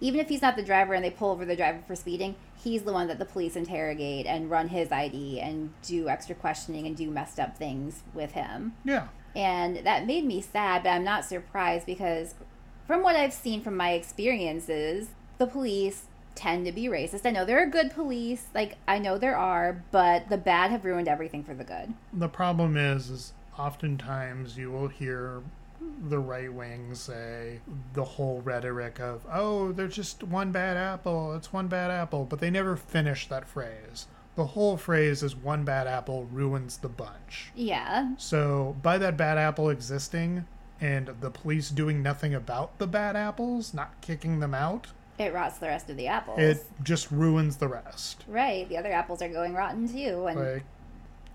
even 0.00 0.20
if 0.20 0.28
he's 0.28 0.42
not 0.42 0.56
the 0.56 0.62
driver 0.62 0.92
and 0.92 1.04
they 1.04 1.10
pull 1.10 1.30
over 1.30 1.44
the 1.44 1.56
driver 1.56 1.82
for 1.86 1.94
speeding, 1.94 2.34
he's 2.56 2.82
the 2.82 2.92
one 2.92 3.06
that 3.08 3.18
the 3.18 3.24
police 3.24 3.56
interrogate 3.56 4.26
and 4.26 4.50
run 4.50 4.68
his 4.68 4.90
ID 4.90 5.40
and 5.40 5.72
do 5.82 6.08
extra 6.08 6.34
questioning 6.34 6.86
and 6.86 6.96
do 6.96 7.10
messed 7.10 7.38
up 7.38 7.56
things 7.56 8.02
with 8.12 8.32
him. 8.32 8.74
Yeah. 8.84 9.08
And 9.34 9.78
that 9.78 10.06
made 10.06 10.24
me 10.24 10.40
sad, 10.40 10.82
but 10.84 10.90
I'm 10.90 11.04
not 11.04 11.24
surprised 11.24 11.86
because 11.86 12.34
from 12.86 13.02
what 13.02 13.16
I've 13.16 13.32
seen 13.32 13.62
from 13.62 13.76
my 13.76 13.92
experiences, 13.92 15.08
the 15.38 15.46
police 15.46 16.04
tend 16.34 16.66
to 16.66 16.72
be 16.72 16.86
racist. 16.86 17.24
I 17.24 17.30
know 17.30 17.44
there 17.44 17.62
are 17.62 17.66
good 17.66 17.92
police, 17.92 18.46
like 18.54 18.76
I 18.86 18.98
know 18.98 19.18
there 19.18 19.36
are, 19.36 19.84
but 19.90 20.28
the 20.28 20.36
bad 20.36 20.70
have 20.70 20.84
ruined 20.84 21.08
everything 21.08 21.44
for 21.44 21.54
the 21.54 21.64
good. 21.64 21.94
The 22.12 22.28
problem 22.28 22.76
is, 22.76 23.10
is 23.10 23.32
oftentimes 23.58 24.56
you 24.56 24.70
will 24.70 24.88
hear 24.88 25.42
the 26.08 26.18
right 26.18 26.52
wing 26.52 26.94
say 26.94 27.60
the 27.92 28.04
whole 28.04 28.40
rhetoric 28.40 29.00
of, 29.00 29.26
oh, 29.30 29.72
there's 29.72 29.94
just 29.94 30.22
one 30.22 30.50
bad 30.52 30.76
apple, 30.76 31.34
it's 31.34 31.52
one 31.52 31.68
bad 31.68 31.90
apple, 31.90 32.24
but 32.24 32.40
they 32.40 32.50
never 32.50 32.76
finish 32.76 33.28
that 33.28 33.46
phrase. 33.46 34.06
The 34.36 34.46
whole 34.46 34.76
phrase 34.76 35.22
is 35.22 35.36
one 35.36 35.64
bad 35.64 35.86
apple 35.86 36.24
ruins 36.24 36.78
the 36.78 36.88
bunch. 36.88 37.52
Yeah. 37.54 38.14
So, 38.18 38.76
by 38.82 38.98
that 38.98 39.16
bad 39.16 39.38
apple 39.38 39.70
existing 39.70 40.46
and 40.80 41.08
the 41.20 41.30
police 41.30 41.70
doing 41.70 42.02
nothing 42.02 42.34
about 42.34 42.78
the 42.78 42.86
bad 42.88 43.14
apples, 43.16 43.72
not 43.72 44.00
kicking 44.00 44.40
them 44.40 44.52
out, 44.54 44.88
It 45.18 45.32
rots 45.32 45.58
the 45.58 45.66
rest 45.68 45.88
of 45.88 45.96
the 45.96 46.08
apples. 46.08 46.40
it 46.40 46.64
just 46.82 47.10
ruins 47.12 47.56
the 47.58 47.68
rest. 47.68 48.24
right. 48.26 48.68
The 48.68 48.76
other 48.76 48.92
apples 48.92 49.22
are 49.22 49.28
going 49.28 49.54
rotten 49.54 49.86
too. 49.88 50.26
And 50.26 50.40
Like, 50.40 50.64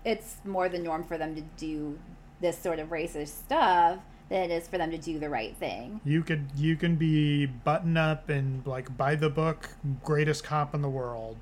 it's 0.04 0.36
more 0.44 0.68
the 0.68 0.78
norm 0.78 1.04
for 1.04 1.16
them 1.16 1.34
to 1.36 1.40
do 1.56 1.98
this 2.40 2.58
sort 2.58 2.78
of 2.78 2.88
racist 2.88 3.28
stuff 3.28 3.98
than 4.28 4.50
it 4.50 4.54
is 4.54 4.68
for 4.68 4.78
them 4.78 4.90
to 4.90 4.98
do 4.98 5.18
the 5.18 5.28
right 5.28 5.56
thing. 5.56 6.00
you 6.04 6.22
could 6.22 6.46
you 6.56 6.76
can 6.76 6.96
be 6.96 7.44
button 7.46 7.96
up 7.96 8.28
and 8.28 8.64
like 8.66 8.94
by 8.96 9.14
the 9.14 9.28
book, 9.30 9.70
greatest 10.04 10.44
cop 10.44 10.74
in 10.74 10.82
the 10.82 10.88
world, 10.88 11.36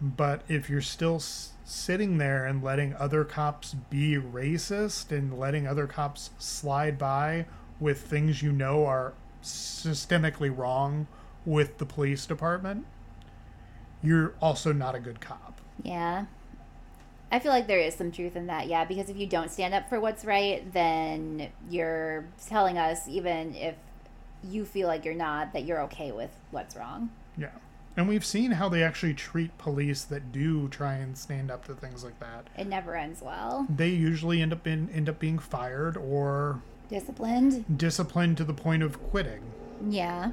but 0.00 0.42
if 0.48 0.68
you're 0.68 0.80
still 0.80 1.16
s- 1.16 1.52
sitting 1.64 2.18
there 2.18 2.44
and 2.44 2.62
letting 2.62 2.94
other 2.94 3.24
cops 3.24 3.74
be 3.74 4.16
racist 4.16 5.10
and 5.10 5.38
letting 5.38 5.66
other 5.66 5.86
cops 5.86 6.30
slide 6.38 6.98
by 6.98 7.46
with 7.80 8.02
things 8.02 8.42
you 8.42 8.52
know 8.52 8.86
are 8.86 9.12
systemically 9.42 10.54
wrong 10.54 11.06
with 11.44 11.78
the 11.78 11.86
police 11.86 12.26
department, 12.26 12.84
you're 14.02 14.34
also 14.40 14.72
not 14.72 14.94
a 14.94 15.00
good 15.00 15.20
cop. 15.20 15.60
Yeah. 15.82 16.26
I 17.30 17.38
feel 17.40 17.50
like 17.50 17.66
there 17.66 17.80
is 17.80 17.94
some 17.94 18.12
truth 18.12 18.36
in 18.36 18.46
that, 18.46 18.68
yeah, 18.68 18.84
because 18.84 19.10
if 19.10 19.16
you 19.16 19.26
don't 19.26 19.50
stand 19.50 19.74
up 19.74 19.88
for 19.88 19.98
what's 19.98 20.24
right, 20.24 20.72
then 20.72 21.48
you're 21.68 22.24
telling 22.46 22.78
us, 22.78 23.08
even 23.08 23.54
if 23.54 23.74
you 24.44 24.64
feel 24.64 24.86
like 24.86 25.04
you're 25.04 25.14
not, 25.14 25.52
that 25.52 25.64
you're 25.64 25.82
okay 25.82 26.12
with 26.12 26.30
what's 26.52 26.76
wrong. 26.76 27.10
Yeah. 27.36 27.48
And 27.96 28.08
we've 28.08 28.24
seen 28.24 28.52
how 28.52 28.68
they 28.68 28.82
actually 28.82 29.14
treat 29.14 29.56
police 29.58 30.02
that 30.04 30.30
do 30.32 30.68
try 30.68 30.94
and 30.94 31.16
stand 31.16 31.50
up 31.50 31.64
to 31.66 31.74
things 31.74 32.04
like 32.04 32.18
that. 32.20 32.46
It 32.58 32.66
never 32.66 32.94
ends 32.94 33.22
well. 33.22 33.66
They 33.74 33.88
usually 33.88 34.42
end 34.42 34.52
up 34.52 34.66
in 34.66 34.90
end 34.90 35.08
up 35.08 35.18
being 35.18 35.38
fired 35.38 35.96
or 35.96 36.60
Disciplined? 36.90 37.78
disciplined 37.78 38.36
to 38.36 38.44
the 38.44 38.52
point 38.54 38.82
of 38.82 39.02
quitting. 39.10 39.40
Yeah. 39.88 40.32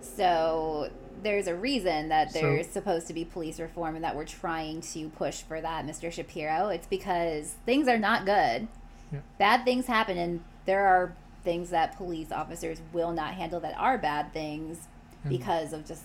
So 0.00 0.90
there's 1.22 1.46
a 1.46 1.54
reason 1.54 2.08
that 2.08 2.32
So- 2.32 2.40
there's 2.40 2.66
supposed 2.68 3.06
to 3.08 3.12
be 3.14 3.24
police 3.24 3.60
reform 3.60 3.94
and 3.94 4.04
that 4.04 4.16
we're 4.16 4.24
trying 4.24 4.80
to 4.80 5.08
push 5.10 5.42
for 5.42 5.60
that, 5.60 5.86
Mr. 5.86 6.10
Shapiro. 6.10 6.68
It's 6.68 6.86
because 6.86 7.54
things 7.66 7.86
are 7.86 7.98
not 7.98 8.24
good. 8.26 8.66
Yeah. 9.12 9.20
Bad 9.38 9.64
things 9.64 9.86
happen, 9.86 10.16
and 10.18 10.40
there 10.64 10.84
are 10.86 11.12
things 11.44 11.70
that 11.70 11.96
police 11.96 12.32
officers 12.32 12.80
will 12.92 13.12
not 13.12 13.34
handle 13.34 13.60
that 13.60 13.74
are 13.78 13.98
bad 13.98 14.32
things. 14.32 14.88
because 15.28 15.72
of 15.72 15.86
just 15.86 16.02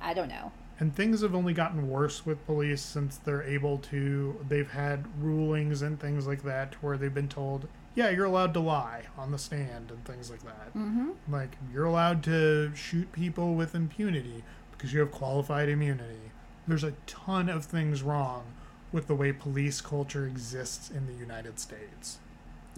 I 0.00 0.14
don't 0.14 0.28
know. 0.28 0.52
And 0.78 0.96
things 0.96 1.20
have 1.20 1.34
only 1.34 1.52
gotten 1.52 1.90
worse 1.90 2.24
with 2.24 2.46
police 2.46 2.80
since 2.80 3.18
they're 3.18 3.42
able 3.42 3.76
to. 3.78 4.44
They've 4.48 4.70
had 4.70 5.04
rulings 5.22 5.82
and 5.82 6.00
things 6.00 6.26
like 6.26 6.42
that 6.44 6.74
where 6.82 6.96
they've 6.96 7.12
been 7.12 7.28
told, 7.28 7.68
yeah, 7.94 8.08
you're 8.08 8.24
allowed 8.24 8.54
to 8.54 8.60
lie 8.60 9.04
on 9.18 9.30
the 9.30 9.38
stand 9.38 9.90
and 9.90 10.02
things 10.06 10.30
like 10.30 10.42
that. 10.42 10.74
Mm-hmm. 10.74 11.10
Like, 11.30 11.56
you're 11.72 11.84
allowed 11.84 12.22
to 12.24 12.74
shoot 12.74 13.12
people 13.12 13.54
with 13.54 13.74
impunity 13.74 14.42
because 14.72 14.94
you 14.94 15.00
have 15.00 15.10
qualified 15.10 15.68
immunity. 15.68 16.30
There's 16.66 16.84
a 16.84 16.94
ton 17.06 17.50
of 17.50 17.66
things 17.66 18.02
wrong 18.02 18.44
with 18.90 19.06
the 19.06 19.14
way 19.14 19.32
police 19.32 19.82
culture 19.82 20.26
exists 20.26 20.90
in 20.90 21.06
the 21.06 21.12
United 21.12 21.58
States. 21.58 22.20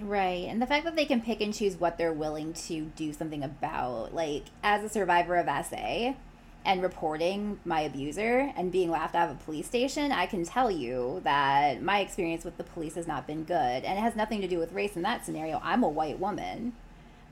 Right. 0.00 0.46
And 0.48 0.60
the 0.60 0.66
fact 0.66 0.84
that 0.86 0.96
they 0.96 1.04
can 1.04 1.20
pick 1.20 1.40
and 1.40 1.54
choose 1.54 1.76
what 1.78 1.98
they're 1.98 2.12
willing 2.12 2.52
to 2.54 2.86
do 2.96 3.12
something 3.12 3.44
about. 3.44 4.12
Like, 4.12 4.46
as 4.62 4.82
a 4.82 4.88
survivor 4.88 5.36
of 5.36 5.46
SA 5.66 6.14
and 6.64 6.82
reporting 6.82 7.58
my 7.64 7.80
abuser 7.80 8.52
and 8.56 8.70
being 8.70 8.90
laughed 8.90 9.14
out 9.14 9.30
of 9.30 9.36
a 9.36 9.44
police 9.44 9.66
station, 9.66 10.12
I 10.12 10.26
can 10.26 10.44
tell 10.44 10.70
you 10.70 11.20
that 11.24 11.82
my 11.82 12.00
experience 12.00 12.44
with 12.44 12.56
the 12.56 12.64
police 12.64 12.94
has 12.94 13.06
not 13.06 13.26
been 13.26 13.44
good. 13.44 13.54
And 13.84 13.98
it 13.98 14.00
has 14.00 14.14
nothing 14.16 14.40
to 14.40 14.48
do 14.48 14.58
with 14.58 14.72
race 14.72 14.96
in 14.96 15.02
that 15.02 15.24
scenario. 15.24 15.60
I'm 15.62 15.82
a 15.82 15.88
white 15.88 16.18
woman. 16.18 16.72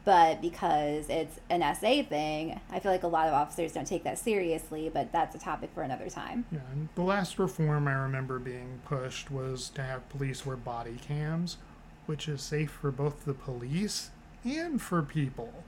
But 0.05 0.41
because 0.41 1.09
it's 1.11 1.39
an 1.51 1.61
SA 1.75 2.05
thing, 2.09 2.59
I 2.71 2.81
feel 2.81 2.91
like 2.91 3.03
a 3.03 3.09
lot 3.09 3.29
of 3.29 3.35
officers 3.35 3.73
don't 3.73 3.87
take 3.87 4.03
that 4.05 4.19
seriously, 4.19 4.91
but 4.93 5.13
that's 5.13 5.35
a 5.35 5.39
topic 5.39 5.71
for 5.75 5.83
another 5.83 6.09
time. 6.09 6.47
Yeah, 6.51 6.61
the 6.95 7.03
last 7.03 7.39
reform 7.39 7.87
I 7.87 7.93
remember 7.93 8.39
being 8.39 8.81
pushed 8.87 9.31
was 9.31 9.69
to 9.71 9.83
have 9.83 10.09
police 10.09 10.47
wear 10.47 10.57
body 10.57 10.99
cams, 11.07 11.59
which 12.07 12.29
is 12.29 12.41
safe 12.41 12.71
for 12.71 12.91
both 12.91 13.27
the 13.27 13.35
police 13.35 14.11
and 14.43 14.81
for 14.81 15.03
people. 15.03 15.65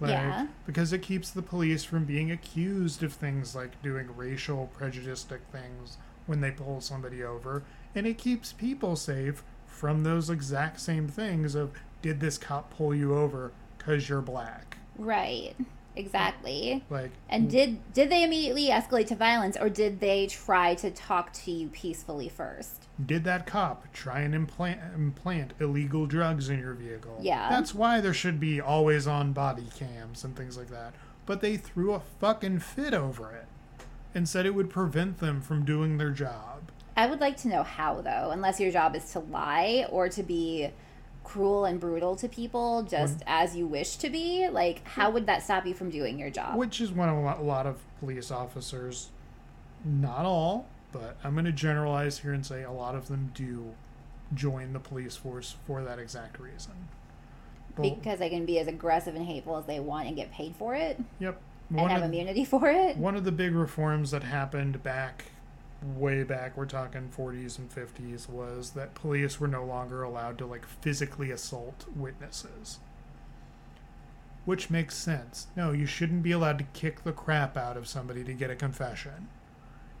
Like, 0.00 0.10
Yeah. 0.10 0.46
Because 0.66 0.92
it 0.92 1.02
keeps 1.02 1.30
the 1.30 1.42
police 1.42 1.84
from 1.84 2.04
being 2.04 2.30
accused 2.30 3.02
of 3.02 3.12
things 3.12 3.54
like 3.54 3.80
doing 3.82 4.08
racial 4.16 4.68
prejudiced 4.68 5.28
things 5.52 5.98
when 6.26 6.40
they 6.40 6.50
pull 6.50 6.80
somebody 6.80 7.22
over, 7.22 7.62
and 7.94 8.06
it 8.06 8.18
keeps 8.18 8.52
people 8.52 8.96
safe 8.96 9.42
from 9.66 10.02
those 10.02 10.30
exact 10.30 10.80
same 10.80 11.08
things 11.08 11.54
of 11.54 11.72
did 12.02 12.20
this 12.20 12.38
cop 12.38 12.74
pull 12.74 12.94
you 12.94 13.16
over 13.16 13.52
because 13.78 14.08
you're 14.08 14.22
black? 14.22 14.78
Right. 14.96 15.54
Exactly. 16.00 16.84
Like, 16.88 17.10
And 17.28 17.50
did 17.50 17.92
did 17.92 18.10
they 18.10 18.24
immediately 18.24 18.68
escalate 18.68 19.06
to 19.08 19.16
violence 19.16 19.56
or 19.60 19.68
did 19.68 20.00
they 20.00 20.26
try 20.26 20.74
to 20.76 20.90
talk 20.90 21.32
to 21.34 21.50
you 21.50 21.68
peacefully 21.68 22.28
first? 22.28 22.86
Did 23.04 23.24
that 23.24 23.46
cop 23.46 23.92
try 23.92 24.20
and 24.20 24.34
implant, 24.34 24.80
implant 24.94 25.52
illegal 25.60 26.06
drugs 26.06 26.48
in 26.48 26.58
your 26.58 26.74
vehicle? 26.74 27.18
Yeah. 27.20 27.48
That's 27.48 27.74
why 27.74 28.00
there 28.00 28.14
should 28.14 28.40
be 28.40 28.60
always 28.60 29.06
on 29.06 29.32
body 29.32 29.68
cams 29.76 30.24
and 30.24 30.36
things 30.36 30.56
like 30.56 30.68
that. 30.68 30.94
But 31.26 31.40
they 31.40 31.56
threw 31.56 31.92
a 31.92 32.02
fucking 32.18 32.60
fit 32.60 32.94
over 32.94 33.30
it 33.32 33.46
and 34.14 34.28
said 34.28 34.46
it 34.46 34.54
would 34.54 34.70
prevent 34.70 35.18
them 35.18 35.40
from 35.40 35.64
doing 35.64 35.98
their 35.98 36.10
job. 36.10 36.70
I 36.96 37.06
would 37.06 37.20
like 37.20 37.36
to 37.38 37.48
know 37.48 37.62
how 37.62 38.00
though, 38.00 38.30
unless 38.30 38.58
your 38.58 38.72
job 38.72 38.96
is 38.96 39.12
to 39.12 39.20
lie 39.20 39.86
or 39.90 40.08
to 40.08 40.22
be 40.22 40.70
cruel 41.24 41.64
and 41.64 41.78
brutal 41.78 42.16
to 42.16 42.28
people 42.28 42.82
just 42.82 43.22
as 43.26 43.54
you 43.54 43.66
wish 43.66 43.96
to 43.96 44.10
be. 44.10 44.48
Like 44.48 44.86
how 44.86 45.10
would 45.10 45.26
that 45.26 45.42
stop 45.42 45.66
you 45.66 45.74
from 45.74 45.90
doing 45.90 46.18
your 46.18 46.30
job? 46.30 46.56
Which 46.56 46.80
is 46.80 46.90
a 46.90 46.94
lot, 46.94 47.38
a 47.38 47.42
lot 47.42 47.66
of 47.66 47.78
police 48.00 48.30
officers, 48.30 49.08
not 49.84 50.24
all, 50.24 50.66
but 50.92 51.16
I'm 51.22 51.34
going 51.34 51.44
to 51.44 51.52
generalize 51.52 52.18
here 52.18 52.32
and 52.32 52.44
say 52.44 52.62
a 52.62 52.72
lot 52.72 52.94
of 52.94 53.08
them 53.08 53.30
do 53.34 53.74
join 54.34 54.72
the 54.72 54.80
police 54.80 55.16
force 55.16 55.56
for 55.66 55.82
that 55.82 55.98
exact 55.98 56.38
reason. 56.38 56.72
Well, 57.76 57.90
because 57.90 58.18
they 58.18 58.28
can 58.28 58.46
be 58.46 58.58
as 58.58 58.66
aggressive 58.66 59.14
and 59.14 59.24
hateful 59.24 59.56
as 59.56 59.64
they 59.64 59.80
want 59.80 60.08
and 60.08 60.16
get 60.16 60.32
paid 60.32 60.54
for 60.56 60.74
it 60.74 61.00
yep. 61.18 61.40
and 61.70 61.80
have 61.80 62.02
of- 62.02 62.08
immunity 62.08 62.44
for 62.44 62.68
it. 62.68 62.96
One 62.96 63.16
of 63.16 63.24
the 63.24 63.32
big 63.32 63.54
reforms 63.54 64.10
that 64.10 64.24
happened 64.24 64.82
back, 64.82 65.26
way 65.82 66.22
back, 66.22 66.56
we're 66.56 66.66
talking 66.66 67.10
40s 67.16 67.58
and 67.58 67.70
50s, 67.70 68.28
was 68.28 68.70
that 68.72 68.94
police 68.94 69.40
were 69.40 69.48
no 69.48 69.64
longer 69.64 70.02
allowed 70.02 70.38
to 70.38 70.46
like 70.46 70.66
physically 70.66 71.30
assault 71.30 71.86
witnesses. 71.94 72.78
Which 74.44 74.70
makes 74.70 74.96
sense. 74.96 75.48
No, 75.56 75.72
you 75.72 75.86
shouldn't 75.86 76.22
be 76.22 76.32
allowed 76.32 76.58
to 76.58 76.64
kick 76.72 77.04
the 77.04 77.12
crap 77.12 77.56
out 77.56 77.76
of 77.76 77.86
somebody 77.86 78.24
to 78.24 78.32
get 78.32 78.50
a 78.50 78.56
confession. 78.56 79.28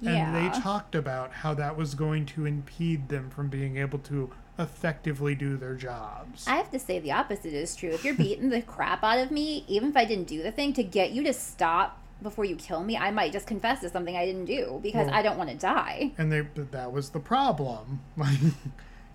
And 0.00 0.14
yeah. 0.14 0.50
they 0.50 0.60
talked 0.60 0.94
about 0.94 1.30
how 1.30 1.52
that 1.54 1.76
was 1.76 1.94
going 1.94 2.24
to 2.26 2.46
impede 2.46 3.10
them 3.10 3.28
from 3.28 3.48
being 3.48 3.76
able 3.76 3.98
to 4.00 4.30
effectively 4.58 5.34
do 5.34 5.56
their 5.58 5.74
jobs. 5.74 6.46
I 6.46 6.56
have 6.56 6.70
to 6.70 6.78
say 6.78 6.98
the 6.98 7.12
opposite 7.12 7.52
is 7.52 7.76
true. 7.76 7.90
If 7.90 8.04
you're 8.04 8.14
beating 8.14 8.48
the 8.48 8.62
crap 8.62 9.04
out 9.04 9.18
of 9.18 9.30
me, 9.30 9.64
even 9.68 9.90
if 9.90 9.96
I 9.96 10.06
didn't 10.06 10.26
do 10.26 10.42
the 10.42 10.52
thing, 10.52 10.72
to 10.74 10.82
get 10.82 11.10
you 11.10 11.22
to 11.24 11.34
stop 11.34 11.99
before 12.22 12.44
you 12.44 12.56
kill 12.56 12.82
me, 12.82 12.96
I 12.96 13.10
might 13.10 13.32
just 13.32 13.46
confess 13.46 13.80
to 13.80 13.88
something 13.90 14.16
I 14.16 14.24
didn't 14.26 14.44
do 14.46 14.80
because 14.82 15.06
Well- 15.06 15.14
I 15.14 15.22
don't 15.22 15.38
want 15.38 15.50
to 15.50 15.56
die. 15.56 16.12
and 16.18 16.30
they 16.32 16.40
that 16.56 16.92
was 16.92 17.10
the 17.10 17.20
problem 17.20 18.00
like 18.16 18.38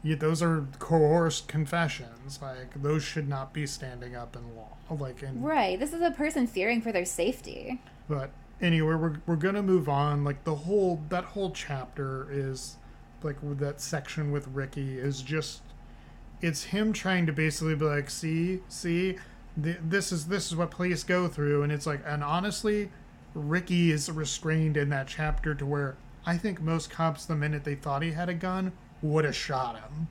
you, 0.03 0.15
those 0.15 0.41
are 0.43 0.65
coerced 0.79 1.47
confessions 1.47 2.39
like 2.41 2.81
those 2.81 3.03
should 3.03 3.27
not 3.27 3.53
be 3.53 3.65
standing 3.65 4.15
up 4.15 4.35
in 4.35 4.55
law 4.55 4.69
like 4.99 5.23
in 5.23 5.41
Right. 5.41 5.79
This 5.79 5.93
is 5.93 6.01
a 6.01 6.11
person 6.11 6.45
fearing 6.47 6.81
for 6.81 6.91
their 6.91 7.05
safety. 7.05 7.81
but 8.07 8.29
anyway 8.61 8.95
we're, 8.95 9.15
we're 9.25 9.35
gonna 9.35 9.63
move 9.63 9.89
on 9.89 10.23
like 10.23 10.43
the 10.45 10.55
whole 10.55 11.01
that 11.09 11.23
whole 11.25 11.51
chapter 11.51 12.27
is 12.31 12.77
like 13.23 13.35
that 13.59 13.81
section 13.81 14.31
with 14.31 14.47
ricky 14.49 14.97
is 14.97 15.21
just 15.21 15.61
it's 16.41 16.65
him 16.65 16.93
trying 16.93 17.25
to 17.25 17.33
basically 17.33 17.75
be 17.75 17.83
like 17.83 18.09
see 18.09 18.61
see 18.69 19.17
th- 19.61 19.77
this 19.83 20.11
is 20.11 20.27
this 20.27 20.47
is 20.47 20.55
what 20.55 20.71
police 20.71 21.03
go 21.03 21.27
through 21.27 21.63
and 21.63 21.71
it's 21.71 21.85
like 21.85 22.01
and 22.05 22.23
honestly 22.23 22.89
ricky 23.33 23.91
is 23.91 24.09
restrained 24.11 24.77
in 24.77 24.89
that 24.89 25.07
chapter 25.07 25.53
to 25.55 25.65
where 25.65 25.95
i 26.25 26.37
think 26.37 26.61
most 26.61 26.89
cops 26.89 27.25
the 27.25 27.35
minute 27.35 27.63
they 27.63 27.75
thought 27.75 28.01
he 28.01 28.11
had 28.11 28.29
a 28.29 28.33
gun 28.33 28.71
would 29.01 29.25
have 29.25 29.35
shot 29.35 29.75
him 29.75 30.07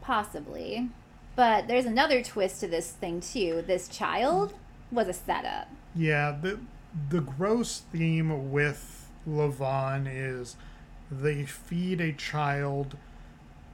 Possibly. 0.00 0.90
But 1.36 1.66
there's 1.66 1.86
another 1.86 2.22
twist 2.22 2.60
to 2.60 2.68
this 2.68 2.90
thing, 2.90 3.20
too. 3.22 3.64
This 3.66 3.88
child 3.88 4.52
was 4.92 5.08
a 5.08 5.12
setup. 5.14 5.68
yeah 5.96 6.36
the 6.40 6.60
the 7.08 7.20
gross 7.22 7.82
theme 7.90 8.52
with 8.52 9.08
levon 9.26 10.06
is 10.08 10.56
they 11.10 11.44
feed 11.46 12.00
a 12.00 12.12
child 12.12 12.96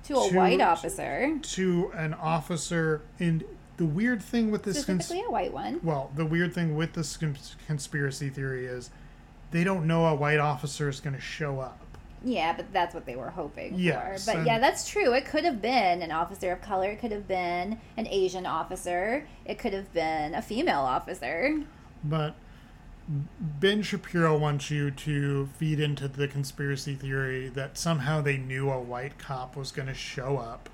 To 0.05 0.19
a 0.21 0.29
To- 0.31 0.37
white 0.37 0.61
officer. 0.61 1.39
to 1.43 1.91
an 1.97 2.15
officer 2.15 3.03
and 3.19 3.43
the 3.81 3.87
weird 3.87 4.21
thing 4.23 4.51
with 4.51 4.63
this 4.65 4.85
cons- 4.85 5.07
Specifically 5.07 5.27
a 5.27 5.31
white 5.31 5.55
one. 5.55 5.81
well 5.83 6.11
the 6.15 6.27
weird 6.27 6.53
thing 6.55 6.77
with 6.77 6.93
this 6.93 7.17
cons- 7.17 7.57
conspiracy 7.67 8.29
theory 8.29 8.67
is 8.67 8.91
they 9.53 9.65
don't 9.65 9.87
know 9.87 10.05
a 10.05 10.15
white 10.15 10.39
officer 10.39 10.89
is 10.91 11.01
going 11.01 11.15
to 11.17 11.21
show 11.21 11.61
up 11.61 11.79
Yeah, 12.23 12.53
but 12.55 12.71
that's 12.75 12.95
what 12.95 13.07
they 13.07 13.17
were 13.17 13.31
hoping 13.31 13.79
Yes, 13.79 14.27
for. 14.27 14.35
But 14.35 14.47
yeah, 14.47 14.59
that's 14.59 14.87
true. 14.87 15.15
It 15.15 15.25
could 15.25 15.45
have 15.45 15.63
been 15.63 16.03
an 16.03 16.13
officer 16.13 16.53
of 16.53 16.61
color. 16.61 16.91
It 16.91 17.01
could 17.01 17.13
have 17.13 17.27
been 17.27 17.79
an 17.97 18.07
Asian 18.07 18.45
officer. 18.45 19.27
It 19.47 19.59
could 19.59 19.73
have 19.73 19.91
been 19.95 20.35
a 20.35 20.43
female 20.43 20.81
officer. 20.81 21.63
but 22.05 22.35
ben 23.09 23.83
shapiro 23.83 24.37
wants 24.39 24.71
you 24.71 24.91
to 24.91 25.47
feed 25.59 25.81
into 25.81 26.07
the 26.07 26.29
conspiracy 26.29 26.95
theory 26.95 27.49
that 27.49 27.77
somehow 27.79 28.21
they 28.21 28.37
knew 28.37 28.71
a 28.71 28.79
white 28.81 29.19
cop 29.19 29.57
was 29.57 29.73
going 29.73 29.89
to 29.89 29.95
show 29.95 30.37
up 30.37 30.69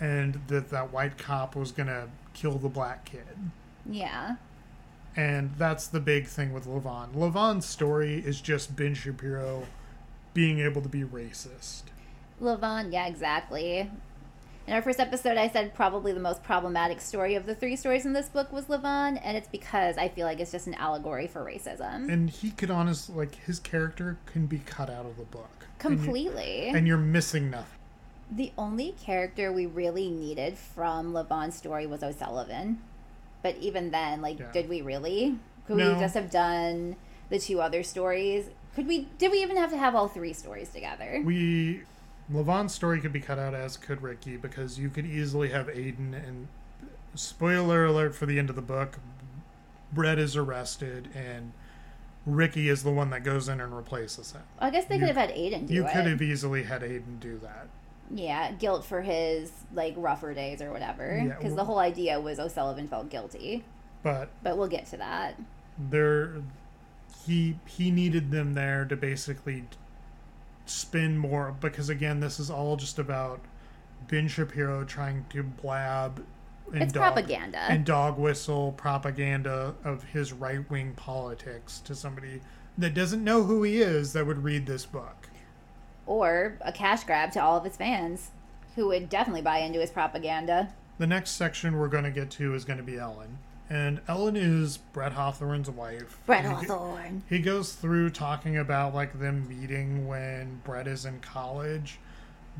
and 0.00 0.40
that 0.48 0.68
that 0.70 0.92
white 0.92 1.16
cop 1.16 1.56
was 1.56 1.72
going 1.72 1.86
to 1.86 2.08
kill 2.38 2.58
the 2.58 2.68
black 2.68 3.04
kid 3.04 3.50
Yeah. 3.90 4.36
And 5.16 5.50
that's 5.58 5.88
the 5.88 5.98
big 5.98 6.26
thing 6.28 6.52
with 6.52 6.66
Levon. 6.66 7.12
Levon's 7.14 7.66
story 7.66 8.22
is 8.24 8.40
just 8.40 8.76
Ben 8.76 8.94
Shapiro 8.94 9.66
being 10.32 10.60
able 10.60 10.80
to 10.82 10.88
be 10.88 11.02
racist. 11.02 11.82
Levon, 12.40 12.92
yeah, 12.92 13.08
exactly. 13.08 13.90
In 14.68 14.74
our 14.74 14.82
first 14.82 15.00
episode, 15.00 15.36
I 15.36 15.48
said 15.48 15.74
probably 15.74 16.12
the 16.12 16.20
most 16.20 16.44
problematic 16.44 17.00
story 17.00 17.34
of 17.34 17.46
the 17.46 17.54
three 17.54 17.74
stories 17.74 18.04
in 18.06 18.12
this 18.12 18.28
book 18.28 18.52
was 18.52 18.66
Levon, 18.66 19.18
and 19.24 19.36
it's 19.36 19.48
because 19.48 19.96
I 19.96 20.08
feel 20.08 20.26
like 20.26 20.38
it's 20.38 20.52
just 20.52 20.66
an 20.68 20.74
allegory 20.74 21.26
for 21.26 21.42
racism. 21.44 22.12
And 22.12 22.30
he 22.30 22.50
could 22.50 22.70
honestly, 22.70 23.14
like, 23.16 23.34
his 23.46 23.58
character 23.58 24.18
can 24.26 24.46
be 24.46 24.58
cut 24.58 24.90
out 24.90 25.06
of 25.06 25.16
the 25.16 25.24
book. 25.24 25.66
And, 25.80 25.92
you, 25.92 25.96
Completely. 25.96 26.68
and 26.68 26.86
you're 26.86 26.98
missing 26.98 27.50
nothing. 27.50 27.77
The 28.30 28.52
only 28.58 28.92
character 28.92 29.52
we 29.52 29.66
really 29.66 30.10
needed 30.10 30.58
from 30.58 31.14
Levon's 31.14 31.54
story 31.56 31.86
was 31.86 32.02
O'Sullivan. 32.02 32.78
But 33.42 33.56
even 33.56 33.90
then, 33.90 34.20
like, 34.20 34.38
Yeah. 34.38 34.52
did 34.52 34.68
we 34.68 34.82
really? 34.82 35.38
Could 35.66 35.76
No. 35.78 35.94
we 35.94 36.00
just 36.00 36.14
have 36.14 36.30
done 36.30 36.96
the 37.30 37.38
two 37.38 37.60
other 37.60 37.82
stories? 37.82 38.50
Could 38.74 38.86
we? 38.86 39.08
Did 39.18 39.30
we 39.32 39.42
even 39.42 39.56
have 39.56 39.70
to 39.70 39.78
have 39.78 39.94
all 39.94 40.08
three 40.08 40.32
stories 40.32 40.68
together? 40.70 41.22
We. 41.24 41.82
Levon's 42.30 42.74
story 42.74 43.00
could 43.00 43.12
be 43.12 43.20
cut 43.20 43.38
out, 43.38 43.54
as 43.54 43.76
could 43.78 44.02
Ricky, 44.02 44.36
because 44.36 44.78
you 44.78 44.90
could 44.90 45.06
easily 45.06 45.48
have 45.50 45.66
Aiden 45.68 46.12
and. 46.14 46.48
Spoiler 47.14 47.86
alert 47.86 48.14
for 48.14 48.26
the 48.26 48.38
end 48.38 48.50
of 48.50 48.54
the 48.56 48.62
book 48.62 48.98
Brett 49.92 50.18
is 50.18 50.36
arrested, 50.36 51.08
and 51.14 51.52
Ricky 52.26 52.68
is 52.68 52.82
the 52.82 52.90
one 52.92 53.08
that 53.10 53.24
goes 53.24 53.48
in 53.48 53.60
and 53.60 53.74
replaces 53.74 54.32
him. 54.32 54.42
I 54.58 54.68
guess 54.70 54.84
they 54.84 54.96
You- 54.96 55.00
could 55.00 55.08
have 55.08 55.16
had 55.16 55.30
Aiden 55.30 55.66
do 55.66 55.74
You 55.74 55.86
it. 55.86 55.92
could 55.92 56.06
have 56.06 56.20
easily 56.20 56.64
had 56.64 56.82
Aiden 56.82 57.18
do 57.18 57.38
that. 57.38 57.68
Yeah, 58.14 58.52
guilt 58.52 58.84
for 58.84 59.02
his 59.02 59.50
like 59.74 59.94
rougher 59.96 60.32
days 60.34 60.62
or 60.62 60.70
whatever. 60.72 61.16
Yeah, 61.24 61.34
Because 61.36 61.54
the 61.54 61.64
whole 61.64 61.78
idea 61.78 62.20
was 62.20 62.38
O'Sullivan 62.38 62.88
felt 62.88 63.10
guilty. 63.10 63.64
But 64.02 64.30
But 64.42 64.56
we'll 64.56 64.68
get 64.68 64.86
to 64.86 64.96
that. 64.98 65.38
there 65.78 66.36
he 67.26 67.58
he 67.66 67.90
needed 67.90 68.30
them 68.30 68.54
there 68.54 68.84
to 68.86 68.96
basically 68.96 69.64
spin 70.66 71.16
more 71.18 71.54
because 71.60 71.88
again, 71.88 72.20
this 72.20 72.38
is 72.40 72.50
all 72.50 72.76
just 72.76 72.98
about 72.98 73.40
Ben 74.08 74.28
Shapiro 74.28 74.84
trying 74.84 75.24
to 75.30 75.42
blab 75.42 76.24
and 76.72 76.82
It's 76.82 76.92
dog, 76.92 77.14
propaganda. 77.14 77.58
and 77.58 77.84
dog 77.84 78.18
whistle 78.18 78.72
propaganda 78.72 79.74
of 79.84 80.04
his 80.04 80.32
right 80.32 80.68
wing 80.70 80.92
politics 80.94 81.80
to 81.80 81.94
somebody 81.94 82.40
that 82.76 82.92
doesn't 82.94 83.24
know 83.24 83.42
who 83.44 83.62
he 83.62 83.80
is 83.80 84.12
that 84.12 84.26
would 84.26 84.44
read 84.44 84.66
this 84.66 84.84
book. 84.86 85.27
Or 86.08 86.56
a 86.62 86.72
cash 86.72 87.04
grab 87.04 87.30
to 87.32 87.42
all 87.42 87.56
of 87.58 87.64
his 87.64 87.76
fans 87.76 88.30
who 88.74 88.86
would 88.88 89.08
definitely 89.08 89.42
buy 89.42 89.58
into 89.58 89.78
his 89.80 89.90
propaganda. 89.90 90.70
The 90.98 91.06
next 91.06 91.32
section 91.32 91.78
we're 91.78 91.88
going 91.88 92.04
to 92.04 92.10
get 92.10 92.30
to 92.32 92.54
is 92.54 92.64
going 92.64 92.78
to 92.78 92.82
be 92.84 92.98
Ellen. 92.98 93.38
And 93.70 94.00
Ellen 94.08 94.34
is 94.34 94.78
Brett 94.78 95.12
Hawthorne's 95.12 95.68
wife. 95.70 96.18
Brett 96.26 96.44
And 96.46 96.58
he- 96.58 96.66
Hawthorne. 96.66 97.22
He 97.28 97.38
goes 97.40 97.74
through 97.74 98.10
talking 98.10 98.56
about 98.56 98.94
like 98.94 99.20
them 99.20 99.46
meeting 99.48 100.08
when 100.08 100.60
Brett 100.64 100.86
is 100.88 101.04
in 101.04 101.20
college, 101.20 101.98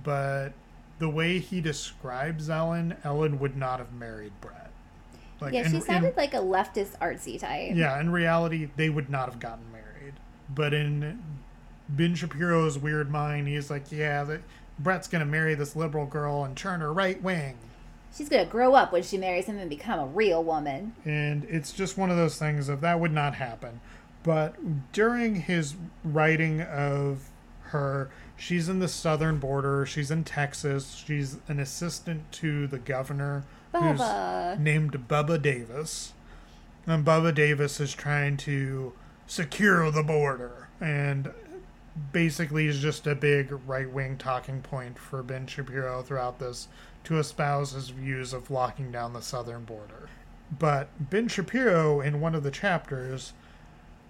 but 0.05 0.51
the 0.99 1.09
way 1.09 1.39
he 1.39 1.61
describes 1.63 2.51
Ellen, 2.51 2.97
Ellen 3.05 3.39
would 3.39 3.57
not 3.57 3.79
have 3.79 3.93
married 3.93 4.33
Brett. 4.43 4.71
Like, 5.41 5.55
Yeah, 5.55 5.67
she 5.69 5.77
in- 5.77 5.83
sounded 5.83 6.17
like 6.17 6.35
a 6.35 6.39
leftist 6.39 6.99
artsy 6.99 7.39
type. 7.41 7.73
yeah, 7.75 7.99
in 8.01 8.11
reality, 8.11 8.69
they 8.77 8.91
would 8.91 9.09
not 9.09 9.31
have 9.31 9.39
gotten 9.41 9.65
married. 9.73 10.15
But 10.51 10.75
in 10.75 11.23
Ben 11.89 12.15
Shapiro's 12.15 12.79
weird 12.79 13.11
mind, 13.11 13.49
he's 13.49 13.71
like, 13.71 13.91
yeah, 13.91 14.25
that 14.25 14.41
Brett's 14.79 15.09
gonna 15.09 15.25
marry 15.25 15.55
this 15.55 15.75
liberal 15.75 16.07
girl 16.07 16.45
and 16.45 16.57
turn 16.57 16.81
her 16.81 16.93
right 16.93 17.21
wing. 17.23 17.57
She's 18.15 18.29
gonna 18.29 18.47
grow 18.47 18.75
up 18.75 18.93
when 18.93 19.03
she 19.03 19.19
marries 19.19 19.47
him 19.47 19.59
and 19.59 19.69
become 19.71 19.99
a 20.01 20.07
real 20.07 20.43
woman. 20.43 20.95
and 21.05 21.45
it's 21.45 21.73
just 21.73 21.97
one 21.99 22.11
of 22.11 22.17
those 22.17 22.39
things 22.39 22.69
of 22.69 22.81
that 22.81 22.99
would 23.01 23.13
not 23.13 23.35
happen 23.35 23.81
but 24.25 24.57
during 24.93 25.37
his 25.37 25.77
writing 26.03 26.61
of 26.63 27.29
her 27.63 28.11
she's 28.37 28.69
in 28.69 28.79
the 28.81 28.89
southern 28.89 29.39
border 29.39 29.87
she's 29.87 30.11
in 30.11 30.25
texas 30.25 31.03
she's 31.07 31.37
an 31.49 31.61
assistant 31.61 32.31
to 32.33 32.67
the 32.67 32.79
governor 32.79 33.45
Bubba. 33.73 34.51
who's 34.57 34.59
named 34.61 35.07
bubba 35.09 35.41
davis 35.41 36.13
and 36.87 37.05
bubba 37.05 37.33
davis 37.35 37.79
is 37.79 37.95
trying 37.95 38.37
to 38.37 38.93
secure 39.27 39.91
the 39.91 40.03
border 40.03 40.69
and 40.81 41.31
basically 42.13 42.67
is 42.67 42.81
just 42.81 43.07
a 43.07 43.15
big 43.15 43.53
right-wing 43.67 44.17
talking 44.17 44.61
point 44.61 44.99
for 44.99 45.23
ben 45.23 45.47
shapiro 45.47 46.03
throughout 46.03 46.39
this 46.39 46.69
to 47.05 47.19
espouse 47.19 47.73
his 47.73 47.91
views 47.91 48.33
of 48.33 48.51
locking 48.51 48.91
down 48.91 49.13
the 49.13 49.23
southern 49.23 49.65
border 49.65 50.09
but 50.57 51.11
Ben 51.11 51.29
Shapiro, 51.29 52.01
in 52.01 52.21
one 52.21 52.35
of 52.35 52.43
the 52.43 52.51
chapters, 52.51 53.33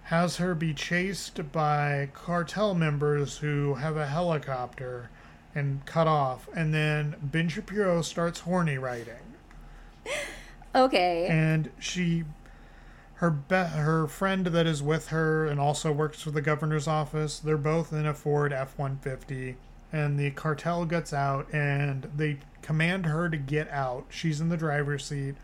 has 0.03 0.37
her 0.37 0.55
be 0.55 0.73
chased 0.73 1.51
by 1.51 2.09
cartel 2.13 2.73
members 2.73 3.37
who 3.37 3.75
have 3.75 3.97
a 3.97 4.07
helicopter 4.07 5.09
and 5.53 5.85
cut 5.85 6.07
off. 6.07 6.47
And 6.55 6.73
then 6.73 7.15
Ben 7.21 7.49
Shapiro 7.49 8.01
starts 8.01 8.41
horny 8.41 8.77
writing. 8.77 9.15
Okay. 10.75 11.25
And 11.25 11.71
she, 11.79 12.25
her, 13.19 13.29
be- 13.31 13.55
her 13.55 14.07
friend 14.07 14.47
that 14.47 14.65
is 14.65 14.81
with 14.81 15.09
her 15.09 15.45
and 15.45 15.59
also 15.59 15.91
works 15.91 16.21
for 16.21 16.31
the 16.31 16.41
governor's 16.41 16.87
office, 16.87 17.37
they're 17.37 17.57
both 17.57 17.91
in 17.91 18.05
a 18.05 18.13
Ford 18.13 18.53
F 18.53 18.77
150. 18.77 19.57
And 19.91 20.17
the 20.17 20.31
cartel 20.31 20.85
gets 20.85 21.11
out 21.11 21.53
and 21.53 22.09
they 22.15 22.37
command 22.61 23.05
her 23.07 23.29
to 23.29 23.35
get 23.35 23.69
out. 23.71 24.05
She's 24.09 24.39
in 24.39 24.47
the 24.47 24.55
driver's 24.55 25.05
seat. 25.05 25.35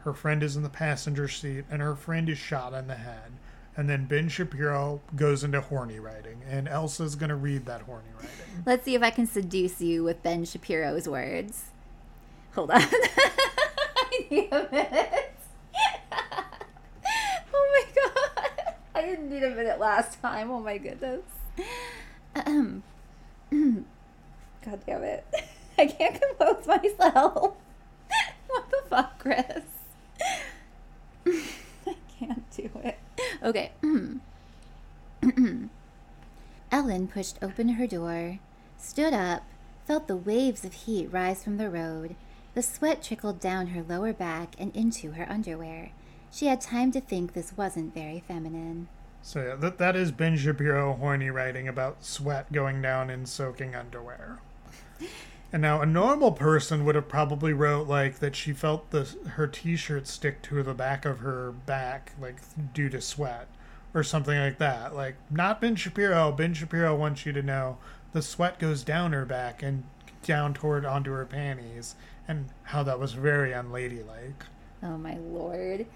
Her 0.00 0.12
friend 0.12 0.42
is 0.42 0.56
in 0.56 0.64
the 0.64 0.68
passenger 0.70 1.28
seat, 1.28 1.66
and 1.70 1.82
her 1.82 1.94
friend 1.94 2.28
is 2.28 2.38
shot 2.38 2.72
in 2.72 2.86
the 2.86 2.94
head. 2.94 3.32
And 3.76 3.88
then 3.88 4.06
Ben 4.06 4.28
Shapiro 4.28 5.00
goes 5.14 5.44
into 5.44 5.60
horny 5.60 6.00
writing, 6.00 6.42
and 6.48 6.66
Elsa's 6.66 7.14
to 7.14 7.34
read 7.34 7.66
that 7.66 7.82
horny 7.82 8.08
writing. 8.16 8.30
Let's 8.66 8.84
see 8.84 8.94
if 8.94 9.02
I 9.02 9.10
can 9.10 9.26
seduce 9.26 9.80
you 9.80 10.02
with 10.02 10.22
Ben 10.22 10.44
Shapiro's 10.46 11.06
words. 11.08 11.66
Hold 12.54 12.70
on. 12.72 12.80
I 12.82 14.26
need 14.30 14.48
a 14.50 14.68
minute. 14.72 15.30
I 18.94 19.02
didn't 19.02 19.30
need 19.30 19.42
a 19.42 19.50
minute 19.50 19.78
last 19.78 20.20
time. 20.20 20.50
Oh 20.50 20.60
my 20.60 20.78
goodness. 20.78 21.22
God 22.34 22.82
damn 24.86 25.02
it. 25.02 25.24
I 25.78 25.86
can't 25.86 26.20
compose 26.20 26.66
myself. 26.66 27.54
what 28.48 28.70
the 28.70 28.82
fuck, 28.88 29.18
Chris? 29.18 29.64
I 31.86 31.94
can't 32.18 32.50
do 32.50 32.70
it. 32.84 32.98
Okay. 33.42 33.72
Ellen 36.72 37.08
pushed 37.08 37.38
open 37.42 37.70
her 37.70 37.86
door, 37.86 38.38
stood 38.78 39.12
up, 39.12 39.42
felt 39.86 40.06
the 40.06 40.16
waves 40.16 40.64
of 40.64 40.72
heat 40.72 41.06
rise 41.10 41.42
from 41.42 41.56
the 41.56 41.70
road. 41.70 42.14
The 42.54 42.62
sweat 42.62 43.02
trickled 43.02 43.40
down 43.40 43.68
her 43.68 43.82
lower 43.82 44.12
back 44.12 44.54
and 44.58 44.74
into 44.74 45.12
her 45.12 45.26
underwear. 45.30 45.90
She 46.30 46.46
had 46.46 46.60
time 46.60 46.92
to 46.92 47.00
think 47.00 47.32
this 47.32 47.56
wasn't 47.56 47.94
very 47.94 48.20
feminine. 48.26 48.88
So 49.22 49.42
yeah, 49.42 49.54
that 49.56 49.78
that 49.78 49.96
is 49.96 50.12
Ben 50.12 50.36
Shapiro 50.36 50.94
horny 50.94 51.30
writing 51.30 51.68
about 51.68 52.04
sweat 52.04 52.52
going 52.52 52.80
down 52.80 53.10
in 53.10 53.26
soaking 53.26 53.74
underwear. 53.74 54.40
And 55.52 55.62
now 55.62 55.80
a 55.80 55.86
normal 55.86 56.30
person 56.30 56.84
would 56.84 56.94
have 56.94 57.08
probably 57.08 57.52
wrote 57.52 57.88
like 57.88 58.20
that 58.20 58.36
she 58.36 58.52
felt 58.52 58.90
the 58.90 59.16
her 59.30 59.48
t-shirt 59.48 60.06
stick 60.06 60.42
to 60.42 60.62
the 60.62 60.74
back 60.74 61.04
of 61.04 61.18
her 61.18 61.50
back 61.50 62.12
like 62.20 62.36
due 62.72 62.88
to 62.90 63.00
sweat 63.00 63.48
or 63.92 64.04
something 64.04 64.38
like 64.38 64.58
that. 64.58 64.94
Like 64.94 65.16
not 65.28 65.60
Ben 65.60 65.74
Shapiro. 65.74 66.30
Ben 66.30 66.54
Shapiro 66.54 66.94
wants 66.94 67.26
you 67.26 67.32
to 67.32 67.42
know 67.42 67.78
the 68.12 68.22
sweat 68.22 68.60
goes 68.60 68.84
down 68.84 69.12
her 69.12 69.26
back 69.26 69.60
and 69.60 69.82
down 70.22 70.54
toward 70.54 70.84
onto 70.84 71.10
her 71.10 71.26
panties 71.26 71.96
and 72.28 72.46
how 72.64 72.84
that 72.84 73.00
was 73.00 73.14
very 73.14 73.52
unladylike. 73.52 74.44
Oh 74.84 74.96
my 74.98 75.16
lord. 75.16 75.86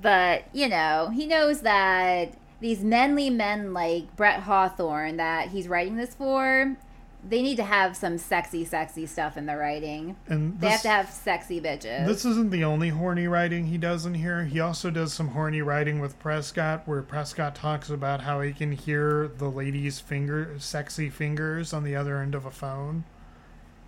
But, 0.00 0.44
you 0.52 0.68
know, 0.68 1.10
he 1.14 1.26
knows 1.26 1.60
that 1.60 2.34
these 2.60 2.82
manly 2.82 3.30
men 3.30 3.72
like 3.72 4.14
Brett 4.16 4.40
Hawthorne 4.40 5.16
that 5.16 5.48
he's 5.48 5.68
writing 5.68 5.96
this 5.96 6.14
for, 6.14 6.76
they 7.24 7.40
need 7.40 7.56
to 7.56 7.62
have 7.64 7.96
some 7.96 8.18
sexy, 8.18 8.64
sexy 8.64 9.06
stuff 9.06 9.36
in 9.36 9.46
the 9.46 9.56
writing. 9.56 10.16
And 10.26 10.60
They 10.60 10.68
have 10.70 10.82
to 10.82 10.88
have 10.88 11.08
sexy 11.10 11.60
bitches. 11.60 12.06
This 12.06 12.24
isn't 12.24 12.50
the 12.50 12.64
only 12.64 12.88
horny 12.88 13.28
writing 13.28 13.66
he 13.66 13.78
does 13.78 14.06
in 14.06 14.14
here. 14.14 14.44
He 14.44 14.58
also 14.58 14.90
does 14.90 15.12
some 15.12 15.28
horny 15.28 15.62
writing 15.62 16.00
with 16.00 16.18
Prescott, 16.18 16.82
where 16.86 17.02
Prescott 17.02 17.54
talks 17.54 17.90
about 17.90 18.22
how 18.22 18.40
he 18.40 18.52
can 18.52 18.72
hear 18.72 19.28
the 19.38 19.48
lady's 19.48 20.00
finger, 20.00 20.56
sexy 20.58 21.10
fingers 21.10 21.72
on 21.72 21.84
the 21.84 21.94
other 21.94 22.18
end 22.18 22.34
of 22.34 22.44
a 22.44 22.50
phone. 22.50 23.04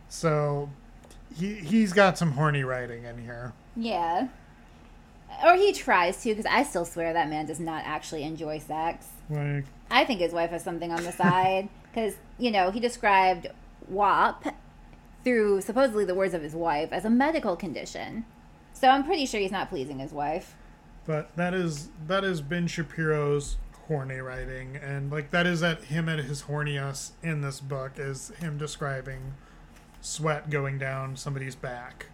So, 0.09 0.71
he 1.37 1.55
he's 1.55 1.93
got 1.93 2.17
some 2.17 2.33
horny 2.33 2.63
writing 2.63 3.05
in 3.05 3.19
here. 3.19 3.53
yeah. 3.75 4.29
Or 5.45 5.55
he 5.57 5.73
tries 5.73 6.23
to, 6.23 6.31
because 6.31 6.47
I 6.47 6.63
still 6.63 6.85
swear 6.85 7.13
that 7.13 7.29
man 7.29 7.47
does 7.47 7.61
not 7.61 7.83
actually 7.85 8.23
enjoy 8.25 8.59
sex. 8.59 9.07
Like, 9.31 9.65
I 9.91 10.05
think 10.05 10.21
his 10.21 10.33
wife 10.33 10.51
has 10.51 10.63
something 10.63 10.93
on 10.93 11.03
the 11.03 11.13
side 11.13 11.69
because 11.91 12.15
you 12.39 12.51
know 12.51 12.71
he 12.71 12.81
described 12.81 13.47
WAP 13.89 14.55
through 15.25 15.61
supposedly 15.63 16.05
the 16.05 16.15
words 16.15 16.35
of 16.35 16.43
his 16.43 16.55
wife 16.55 16.93
as 16.93 17.05
a 17.05 17.11
medical 17.11 17.57
condition. 17.57 18.25
So 18.73 18.89
I'm 18.89 19.05
pretty 19.05 19.25
sure 19.27 19.41
he's 19.41 19.53
not 19.53 19.69
pleasing 19.71 19.99
his 19.99 20.13
wife. 20.13 20.55
but 21.07 21.35
that 21.37 21.55
is 21.55 21.89
that 22.07 22.25
is 22.25 22.41
Ben 22.41 22.67
Shapiro's 22.67 23.57
horny 23.89 24.17
writing, 24.19 24.77
and 24.77 25.11
like 25.11 25.31
that 25.31 25.47
is 25.47 25.63
at 25.63 25.85
him 25.85 26.09
at 26.09 26.19
his 26.21 26.45
horniest 26.45 27.13
in 27.23 27.41
this 27.43 27.61
book 27.61 27.93
is 27.99 28.31
him 28.41 28.59
describing 28.59 29.35
sweat 30.01 30.51
going 30.51 30.79
down 30.79 31.17
somebody's 31.17 31.55
back 31.55 32.07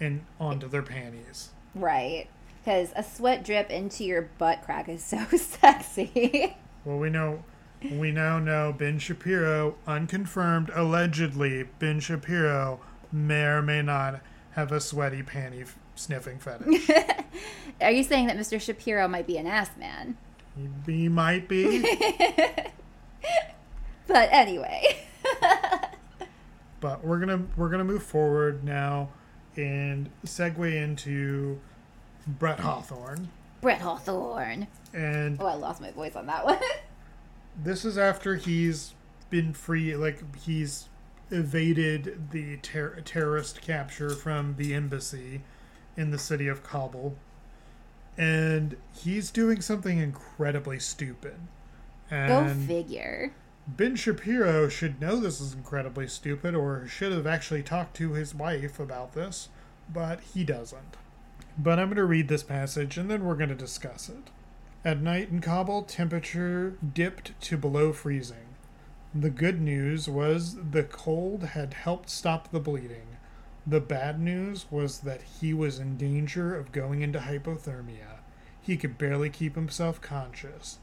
and 0.00 0.24
onto 0.40 0.68
their 0.68 0.82
panties. 0.82 1.50
Right. 1.74 2.28
Because 2.64 2.92
a 2.96 3.02
sweat 3.02 3.44
drip 3.44 3.70
into 3.70 4.04
your 4.04 4.22
butt 4.38 4.62
crack 4.62 4.88
is 4.88 5.04
so 5.04 5.24
sexy. 5.36 6.56
Well, 6.84 6.98
we 6.98 7.10
know, 7.10 7.44
we 7.90 8.10
now 8.10 8.38
know 8.38 8.74
Ben 8.76 8.98
Shapiro, 8.98 9.76
unconfirmed, 9.86 10.70
allegedly, 10.74 11.64
Ben 11.78 12.00
Shapiro 12.00 12.80
may 13.12 13.44
or 13.44 13.60
may 13.62 13.82
not 13.82 14.20
have 14.52 14.72
a 14.72 14.80
sweaty 14.80 15.22
panty 15.22 15.62
f- 15.62 15.78
sniffing 15.94 16.38
fetish. 16.38 16.88
Are 17.80 17.90
you 17.90 18.02
saying 18.04 18.26
that 18.28 18.36
Mr. 18.38 18.60
Shapiro 18.60 19.08
might 19.08 19.26
be 19.26 19.36
an 19.36 19.46
ass 19.46 19.70
man? 19.78 20.16
he, 20.86 20.92
he 20.92 21.08
might 21.08 21.48
be, 21.48 21.82
But 24.06 24.28
anyway. 24.32 24.98
but 26.80 27.02
we're 27.04 27.18
gonna 27.18 27.42
we're 27.56 27.70
gonna 27.70 27.84
move 27.84 28.02
forward 28.02 28.62
now 28.62 29.08
and 29.56 30.08
segue 30.26 30.74
into 30.74 31.60
Brett 32.26 32.60
Hawthorne, 32.60 33.28
Brett 33.60 33.80
Hawthorne. 33.80 34.66
and 34.92 35.38
Oh, 35.40 35.46
I 35.46 35.54
lost 35.54 35.80
my 35.80 35.90
voice 35.90 36.16
on 36.16 36.26
that 36.26 36.44
one. 36.44 36.58
this 37.62 37.84
is 37.84 37.96
after 37.98 38.36
he's 38.36 38.94
been 39.30 39.52
free, 39.52 39.96
like 39.96 40.22
he's 40.36 40.88
evaded 41.30 42.30
the 42.30 42.56
ter- 42.58 43.00
terrorist 43.00 43.60
capture 43.62 44.10
from 44.10 44.54
the 44.56 44.74
embassy 44.74 45.40
in 45.96 46.10
the 46.10 46.18
city 46.18 46.46
of 46.48 46.62
Kabul. 46.62 47.16
and 48.16 48.76
he's 48.92 49.30
doing 49.30 49.60
something 49.60 49.98
incredibly 49.98 50.78
stupid. 50.78 51.34
Go 52.10 52.54
figure. 52.66 53.32
Ben 53.66 53.96
Shapiro 53.96 54.68
should 54.68 55.00
know 55.00 55.16
this 55.16 55.40
is 55.40 55.54
incredibly 55.54 56.06
stupid, 56.06 56.54
or 56.54 56.86
should 56.86 57.12
have 57.12 57.26
actually 57.26 57.62
talked 57.62 57.96
to 57.96 58.12
his 58.12 58.34
wife 58.34 58.78
about 58.78 59.14
this, 59.14 59.48
but 59.92 60.20
he 60.20 60.44
doesn't. 60.44 60.96
But 61.56 61.78
I'm 61.78 61.88
going 61.88 61.96
to 61.96 62.04
read 62.04 62.28
this 62.28 62.42
passage 62.42 62.98
and 62.98 63.10
then 63.10 63.24
we're 63.24 63.36
going 63.36 63.48
to 63.48 63.54
discuss 63.54 64.08
it. 64.08 64.30
At 64.84 65.00
night 65.00 65.30
in 65.30 65.40
Kabul, 65.40 65.82
temperature 65.84 66.76
dipped 66.92 67.40
to 67.42 67.56
below 67.56 67.92
freezing. 67.92 68.54
The 69.14 69.30
good 69.30 69.60
news 69.60 70.08
was 70.08 70.56
the 70.56 70.82
cold 70.82 71.44
had 71.44 71.72
helped 71.74 72.10
stop 72.10 72.50
the 72.50 72.60
bleeding. 72.60 73.16
The 73.66 73.80
bad 73.80 74.20
news 74.20 74.66
was 74.70 75.00
that 75.00 75.22
he 75.40 75.54
was 75.54 75.78
in 75.78 75.96
danger 75.96 76.54
of 76.54 76.72
going 76.72 77.00
into 77.00 77.20
hypothermia. 77.20 78.18
He 78.60 78.76
could 78.76 78.98
barely 78.98 79.30
keep 79.30 79.54
himself 79.54 80.00
conscious. 80.00 80.78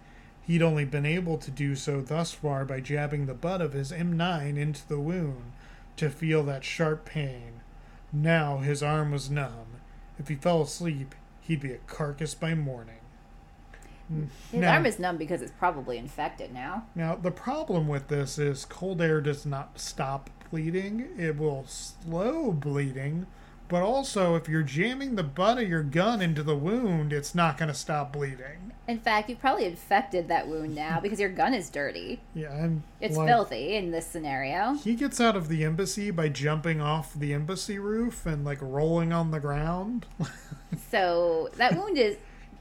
He'd 0.52 0.62
only 0.62 0.84
been 0.84 1.06
able 1.06 1.38
to 1.38 1.50
do 1.50 1.78
so 1.78 2.02
thus 2.02 2.34
far 2.34 2.66
by 2.66 2.82
jabbing 2.82 3.26
the 3.26 3.34
butt 3.34 3.62
of 3.62 3.72
his 3.72 3.94
M9 3.94 4.58
into 4.58 4.86
the 4.86 5.00
wound 5.00 5.54
to 5.96 6.10
feel 6.10 6.44
that 6.44 6.66
sharp 6.66 7.06
pain. 7.06 7.62
Now 8.12 8.58
his 8.58 8.84
arm 8.84 9.12
was 9.12 9.30
numb. 9.30 9.80
If 10.20 10.28
he 10.28 10.36
fell 10.36 10.62
asleep, 10.64 11.16
he'd 11.40 11.62
be 11.62 11.72
a 11.72 11.78
carcass 11.88 12.36
by 12.36 12.54
morning. 12.54 12.98
His 14.10 14.60
Now- 14.60 14.74
arm 14.74 14.86
is 14.86 15.00
numb 15.00 15.16
because 15.16 15.42
it's 15.42 15.54
probably 15.58 15.98
infected 15.98 16.54
now. 16.54 16.84
Now, 16.96 17.16
the 17.16 17.32
problem 17.32 17.88
with 17.88 18.10
this 18.10 18.38
is 18.38 18.66
cold 18.66 19.02
air 19.02 19.22
does 19.22 19.46
not 19.46 19.80
stop 19.80 20.30
bleeding, 20.50 21.08
it 21.18 21.38
will 21.38 21.64
slow 21.66 22.52
bleeding. 22.52 23.26
But 23.72 23.82
also, 23.84 24.36
if 24.36 24.48
you're 24.50 24.62
jamming 24.64 25.16
the 25.16 25.24
butt 25.24 25.58
of 25.58 25.68
your 25.68 25.82
gun 25.82 26.22
into 26.22 26.44
the 26.44 26.56
wound, 26.56 27.12
it's 27.14 27.34
not 27.34 27.58
going 27.58 27.70
to 27.70 27.74
stop 27.74 28.12
bleeding. 28.14 28.74
In 28.88 29.00
fact, 29.00 29.30
you've 29.30 29.40
probably 29.40 29.64
infected 29.66 30.28
that 30.28 30.48
wound 30.48 30.76
now 30.76 31.00
because 31.00 31.20
your 31.22 31.30
gun 31.30 31.54
is 31.54 31.70
dirty. 31.70 32.20
Yeah, 32.36 32.52
and 32.54 32.84
It's 33.00 33.16
like, 33.16 33.30
filthy 33.30 33.76
in 33.78 33.92
this 33.92 34.06
scenario. 34.06 34.74
He 34.74 34.96
gets 34.96 35.22
out 35.22 35.38
of 35.38 35.48
the 35.48 35.64
embassy 35.64 36.12
by 36.12 36.28
jumping 36.28 36.82
off 36.82 37.14
the 37.14 37.34
embassy 37.34 37.80
roof 37.80 38.26
and 38.26 38.44
like 38.44 38.58
rolling 38.62 39.14
on 39.14 39.32
the 39.32 39.40
ground. 39.40 40.06
So 40.90 41.50
that 41.58 41.76
wound 41.78 41.98
is. 41.98 42.18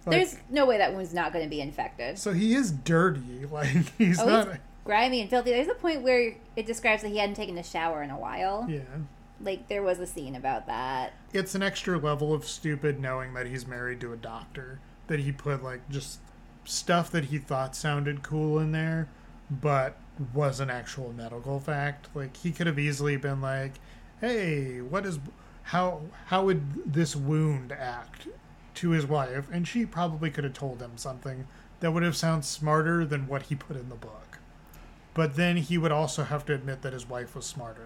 Like- 0.07 0.17
there's 0.17 0.37
no 0.51 0.65
way 0.67 0.79
that 0.79 0.95
wound's 0.95 1.13
not 1.13 1.33
going 1.33 1.45
to 1.45 1.49
be 1.51 1.61
infected. 1.61 2.19
so 2.19 2.33
he 2.33 2.55
is 2.55 2.71
dirty. 2.73 3.45
Like 3.51 3.69
he's 3.99 4.19
Oh, 4.21 4.27
not. 4.27 4.49
he's 4.49 4.57
grimy 4.85 5.21
and 5.21 5.29
filthy. 5.31 5.51
There's 5.51 5.69
a 5.69 5.75
point 5.75 6.03
where 6.03 6.35
it 6.57 6.67
describes 6.67 7.03
that 7.03 7.09
he 7.11 7.19
hadn't 7.19 7.35
taken 7.35 7.59
a 7.59 7.63
shower 7.63 8.03
in 8.03 8.11
a 8.11 8.19
while. 8.19 8.67
yeah. 8.69 8.81
Like 9.43 9.69
there 9.69 9.83
was 9.83 9.99
a 9.99 10.07
scene 10.07 10.35
about 10.35 10.67
that. 10.67 11.15
it's 11.33 11.55
an 11.55 11.63
extra 11.63 11.99
level 11.99 12.35
of 12.35 12.45
stupid 12.47 13.01
knowing 13.01 13.35
that 13.35 13.47
he's 13.47 13.67
married 13.67 14.01
to 14.01 14.13
a 14.13 14.17
doctor 14.17 14.81
that 15.07 15.21
he 15.21 15.33
put 15.33 15.63
like 15.63 15.89
just 15.89 16.21
stuff 16.65 17.11
that 17.11 17.27
he 17.27 17.39
thought 17.39 17.75
sounded 17.75 18.23
cool 18.23 18.59
in 18.59 18.73
there 18.73 19.09
but 19.51 19.97
was 20.35 20.61
an 20.61 20.71
actual 20.71 21.13
medical 21.13 21.59
fact. 21.59 22.09
Like 22.15 22.37
he 22.37 22.53
could 22.53 22.67
have 22.67 22.79
easily 22.79 23.17
been 23.17 23.41
like 23.41 23.75
hey 24.21 24.81
what 24.81 25.07
is 25.07 25.19
how 25.65 26.03
how 26.27 26.45
would 26.45 26.93
this 26.93 27.17
wound 27.17 27.73
act 27.73 28.29
to 28.75 28.91
his 28.91 29.07
wife? 29.07 29.49
And 29.53 29.67
she 29.67 29.87
probably 29.87 30.31
could 30.31 30.45
have 30.45 30.53
told 30.53 30.81
him 30.81 30.93
something 30.97 31.47
that 31.81 31.93
would 31.93 32.03
have 32.03 32.17
sounded 32.17 32.45
smarter 32.45 33.05
than 33.05 33.27
what 33.27 33.43
he 33.45 33.55
put 33.55 33.77
in 33.77 33.89
the 33.89 33.95
book. 33.95 34.39
But 35.15 35.37
then 35.37 35.57
he 35.57 35.79
would 35.79 35.93
also 35.93 36.25
have 36.25 36.45
to 36.47 36.55
admit 36.55 36.83
that 36.83 36.93
his 36.93 37.09
wife 37.09 37.35
was 37.35 37.45
smarter 37.47 37.83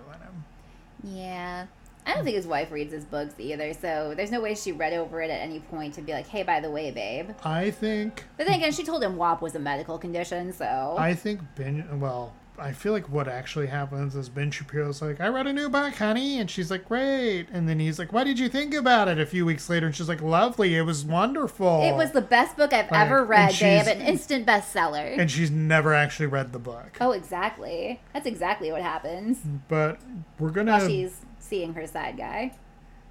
Yeah. 1.04 1.66
I 2.06 2.14
don't 2.14 2.24
think 2.24 2.36
his 2.36 2.46
wife 2.46 2.70
reads 2.70 2.92
his 2.92 3.04
books 3.04 3.34
either, 3.38 3.72
so 3.72 4.12
there's 4.14 4.30
no 4.30 4.40
way 4.40 4.54
she 4.54 4.72
read 4.72 4.92
over 4.92 5.22
it 5.22 5.30
at 5.30 5.40
any 5.40 5.60
point 5.60 5.94
to 5.94 6.02
be 6.02 6.12
like, 6.12 6.26
hey, 6.28 6.42
by 6.42 6.60
the 6.60 6.70
way, 6.70 6.90
babe. 6.90 7.30
i 7.44 7.70
think 7.70 8.24
But 8.36 8.46
then 8.46 8.56
again, 8.56 8.72
she 8.72 8.84
told 8.84 9.02
him 9.02 9.16
WAP 9.16 9.40
was 9.40 9.54
a 9.54 9.58
medical 9.58 9.96
condition, 9.98 10.52
so. 10.52 10.96
I 10.98 11.14
think 11.14 11.40
Ben. 11.56 11.98
Well, 11.98 12.34
I 12.56 12.70
feel 12.72 12.92
like 12.92 13.08
what 13.08 13.26
actually 13.26 13.66
happens 13.66 14.14
is 14.14 14.28
Ben 14.28 14.50
Shapiro's 14.52 15.02
like, 15.02 15.20
"I 15.20 15.26
read 15.26 15.48
a 15.48 15.52
new 15.52 15.68
book, 15.68 15.94
honey," 15.96 16.38
and 16.38 16.48
she's 16.48 16.70
like, 16.70 16.86
"Great," 16.86 17.48
and 17.52 17.68
then 17.68 17.80
he's 17.80 17.98
like, 17.98 18.12
"What 18.12 18.24
did 18.24 18.38
you 18.38 18.48
think 18.48 18.74
about 18.74 19.08
it?" 19.08 19.18
A 19.18 19.26
few 19.26 19.44
weeks 19.44 19.68
later, 19.68 19.86
and 19.86 19.94
she's 19.96 20.08
like, 20.08 20.22
"Lovely. 20.22 20.76
It 20.76 20.82
was 20.82 21.04
wonderful." 21.04 21.82
It 21.82 21.96
was 21.96 22.12
the 22.12 22.20
best 22.20 22.56
book 22.56 22.72
I've 22.72 22.90
Like, 22.92 23.06
ever 23.06 23.24
read, 23.24 23.48
babe. 23.48 23.56
she's- 23.56 23.88
An 23.88 24.00
instant 24.00 24.46
bestseller. 24.46 25.18
and 25.18 25.28
she's 25.30 25.50
never 25.50 25.94
actually 25.94 26.26
read 26.26 26.52
the 26.52 26.60
book. 26.60 26.96
oh, 27.00 27.10
exactly. 27.10 28.00
That's 28.12 28.26
exactly 28.26 28.70
what 28.70 28.82
happens 28.82 29.38
But 29.68 30.00
we're 30.38 30.50
gonna 30.50 30.86
she's 30.86 31.22
seeing 31.40 31.74
her 31.74 31.86
side 31.88 32.16
guy. 32.16 32.52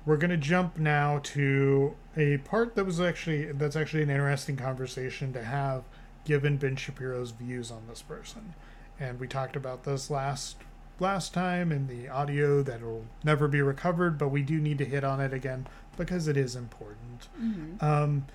we're 0.05 0.17
gonna 0.17 0.37
jump 0.37 0.77
now 0.77 1.19
to 1.23 1.95
a 2.15 2.37
part 2.37 2.75
that 2.75 2.85
was 2.85 3.01
actually 3.01 3.51
that's 3.51 3.75
actually 3.75 4.03
an 4.03 4.09
interesting 4.09 4.55
conversation 4.55 5.33
to 5.33 5.43
have, 5.43 5.83
given 6.23 6.55
Ben 6.55 6.77
Shapiro's 6.77 7.31
views 7.31 7.71
on 7.71 7.83
this 7.89 8.01
person, 8.01 8.53
and 8.99 9.19
we 9.19 9.27
talked 9.27 9.55
about 9.55 9.83
this 9.83 10.09
last 10.09 10.57
last 10.99 11.33
time 11.33 11.71
in 11.71 11.87
the 11.87 12.07
audio 12.07 12.61
that 12.63 12.81
will 12.81 13.05
never 13.23 13.47
be 13.47 13.61
recovered, 13.61 14.17
but 14.17 14.29
we 14.29 14.41
do 14.41 14.59
need 14.59 14.77
to 14.77 14.85
hit 14.85 15.03
on 15.03 15.19
it 15.19 15.33
again 15.33 15.67
because 15.97 16.27
it 16.27 16.37
is 16.37 16.55
important. 16.55 17.27
Um, 17.81 18.25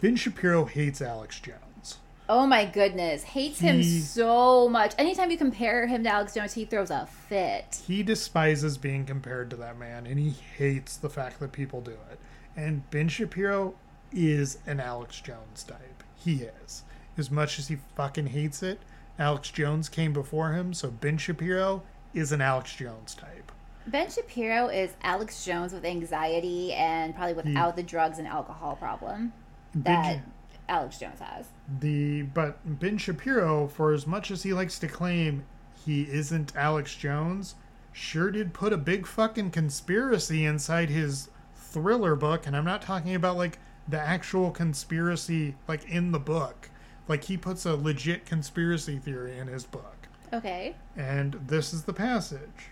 Ben 0.00 0.16
Shapiro 0.16 0.64
hates 0.64 1.00
Alex 1.00 1.40
Jones. 1.40 1.98
Oh 2.28 2.46
my 2.46 2.66
goodness. 2.66 3.22
Hates 3.22 3.58
him 3.58 3.82
so 3.82 4.68
much. 4.68 4.94
Anytime 4.98 5.30
you 5.30 5.38
compare 5.38 5.86
him 5.86 6.04
to 6.04 6.10
Alex 6.10 6.34
Jones, 6.34 6.52
he 6.52 6.66
throws 6.66 6.90
a 6.90 7.06
fit. 7.06 7.80
He 7.86 8.02
despises 8.02 8.76
being 8.76 9.06
compared 9.06 9.48
to 9.50 9.56
that 9.56 9.78
man, 9.78 10.06
and 10.06 10.18
he 10.18 10.30
hates 10.30 10.96
the 10.96 11.08
fact 11.08 11.40
that 11.40 11.52
people 11.52 11.80
do 11.80 11.92
it. 12.10 12.18
And 12.54 12.88
Ben 12.90 13.08
Shapiro 13.08 13.74
is 14.12 14.58
an 14.66 14.78
Alex 14.78 15.20
Jones 15.20 15.64
type. 15.64 16.02
He 16.16 16.42
is. 16.64 16.82
As 17.16 17.30
much 17.30 17.58
as 17.58 17.68
he 17.68 17.78
fucking 17.96 18.26
hates 18.28 18.62
it, 18.62 18.78
Alex 19.18 19.50
Jones 19.50 19.88
came 19.88 20.12
before 20.12 20.52
him, 20.52 20.72
so 20.72 20.90
Ben 20.90 21.18
Shapiro 21.18 21.82
is 22.14 22.32
an 22.32 22.40
Alex 22.40 22.74
Jones 22.74 23.14
type. 23.14 23.52
Ben 23.86 24.10
Shapiro 24.10 24.68
is 24.68 24.90
Alex 25.02 25.44
Jones 25.44 25.72
with 25.72 25.84
anxiety 25.84 26.72
and 26.74 27.14
probably 27.14 27.34
without 27.34 27.74
the 27.74 27.82
drugs 27.82 28.18
and 28.18 28.28
alcohol 28.28 28.76
problem 28.76 29.32
that 29.74 30.02
Ben, 30.02 30.22
Alex 30.68 30.98
Jones 30.98 31.20
has. 31.20 31.46
the 31.80 32.22
but 32.22 32.58
Ben 32.78 32.98
Shapiro, 32.98 33.66
for 33.66 33.92
as 33.92 34.06
much 34.06 34.30
as 34.30 34.42
he 34.42 34.52
likes 34.52 34.78
to 34.80 34.88
claim 34.88 35.44
he 35.86 36.02
isn't 36.02 36.54
Alex 36.54 36.94
Jones, 36.94 37.54
sure 37.92 38.30
did 38.30 38.52
put 38.52 38.72
a 38.72 38.76
big 38.76 39.06
fucking 39.06 39.50
conspiracy 39.52 40.44
inside 40.44 40.90
his 40.90 41.30
thriller 41.56 42.14
book, 42.14 42.46
and 42.46 42.56
I'm 42.56 42.64
not 42.64 42.82
talking 42.82 43.14
about 43.14 43.36
like 43.36 43.58
the 43.88 43.98
actual 43.98 44.50
conspiracy 44.50 45.54
like 45.66 45.88
in 45.88 46.12
the 46.12 46.18
book. 46.18 46.68
Like 47.08 47.24
he 47.24 47.36
puts 47.36 47.64
a 47.64 47.74
legit 47.74 48.26
conspiracy 48.26 48.98
theory 48.98 49.38
in 49.38 49.48
his 49.48 49.64
book. 49.64 50.08
Okay. 50.32 50.76
And 50.96 51.34
this 51.46 51.72
is 51.72 51.84
the 51.84 51.94
passage. 51.94 52.70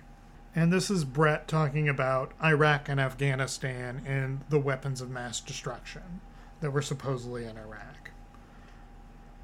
And 0.55 0.73
this 0.73 0.91
is 0.91 1.05
Brett 1.05 1.49
talking 1.49 1.89
about 1.89 2.33
Iraq 2.43 2.89
and 2.89 3.01
Afghanistan 3.01 4.03
and 4.07 4.41
the 4.49 4.59
weapons 4.59 5.01
of 5.01 5.11
mass 5.11 5.41
destruction 5.41 6.21
that 6.61 6.71
were 6.71 6.83
supposedly 6.83 7.45
in 7.45 7.59
Iraq. 7.59 8.11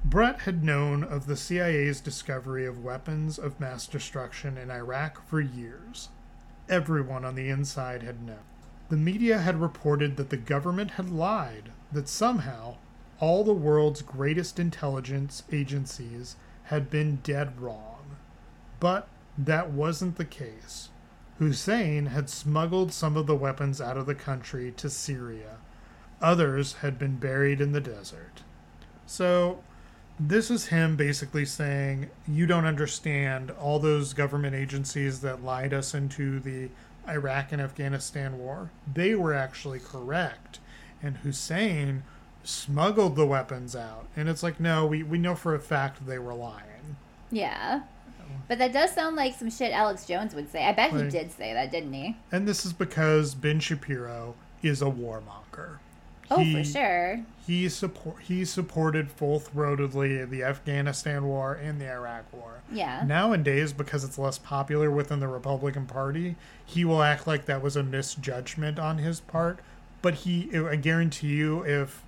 Brett 0.05 0.41
had 0.41 0.63
known 0.63 1.03
of 1.03 1.27
the 1.27 1.37
CIA's 1.37 2.01
discovery 2.01 2.65
of 2.65 2.83
weapons 2.83 3.39
of 3.39 3.59
mass 3.59 3.87
destruction 3.87 4.57
in 4.57 4.69
Iraq 4.69 5.25
for 5.27 5.39
years. 5.39 6.09
Everyone 6.67 7.23
on 7.23 7.35
the 7.35 7.49
inside 7.49 8.03
had 8.03 8.21
known. 8.25 8.39
The 8.89 8.97
media 8.97 9.37
had 9.37 9.61
reported 9.61 10.17
that 10.17 10.29
the 10.29 10.37
government 10.37 10.91
had 10.91 11.09
lied, 11.09 11.71
that 11.91 12.09
somehow 12.09 12.77
all 13.23 13.45
the 13.45 13.53
world's 13.53 14.01
greatest 14.01 14.59
intelligence 14.59 15.43
agencies 15.49 16.35
had 16.63 16.89
been 16.89 17.15
dead 17.23 17.57
wrong. 17.57 18.17
But 18.81 19.07
that 19.37 19.71
wasn't 19.71 20.17
the 20.17 20.25
case. 20.25 20.89
Hussein 21.39 22.07
had 22.07 22.29
smuggled 22.29 22.91
some 22.91 23.15
of 23.15 23.25
the 23.25 23.35
weapons 23.37 23.79
out 23.79 23.95
of 23.95 24.07
the 24.07 24.13
country 24.13 24.73
to 24.75 24.89
Syria. 24.89 25.55
Others 26.21 26.73
had 26.81 26.99
been 26.99 27.15
buried 27.15 27.61
in 27.61 27.71
the 27.71 27.79
desert. 27.79 28.43
So, 29.05 29.63
this 30.19 30.51
is 30.51 30.65
him 30.65 30.97
basically 30.97 31.45
saying, 31.45 32.09
You 32.27 32.45
don't 32.45 32.65
understand 32.65 33.51
all 33.51 33.79
those 33.79 34.13
government 34.13 34.53
agencies 34.53 35.21
that 35.21 35.41
lied 35.41 35.73
us 35.73 35.93
into 35.93 36.41
the 36.41 36.71
Iraq 37.07 37.53
and 37.53 37.61
Afghanistan 37.61 38.37
war. 38.37 38.71
They 38.93 39.15
were 39.15 39.33
actually 39.33 39.79
correct. 39.79 40.59
And 41.01 41.15
Hussein 41.17 42.03
smuggled 42.43 43.15
the 43.15 43.25
weapons 43.25 43.75
out. 43.75 44.05
And 44.15 44.27
it's 44.29 44.43
like, 44.43 44.59
no, 44.59 44.85
we, 44.85 45.03
we 45.03 45.17
know 45.17 45.35
for 45.35 45.55
a 45.55 45.59
fact 45.59 46.05
they 46.05 46.19
were 46.19 46.33
lying. 46.33 46.97
Yeah. 47.31 47.81
But 48.47 48.57
that 48.59 48.73
does 48.73 48.91
sound 48.91 49.15
like 49.15 49.35
some 49.35 49.49
shit 49.49 49.71
Alex 49.71 50.05
Jones 50.05 50.35
would 50.35 50.51
say. 50.51 50.65
I 50.65 50.73
bet 50.73 50.91
he 50.91 51.09
did 51.09 51.31
say 51.31 51.53
that, 51.53 51.71
didn't 51.71 51.93
he? 51.93 52.17
And 52.31 52.47
this 52.47 52.65
is 52.65 52.73
because 52.73 53.35
Ben 53.35 53.59
Shapiro 53.59 54.35
is 54.61 54.81
a 54.81 54.85
warmonger. 54.85 55.77
Oh, 56.29 56.37
He- 56.39 56.53
for 56.55 56.63
sure. 56.63 57.19
He 57.45 57.67
support 57.67 58.21
he 58.21 58.45
supported 58.45 59.11
full 59.11 59.37
throatedly 59.37 60.29
the 60.29 60.43
Afghanistan 60.45 61.25
war 61.25 61.53
and 61.53 61.79
the 61.79 61.91
Iraq 61.91 62.23
war. 62.31 62.61
Yeah. 62.71 63.03
Nowadays, 63.05 63.73
because 63.73 64.05
it's 64.05 64.17
less 64.17 64.37
popular 64.37 64.89
within 64.89 65.19
the 65.19 65.27
Republican 65.27 65.85
Party, 65.85 66.37
he 66.65 66.85
will 66.85 67.01
act 67.03 67.27
like 67.27 67.45
that 67.47 67.61
was 67.61 67.75
a 67.75 67.83
misjudgment 67.83 68.79
on 68.79 68.97
his 68.99 69.19
part. 69.19 69.59
But 70.01 70.13
he, 70.13 70.49
I 70.55 70.77
guarantee 70.77 71.33
you, 71.35 71.63
if 71.63 72.01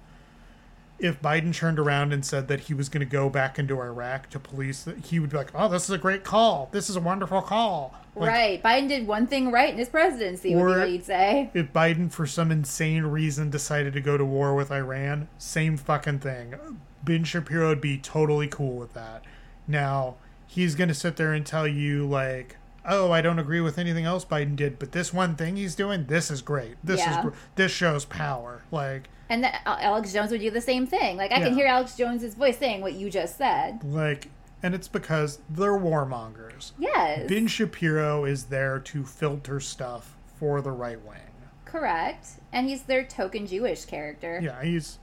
if 0.97 1.21
Biden 1.21 1.53
turned 1.53 1.77
around 1.79 2.13
and 2.13 2.25
said 2.25 2.47
that 2.47 2.61
he 2.61 2.73
was 2.73 2.87
going 2.89 3.05
to 3.05 3.11
go 3.11 3.29
back 3.29 3.59
into 3.59 3.79
Iraq 3.81 4.29
to 4.29 4.39
police, 4.39 4.87
he 5.03 5.19
would 5.19 5.29
be 5.29 5.37
like, 5.37 5.51
"Oh, 5.53 5.67
this 5.67 5.83
is 5.83 5.89
a 5.89 5.97
great 5.97 6.23
call. 6.23 6.69
This 6.71 6.89
is 6.89 6.95
a 6.95 7.01
wonderful 7.01 7.41
call." 7.41 7.93
Like, 8.15 8.29
right. 8.29 8.63
Biden 8.63 8.87
did 8.87 9.05
one 9.07 9.27
thing 9.27 9.51
right 9.51 9.71
in 9.71 9.77
his 9.77 9.89
presidency, 9.89 10.55
would 10.55 10.61
Or- 10.61 10.79
what 10.79 10.89
you'd 10.89 11.03
say. 11.03 11.49
If 11.53 11.73
Biden, 11.73 12.09
for 12.11 12.25
some 12.25 12.49
insane 12.49 13.03
reason, 13.03 13.49
decided 13.49 13.91
to 13.93 13.99
go 14.01 14.17
to 14.17 14.23
war 14.23 14.55
with 14.55 14.71
Iran, 14.71 15.27
same 15.37 15.75
fucking 15.75 16.19
thing. 16.19 16.55
Ben 17.03 17.25
Shapiro 17.25 17.67
would 17.69 17.81
be 17.81 17.97
totally 17.97 18.47
cool 18.47 18.77
with 18.77 18.93
that. 18.93 19.23
Now, 19.67 20.15
he's 20.47 20.75
going 20.75 20.87
to 20.87 20.93
sit 20.93 21.17
there 21.17 21.33
and 21.33 21.45
tell 21.45 21.67
you, 21.67 22.07
like, 22.07 22.55
oh, 22.87 23.11
I 23.11 23.21
don't 23.21 23.39
agree 23.39 23.59
with 23.61 23.77
anything 23.77 24.05
else 24.05 24.23
Biden 24.23 24.55
did, 24.55 24.79
but 24.79 24.91
this 24.93 25.13
one 25.13 25.35
thing 25.35 25.57
he's 25.57 25.75
doing, 25.75 26.05
this 26.05 26.31
is 26.31 26.41
great. 26.41 26.77
This 26.83 26.99
Yeah. 27.01 27.17
is 27.19 27.25
gr- 27.25 27.35
this 27.55 27.71
shows 27.71 28.05
power. 28.05 28.61
Like, 28.71 29.09
And 29.29 29.43
that 29.43 29.61
Alex 29.65 30.13
Jones 30.13 30.31
would 30.31 30.41
do 30.41 30.51
the 30.51 30.61
same 30.61 30.85
thing. 30.85 31.17
Like 31.17 31.31
I 31.31 31.39
can 31.39 31.53
hear 31.53 31.65
Alex 31.67 31.95
Jones's 31.95 32.35
voice 32.35 32.57
saying 32.57 32.81
what 32.81 32.93
you 32.93 33.09
just 33.09 33.37
said. 33.37 33.83
like, 33.83 34.29
and 34.63 34.73
it's 34.75 34.87
because 34.87 35.39
they're 35.49 35.77
warmongers. 35.77 36.71
Yes. 36.79 37.27
Ben 37.27 37.47
Shapiro 37.47 38.25
is 38.25 38.45
there 38.45 38.79
to 38.79 39.03
filter 39.03 39.59
stuff 39.59 40.15
for 40.39 40.61
the 40.61 40.71
right 40.71 41.03
wing. 41.05 41.19
Correct. 41.65 42.27
And 42.53 42.67
he's 42.69 42.83
their 42.83 43.03
token 43.03 43.47
Jewish 43.47 43.85
character. 43.85 44.39
Yeah, 44.41 44.63
he's 44.63 44.99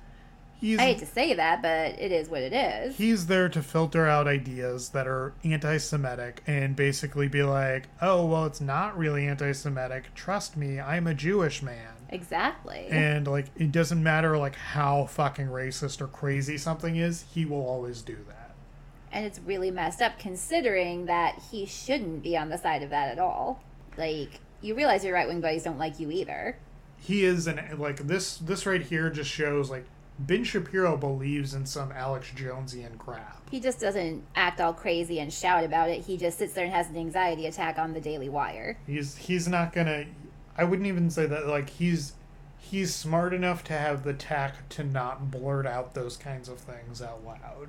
he's 0.55 0.79
I 0.79 0.83
hate 0.85 0.99
to 1.01 1.07
say 1.07 1.35
that, 1.35 1.61
but 1.61 2.01
it 2.01 2.13
is 2.13 2.29
what 2.29 2.43
it 2.43 2.53
is. 2.53 2.97
he's 2.97 3.27
there 3.27 3.49
to 3.51 3.63
filter 3.63 4.07
out 4.07 4.27
ideas 4.27 4.91
that 4.91 5.07
are 5.07 5.35
anti-Semitic 5.45 6.43
and 6.47 6.75
basically 6.77 7.29
be 7.29 7.43
like, 7.43 7.89
"Oh, 8.01 8.25
well, 8.27 8.47
it's 8.47 8.61
not 8.61 8.97
really 8.97 9.27
anti-Semitic. 9.27 10.15
Trust 10.15 10.57
me, 10.57 10.81
I'm 10.81 11.07
a 11.07 11.15
Jewish 11.15 11.63
man." 11.63 12.02
Exactly. 12.13 12.87
And 12.91 13.27
like, 13.27 13.47
it 13.57 13.73
doesn't 13.73 14.03
matter 14.03 14.37
like 14.37 14.55
how 14.55 15.07
fucking 15.07 15.49
racist 15.49 16.01
or 16.01 16.07
crazy 16.07 16.59
something 16.59 16.97
is. 16.97 17.25
He 17.35 17.45
will 17.45 17.67
always 17.67 18.03
do 18.03 18.19
that. 18.29 18.55
And 19.11 19.27
it's 19.27 19.41
really 19.41 19.71
messed 19.71 20.01
up 20.01 20.19
considering 20.19 21.07
that 21.07 21.43
he 21.51 21.67
shouldn't 21.67 22.23
be 22.23 22.37
on 22.37 22.51
the 22.51 22.59
side 22.59 22.83
of 22.83 22.91
that 22.91 23.11
at 23.11 23.19
all. 23.19 23.63
Like, 23.97 24.41
you 24.61 24.75
realize 24.75 25.05
your 25.05 25.15
right 25.15 25.27
wing 25.27 25.41
buddies 25.41 25.65
don't 25.65 25.79
like 25.79 25.99
you 25.99 26.11
either. 26.11 26.57
He 26.99 27.25
is 27.25 27.47
an 27.47 27.61
like 27.79 28.07
this. 28.07 28.37
This 28.37 28.65
right 28.65 28.83
here 28.83 29.11
just 29.11 29.29
shows 29.29 29.71
like 29.71 29.85
Ben 30.19 30.45
Shapiro 30.45 30.97
believes 30.97 31.53
in 31.53 31.67
some 31.67 31.91
Alex 31.93 32.31
Jonesian 32.35 32.97
crap. 32.97 33.51
He 33.51 33.59
just 33.59 33.81
doesn't 33.81 34.25
act 34.37 34.61
all 34.61 34.73
crazy 34.73 35.19
and 35.19 35.33
shout 35.33 35.65
about 35.65 35.91
it. 35.91 36.03
He 36.03 36.17
just 36.17 36.39
sits 36.39 36.55
there 36.55 36.65
and 36.65 36.73
has 36.73 36.89
an 36.89 36.97
anxiety 36.97 37.47
attack 37.47 37.79
on 37.79 37.93
the 37.93 38.01
Daily 38.01 38.29
Wire. 38.29 38.79
He's 38.87 39.17
he's 39.17 39.49
not 39.49 39.73
gonna. 39.73 40.07
I 40.57 40.65
wouldn't 40.65 40.87
even 40.87 41.11
say 41.11 41.27
that. 41.27 41.47
Like 41.47 41.71
he's 41.71 42.13
he's 42.59 42.95
smart 42.95 43.35
enough 43.35 43.65
to 43.65 43.73
have 43.73 44.05
the 44.05 44.13
tact 44.15 44.71
to 44.71 44.85
not 44.85 45.31
blurt 45.31 45.67
out 45.67 45.95
those 45.95 46.17
kinds 46.17 46.49
of 46.49 46.59
things 46.59 47.03
out 47.03 47.25
loud. 47.25 47.69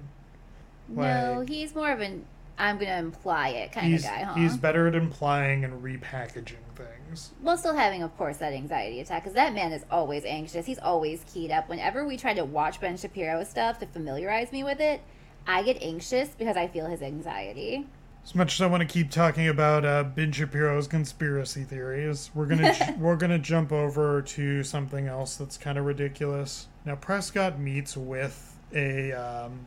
no, 0.87 1.37
Like- 1.39 1.49
he's 1.49 1.75
more 1.75 1.91
of 1.91 1.99
an 2.01 2.25
I'm 2.57 2.77
going 2.77 2.89
to 2.89 2.97
imply 2.97 3.49
it 3.49 3.71
kind 3.71 3.95
of 3.95 4.03
guy, 4.03 4.23
huh? 4.23 4.35
he's 4.35 4.57
better 4.57 4.87
at 4.87 4.93
implying 4.93 5.63
and 5.65 5.81
repackaging 5.83 6.57
things. 6.75 7.31
While 7.41 7.57
still 7.57 7.75
having, 7.75 8.03
of 8.03 8.15
course, 8.15 8.37
that 8.37 8.53
anxiety 8.53 8.99
attack, 8.99 9.23
because 9.23 9.33
that 9.33 9.53
man 9.55 9.71
is 9.71 9.83
always 9.89 10.23
anxious. 10.23 10.67
He's 10.67 10.77
always 10.77 11.23
keyed 11.31 11.49
up. 11.49 11.67
Whenever 11.67 12.05
we 12.05 12.15
try 12.15 12.35
to 12.35 12.45
watch 12.45 12.79
Ben 12.79 12.95
Shapiro 12.95 13.43
stuff 13.43 13.79
to 13.79 13.87
familiarize 13.87 14.51
me 14.51 14.63
with 14.63 14.79
it, 14.79 15.01
I 15.47 15.63
get 15.63 15.81
anxious 15.81 16.29
because 16.37 16.55
I 16.55 16.67
feel 16.67 16.85
his 16.85 17.01
anxiety. 17.01 17.87
As 18.25 18.33
much 18.33 18.53
as 18.55 18.61
I 18.61 18.67
want 18.67 18.81
to 18.81 18.87
keep 18.87 19.11
talking 19.11 19.49
about 19.49 19.83
uh, 19.85 20.03
Ben 20.03 20.31
Shapiro's 20.31 20.87
conspiracy 20.87 21.63
theories, 21.63 22.31
we're 22.33 22.45
gonna 22.45 22.73
j- 22.73 22.95
we're 22.99 23.17
gonna 23.17 23.37
jump 23.39 23.71
over 23.71 24.21
to 24.21 24.63
something 24.63 25.07
else 25.07 25.35
that's 25.35 25.57
kind 25.57 25.77
of 25.77 25.85
ridiculous. 25.85 26.67
Now 26.85 26.95
Prescott 26.95 27.59
meets 27.59 27.97
with 27.97 28.57
a 28.73 29.11
um, 29.11 29.65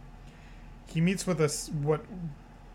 he 0.86 1.00
meets 1.02 1.26
with 1.26 1.40
a 1.42 1.44
s- 1.44 1.70
what 1.82 2.04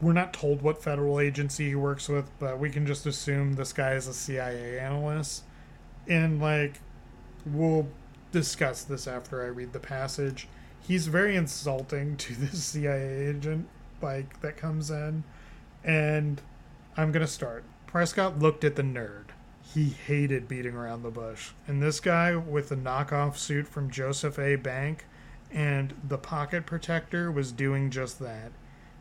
we're 0.01 0.13
not 0.13 0.33
told 0.33 0.61
what 0.61 0.83
federal 0.83 1.19
agency 1.19 1.69
he 1.69 1.75
works 1.75 2.07
with, 2.07 2.29
but 2.39 2.59
we 2.59 2.69
can 2.69 2.85
just 2.85 3.05
assume 3.07 3.53
this 3.53 3.73
guy 3.73 3.93
is 3.93 4.07
a 4.07 4.13
CIA 4.13 4.79
analyst, 4.79 5.43
and 6.07 6.39
like 6.39 6.79
we'll 7.45 7.87
discuss 8.31 8.83
this 8.83 9.07
after 9.07 9.43
I 9.43 9.47
read 9.47 9.73
the 9.73 9.79
passage. 9.79 10.47
He's 10.79 11.07
very 11.07 11.35
insulting 11.35 12.17
to 12.17 12.35
this 12.35 12.63
CIA 12.65 13.29
agent 13.29 13.67
like 13.99 14.41
that 14.41 14.57
comes 14.57 14.91
in 14.91 15.23
and 15.83 16.41
I'm 16.97 17.11
going 17.11 17.25
to 17.25 17.31
start. 17.31 17.63
Prescott 17.87 18.39
looked 18.39 18.63
at 18.63 18.75
the 18.75 18.83
nerd. 18.83 19.25
He 19.61 19.89
hated 19.89 20.47
beating 20.47 20.75
around 20.75 21.03
the 21.03 21.09
bush. 21.09 21.51
And 21.67 21.81
this 21.81 21.99
guy 21.99 22.35
with 22.35 22.69
the 22.69 22.75
knockoff 22.75 23.37
suit 23.37 23.67
from 23.67 23.89
Joseph 23.89 24.37
A. 24.37 24.55
Bank 24.55 25.05
and 25.51 25.93
the 26.07 26.17
pocket 26.17 26.65
protector 26.65 27.31
was 27.31 27.51
doing 27.51 27.89
just 27.89 28.19
that. 28.19 28.51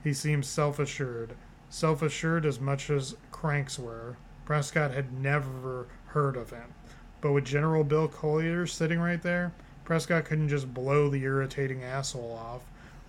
He 0.02 0.12
seemed 0.12 0.44
self 0.44 0.78
assured. 0.78 1.35
Self 1.69 2.02
assured 2.02 2.44
as 2.44 2.61
much 2.61 2.90
as 2.90 3.16
cranks 3.31 3.78
were. 3.78 4.16
Prescott 4.44 4.93
had 4.93 5.12
never 5.12 5.86
heard 6.07 6.36
of 6.36 6.51
him. 6.51 6.74
But 7.20 7.32
with 7.32 7.44
General 7.44 7.85
Bill 7.85 8.09
Collier 8.09 8.66
sitting 8.66 8.98
right 8.98 9.23
there, 9.23 9.52
Prescott 9.85 10.24
couldn't 10.24 10.48
just 10.48 10.73
blow 10.73 11.09
the 11.09 11.23
irritating 11.23 11.85
asshole 11.85 12.32
off. 12.32 12.62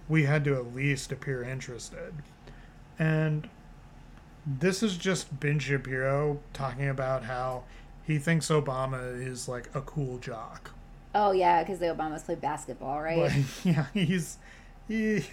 We 0.09 0.23
had 0.23 0.43
to 0.45 0.55
at 0.55 0.75
least 0.75 1.11
appear 1.11 1.43
interested. 1.43 2.13
And 2.99 3.49
this 4.45 4.81
is 4.81 4.97
just 4.97 5.39
Ben 5.39 5.59
Shapiro 5.59 6.39
talking 6.53 6.87
about 6.89 7.23
how 7.23 7.63
he 8.03 8.17
thinks 8.17 8.49
Obama 8.49 9.25
is 9.25 9.47
like 9.47 9.69
a 9.73 9.81
cool 9.81 10.17
jock. 10.17 10.71
Oh, 11.13 11.31
yeah, 11.31 11.61
because 11.63 11.79
the 11.79 11.87
Obamas 11.87 12.25
play 12.25 12.35
basketball, 12.35 13.01
right? 13.01 13.17
Like, 13.17 13.43
yeah, 13.65 13.85
he's 13.93 14.37
he 14.87 15.25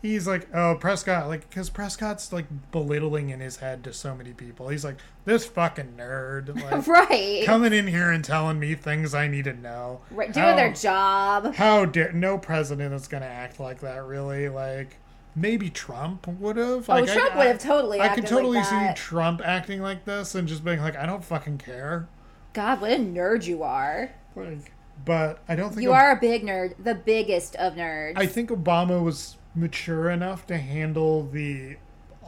he's 0.00 0.26
like, 0.26 0.48
oh 0.54 0.76
Prescott, 0.80 1.28
like 1.28 1.48
because 1.48 1.70
Prescott's 1.70 2.32
like 2.32 2.46
belittling 2.72 3.30
in 3.30 3.40
his 3.40 3.58
head 3.58 3.84
to 3.84 3.92
so 3.92 4.14
many 4.14 4.32
people. 4.32 4.68
He's 4.68 4.84
like 4.84 4.96
this 5.24 5.46
fucking 5.46 5.94
nerd, 5.96 6.60
like 6.70 6.86
right. 6.86 7.44
coming 7.46 7.72
in 7.72 7.86
here 7.86 8.10
and 8.10 8.24
telling 8.24 8.58
me 8.58 8.74
things 8.74 9.14
I 9.14 9.28
need 9.28 9.44
to 9.44 9.52
know. 9.54 10.00
right. 10.10 10.32
Doing 10.32 10.46
How- 10.46 10.56
their 10.56 10.72
job. 10.72 11.54
How 11.54 11.84
dare 11.84 12.12
no 12.12 12.38
president 12.38 12.92
is 12.94 13.06
gonna 13.08 13.26
act 13.26 13.60
like 13.60 13.80
that? 13.80 14.04
Really, 14.04 14.48
like. 14.48 14.96
Maybe 15.34 15.70
Trump 15.70 16.26
would 16.26 16.56
have. 16.56 16.88
oh, 16.90 17.06
Trump 17.06 17.36
would 17.36 17.46
have 17.46 17.58
totally 17.58 18.00
I 18.00 18.08
could 18.08 18.26
totally 18.26 18.58
like 18.58 18.66
see 18.66 19.02
Trump 19.02 19.40
acting 19.44 19.80
like 19.80 20.04
this 20.04 20.34
and 20.34 20.46
just 20.46 20.64
being 20.64 20.80
like, 20.80 20.96
I 20.96 21.06
don't 21.06 21.24
fucking 21.24 21.58
care. 21.58 22.08
God, 22.52 22.80
what 22.82 22.92
a 22.92 22.96
nerd 22.96 23.46
you 23.46 23.62
are. 23.62 24.12
Like, 24.36 24.72
but 25.04 25.38
I 25.48 25.56
don't 25.56 25.70
think 25.70 25.82
You 25.82 25.90
Ob- 25.90 25.96
are 26.02 26.12
a 26.12 26.20
big 26.20 26.42
nerd. 26.42 26.74
The 26.82 26.94
biggest 26.94 27.56
of 27.56 27.74
nerds. 27.74 28.12
I 28.16 28.26
think 28.26 28.50
Obama 28.50 29.02
was 29.02 29.36
mature 29.54 30.10
enough 30.10 30.46
to 30.48 30.58
handle 30.58 31.24
the 31.26 31.76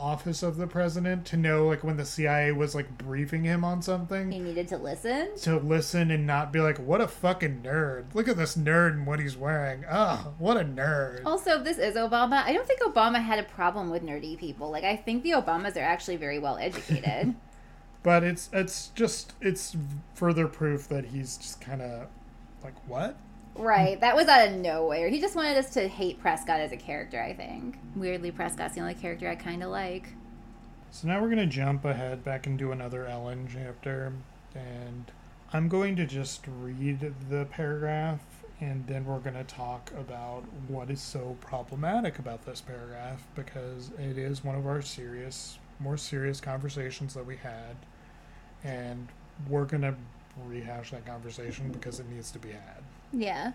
office 0.05 0.43
of 0.43 0.57
the 0.57 0.67
president 0.67 1.25
to 1.27 1.37
know, 1.37 1.67
like, 1.67 1.83
when 1.83 1.97
the 1.97 2.05
CIA 2.05 2.53
was 2.53 2.75
like 2.75 2.99
briefing 2.99 3.45
him 3.45 3.65
on 3.65 3.81
something, 3.81 4.31
he 4.31 4.39
needed 4.39 4.69
to 4.69 4.77
listen. 4.77 5.37
to 5.39 5.57
listen 5.57 6.11
and 6.11 6.27
not 6.27 6.53
be 6.53 6.61
like, 6.61 6.79
"What 6.79 7.01
a 7.01 7.09
fucking 7.09 7.63
nerd! 7.63 8.15
Look 8.15 8.29
at 8.29 8.37
this 8.37 8.57
nerd 8.57 8.93
and 8.93 9.07
what 9.07 9.21
he's 9.21 9.37
wearing. 9.37 9.85
Oh, 9.91 10.35
what 10.39 10.57
a 10.57 10.65
nerd!" 10.65 11.23
Also, 11.25 11.59
if 11.59 11.65
this 11.65 11.79
is 11.79 11.95
Obama. 11.97 12.45
I 12.45 12.53
don't 12.53 12.67
think 12.67 12.83
Obama 12.83 13.23
had 13.23 13.39
a 13.39 13.45
problem 13.45 13.91
with 13.91 14.03
nerdy 14.03 14.39
people. 14.39 14.71
Like, 14.71 14.85
I 14.85 14.97
think 14.97 15.23
the 15.23 15.31
Obamas 15.31 15.77
are 15.77 15.81
actually 15.81 16.17
very 16.17 16.39
well 16.39 16.59
educated. 16.59 17.35
But 18.05 18.23
it's 18.23 18.51
it's 18.53 18.89
just 18.89 19.33
it's 19.41 19.75
further 20.13 20.47
proof 20.47 20.89
that 20.89 21.07
he's 21.07 21.39
just 21.39 21.63
kind 21.63 21.81
of 21.81 22.09
like 22.63 22.75
what 22.87 23.17
right. 23.55 24.01
That 24.01 24.17
was 24.17 24.29
out 24.29 24.49
of 24.49 24.55
nowhere. 24.55 25.09
He 25.09 25.21
just 25.21 25.37
wanted 25.37 25.57
us 25.57 25.71
to 25.75 25.89
hate 25.89 26.21
Prescott 26.21 26.61
as 26.61 26.73
a 26.73 26.77
character, 26.77 27.23
I 27.23 27.35
think. 27.35 27.79
Weirdly, 27.95 28.31
Prescott's 28.31 28.75
the 28.75 28.81
only 28.81 28.95
character 28.95 29.29
I 29.29 29.35
kind 29.35 29.63
of 29.63 29.71
like. 29.71 30.09
So 30.91 31.09
now 31.09 31.21
we're 31.21 31.29
going 31.29 31.39
to 31.39 31.47
jump 31.47 31.85
ahead 31.85 32.23
back 32.23 32.47
into 32.47 32.71
another 32.71 33.07
Ellen 33.07 33.49
chapter, 33.53 34.13
and 34.55 35.11
I'm 35.53 35.69
going 35.69 35.97
to 35.97 36.07
just 36.07 36.47
read 36.61 37.13
the 37.29 37.47
paragraph, 37.47 38.21
and 38.61 38.87
then 38.87 39.05
we're 39.05 39.19
going 39.19 39.35
to 39.35 39.43
talk 39.43 39.91
about 39.99 40.45
what 40.69 40.91
is 40.91 41.01
so 41.01 41.37
problematic 41.41 42.21
about 42.21 42.47
this 42.47 42.61
paragraph 42.61 43.27
because 43.35 43.91
it 43.99 44.17
is 44.17 44.45
one 44.45 44.55
of 44.55 44.69
our 44.69 44.83
serious, 44.83 45.59
more 45.81 45.97
serious 45.97 46.41
conversations 46.41 47.13
that 47.15 47.27
we 47.27 47.37
had, 47.39 47.77
and 48.63 49.09
we're 49.49 49.65
going 49.65 49.83
to 49.83 49.97
rehash 50.47 50.93
that 50.93 51.05
conversation 51.05 51.73
because 51.73 51.99
it 51.99 52.09
needs 52.09 52.31
to 52.31 52.39
be 52.39 52.51
had. 52.51 52.85
Yeah. 53.15 53.53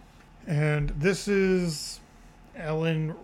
And 0.48 0.90
this 0.90 1.28
is 1.28 2.00
Ellen 2.56 3.16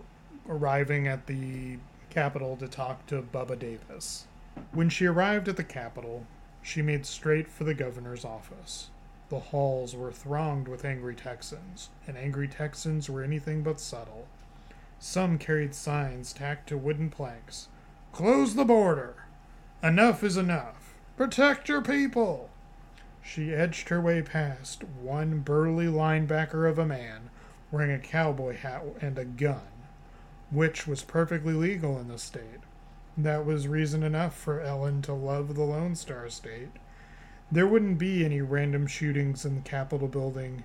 arriving 0.48 1.08
at 1.08 1.26
the 1.26 1.78
Capitol 2.10 2.56
to 2.58 2.68
talk 2.68 3.06
to 3.06 3.22
Bubba 3.22 3.58
Davis. 3.58 4.26
When 4.72 4.88
she 4.88 5.06
arrived 5.06 5.48
at 5.48 5.56
the 5.56 5.64
Capitol, 5.64 6.26
she 6.62 6.82
made 6.82 7.06
straight 7.06 7.48
for 7.48 7.64
the 7.64 7.74
governor's 7.74 8.24
office. 8.24 8.90
The 9.28 9.40
halls 9.40 9.96
were 9.96 10.12
thronged 10.12 10.68
with 10.68 10.84
angry 10.84 11.14
Texans, 11.14 11.90
and 12.06 12.16
angry 12.16 12.48
Texans 12.48 13.10
were 13.10 13.22
anything 13.22 13.62
but 13.62 13.80
subtle. 13.80 14.28
Some 14.98 15.38
carried 15.38 15.74
signs 15.74 16.32
tacked 16.32 16.68
to 16.68 16.78
wooden 16.78 17.10
planks 17.10 17.68
Close 18.12 18.54
the 18.54 18.64
border! 18.64 19.14
Enough 19.82 20.24
is 20.24 20.36
enough! 20.36 20.94
Protect 21.16 21.68
your 21.68 21.82
people! 21.82 22.48
She 23.28 23.52
edged 23.52 23.88
her 23.88 24.00
way 24.00 24.22
past 24.22 24.84
one 24.84 25.40
burly 25.40 25.86
linebacker 25.86 26.70
of 26.70 26.78
a 26.78 26.86
man, 26.86 27.30
wearing 27.72 27.90
a 27.90 27.98
cowboy 27.98 28.56
hat 28.56 28.84
and 29.00 29.18
a 29.18 29.24
gun, 29.24 29.66
which 30.52 30.86
was 30.86 31.02
perfectly 31.02 31.52
legal 31.52 31.98
in 31.98 32.06
the 32.06 32.18
state. 32.18 32.60
That 33.18 33.44
was 33.44 33.66
reason 33.66 34.04
enough 34.04 34.36
for 34.36 34.60
Ellen 34.60 35.02
to 35.02 35.12
love 35.12 35.56
the 35.56 35.64
Lone 35.64 35.96
Star 35.96 36.28
State. 36.30 36.70
There 37.50 37.66
wouldn't 37.66 37.98
be 37.98 38.24
any 38.24 38.40
random 38.42 38.86
shootings 38.86 39.44
in 39.44 39.56
the 39.56 39.60
Capitol 39.62 40.06
building 40.06 40.62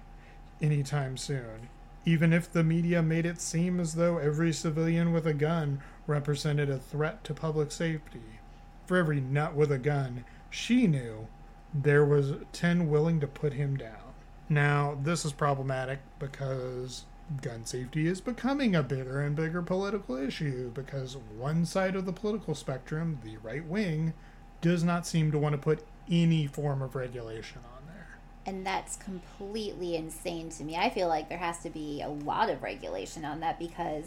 anytime 0.62 1.18
soon, 1.18 1.68
even 2.06 2.32
if 2.32 2.52
the 2.52 2.64
media 2.64 3.02
made 3.02 3.26
it 3.26 3.42
seem 3.42 3.80
as 3.80 3.96
though 3.96 4.20
every 4.20 4.54
civilian 4.54 5.12
with 5.12 5.26
a 5.26 5.34
gun 5.34 5.82
represented 6.06 6.70
a 6.70 6.78
threat 6.78 7.24
to 7.24 7.34
public 7.34 7.72
safety. 7.72 8.40
For 8.86 8.98
every 8.98 9.20
nut 9.20 9.56
with 9.56 9.72
a 9.72 9.80
gun, 9.80 10.26
she 10.52 10.86
knew 10.86 11.28
there 11.74 12.06
was 12.06 12.34
10 12.54 12.90
willing 12.90 13.20
to 13.20 13.28
put 13.28 13.54
him 13.54 13.78
down. 13.78 14.14
Now, 14.50 14.98
this 15.02 15.24
is 15.24 15.32
problematic 15.32 16.00
because 16.20 17.06
gun 17.42 17.66
safety 17.66 18.08
is 18.08 18.20
becoming 18.20 18.76
a 18.76 18.84
bigger 18.84 19.22
and 19.22 19.36
bigger 19.36 19.62
political 19.62 20.18
issue 20.18 20.70
because 20.72 21.16
one 21.38 21.66
side 21.66 21.96
of 21.96 22.06
the 22.06 22.12
political 22.12 22.54
spectrum, 22.54 23.20
the 23.24 23.38
right 23.38 23.66
wing, 23.66 24.14
does 24.60 24.84
not 24.84 25.08
seem 25.08 25.32
to 25.32 25.38
want 25.38 25.54
to 25.54 25.58
put 25.58 25.86
any 26.10 26.48
form 26.48 26.82
of 26.82 26.96
regulation 26.96 27.60
on 27.74 27.88
there. 27.88 28.18
And 28.46 28.66
that's 28.66 28.98
completely 28.98 29.96
insane 29.96 30.50
to 30.50 30.64
me. 30.64 30.76
I 30.76 30.90
feel 30.90 31.08
like 31.08 31.30
there 31.30 31.38
has 31.38 31.60
to 31.60 31.70
be 31.70 32.02
a 32.02 32.10
lot 32.10 32.50
of 32.50 32.62
regulation 32.62 33.24
on 33.24 33.40
that 33.40 33.58
because 33.58 34.06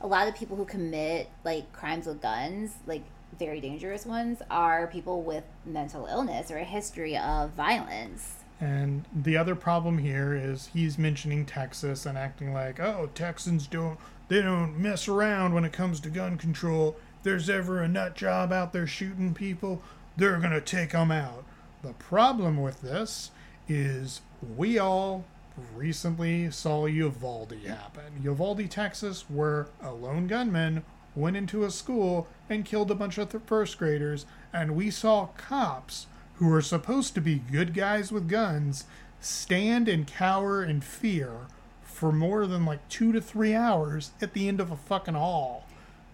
a 0.00 0.06
lot 0.06 0.28
of 0.28 0.34
people 0.34 0.56
who 0.56 0.64
commit 0.64 1.28
like 1.44 1.70
crimes 1.72 2.06
with 2.06 2.22
guns, 2.22 2.74
like 2.86 3.04
very 3.38 3.60
dangerous 3.60 4.06
ones, 4.06 4.40
are 4.50 4.86
people 4.86 5.22
with 5.22 5.44
mental 5.64 6.06
illness 6.06 6.50
or 6.50 6.58
a 6.58 6.64
history 6.64 7.16
of 7.16 7.50
violence. 7.50 8.34
And 8.60 9.04
the 9.14 9.36
other 9.36 9.54
problem 9.54 9.98
here 9.98 10.34
is 10.34 10.70
he's 10.72 10.98
mentioning 10.98 11.46
Texas 11.46 12.06
and 12.06 12.18
acting 12.18 12.52
like, 12.52 12.80
oh, 12.80 13.08
Texans 13.14 13.66
don't 13.66 13.98
they 14.28 14.42
don't 14.42 14.78
mess 14.78 15.08
around 15.08 15.54
when 15.54 15.64
it 15.64 15.72
comes 15.72 16.00
to 16.00 16.10
gun 16.10 16.36
control. 16.36 16.96
If 17.16 17.22
there's 17.24 17.48
ever 17.48 17.80
a 17.80 17.88
nut 17.88 18.14
job 18.14 18.52
out 18.52 18.74
there 18.74 18.86
shooting 18.86 19.32
people, 19.32 19.82
they're 20.16 20.38
gonna 20.38 20.60
take 20.60 20.90
them 20.90 21.10
out. 21.10 21.44
The 21.82 21.94
problem 21.94 22.60
with 22.60 22.82
this 22.82 23.30
is 23.68 24.20
we 24.56 24.78
all 24.78 25.24
recently 25.74 26.50
saw 26.50 26.86
Uvalde 26.86 27.54
happen. 27.66 28.22
Uvalde, 28.22 28.70
Texas, 28.70 29.24
where 29.28 29.68
a 29.82 29.92
lone 29.92 30.26
gunman 30.26 30.84
went 31.14 31.36
into 31.36 31.64
a 31.64 31.70
school 31.70 32.26
and 32.48 32.64
killed 32.64 32.90
a 32.90 32.94
bunch 32.94 33.18
of 33.18 33.30
th- 33.30 33.42
first 33.46 33.78
graders, 33.78 34.26
and 34.52 34.76
we 34.76 34.90
saw 34.90 35.26
cops 35.36 36.06
who 36.34 36.52
are 36.52 36.62
supposed 36.62 37.14
to 37.14 37.20
be 37.20 37.36
good 37.36 37.74
guys 37.74 38.12
with 38.12 38.28
guns 38.28 38.84
stand 39.20 39.88
and 39.88 40.06
cower 40.06 40.62
in 40.62 40.80
fear 40.80 41.32
for 41.82 42.12
more 42.12 42.46
than 42.46 42.64
like 42.64 42.88
two 42.88 43.12
to 43.12 43.20
three 43.20 43.54
hours 43.54 44.12
at 44.22 44.32
the 44.32 44.46
end 44.46 44.60
of 44.60 44.70
a 44.70 44.76
fucking 44.76 45.14
hall. 45.14 45.64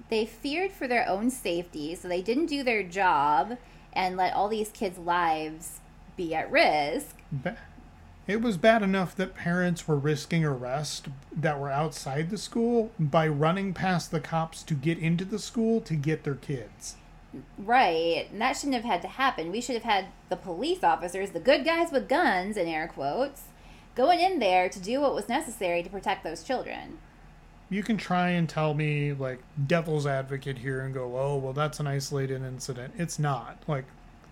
They 0.08 0.24
feared 0.24 0.72
for 0.72 0.88
their 0.88 1.06
own 1.08 1.30
safety, 1.30 1.94
so 1.94 2.08
they 2.08 2.22
didn't 2.22 2.46
do 2.46 2.62
their 2.62 2.82
job 2.82 3.58
and 3.92 4.16
let 4.16 4.34
all 4.34 4.48
these 4.48 4.70
kids' 4.70 4.98
lives 4.98 5.80
be 6.16 6.34
at 6.34 6.50
risk. 6.50 7.16
Ba- 7.30 7.58
It 8.26 8.40
was 8.40 8.56
bad 8.56 8.82
enough 8.82 9.14
that 9.16 9.34
parents 9.34 9.86
were 9.86 9.96
risking 9.96 10.44
arrest 10.44 11.08
that 11.36 11.60
were 11.60 11.70
outside 11.70 12.30
the 12.30 12.38
school 12.38 12.90
by 12.98 13.28
running 13.28 13.74
past 13.74 14.10
the 14.10 14.20
cops 14.20 14.62
to 14.62 14.74
get 14.74 14.98
into 14.98 15.26
the 15.26 15.38
school 15.38 15.80
to 15.82 15.94
get 15.94 16.24
their 16.24 16.34
kids. 16.34 16.96
Right. 17.58 18.28
And 18.30 18.40
that 18.40 18.56
shouldn't 18.56 18.76
have 18.76 18.84
had 18.84 19.02
to 19.02 19.08
happen. 19.08 19.52
We 19.52 19.60
should 19.60 19.74
have 19.74 19.84
had 19.84 20.06
the 20.30 20.36
police 20.36 20.82
officers, 20.82 21.30
the 21.30 21.40
good 21.40 21.64
guys 21.64 21.92
with 21.92 22.08
guns, 22.08 22.56
in 22.56 22.66
air 22.66 22.88
quotes, 22.88 23.42
going 23.94 24.20
in 24.20 24.38
there 24.38 24.68
to 24.70 24.78
do 24.78 25.00
what 25.00 25.14
was 25.14 25.28
necessary 25.28 25.82
to 25.82 25.90
protect 25.90 26.24
those 26.24 26.42
children. 26.42 26.98
You 27.68 27.82
can 27.82 27.96
try 27.96 28.30
and 28.30 28.48
tell 28.48 28.72
me, 28.72 29.12
like, 29.12 29.40
devil's 29.66 30.06
advocate 30.06 30.58
here 30.58 30.80
and 30.80 30.94
go, 30.94 31.18
oh, 31.18 31.36
well, 31.36 31.52
that's 31.52 31.80
an 31.80 31.86
isolated 31.86 32.42
incident. 32.42 32.94
It's 32.96 33.18
not. 33.18 33.62
Like, 33.66 33.84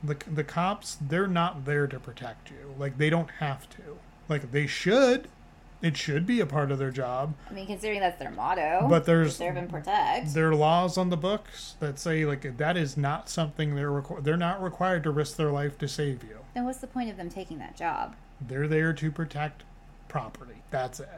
the, 0.03 0.17
the 0.33 0.45
cops, 0.45 0.97
they're 1.01 1.27
not 1.27 1.65
there 1.65 1.87
to 1.87 1.99
protect 1.99 2.51
you. 2.51 2.75
Like, 2.79 2.99
they 2.99 3.11
don't 3.11 3.31
have 3.39 3.69
to. 3.71 3.99
Like, 4.29 4.51
they 4.53 4.67
should. 4.67 5.29
It 5.81 5.97
should 5.97 6.27
be 6.27 6.39
a 6.41 6.47
part 6.47 6.71
of 6.71 6.79
their 6.79 6.93
job. 6.93 7.35
I 7.51 7.53
mean, 7.55 7.67
considering 7.67 7.99
that's 8.01 8.19
their 8.19 8.31
motto. 8.31 8.87
But 8.89 9.05
there's- 9.05 9.37
serve 9.37 9.57
and 9.57 9.69
protect. 9.69 10.33
There 10.33 10.49
are 10.51 10.55
laws 10.55 10.97
on 10.97 11.11
the 11.11 11.17
books 11.17 11.75
that 11.81 11.99
say, 11.99 12.25
like, 12.25 12.57
that 12.57 12.77
is 12.77 12.97
not 12.97 13.29
something 13.29 13.75
they're 13.75 13.91
requ- 13.91 14.23
they're 14.23 14.37
not 14.37 14.63
required 14.63 15.03
to 15.05 15.11
risk 15.11 15.37
their 15.37 15.51
life 15.51 15.77
to 15.79 15.89
save 15.89 16.23
you. 16.23 16.39
Then 16.55 16.65
what's 16.65 16.79
the 16.79 16.87
point 16.87 17.11
of 17.11 17.17
them 17.17 17.29
taking 17.31 17.59
that 17.59 17.77
job? 17.77 18.15
They're 18.41 18.69
there 18.69 18.93
to 18.93 19.11
protect 19.11 19.65
property. 20.09 20.63
That's 20.71 21.01
it. 21.01 21.09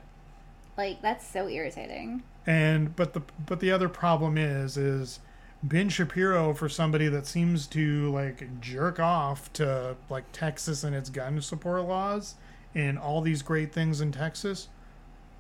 Like 0.77 1.03
that's 1.03 1.27
so 1.27 1.49
irritating. 1.49 2.23
And 2.47 2.95
but 2.97 3.13
the 3.13 3.23
but 3.47 3.61
the 3.61 3.71
other 3.71 3.89
problem 3.89 4.37
is 4.39 4.77
is 4.77 5.21
Ben 5.65 5.89
Shapiro 5.89 6.53
for 6.53 6.69
somebody 6.69 7.09
that 7.09 7.27
seems 7.27 7.67
to 7.69 8.13
like 8.13 8.61
jerk 8.61 9.01
off 9.01 9.51
to 9.55 9.97
like 10.11 10.31
Texas 10.31 10.85
and 10.85 10.95
its 10.95 11.09
gun 11.09 11.41
support 11.41 11.85
laws 11.85 12.35
and 12.75 12.99
all 12.99 13.23
these 13.23 13.41
great 13.41 13.73
things 13.73 14.03
in 14.03 14.13
Texas. 14.13 14.69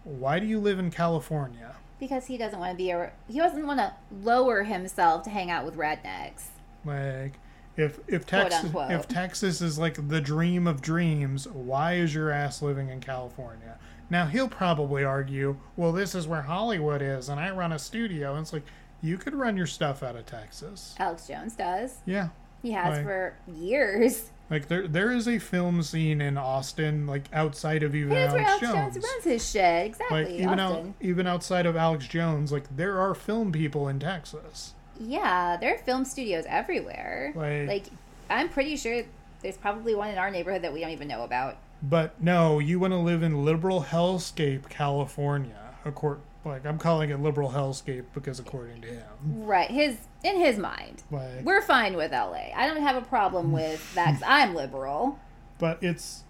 Why 0.02 0.38
do 0.38 0.46
you 0.46 0.58
live 0.58 0.78
in 0.78 0.90
California? 0.90 1.76
Because 2.00 2.24
he 2.24 2.38
doesn't 2.38 2.58
want 2.58 2.72
to 2.72 2.76
be 2.76 2.90
a 2.90 3.12
he 3.28 3.38
doesn't 3.38 3.66
want 3.66 3.80
to 3.80 3.92
lower 4.22 4.62
himself 4.62 5.24
to 5.24 5.30
hang 5.30 5.50
out 5.50 5.66
with 5.66 5.76
rednecks. 5.76 6.44
Like 6.86 7.38
if 7.76 8.00
if 8.08 8.24
Texas 8.24 8.72
if 8.74 9.06
Texas 9.06 9.60
is 9.60 9.78
like 9.78 10.08
the 10.08 10.22
dream 10.22 10.66
of 10.66 10.80
dreams, 10.80 11.46
why 11.48 11.96
is 11.96 12.14
your 12.14 12.30
ass 12.30 12.62
living 12.62 12.88
in 12.88 13.00
California? 13.00 13.76
Now 14.08 14.24
he'll 14.26 14.48
probably 14.48 15.04
argue, 15.04 15.56
well, 15.76 15.92
this 15.92 16.14
is 16.14 16.26
where 16.26 16.42
Hollywood 16.42 17.02
is, 17.02 17.28
and 17.28 17.38
I 17.38 17.50
run 17.50 17.72
a 17.72 17.78
studio. 17.78 18.32
And 18.32 18.42
it's 18.42 18.52
like 18.54 18.64
you 19.04 19.18
could 19.18 19.34
run 19.34 19.56
your 19.56 19.66
stuff 19.66 20.02
out 20.02 20.16
of 20.16 20.26
Texas. 20.26 20.94
Alex 20.98 21.26
Jones 21.28 21.54
does. 21.54 21.98
Yeah, 22.06 22.28
He 22.62 22.72
has 22.72 22.96
Right. 22.98 23.04
for 23.04 23.34
years. 23.46 24.30
like 24.50 24.68
there 24.68 24.86
there 24.88 25.10
is 25.10 25.26
a 25.28 25.38
film 25.38 25.82
scene 25.82 26.20
in 26.20 26.36
Austin, 26.38 27.06
like 27.06 27.24
outside 27.32 27.82
of 27.82 27.94
even 27.94 28.16
Alex 28.16 28.34
Alex 28.34 28.60
Jones. 28.60 28.94
Jones. 28.94 29.04
runs 29.04 29.24
his 29.24 29.50
shit. 29.50 29.86
Exactly. 29.86 30.24
Like 30.24 30.32
even 30.32 30.58
out 30.60 30.84
even 31.00 31.26
outside 31.26 31.66
of 31.66 31.76
Alex 31.76 32.06
Jones, 32.06 32.50
like 32.52 32.64
there 32.76 32.98
are 32.98 33.14
film 33.14 33.52
people 33.52 33.88
in 33.88 33.98
Texas. 33.98 34.74
Yeah, 34.98 35.56
there 35.60 35.74
are 35.74 35.78
film 35.78 36.04
studios 36.04 36.44
everywhere. 36.48 37.32
Like- 37.34 37.68
like 37.68 37.84
I'm 38.30 38.48
pretty 38.48 38.76
sure 38.76 39.02
there's 39.42 39.56
probably 39.58 39.94
one 39.94 40.08
in 40.10 40.16
our 40.18 40.30
neighborhood 40.30 40.62
that 40.62 40.72
we 40.72 40.80
don't 40.80 40.90
even 40.90 41.08
know 41.08 41.24
about. 41.24 41.56
But 41.82 42.18
no, 42.22 42.58
you 42.60 42.80
want 42.80 42.92
to 42.94 42.98
live 42.98 43.22
in 43.22 43.44
liberal 43.44 43.82
hellscape, 43.82 44.70
California. 44.70 45.74
Accord, 45.84 46.20
like 46.44 46.66
I'm 46.66 46.78
calling 46.78 47.10
it 47.10 47.20
liberal 47.20 47.50
hellscape 47.50 48.04
because 48.14 48.38
according 48.38 48.82
to 48.82 48.88
him, 48.88 49.04
Right. 49.44 49.70
His 49.70 49.96
in 50.22 50.38
his 50.38 50.58
mind. 50.58 51.02
like, 51.10 51.42
We're 51.44 51.62
fine 51.62 51.96
with 51.96 52.12
LA. 52.12 52.50
I 52.54 52.66
don't 52.66 52.82
have 52.82 52.96
a 52.96 53.02
problem 53.06 53.52
with 53.52 53.94
that 53.94 54.14
'cause 54.14 54.22
I'm 54.26 54.54
liberal. 54.54 55.18
but 55.58 55.82
it's 55.82 56.24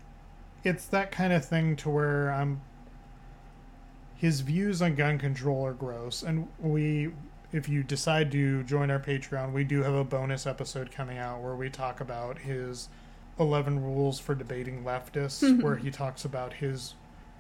it's 0.65 0.87
that 0.87 1.11
kind 1.13 1.33
of 1.33 1.45
thing 1.45 1.77
to 1.77 1.91
where 1.91 2.31
I'm. 2.33 2.61
His 4.17 4.41
views 4.41 4.81
on 4.81 4.95
gun 4.95 5.19
control 5.19 5.67
are 5.67 5.75
gross, 5.75 6.23
and 6.23 6.49
we, 6.59 7.11
if 7.53 7.69
you 7.69 7.83
decide 7.83 8.31
to 8.33 8.63
join 8.63 8.91
our 8.91 8.99
Patreon, 8.99 9.53
we 9.53 9.65
do 9.65 9.83
have 9.83 9.93
a 9.93 10.05
bonus 10.05 10.47
episode 10.47 10.91
coming 10.91 11.19
out 11.19 11.43
where 11.43 11.55
we 11.55 11.69
talk 11.69 12.01
about 12.01 12.39
his 12.39 12.89
11 13.39 13.83
rules 13.85 14.19
for 14.19 14.35
debating 14.35 14.83
leftists, 14.85 15.61
where 15.63 15.77
he 15.77 15.91
talks 15.91 16.25
about 16.25 16.55
his. 16.55 16.95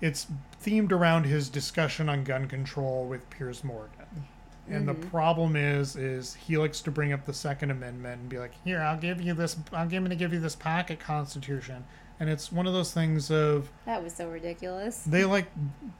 It's 0.04 0.26
themed 0.62 0.92
around 0.92 1.24
his 1.24 1.48
discussion 1.48 2.10
on 2.10 2.24
gun 2.24 2.46
control 2.46 3.06
with 3.06 3.30
Piers 3.30 3.64
Morgan. 3.64 4.26
And 4.68 4.86
the 4.86 4.92
mm-hmm. 4.92 5.08
problem 5.08 5.56
is, 5.56 5.96
is 5.96 6.34
he 6.34 6.58
likes 6.58 6.82
to 6.82 6.90
bring 6.90 7.14
up 7.14 7.24
the 7.24 7.32
Second 7.32 7.70
Amendment 7.70 8.20
and 8.20 8.28
be 8.28 8.38
like, 8.38 8.52
"Here, 8.64 8.82
I'll 8.82 8.98
give 8.98 9.22
you 9.22 9.32
this. 9.32 9.56
I'm 9.72 9.88
going 9.88 10.08
to 10.10 10.14
give 10.14 10.34
you 10.34 10.40
this 10.40 10.54
pocket 10.54 11.00
Constitution." 11.00 11.84
And 12.20 12.28
it's 12.28 12.52
one 12.52 12.66
of 12.66 12.74
those 12.74 12.92
things 12.92 13.30
of 13.30 13.70
That 13.86 14.04
was 14.04 14.12
so 14.12 14.28
ridiculous. 14.28 15.02
they 15.04 15.24
like 15.24 15.46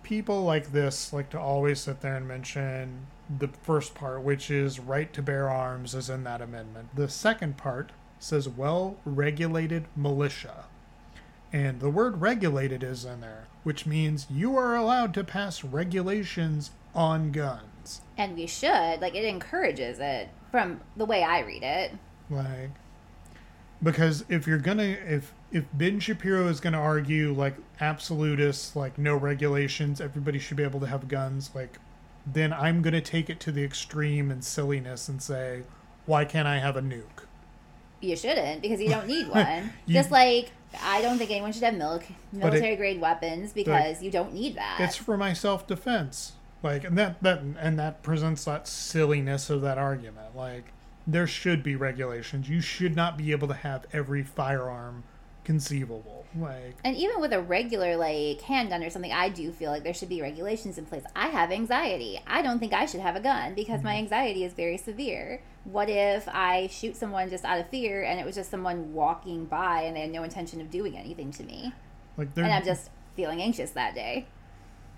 people 0.03 0.43
like 0.45 0.71
this 0.71 1.13
like 1.15 1.31
to 1.31 1.41
always 1.41 1.81
sit 1.81 2.03
there 2.03 2.17
and 2.17 2.29
mention 2.29 3.07
the 3.39 3.49
first 3.49 3.95
part, 3.95 4.21
which 4.21 4.51
is 4.51 4.79
right 4.79 5.11
to 5.15 5.23
bear 5.23 5.49
arms, 5.49 5.95
is 5.95 6.11
in 6.11 6.25
that 6.25 6.43
amendment. 6.43 6.95
The 6.95 7.09
second 7.09 7.57
part 7.57 7.93
says 8.19 8.51
well-regulated 8.51 9.87
militia. 9.97 10.67
And 11.55 11.81
the 11.81 11.91
word 11.91 12.21
regulated 12.21 12.83
is 12.83 13.05
in 13.05 13.21
there, 13.21 13.47
which 13.65 13.85
means 13.87 14.27
you 14.31 14.57
are 14.57 14.77
allowed 14.77 15.13
to 15.15 15.25
pass 15.25 15.65
regulations 15.65 16.71
on 16.95 17.33
guns. 17.33 18.01
And 18.17 18.37
we 18.37 18.47
should. 18.47 19.01
Like 19.01 19.15
it 19.17 19.25
encourages 19.25 19.99
it 19.99 20.29
from 20.53 20.81
the 20.97 21.05
way 21.05 21.23
I 21.25 21.41
read 21.41 21.63
it. 21.65 21.93
like 22.31 22.71
because 23.83 24.25
if 24.29 24.47
you're 24.47 24.59
gonna 24.59 24.83
if 25.07 25.33
if 25.53 25.65
ben 25.75 26.01
shapiro 26.01 26.47
is 26.47 26.61
gonna 26.61 26.81
argue 26.81 27.33
like 27.35 27.55
absolutists 27.81 28.75
like 28.77 28.97
no 28.99 29.17
regulations 29.17 30.01
everybody 30.01 30.39
should 30.39 30.57
be 30.57 30.63
able 30.63 30.81
to 30.81 30.87
have 30.87 31.07
guns 31.09 31.51
like 31.55 31.79
then 32.27 32.53
i'm 32.53 32.81
gonna 32.81 33.01
take 33.01 33.29
it 33.29 33.41
to 33.41 33.53
the 33.53 33.63
extreme 33.63 34.31
and 34.31 34.43
silliness 34.45 35.09
and 35.09 35.21
say 35.23 35.63
why 36.07 36.25
can't 36.25 36.49
i 36.49 36.59
have 36.59 36.77
a 36.77 36.81
nuke 36.83 37.25
You 38.01 38.17
shouldn't 38.17 38.63
because 38.63 38.81
you 38.81 38.89
don't 38.89 39.07
need 39.07 39.29
one. 39.43 39.73
You- 39.87 39.95
Just 39.95 40.11
like 40.11 40.53
I 40.83 41.03
don't 41.03 41.19
think 41.19 41.31
anyone 41.31 41.53
should 41.53 41.63
have 41.63 41.75
mil- 41.75 42.03
military 42.33 42.77
grade 42.77 43.01
weapons 43.01 43.53
because 43.53 44.03
you 44.03 44.11
don't 44.11 44.33
need 44.33 44.57
that. 44.57 44.79
It's 44.81 44.97
for 44.97 45.17
my 45.17 45.33
self 45.33 45.67
defense. 45.67 46.33
Like 46.63 46.85
and 46.85 46.97
that 46.97 47.23
that 47.23 47.41
and 47.41 47.79
that 47.79 48.03
presents 48.03 48.45
that 48.45 48.67
silliness 48.67 49.51
of 49.51 49.61
that 49.63 49.77
argument. 49.79 50.35
Like 50.35 50.73
there 51.07 51.27
should 51.27 51.63
be 51.63 51.77
regulations. 51.77 52.49
You 52.49 52.61
should 52.61 52.97
not 52.97 53.19
be 53.19 53.33
able 53.33 53.49
to 53.49 53.55
have 53.55 53.87
every 53.93 54.23
firearm 54.23 55.05
conceivable. 55.45 56.25
Like 56.37 56.77
And 56.83 56.97
even 56.97 57.21
with 57.21 57.33
a 57.33 57.41
regular 57.41 57.97
like 57.97 58.41
handgun 58.41 58.83
or 58.83 58.91
something, 58.91 59.13
I 59.13 59.29
do 59.29 59.53
feel 59.53 59.71
like 59.71 59.85
there 59.85 59.95
should 59.95 60.09
be 60.09 60.21
regulations 60.21 60.79
in 60.79 60.87
place. 60.87 61.05
I 61.15 61.29
have 61.29 61.53
anxiety. 61.53 62.21
I 62.27 62.43
don't 62.43 62.59
think 62.59 62.73
I 62.73 62.87
should 62.87 63.01
have 63.01 63.15
a 63.15 63.21
gun 63.21 63.55
because 63.55 63.83
my 63.83 63.93
mm-hmm. 63.93 64.05
anxiety 64.05 64.45
is 64.45 64.53
very 64.53 64.77
severe. 64.77 65.43
What 65.65 65.89
if 65.89 66.29
I 66.29 66.67
shoot 66.67 66.97
someone 66.97 67.31
just 67.31 67.45
out 67.45 67.61
of 67.61 67.69
fear 67.69 68.03
and 68.03 68.19
it 68.19 68.27
was 68.27 68.35
just 68.35 68.51
someone 68.51 68.93
walking 68.93 69.45
by 69.45 69.83
and 69.83 69.97
they 69.97 70.01
had 70.01 70.11
no 70.11 70.25
intention 70.25 70.61
of 70.61 70.71
doing 70.71 70.99
anything 70.99 71.31
to 71.33 71.45
me? 71.45 71.73
like 72.17 72.29
And 72.37 72.47
I'm 72.47 72.65
just 72.65 72.91
feeling 73.15 73.41
anxious 73.41 73.71
that 73.73 73.95
day. 73.95 74.27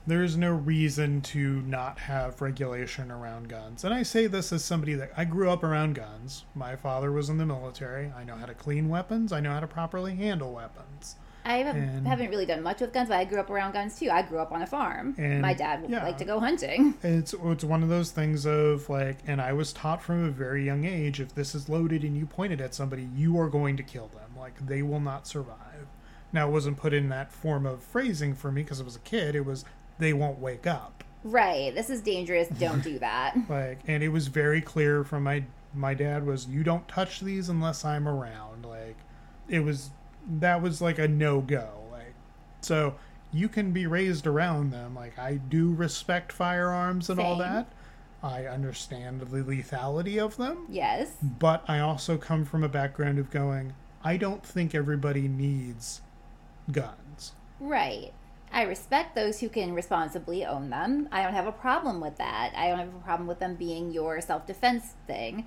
There 0.07 0.23
is 0.23 0.37
no 0.37 0.53
reason 0.53 1.21
to 1.21 1.61
not 1.63 1.99
have 1.99 2.41
regulation 2.41 3.11
around 3.11 3.49
guns. 3.49 3.85
And 3.85 3.93
I 3.93 4.03
say 4.05 4.27
this 4.27 4.53
as 4.53 4.65
somebody 4.65 4.95
that 4.95 5.11
I 5.17 5.25
grew 5.25 5.51
up 5.51 5.65
around 5.65 5.95
guns. 5.97 6.45
My 6.55 6.77
father 6.77 7.11
was 7.11 7.29
in 7.29 7.39
the 7.39 7.47
military. 7.47 8.13
I 8.17 8.23
know 8.25 8.37
how 8.37 8.47
to 8.47 8.55
clean 8.55 8.89
weapons. 8.89 9.33
I 9.33 9.41
know 9.41 9.51
how 9.53 9.61
to 9.61 9.67
properly 9.67 10.15
handle 10.15 10.53
weapons. 10.53 11.17
I 11.45 11.59
have, 11.59 11.77
And- 11.77 12.07
haven't 12.07 12.31
really 12.31 12.47
done 12.47 12.63
much 12.63 12.81
with 12.81 12.93
guns, 12.93 13.09
but 13.09 13.19
I 13.19 13.25
grew 13.25 13.39
up 13.39 13.51
around 13.51 13.73
guns 13.73 13.99
too. 13.99 14.11
I 14.11 14.23
grew 14.23 14.39
up 14.39 14.51
on 14.53 14.63
a 14.63 14.67
farm. 14.67 15.15
And- 15.19 15.43
My 15.43 15.55
dad 15.55 15.83
would 15.83 15.91
yeah. 15.91 16.05
like 16.05 16.19
to 16.19 16.25
go 16.25 16.41
hunting. 16.41 16.95
It's 17.03 17.35
it's 17.35 17.65
one 17.65 17.83
of 17.85 17.89
those 17.89 18.11
things 18.11 18.47
of 18.47 18.89
like, 18.89 19.19
and 19.27 19.41
I 19.41 19.53
was 19.53 19.73
taught 19.73 20.03
from 20.03 20.25
a 20.25 20.31
very 20.31 20.65
young 20.65 20.85
age, 20.85 21.21
if 21.21 21.35
this 21.35 21.55
is 21.55 21.69
loaded 21.69 22.03
and 22.03 22.17
you 22.17 22.27
point 22.27 22.53
it 22.53 22.61
at 22.61 22.75
somebody, 22.75 23.09
you 23.15 23.39
are 23.41 23.49
going 23.49 23.77
to 23.77 23.83
kill 23.85 24.09
them. 24.09 24.31
Like 24.39 24.67
they 24.67 24.83
will 24.83 25.01
not 25.01 25.27
survive. 25.29 25.87
Now 26.33 26.49
it 26.49 26.53
wasn't 26.53 26.77
put 26.79 26.93
in 26.93 27.09
that 27.11 27.33
form 27.33 27.65
of 27.65 27.81
phrasing 27.83 28.35
for 28.35 28.51
me 28.51 28.63
because 28.65 28.81
I 28.81 28.85
was 28.85 28.97
a 28.97 29.01
kid. 29.01 29.37
It 29.37 29.47
was 29.47 29.65
they 29.99 30.13
won't 30.13 30.39
wake 30.39 30.67
up. 30.67 31.05
Right. 31.25 31.75
This 31.75 31.91
is 31.91 32.01
dangerous. 32.03 32.49
Don't 32.49 32.83
do 32.83 32.99
that. 33.01 33.35
Like, 33.49 33.81
and 33.87 34.03
it 34.03 34.09
was 34.11 34.29
very 34.29 34.61
clear 34.61 35.03
from 35.05 35.25
my 35.25 35.45
my 35.75 35.93
dad 35.95 36.25
was 36.25 36.47
you 36.47 36.63
don't 36.65 36.87
touch 36.89 37.21
these 37.21 37.49
unless 37.49 37.85
I'm 37.85 38.09
around. 38.09 38.65
Like, 38.65 38.97
it 39.49 39.61
was 39.61 39.91
that 40.39 40.63
was 40.63 40.81
like 40.81 40.99
a 40.99 41.09
no 41.09 41.41
go. 41.41 41.69
Like, 41.91 42.15
so 42.61 42.95
you 43.33 43.49
can 43.49 43.73
be 43.73 43.87
raised 43.87 44.27
around 44.27 44.71
them. 44.71 44.95
Like, 44.95 45.19
I 45.19 45.35
do 45.35 45.75
respect 45.75 46.33
firearms 46.33 47.11
and 47.11 47.19
all 47.21 47.37
that. 47.39 47.73
I 48.23 48.47
understand 48.47 49.21
the 49.21 49.27
lethality 49.27 50.19
of 50.19 50.37
them, 50.37 50.67
Yes. 50.71 51.13
but 51.23 51.63
I 51.69 51.81
also 51.81 52.17
come 52.17 52.45
from 52.45 52.65
a 52.65 52.69
background 52.69 53.19
of 53.19 53.31
going. 53.31 53.75
I 54.03 54.17
don't 54.17 54.45
think 54.45 54.75
everybody 54.75 55.29
needs 55.29 56.01
guns. 56.73 57.33
Right. 57.61 58.13
I 58.53 58.63
respect 58.63 59.15
those 59.15 59.41
who 59.41 59.49
can 59.49 59.75
responsibly 59.75 60.45
own 60.45 60.71
them. 60.71 61.09
I 61.13 61.23
don't 61.23 61.35
have 61.35 61.47
a 61.47 61.53
problem 61.53 62.01
with 62.01 62.17
that. 62.19 62.53
I 62.57 62.69
don't 62.69 62.79
have 62.79 62.95
a 62.95 63.05
problem 63.05 63.27
with 63.27 63.39
them 63.39 63.55
being 63.55 63.93
your 63.93 64.21
self 64.21 64.47
defense 64.47 64.95
thing 65.07 65.47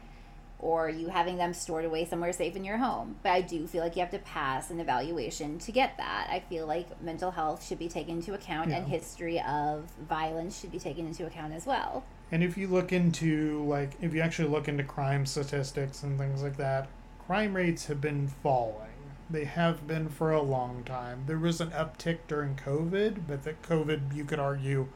or 0.59 0.89
you 0.89 1.07
having 1.07 1.37
them 1.37 1.53
stored 1.53 1.85
away 1.85 2.03
somewhere 2.05 2.33
safe 2.33 2.55
in 2.55 2.65
your 2.65 2.77
home. 2.77 3.15
But 3.23 3.31
I 3.31 3.41
do 3.41 3.65
feel 3.65 3.81
like 3.81 3.95
you 3.95 4.01
have 4.01 4.11
to 4.11 4.19
pass 4.19 4.69
an 4.69 4.79
evaluation 4.79 5.57
to 5.59 5.71
get 5.71 5.97
that. 5.97 6.27
I 6.29 6.41
feel 6.41 6.67
like 6.67 7.01
mental 7.01 7.31
health 7.31 7.65
should 7.65 7.79
be 7.79 7.87
taken 7.87 8.17
into 8.17 8.33
account 8.33 8.71
and 8.71 8.85
history 8.87 9.41
of 9.41 9.89
violence 10.07 10.59
should 10.59 10.71
be 10.71 10.79
taken 10.79 11.07
into 11.07 11.25
account 11.25 11.53
as 11.53 11.65
well. 11.65 12.03
And 12.31 12.43
if 12.43 12.57
you 12.57 12.67
look 12.67 12.91
into 12.91 13.63
like 13.63 13.95
if 14.01 14.13
you 14.13 14.21
actually 14.21 14.49
look 14.49 14.67
into 14.67 14.83
crime 14.83 15.25
statistics 15.25 16.03
and 16.03 16.19
things 16.19 16.43
like 16.43 16.57
that, 16.57 16.89
crime 17.25 17.55
rates 17.55 17.85
have 17.85 18.01
been 18.01 18.27
falling. 18.27 18.88
They 19.29 19.45
have 19.45 19.87
been 19.87 20.09
for 20.09 20.31
a 20.31 20.41
long 20.41 20.83
time. 20.83 21.23
There 21.27 21.37
was 21.37 21.61
an 21.61 21.69
uptick 21.71 22.19
during 22.27 22.55
COVID, 22.55 23.27
but 23.27 23.43
that 23.43 23.61
COVID 23.61 24.15
you 24.15 24.25
could 24.25 24.39
argue 24.39 24.87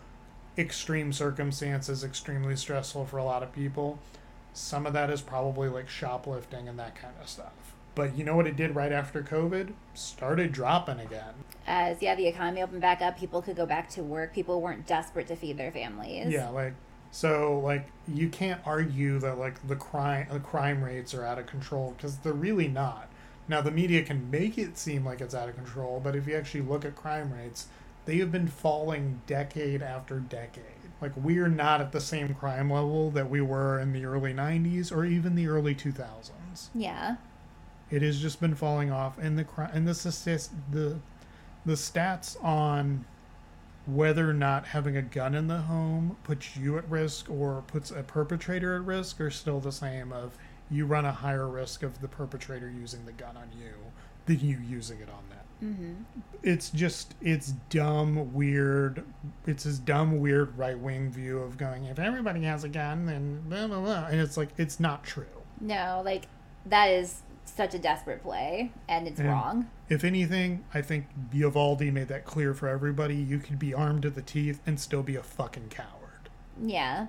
extreme 0.57 1.14
circumstances, 1.14 2.03
extremely 2.03 2.55
stressful 2.55 3.05
for 3.05 3.18
a 3.18 3.23
lot 3.23 3.43
of 3.43 3.53
people. 3.53 3.99
Some 4.53 4.85
of 4.85 4.93
that 4.93 5.10
is 5.10 5.22
probably 5.22 5.69
like 5.69 5.89
shoplifting 5.89 6.68
and 6.68 6.77
that 6.80 6.95
kind 6.95 7.14
of 7.22 7.27
stuff. 7.27 7.73
But 7.95 8.18
you 8.18 8.23
know 8.23 8.35
what 8.35 8.47
it 8.47 8.55
did 8.55 8.76
right 8.76 8.91
after 8.91 9.22
COVID? 9.22 9.73
Started 9.93 10.51
dropping 10.51 10.99
again. 10.99 11.34
As 11.68 12.01
yeah, 12.01 12.15
the 12.15 12.27
economy 12.27 12.64
opened 12.64 12.81
back 12.81 13.01
up, 13.01 13.18
people 13.18 13.41
could 13.41 13.55
go 13.55 13.65
back 13.65 13.89
to 13.91 14.03
work. 14.03 14.34
People 14.34 14.61
weren't 14.61 14.88
desperate 14.88 15.27
to 15.27 15.35
feed 15.35 15.57
their 15.57 15.72
families. 15.72 16.31
Yeah, 16.31 16.49
like 16.49 16.73
so 17.11 17.60
like 17.60 17.88
you 18.07 18.30
can't 18.30 18.60
argue 18.65 19.19
that 19.19 19.38
like 19.38 19.65
the 19.68 19.76
crime 19.76 20.27
the 20.31 20.39
crime 20.39 20.84
rates 20.84 21.14
are 21.14 21.23
out 21.23 21.38
of 21.38 21.45
control 21.45 21.93
because 21.95 22.18
they're 22.18 22.34
really 22.34 22.68
not. 22.68 23.10
Now 23.48 23.61
the 23.61 23.72
media 23.72 24.03
can 24.03 24.30
make 24.32 24.57
it 24.57 24.78
seem 24.78 25.06
like 25.06 25.22
it's 25.22 25.36
out 25.36 25.49
of 25.49 25.56
control, 25.56 25.99
but 26.03 26.15
if 26.15 26.28
you 26.28 26.36
actually 26.36 26.61
look 26.61 26.86
at 26.86 26.95
crime 26.95 27.34
rates, 27.34 27.68
they 28.06 28.18
have 28.18 28.32
been 28.32 28.48
falling 28.48 29.22
decade 29.28 29.82
after 29.82 30.20
decade. 30.20 30.64
Like 31.02 31.11
we're 31.18 31.49
not 31.49 31.82
at 31.82 31.91
the 31.91 32.02
same 32.02 32.34
crime 32.34 32.72
level 32.72 33.11
that 33.11 33.30
we 33.30 33.41
were 33.41 33.80
in 33.80 33.91
the 33.91 34.06
early 34.06 34.34
90s 34.34 34.91
or 34.91 35.03
even 35.06 35.36
the 35.36 35.48
early 35.48 35.76
2000s. 35.76 36.70
Yeah. 36.74 37.18
It 37.91 38.02
has 38.02 38.22
just 38.22 38.40
been 38.40 38.56
falling 38.56 38.91
off, 38.91 39.18
and 39.20 39.38
the 39.38 39.45
and 39.72 39.88
the 39.88 40.49
the 40.72 40.99
the 41.65 41.74
stats 41.74 42.44
on 42.44 43.06
whether 43.86 44.30
or 44.30 44.34
not 44.34 44.68
having 44.68 44.95
a 44.95 45.02
gun 45.02 45.36
in 45.36 45.48
the 45.48 45.60
home 45.60 46.15
puts 46.24 46.56
you 46.56 46.78
at 46.78 46.90
risk 46.90 47.30
or 47.30 47.64
puts 47.68 47.91
a 47.91 48.02
perpetrator 48.02 48.76
at 48.76 48.82
risk 48.84 49.20
are 49.20 49.30
still 49.30 49.60
the 49.60 49.72
same. 49.72 50.11
Of 50.11 50.38
you 50.74 50.86
run 50.86 51.06
a 51.06 51.12
higher 51.12 51.48
risk 51.48 51.84
of 51.84 52.02
the 52.02 52.08
perpetrator 52.08 52.70
using 52.70 53.06
the 53.06 53.12
gun 53.12 53.38
on 53.38 53.50
you 53.58 53.74
than 54.26 54.40
you 54.40 54.58
using 54.58 55.00
it 55.00 55.10
on 55.10 55.24
them. 55.30 55.40
Mm-hmm. 55.64 56.20
It's 56.44 56.70
just 56.70 57.16
it's 57.22 57.54
dumb, 57.70 58.34
weird. 58.34 59.04
It's 59.48 59.64
this 59.64 59.78
dumb, 59.78 60.20
weird 60.20 60.58
right 60.58 60.78
wing 60.78 61.10
view 61.12 61.40
of 61.40 61.58
going 61.58 61.86
if 61.86 62.00
everybody 62.00 62.44
has 62.44 62.64
a 62.64 62.70
gun, 62.70 63.06
then 63.06 63.41
blah 63.48 63.68
blah 63.68 63.80
blah, 63.80 64.08
and 64.08 64.20
it's 64.20 64.36
like 64.36 64.50
it's 64.58 64.80
not 64.80 65.04
true. 65.04 65.26
No, 65.62 66.02
like 66.04 66.28
that 66.66 66.88
is 66.88 67.22
such 67.45 67.74
a 67.74 67.80
desperate 67.80 68.24
play, 68.24 68.72
and 68.90 69.08
it's 69.08 69.20
Yeah. 69.20 69.28
wrong. 69.28 69.70
If 69.90 70.04
anything, 70.04 70.64
I 70.74 70.82
think 70.82 71.08
Uvalde 71.32 71.82
made 71.94 72.08
that 72.08 72.26
clear 72.26 72.54
for 72.54 72.68
everybody. 72.68 73.16
You 73.16 73.40
could 73.40 73.60
be 73.60 73.74
armed 73.74 74.02
to 74.04 74.10
the 74.10 74.22
teeth 74.22 74.60
and 74.66 74.80
still 74.80 75.04
be 75.04 75.16
a 75.16 75.24
fucking 75.24 75.70
coward. 75.70 76.30
Yeah. 76.62 77.08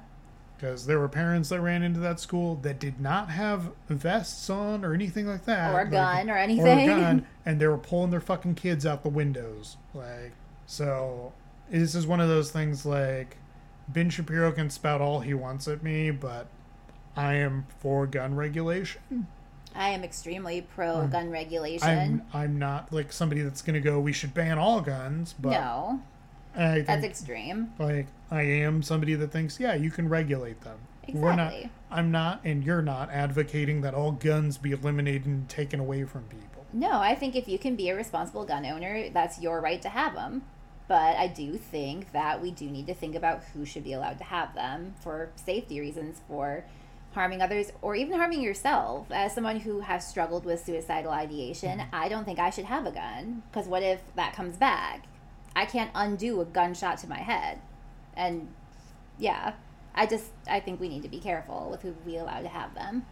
Because 0.57 0.87
there 0.87 0.99
were 0.99 1.09
parents 1.09 1.49
that 1.49 1.61
ran 1.61 1.83
into 1.83 2.01
that 2.01 2.21
school 2.21 2.55
that 2.63 2.79
did 2.79 3.01
not 3.01 3.31
have 3.31 3.73
vests 3.89 4.49
on 4.49 4.85
or 4.85 4.95
anything 4.95 5.27
like 5.27 5.45
that. 5.47 5.75
Or 5.75 5.81
a 5.81 5.85
like- 5.85 5.91
gun 5.91 6.31
or 6.31 6.37
anything, 6.37 6.89
Or 6.89 6.93
a 6.93 7.01
gun, 7.01 7.27
and 7.47 7.61
they 7.61 7.67
were 7.67 7.79
pulling 7.79 8.11
their 8.11 8.21
fucking 8.21 8.55
kids 8.55 8.87
out 8.87 9.03
the 9.03 9.09
windows. 9.09 9.77
Like, 9.93 10.33
so 10.67 11.33
this 11.71 11.95
is 11.95 12.07
one 12.07 12.21
of 12.21 12.29
those 12.29 12.51
things 12.51 12.87
like 12.87 13.37
Ben 13.89 14.11
Shapiro 14.11 14.53
can 14.53 14.71
spout 14.71 15.01
all 15.01 15.21
he 15.21 15.35
wants 15.35 15.69
at 15.69 15.83
me, 15.83 16.11
but 16.11 16.47
I 17.17 17.35
am 17.35 17.67
for 17.81 18.07
gun 18.07 18.35
regulation. 18.35 19.27
I 19.75 19.89
am 19.89 20.05
extremely 20.05 20.63
pro 20.63 21.07
gun 21.09 21.31
regulation. 21.31 21.89
I'm 21.89 22.23
I'm 22.33 22.59
not 22.59 22.93
like 22.93 23.13
somebody 23.13 23.43
that's 23.43 23.61
gonna 23.61 23.81
go. 23.81 23.99
We 23.99 24.13
should 24.13 24.33
ban 24.33 24.57
all 24.57 24.81
guns, 24.81 25.35
but 25.39 25.51
no, 25.51 26.01
I 26.57 26.81
that's 26.81 27.05
extreme. 27.05 27.73
like 27.79 28.07
I 28.31 28.43
am 28.43 28.83
somebody 28.83 29.15
that 29.15 29.33
thinks, 29.33 29.59
yeah, 29.59 29.75
you 29.75 29.91
can 29.91 30.09
regulate 30.09 30.61
them. 30.63 30.79
We're 31.13 31.35
not. 31.35 31.53
Exactly. 31.53 31.71
I'm 31.91 32.11
not, 32.11 32.41
and 32.45 32.65
you're 32.65 32.83
not 32.83 33.11
advocating 33.11 33.83
that 33.83 33.95
all 33.95 34.13
guns 34.13 34.59
be 34.59 34.73
eliminated 34.73 35.27
and 35.27 35.49
taken 35.49 35.81
away 35.81 36.05
from 36.05 36.25
people. 36.25 36.65
No, 36.73 36.99
I 36.99 37.15
think 37.15 37.37
if 37.37 37.47
you 37.47 37.59
can 37.59 37.77
be 37.77 37.89
a 37.89 37.95
responsible 37.95 38.45
gun 38.45 38.67
owner, 38.67 39.11
that's 39.11 39.41
your 39.41 39.61
right 39.61 39.81
to 39.83 39.89
have 39.89 40.15
them. 40.15 40.43
But 40.89 41.17
I 41.17 41.29
do 41.29 41.57
think 41.57 42.13
that 42.13 42.43
we 42.43 42.51
do 42.51 42.69
need 42.69 42.87
to 42.89 42.95
think 42.95 43.15
about 43.15 43.43
who 43.55 43.65
should 43.65 43.85
be 43.85 43.93
allowed 43.93 44.19
to 44.19 44.25
have 44.25 44.55
them 44.55 44.95
for 45.01 45.31
safety 45.37 45.81
reasons, 45.81 46.21
for 46.29 46.65
harming 47.13 47.41
others, 47.41 47.71
or 47.81 47.95
even 47.95 48.19
harming 48.19 48.43
yourself. 48.43 49.07
As 49.11 49.33
someone 49.35 49.61
who 49.61 49.81
has 49.81 50.07
struggled 50.07 50.45
with 50.45 50.65
suicidal 50.65 51.13
ideation, 51.13 51.79
mm-hmm. 51.79 51.95
I 51.95 52.09
don't 52.09 52.25
think 52.25 52.39
I 52.39 52.51
should 52.51 52.67
have 52.67 52.87
a 52.87 52.91
gun. 52.91 53.45
Because 53.51 53.67
what 53.67 53.83
if 53.83 54.01
that 54.17 54.35
comes 54.35 54.57
back? 54.57 55.05
I 55.57 55.67
can't 55.67 55.91
undo 55.95 56.41
a 56.41 56.45
gunshot 56.45 56.99
to 56.99 57.09
my 57.09 57.19
head. 57.19 57.61
And 58.17 58.49
yeah, 59.19 59.55
I 59.95 60.07
just, 60.07 60.31
I 60.49 60.61
think 60.61 60.81
we 60.81 60.89
need 60.89 61.03
to 61.03 61.09
be 61.09 61.19
careful 61.19 61.69
with 61.71 61.83
who 61.83 61.95
we 62.05 62.17
allow 62.17 62.41
to 62.41 62.49
have 62.49 62.75
them. 62.75 63.07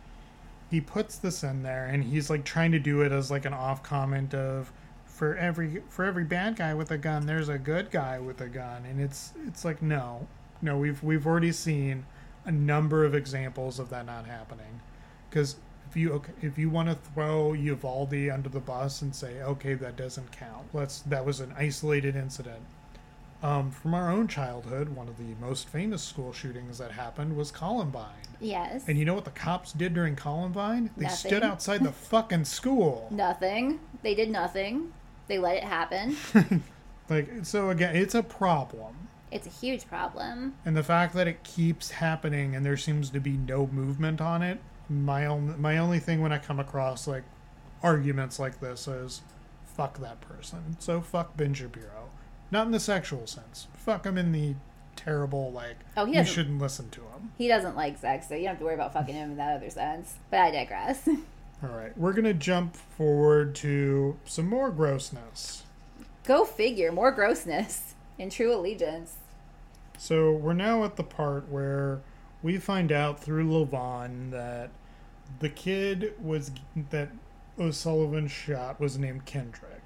He 0.70 0.80
puts 0.80 1.18
this 1.18 1.42
in 1.42 1.62
there, 1.62 1.86
and 1.86 2.02
he's 2.02 2.30
like 2.30 2.44
trying 2.44 2.72
to 2.72 2.78
do 2.78 3.02
it 3.02 3.12
as 3.12 3.30
like 3.30 3.44
an 3.44 3.52
off 3.52 3.82
comment 3.82 4.34
of, 4.34 4.72
for 5.04 5.36
every 5.36 5.82
for 5.90 6.04
every 6.06 6.24
bad 6.24 6.56
guy 6.56 6.72
with 6.72 6.90
a 6.90 6.96
gun, 6.96 7.26
there's 7.26 7.50
a 7.50 7.58
good 7.58 7.90
guy 7.90 8.18
with 8.18 8.40
a 8.40 8.48
gun, 8.48 8.86
and 8.86 8.98
it's 8.98 9.34
it's 9.46 9.64
like 9.64 9.82
no, 9.82 10.26
no, 10.62 10.78
we've 10.78 11.02
we've 11.02 11.26
already 11.26 11.52
seen 11.52 12.06
a 12.46 12.50
number 12.50 13.04
of 13.04 13.14
examples 13.14 13.78
of 13.78 13.90
that 13.90 14.06
not 14.06 14.26
happening, 14.26 14.80
because 15.28 15.56
if 15.92 15.96
you 15.98 16.12
okay, 16.14 16.32
if 16.40 16.56
you 16.56 16.70
want 16.70 16.88
to 16.88 16.94
throw 17.12 17.52
Uvalde 17.52 18.30
under 18.32 18.48
the 18.48 18.60
bus 18.60 19.02
and 19.02 19.14
say 19.14 19.42
okay 19.42 19.74
that 19.74 19.94
doesn't 19.94 20.32
count, 20.32 20.66
let's 20.72 21.00
that 21.02 21.26
was 21.26 21.40
an 21.40 21.54
isolated 21.58 22.16
incident. 22.16 22.62
Um, 23.42 23.70
from 23.70 23.92
our 23.92 24.10
own 24.10 24.26
childhood, 24.26 24.88
one 24.90 25.06
of 25.08 25.18
the 25.18 25.34
most 25.38 25.68
famous 25.68 26.02
school 26.02 26.32
shootings 26.32 26.78
that 26.78 26.92
happened 26.92 27.36
was 27.36 27.50
Columbine. 27.50 28.06
Yes. 28.40 28.84
And 28.86 28.96
you 28.98 29.04
know 29.04 29.14
what 29.14 29.24
the 29.26 29.32
cops 29.32 29.72
did 29.72 29.92
during 29.92 30.16
Columbine? 30.16 30.90
They 30.96 31.08
stood 31.08 31.42
outside 31.42 31.82
the 31.82 31.92
fucking 32.10 32.44
school. 32.46 33.08
Nothing. 33.10 33.80
They 34.02 34.14
did 34.14 34.30
nothing. 34.30 34.92
They 35.28 35.38
let 35.38 35.56
it 35.56 35.64
happen. 35.64 36.16
Like, 37.10 37.28
so 37.42 37.68
again, 37.68 37.94
it's 37.96 38.14
a 38.14 38.22
problem. 38.22 39.08
it's 39.30 39.46
a 39.46 39.50
huge 39.50 39.86
problem. 39.86 40.54
And 40.64 40.74
the 40.76 40.82
fact 40.84 41.14
that 41.14 41.28
it 41.28 41.42
keeps 41.42 41.90
happening 41.90 42.54
and 42.56 42.64
there 42.64 42.76
seems 42.78 43.10
to 43.10 43.20
be 43.20 43.32
no 43.32 43.66
movement 43.66 44.20
on 44.20 44.40
it, 44.42 44.60
my 44.92 45.26
only 45.26 45.54
my 45.56 45.78
only 45.78 45.98
thing 45.98 46.20
when 46.20 46.32
I 46.32 46.38
come 46.38 46.60
across 46.60 47.06
like 47.06 47.24
arguments 47.82 48.38
like 48.38 48.60
this 48.60 48.86
is 48.86 49.22
fuck 49.64 49.98
that 50.00 50.20
person. 50.20 50.76
So 50.78 51.00
fuck 51.00 51.36
Ben 51.36 51.54
Shapiro. 51.54 52.10
Not 52.50 52.66
in 52.66 52.72
the 52.72 52.80
sexual 52.80 53.26
sense. 53.26 53.66
Fuck 53.74 54.04
him 54.04 54.18
in 54.18 54.32
the 54.32 54.54
terrible 54.94 55.50
like 55.52 55.76
Oh, 55.96 56.04
he 56.04 56.16
you 56.16 56.24
shouldn't 56.24 56.60
listen 56.60 56.90
to 56.90 57.00
him. 57.00 57.32
He 57.38 57.48
doesn't 57.48 57.76
like 57.76 57.98
sex, 57.98 58.28
so 58.28 58.34
you 58.34 58.42
don't 58.42 58.50
have 58.50 58.58
to 58.58 58.64
worry 58.64 58.74
about 58.74 58.92
fucking 58.92 59.14
him 59.14 59.32
in 59.32 59.36
that 59.38 59.56
other 59.56 59.70
sense. 59.70 60.14
But 60.30 60.40
I 60.40 60.50
digress. 60.50 61.08
All 61.62 61.70
right, 61.70 61.96
we're 61.96 62.12
going 62.12 62.24
to 62.24 62.34
jump 62.34 62.74
forward 62.74 63.54
to 63.56 64.18
some 64.24 64.48
more 64.48 64.70
grossness. 64.70 65.62
Go 66.24 66.44
figure. 66.44 66.90
More 66.90 67.12
grossness 67.12 67.94
in 68.18 68.30
True 68.30 68.52
Allegiance. 68.54 69.16
So 69.96 70.32
we're 70.32 70.54
now 70.54 70.82
at 70.82 70.96
the 70.96 71.04
part 71.04 71.48
where 71.48 72.00
we 72.42 72.58
find 72.58 72.90
out 72.90 73.20
through 73.20 73.46
Levon 73.48 74.32
that 74.32 74.70
the 75.40 75.48
kid 75.48 76.14
was 76.22 76.50
that 76.90 77.10
O'Sullivan 77.58 78.28
shot 78.28 78.80
was 78.80 78.98
named 78.98 79.24
Kendrick, 79.26 79.82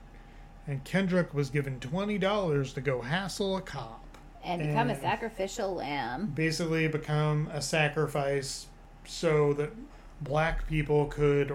and 0.66 0.82
Kendrick 0.84 1.32
was 1.34 1.50
given 1.50 1.80
twenty 1.80 2.18
dollars 2.18 2.72
to 2.74 2.80
go 2.80 3.02
hassle 3.02 3.56
a 3.56 3.60
cop, 3.60 4.04
And 4.44 4.62
become 4.62 4.90
a 4.90 4.98
sacrificial 5.00 5.74
lamb. 5.74 6.32
basically 6.34 6.88
become 6.88 7.48
a 7.52 7.60
sacrifice, 7.60 8.66
so 9.04 9.52
that 9.54 9.70
black 10.20 10.66
people 10.68 11.06
could 11.06 11.54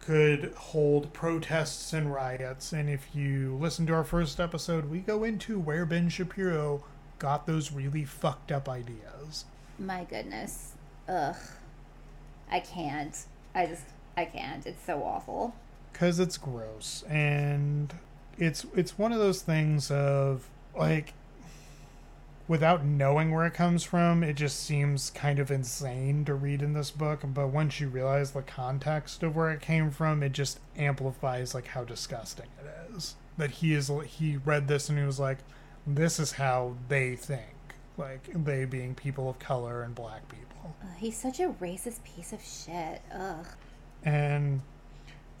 could 0.00 0.52
hold 0.54 1.12
protests 1.12 1.92
and 1.92 2.12
riots. 2.12 2.72
And 2.72 2.88
if 2.88 3.08
you 3.14 3.56
listen 3.60 3.86
to 3.86 3.92
our 3.94 4.04
first 4.04 4.38
episode, 4.38 4.88
we 4.88 5.00
go 5.00 5.24
into 5.24 5.58
where 5.58 5.84
Ben 5.84 6.08
Shapiro 6.08 6.84
got 7.18 7.46
those 7.46 7.72
really 7.72 8.04
fucked 8.04 8.52
up 8.52 8.68
ideas. 8.68 9.46
My 9.78 10.04
goodness. 10.04 10.72
Ugh. 11.08 11.34
I 12.50 12.60
can't. 12.60 13.16
I 13.54 13.66
just, 13.66 13.84
I 14.16 14.24
can't. 14.26 14.66
It's 14.66 14.84
so 14.84 15.02
awful. 15.02 15.54
because 15.92 16.18
it's 16.20 16.36
gross 16.36 17.04
and 17.08 17.94
it's 18.38 18.66
it's 18.74 18.98
one 18.98 19.12
of 19.12 19.18
those 19.18 19.40
things 19.42 19.90
of 19.90 20.46
like 20.76 21.14
without 22.48 22.84
knowing 22.84 23.32
where 23.32 23.46
it 23.46 23.54
comes 23.54 23.82
from 23.82 24.22
it 24.22 24.34
just 24.34 24.62
seems 24.62 25.10
kind 25.10 25.38
of 25.38 25.50
insane 25.50 26.22
to 26.24 26.34
read 26.34 26.60
in 26.62 26.74
this 26.74 26.90
book 26.90 27.20
but 27.24 27.48
once 27.48 27.80
you 27.80 27.88
realize 27.88 28.32
the 28.32 28.42
context 28.42 29.22
of 29.22 29.34
where 29.34 29.50
it 29.50 29.60
came 29.62 29.90
from 29.90 30.22
it 30.22 30.32
just 30.32 30.60
amplifies 30.76 31.54
like 31.54 31.68
how 31.68 31.82
disgusting 31.82 32.46
it 32.60 32.94
is 32.94 33.16
that 33.38 33.50
he 33.50 33.72
is 33.72 33.90
he 34.04 34.36
read 34.44 34.68
this 34.68 34.88
and 34.90 34.98
he 34.98 35.04
was 35.04 35.18
like 35.18 35.38
this 35.86 36.20
is 36.20 36.32
how 36.32 36.74
they 36.88 37.16
think 37.16 37.46
like 37.98 38.28
they 38.44 38.64
being 38.64 38.94
people 38.94 39.28
of 39.30 39.38
color 39.38 39.82
and 39.82 39.94
black 39.94 40.28
people 40.28 40.74
Ugh, 40.82 40.88
he's 40.98 41.16
such 41.16 41.40
a 41.40 41.48
racist 41.60 42.02
piece 42.04 42.32
of 42.32 42.40
shit. 42.42 43.00
Ugh. 43.14 43.46
and 44.04 44.60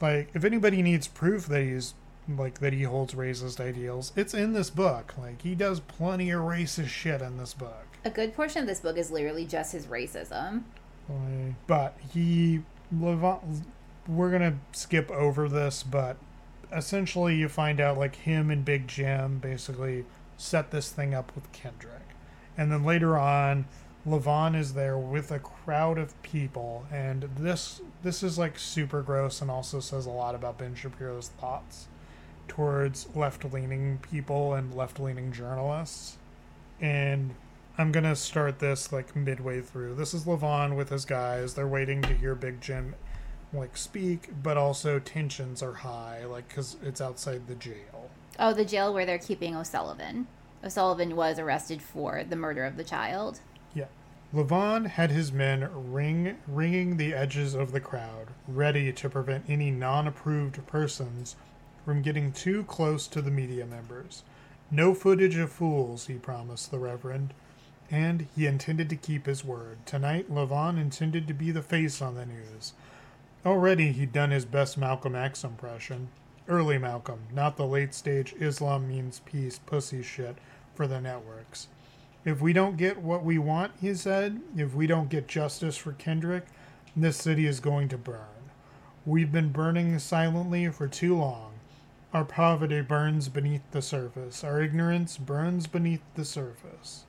like 0.00 0.28
if 0.34 0.44
anybody 0.44 0.82
needs 0.82 1.08
proof 1.08 1.46
that 1.46 1.62
he's 1.62 1.94
like 2.28 2.58
that 2.58 2.72
he 2.72 2.82
holds 2.82 3.14
racist 3.14 3.60
ideals 3.60 4.12
it's 4.16 4.34
in 4.34 4.52
this 4.52 4.70
book 4.70 5.14
like 5.18 5.42
he 5.42 5.54
does 5.54 5.80
plenty 5.80 6.30
of 6.30 6.40
racist 6.40 6.88
shit 6.88 7.22
in 7.22 7.36
this 7.38 7.54
book 7.54 7.86
A 8.04 8.10
good 8.10 8.34
portion 8.34 8.60
of 8.62 8.66
this 8.66 8.80
book 8.80 8.96
is 8.96 9.10
literally 9.10 9.44
just 9.46 9.72
his 9.72 9.86
racism. 9.86 10.62
Like, 11.08 11.54
but 11.66 11.96
he 12.12 12.62
Levon, 12.94 13.62
we're 14.08 14.30
gonna 14.30 14.58
skip 14.72 15.10
over 15.10 15.48
this 15.48 15.82
but 15.82 16.16
essentially 16.72 17.36
you 17.36 17.48
find 17.48 17.80
out 17.80 17.96
like 17.96 18.16
him 18.16 18.50
and 18.50 18.64
big 18.64 18.88
jim 18.88 19.38
basically 19.38 20.04
set 20.36 20.70
this 20.72 20.90
thing 20.90 21.14
up 21.14 21.32
with 21.34 21.50
kendrick 21.52 21.95
and 22.56 22.70
then 22.70 22.84
later 22.84 23.18
on 23.18 23.66
Levon 24.06 24.56
is 24.56 24.74
there 24.74 24.96
with 24.96 25.32
a 25.32 25.40
crowd 25.40 25.98
of 25.98 26.20
people, 26.22 26.86
and 26.92 27.28
this 27.36 27.80
this 28.02 28.22
is 28.22 28.38
like 28.38 28.58
super 28.58 29.02
gross, 29.02 29.42
and 29.42 29.50
also 29.50 29.80
says 29.80 30.06
a 30.06 30.10
lot 30.10 30.34
about 30.34 30.58
Ben 30.58 30.74
Shapiro's 30.74 31.28
thoughts 31.28 31.88
towards 32.46 33.08
left 33.16 33.44
leaning 33.52 33.98
people 33.98 34.54
and 34.54 34.74
left 34.74 35.00
leaning 35.00 35.32
journalists. 35.32 36.18
And 36.80 37.34
I'm 37.76 37.90
gonna 37.90 38.14
start 38.14 38.60
this 38.60 38.92
like 38.92 39.16
midway 39.16 39.60
through. 39.60 39.96
This 39.96 40.14
is 40.14 40.24
Levon 40.24 40.76
with 40.76 40.90
his 40.90 41.04
guys. 41.04 41.54
They're 41.54 41.66
waiting 41.66 42.00
to 42.02 42.14
hear 42.14 42.36
Big 42.36 42.60
Jim 42.60 42.94
like 43.52 43.76
speak, 43.76 44.30
but 44.42 44.56
also 44.56 45.00
tensions 45.00 45.62
are 45.62 45.72
high, 45.72 46.24
like 46.24 46.48
because 46.48 46.76
it's 46.82 47.00
outside 47.00 47.48
the 47.48 47.54
jail. 47.56 48.10
Oh, 48.38 48.52
the 48.52 48.64
jail 48.64 48.94
where 48.94 49.06
they're 49.06 49.18
keeping 49.18 49.56
O'Sullivan. 49.56 50.28
O'Sullivan 50.66 51.14
was 51.14 51.38
arrested 51.38 51.80
for 51.80 52.24
the 52.24 52.34
murder 52.34 52.64
of 52.64 52.76
the 52.76 52.82
child. 52.82 53.38
Yeah. 53.72 53.84
Levon 54.34 54.88
had 54.88 55.12
his 55.12 55.30
men 55.30 55.68
ring 55.92 56.38
ringing 56.48 56.96
the 56.96 57.14
edges 57.14 57.54
of 57.54 57.70
the 57.70 57.80
crowd, 57.80 58.30
ready 58.48 58.92
to 58.92 59.08
prevent 59.08 59.44
any 59.48 59.70
non-approved 59.70 60.66
persons 60.66 61.36
from 61.84 62.02
getting 62.02 62.32
too 62.32 62.64
close 62.64 63.06
to 63.06 63.22
the 63.22 63.30
media 63.30 63.64
members. 63.64 64.24
No 64.68 64.92
footage 64.92 65.36
of 65.36 65.52
fools, 65.52 66.08
he 66.08 66.14
promised 66.14 66.72
the 66.72 66.80
Reverend, 66.80 67.32
and 67.88 68.26
he 68.34 68.46
intended 68.46 68.90
to 68.90 68.96
keep 68.96 69.26
his 69.26 69.44
word. 69.44 69.78
Tonight, 69.86 70.28
Levon 70.28 70.80
intended 70.80 71.28
to 71.28 71.34
be 71.34 71.52
the 71.52 71.62
face 71.62 72.02
on 72.02 72.16
the 72.16 72.26
news. 72.26 72.72
Already 73.46 73.92
he'd 73.92 74.12
done 74.12 74.32
his 74.32 74.44
best 74.44 74.76
Malcolm 74.76 75.14
X 75.14 75.44
impression. 75.44 76.08
Early 76.48 76.78
Malcolm, 76.78 77.20
not 77.32 77.56
the 77.56 77.66
late 77.66 77.94
stage 77.94 78.34
Islam 78.40 78.88
means 78.88 79.20
peace 79.24 79.60
pussy 79.60 80.02
shit 80.02 80.36
for 80.76 80.86
the 80.86 81.00
networks. 81.00 81.68
If 82.24 82.40
we 82.40 82.52
don't 82.52 82.76
get 82.76 82.98
what 82.98 83.24
we 83.24 83.38
want, 83.38 83.72
he 83.80 83.94
said, 83.94 84.40
if 84.56 84.74
we 84.74 84.86
don't 84.86 85.08
get 85.08 85.28
justice 85.28 85.76
for 85.76 85.92
Kendrick, 85.92 86.46
this 86.94 87.16
city 87.16 87.46
is 87.46 87.60
going 87.60 87.88
to 87.88 87.98
burn. 87.98 88.50
We've 89.04 89.30
been 89.30 89.52
burning 89.52 89.98
silently 89.98 90.68
for 90.68 90.88
too 90.88 91.16
long. 91.16 91.52
Our 92.12 92.24
poverty 92.24 92.80
burns 92.80 93.28
beneath 93.28 93.62
the 93.70 93.82
surface. 93.82 94.42
Our 94.42 94.60
ignorance 94.60 95.18
burns 95.18 95.66
beneath 95.66 96.02
the 96.14 96.24
surface. 96.24 97.04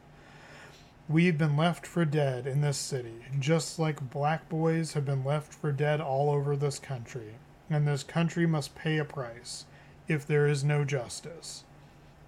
We've 1.10 1.38
been 1.38 1.56
left 1.56 1.88
for 1.88 2.04
dead 2.04 2.46
in 2.46 2.62
this 2.62 2.78
city, 2.78 3.26
just 3.40 3.80
like 3.80 4.12
black 4.12 4.50
boys 4.50 4.94
have 4.94 5.06
been 5.06 5.24
left 5.24 5.54
for 5.54 5.72
dead 5.72 6.02
all 6.02 6.30
over 6.30 6.56
this 6.56 6.80
country. 6.80 7.36
And 7.70 7.88
this 7.88 8.04
country 8.04 8.46
must 8.46 8.76
pay 8.76 8.98
a 8.98 9.06
price 9.06 9.66
if 10.08 10.28
there 10.28 10.48
is 10.48 10.64
no 10.64 10.84
justice. 10.84 11.64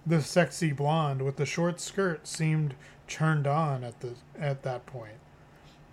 The 0.06 0.22
sexy 0.22 0.72
blonde 0.72 1.22
with 1.22 1.36
the 1.36 1.46
short 1.46 1.80
skirt 1.80 2.26
seemed 2.26 2.74
turned 3.06 3.46
on 3.46 3.84
at 3.84 4.00
the 4.00 4.14
at 4.38 4.62
that 4.62 4.86
point. 4.86 5.18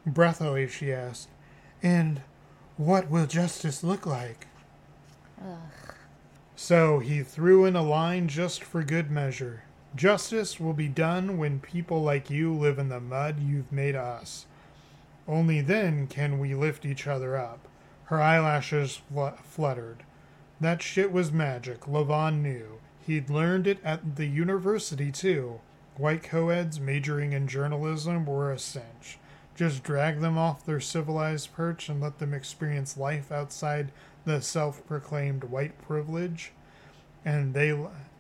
Breathily 0.06 0.68
she 0.68 0.94
asked, 0.94 1.30
"And 1.84 2.22
what 2.78 3.10
will 3.10 3.26
justice 3.28 3.84
look 3.84 4.06
like?" 4.06 4.48
Ugh. 5.42 5.94
So 6.56 7.00
he 7.00 7.22
threw 7.22 7.66
in 7.66 7.76
a 7.76 7.84
line 7.84 8.28
just 8.28 8.64
for 8.64 8.84
good 8.84 9.12
measure. 9.12 9.64
Justice 9.96 10.60
will 10.60 10.74
be 10.74 10.88
done 10.88 11.38
when 11.38 11.60
people 11.60 12.02
like 12.02 12.30
you 12.30 12.54
live 12.54 12.80
in 12.80 12.90
the 12.90 13.00
mud 13.00 13.40
you've 13.40 13.72
made 13.72 13.96
us. 13.96 14.46
Only 15.28 15.62
then 15.62 16.08
can 16.08 16.40
we 16.40 16.56
lift 16.56 16.86
each 16.86 17.06
other 17.08 17.36
up. 17.36 17.68
Her 18.06 18.22
eyelashes 18.22 19.02
fl- 19.12 19.38
fluttered. 19.44 20.04
That 20.62 20.82
shit 20.82 21.12
was 21.12 21.32
magic, 21.32 21.82
Levon 21.82 22.42
knew. 22.42 22.77
He'd 23.08 23.30
learned 23.30 23.68
it 23.68 23.80
at 23.86 24.18
the 24.18 24.26
university, 24.26 25.14
too. 25.14 25.62
White 25.96 26.24
coeds 26.24 26.78
majoring 26.78 27.32
in 27.32 27.48
journalism 27.48 28.26
were 28.26 28.52
a 28.52 28.60
cinch. 28.60 29.18
Just 29.56 29.82
drag 29.82 30.20
them 30.20 30.38
off 30.38 30.66
their 30.66 30.82
civilized 30.82 31.54
perch 31.54 31.88
and 31.88 32.02
let 32.02 32.20
them 32.20 32.34
experience 32.34 32.98
life 32.98 33.32
outside 33.32 33.94
the 34.26 34.42
self 34.42 34.86
proclaimed 34.86 35.46
white 35.46 35.82
privilege, 35.82 36.52
and 37.24 37.54
they 37.54 37.72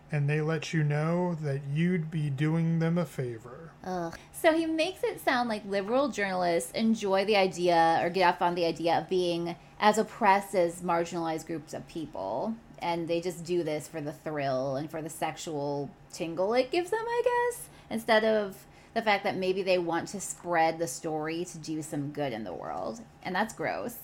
and 0.09 0.30
they 0.30 0.39
let 0.39 0.73
you 0.73 0.85
know 0.85 1.35
that 1.41 1.59
you'd 1.73 2.09
be 2.09 2.30
doing 2.30 2.80
them 2.80 2.97
a 2.97 3.05
favor. 3.05 3.72
Ugh. 3.84 4.18
So 4.31 4.53
he 4.53 4.65
makes 4.65 5.03
it 5.03 5.19
sound 5.19 5.49
like 5.49 5.65
liberal 5.65 6.07
journalists 6.07 6.72
enjoy 6.72 7.26
the 7.26 7.35
idea 7.35 7.99
or 8.01 8.09
get 8.09 8.23
off 8.23 8.41
on 8.41 8.55
the 8.55 8.64
idea 8.64 8.99
of 8.99 9.09
being 9.09 9.57
as 9.81 9.97
oppressed 9.97 10.55
as 10.55 10.81
marginalized 10.81 11.45
groups 11.45 11.73
of 11.73 11.85
people. 11.89 12.55
And 12.80 13.08
they 13.08 13.22
just 13.22 13.44
do 13.44 13.64
this 13.64 13.88
for 13.88 14.02
the 14.02 14.14
thrill 14.14 14.76
and 14.76 14.90
for 14.90 15.02
the 15.02 15.10
sexual 15.10 15.90
tingle 16.12 16.54
it 16.54 16.72
gives 16.72 16.91
them, 16.91 17.04
I 17.04 17.22
guess, 17.24 17.70
instead 17.90 18.24
of 18.24 18.66
the 18.94 19.02
fact 19.02 19.24
that 19.24 19.36
maybe 19.36 19.62
they 19.62 19.78
want 19.78 20.08
to 20.10 20.20
spread 20.20 20.80
the 20.80 20.88
story 20.88 21.45
to 21.45 21.58
do 21.58 21.82
some 21.82 22.12
good 22.12 22.34
in 22.34 22.44
the 22.44 22.54
world. 22.54 23.02
And 23.24 23.36
that's 23.36 23.54
gross. 23.54 23.98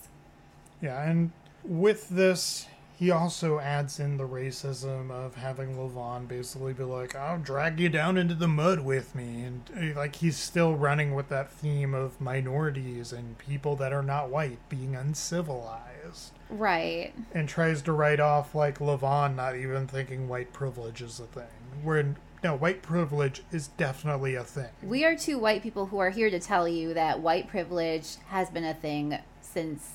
Yeah, 0.82 1.10
and 1.10 1.32
with 1.64 2.10
this, 2.10 2.68
he 2.96 3.10
also 3.12 3.60
adds 3.60 4.00
in 4.00 4.18
the 4.18 4.28
racism 4.28 5.10
of 5.12 5.36
having 5.36 5.76
Levon 5.76 6.28
basically 6.28 6.74
be 6.74 6.84
like, 6.84 7.16
"I'll 7.16 7.40
drag 7.40 7.80
you 7.80 7.90
down 7.90 8.18
into 8.18 8.36
the 8.36 8.48
mud 8.48 8.80
with 8.82 9.16
me," 9.16 9.44
and 9.44 9.94
uh, 9.96 10.00
like 10.00 10.16
he's 10.18 10.38
still 10.38 10.76
running 10.76 11.14
with 11.16 11.30
that 11.30 11.52
theme 11.52 11.94
of 11.94 12.22
minorities 12.22 13.12
and 13.12 13.38
people 13.38 13.76
that 13.78 13.94
are 13.94 14.04
not 14.04 14.30
white 14.30 14.60
being 14.70 14.96
uncivilized, 14.96 16.32
Right. 16.50 17.14
and 17.34 17.50
tries 17.50 17.82
to 17.84 17.92
write 17.92 18.20
off 18.20 18.54
like 18.56 18.80
Levon 18.80 19.36
not 19.36 19.56
even 19.56 19.88
thinking 19.88 20.28
white 20.28 20.54
privilege 20.54 21.02
is 21.02 21.20
a 21.20 21.26
thing. 21.26 21.46
Where 21.84 22.16
no, 22.44 22.56
white 22.56 22.82
privilege 22.82 23.42
is 23.54 23.70
definitely 23.70 24.36
a 24.36 24.44
thing. 24.44 24.70
We 24.84 25.06
are 25.06 25.16
two 25.16 25.40
white 25.40 25.64
people 25.64 25.86
who 25.88 26.00
are 26.00 26.10
here 26.10 26.30
to 26.30 26.40
tell 26.42 26.68
you 26.68 26.94
that 26.94 27.22
white 27.22 27.48
privilege 27.48 28.18
has 28.28 28.50
been 28.50 28.66
a 28.66 28.74
thing 28.74 29.18
since 29.42 29.92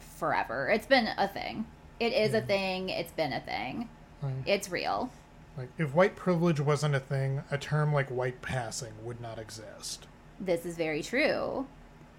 forever. 0.00 0.68
It's 0.68 0.86
been 0.86 1.08
a 1.16 1.28
thing. 1.28 1.66
It 1.98 2.12
is 2.12 2.34
a 2.34 2.40
thing. 2.40 2.88
It's 2.90 3.12
been 3.12 3.32
a 3.32 3.40
thing. 3.40 3.88
Like, 4.22 4.32
It's 4.46 4.68
real. 4.70 5.10
like 5.56 5.68
if 5.78 5.94
white 5.94 6.16
privilege 6.16 6.60
wasn't 6.60 6.94
a 6.94 7.00
thing, 7.00 7.42
a 7.50 7.58
term 7.58 7.92
like 7.92 8.08
white 8.10 8.42
passing 8.42 8.92
would 9.02 9.20
not 9.20 9.38
exist. 9.38 10.06
This 10.38 10.66
is 10.66 10.76
very 10.76 11.02
true. 11.02 11.66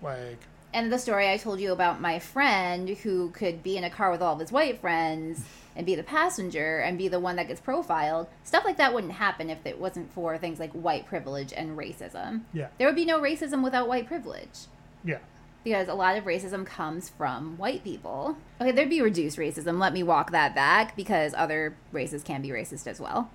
Like 0.02 0.40
And 0.74 0.92
the 0.92 0.98
story 1.00 1.30
I 1.32 1.38
told 1.38 1.60
you 1.60 1.72
about 1.72 2.02
my 2.02 2.20
friend 2.20 2.90
who 2.90 3.30
could 3.32 3.62
be 3.64 3.78
in 3.78 3.84
a 3.84 3.90
car 3.90 4.12
with 4.12 4.22
all 4.22 4.34
of 4.34 4.40
his 4.40 4.52
white 4.52 4.80
friends 4.82 5.44
and 5.76 5.86
be 5.86 5.94
the 5.96 6.04
passenger 6.04 6.80
and 6.80 6.98
be 6.98 7.08
the 7.08 7.20
one 7.20 7.36
that 7.36 7.48
gets 7.48 7.62
profiled, 7.62 8.28
stuff 8.44 8.66
like 8.66 8.78
that 8.78 8.94
wouldn't 8.94 9.14
happen 9.14 9.50
if 9.52 9.64
it 9.66 9.80
wasn't 9.80 10.12
for 10.12 10.38
things 10.38 10.60
like 10.60 10.72
white 10.74 11.06
privilege 11.06 11.54
and 11.56 11.78
racism. 11.78 12.42
yeah, 12.54 12.68
There 12.80 12.88
would 12.88 12.96
be 12.96 13.06
no 13.06 13.20
racism 13.20 13.64
without 13.64 13.88
white 13.88 14.08
privilege. 14.08 14.66
yeah. 15.04 15.20
Because 15.68 15.90
a 15.90 15.94
lot 15.94 16.18
of 16.18 16.24
racism 16.24 16.66
comes 16.66 17.10
from 17.10 17.58
white 17.58 17.84
people. 17.84 18.38
Okay, 18.62 18.72
there'd 18.72 18.90
be 18.90 19.02
reduced 19.02 19.38
racism. 19.38 19.80
Let 19.80 19.92
me 19.92 20.02
walk 20.02 20.32
that 20.32 20.56
back 20.56 20.96
because 20.96 21.34
other 21.36 21.76
races 21.92 22.24
can 22.24 22.42
be 22.42 22.50
racist 22.50 22.88
as 22.88 23.00
well. 23.02 23.30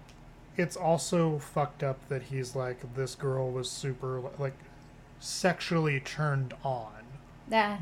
it's 0.56 0.76
also 0.76 1.38
fucked 1.38 1.82
up 1.82 1.98
that 2.08 2.22
he's 2.24 2.54
like 2.54 2.94
this 2.94 3.14
girl 3.14 3.50
was 3.50 3.70
super 3.70 4.22
like 4.38 4.52
sexually 5.20 5.98
turned 6.00 6.52
on 6.62 7.02
Yeah. 7.50 7.78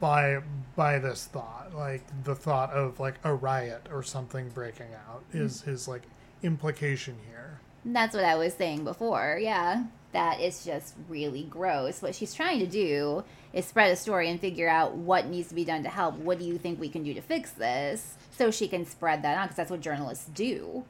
by 0.00 0.38
by 0.76 0.98
this 1.00 1.24
thought 1.26 1.74
like 1.74 2.02
the 2.24 2.34
thought 2.36 2.70
of 2.70 3.00
like 3.00 3.16
a 3.24 3.34
riot 3.34 3.88
or 3.92 4.02
something 4.04 4.48
breaking 4.50 4.92
out 5.08 5.22
mm-hmm. 5.30 5.44
is 5.44 5.62
his 5.62 5.88
like 5.88 6.02
implication 6.42 7.16
here 7.28 7.58
That's 7.84 8.14
what 8.14 8.24
I 8.24 8.34
was 8.36 8.54
saying 8.54 8.84
before. 8.84 9.38
Yeah. 9.40 9.84
That 10.12 10.40
is 10.40 10.64
just 10.64 10.94
really 11.08 11.44
gross. 11.44 12.00
What 12.02 12.14
she's 12.14 12.34
trying 12.34 12.58
to 12.60 12.66
do 12.66 13.24
is 13.52 13.64
spread 13.66 13.90
a 13.90 13.96
story 13.96 14.28
and 14.28 14.40
figure 14.40 14.68
out 14.68 14.94
what 14.94 15.26
needs 15.26 15.48
to 15.48 15.54
be 15.54 15.64
done 15.64 15.82
to 15.82 15.88
help. 15.88 16.16
What 16.16 16.38
do 16.38 16.44
you 16.44 16.58
think 16.58 16.78
we 16.80 16.88
can 16.88 17.02
do 17.02 17.14
to 17.14 17.20
fix 17.22 17.50
this? 17.50 18.14
So 18.36 18.50
she 18.50 18.68
can 18.68 18.86
spread 18.86 19.22
that 19.22 19.36
on 19.38 19.44
because 19.46 19.56
that's 19.56 19.70
what 19.70 19.80
journalists 19.80 20.26
do. 20.34 20.84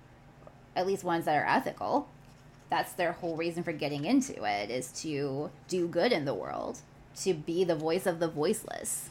At 0.76 0.86
least 0.86 1.04
ones 1.04 1.24
that 1.26 1.36
are 1.36 1.46
ethical. 1.46 2.08
That's 2.70 2.92
their 2.92 3.12
whole 3.12 3.36
reason 3.36 3.62
for 3.62 3.72
getting 3.72 4.04
into 4.04 4.44
it 4.44 4.70
is 4.70 4.92
to 5.02 5.50
do 5.68 5.88
good 5.88 6.12
in 6.12 6.24
the 6.26 6.34
world, 6.34 6.80
to 7.22 7.32
be 7.34 7.64
the 7.64 7.74
voice 7.76 8.04
of 8.06 8.18
the 8.20 8.28
voiceless. 8.28 9.08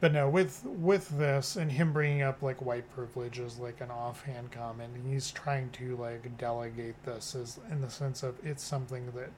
but 0.00 0.12
no 0.12 0.28
with 0.28 0.64
with 0.64 1.08
this 1.18 1.56
and 1.56 1.72
him 1.72 1.92
bringing 1.92 2.22
up 2.22 2.42
like 2.42 2.60
white 2.64 2.88
privilege 2.94 3.40
as 3.40 3.58
like 3.58 3.80
an 3.80 3.90
offhand 3.90 4.50
comment 4.52 4.92
he's 5.10 5.30
trying 5.32 5.68
to 5.70 5.96
like 5.96 6.36
delegate 6.38 6.94
this 7.04 7.34
as 7.34 7.58
in 7.72 7.80
the 7.80 7.90
sense 7.90 8.22
of 8.22 8.36
it's 8.44 8.62
something 8.62 9.06
that 9.14 9.30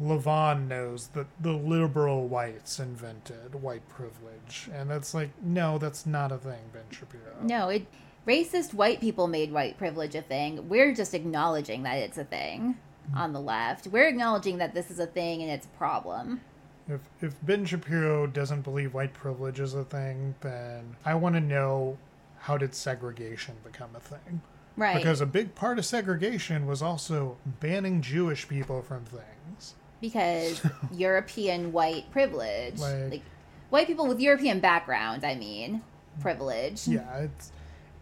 Levon 0.00 0.66
knows 0.66 1.08
that 1.08 1.26
the 1.40 1.52
liberal 1.52 2.26
whites 2.26 2.78
invented 2.80 3.54
white 3.54 3.88
privilege, 3.88 4.68
and 4.72 4.90
that's 4.90 5.14
like, 5.14 5.30
no, 5.42 5.78
that's 5.78 6.04
not 6.04 6.32
a 6.32 6.38
thing, 6.38 6.60
Ben 6.72 6.82
Shapiro. 6.90 7.36
No, 7.42 7.68
it 7.68 7.86
racist 8.26 8.74
white 8.74 9.00
people 9.00 9.26
made 9.28 9.52
white 9.52 9.78
privilege 9.78 10.14
a 10.14 10.22
thing. 10.22 10.68
We're 10.68 10.94
just 10.94 11.14
acknowledging 11.14 11.82
that 11.84 11.98
it's 11.98 12.18
a 12.18 12.24
thing 12.24 12.76
hmm. 13.10 13.18
on 13.18 13.32
the 13.32 13.40
left. 13.40 13.86
We're 13.86 14.08
acknowledging 14.08 14.58
that 14.58 14.74
this 14.74 14.90
is 14.90 14.98
a 14.98 15.06
thing 15.06 15.42
and 15.42 15.50
it's 15.50 15.66
a 15.66 15.76
problem. 15.78 16.40
If 16.88 17.00
if 17.22 17.34
Ben 17.42 17.64
Shapiro 17.64 18.26
doesn't 18.26 18.62
believe 18.62 18.94
white 18.94 19.14
privilege 19.14 19.60
is 19.60 19.74
a 19.74 19.84
thing, 19.84 20.34
then 20.40 20.96
I 21.04 21.14
want 21.14 21.34
to 21.34 21.40
know 21.40 21.98
how 22.40 22.58
did 22.58 22.74
segregation 22.74 23.54
become 23.64 23.90
a 23.96 24.00
thing? 24.00 24.42
Right. 24.76 24.96
Because 24.96 25.20
a 25.20 25.26
big 25.26 25.54
part 25.54 25.78
of 25.78 25.86
segregation 25.86 26.66
was 26.66 26.82
also 26.82 27.36
banning 27.60 28.02
Jewish 28.02 28.48
people 28.48 28.82
from 28.82 29.04
things. 29.04 29.74
Because 30.08 30.60
European 30.92 31.72
white 31.72 32.10
privilege. 32.10 32.78
Like- 32.78 33.10
Like, 33.10 33.22
white 33.70 33.86
people 33.86 34.06
with 34.06 34.20
European 34.20 34.60
background, 34.60 35.24
I 35.24 35.34
mean, 35.34 35.82
privilege. 36.20 36.86
Yeah, 36.86 37.16
it's 37.18 37.50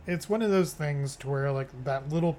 it's 0.06 0.28
one 0.28 0.42
of 0.42 0.50
those 0.50 0.72
things 0.74 1.14
to 1.16 1.28
where 1.30 1.52
like 1.52 1.68
that 1.84 2.08
little 2.10 2.36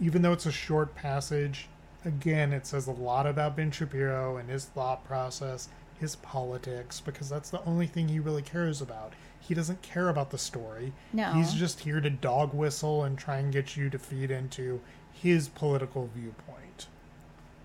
even 0.00 0.22
though 0.22 0.32
it's 0.32 0.46
a 0.46 0.52
short 0.52 0.94
passage, 0.94 1.68
again 2.06 2.52
it 2.54 2.66
says 2.66 2.86
a 2.86 2.92
lot 2.92 3.26
about 3.26 3.54
Ben 3.56 3.70
Shapiro 3.70 4.36
and 4.38 4.48
his 4.48 4.64
thought 4.64 5.04
process, 5.04 5.68
his 6.00 6.16
politics, 6.16 7.00
because 7.00 7.28
that's 7.28 7.50
the 7.50 7.62
only 7.66 7.86
thing 7.86 8.08
he 8.08 8.18
really 8.18 8.42
cares 8.42 8.80
about. 8.80 9.12
He 9.38 9.54
doesn't 9.54 9.82
care 9.82 10.08
about 10.08 10.30
the 10.30 10.38
story. 10.38 10.92
No. 11.12 11.32
He's 11.34 11.52
just 11.52 11.80
here 11.80 12.00
to 12.00 12.08
dog 12.10 12.54
whistle 12.54 13.04
and 13.04 13.18
try 13.18 13.36
and 13.38 13.52
get 13.52 13.76
you 13.76 13.90
to 13.90 13.98
feed 13.98 14.30
into 14.30 14.80
his 15.12 15.48
political 15.48 16.08
viewpoint. 16.14 16.86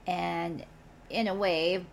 And 0.05 0.65
in 1.09 1.27
a 1.27 1.33
way, 1.33 1.85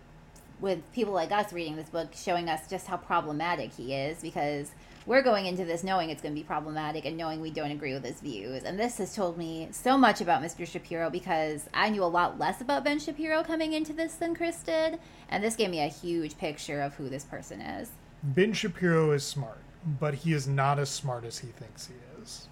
with 0.59 0.79
people 0.93 1.13
like 1.13 1.31
us 1.31 1.51
reading 1.51 1.75
this 1.75 1.89
book, 1.89 2.09
showing 2.13 2.49
us 2.49 2.69
just 2.69 2.87
how 2.87 2.97
problematic 2.97 3.73
he 3.73 3.93
is 3.93 4.21
because 4.21 4.71
we're 5.05 5.21
going 5.21 5.45
into 5.45 5.65
this 5.65 5.83
knowing 5.83 6.09
it's 6.09 6.21
going 6.21 6.33
to 6.33 6.39
be 6.39 6.45
problematic 6.45 7.05
and 7.05 7.15
knowing 7.15 7.39
we 7.39 7.51
don't 7.51 7.71
agree 7.71 7.93
with 7.93 8.03
his 8.03 8.21
views. 8.21 8.63
And 8.63 8.79
this 8.79 8.97
has 8.97 9.13
told 9.13 9.37
me 9.37 9.67
so 9.71 9.97
much 9.97 10.21
about 10.21 10.41
Mr. 10.41 10.65
Shapiro 10.65 11.09
because 11.09 11.69
I 11.73 11.89
knew 11.89 12.03
a 12.03 12.05
lot 12.05 12.39
less 12.39 12.61
about 12.61 12.83
Ben 12.83 12.99
Shapiro 12.99 13.43
coming 13.43 13.73
into 13.73 13.93
this 13.93 14.15
than 14.15 14.33
Chris 14.33 14.57
did. 14.63 14.97
And 15.29 15.43
this 15.43 15.55
gave 15.55 15.69
me 15.69 15.81
a 15.81 15.87
huge 15.87 16.37
picture 16.37 16.81
of 16.81 16.95
who 16.95 17.09
this 17.09 17.23
person 17.23 17.61
is. 17.61 17.91
Ben 18.23 18.53
Shapiro 18.53 19.11
is 19.11 19.23
smart, 19.23 19.59
but 19.99 20.15
he 20.15 20.33
is 20.33 20.47
not 20.47 20.79
as 20.79 20.89
smart 20.89 21.25
as 21.25 21.37
he 21.37 21.47
thinks 21.47 21.87
he 21.87 21.93
is. 22.21 22.47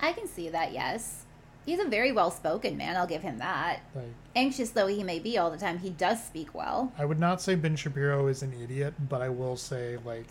I 0.00 0.12
can 0.12 0.26
see 0.26 0.48
that, 0.48 0.72
yes. 0.72 1.25
He's 1.66 1.80
a 1.80 1.84
very 1.84 2.12
well 2.12 2.30
spoken 2.30 2.76
man, 2.76 2.96
I'll 2.96 3.06
give 3.06 3.22
him 3.22 3.38
that. 3.38 3.80
Like 3.94 4.04
Anxious 4.34 4.70
though 4.70 4.86
he 4.86 5.02
may 5.02 5.18
be 5.18 5.36
all 5.36 5.50
the 5.50 5.58
time, 5.58 5.78
he 5.78 5.90
does 5.90 6.24
speak 6.24 6.54
well. 6.54 6.92
I 6.96 7.04
would 7.04 7.20
not 7.20 7.42
say 7.42 7.56
Ben 7.56 7.76
Shapiro 7.76 8.28
is 8.28 8.42
an 8.42 8.54
idiot, 8.62 8.94
but 9.08 9.20
I 9.20 9.28
will 9.28 9.56
say 9.56 9.98
like 10.04 10.28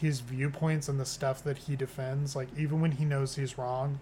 his 0.00 0.20
viewpoints 0.20 0.88
and 0.88 0.98
the 0.98 1.04
stuff 1.04 1.44
that 1.44 1.58
he 1.58 1.76
defends, 1.76 2.34
like 2.34 2.48
even 2.56 2.80
when 2.80 2.92
he 2.92 3.04
knows 3.04 3.34
he's 3.36 3.58
wrong, 3.58 4.00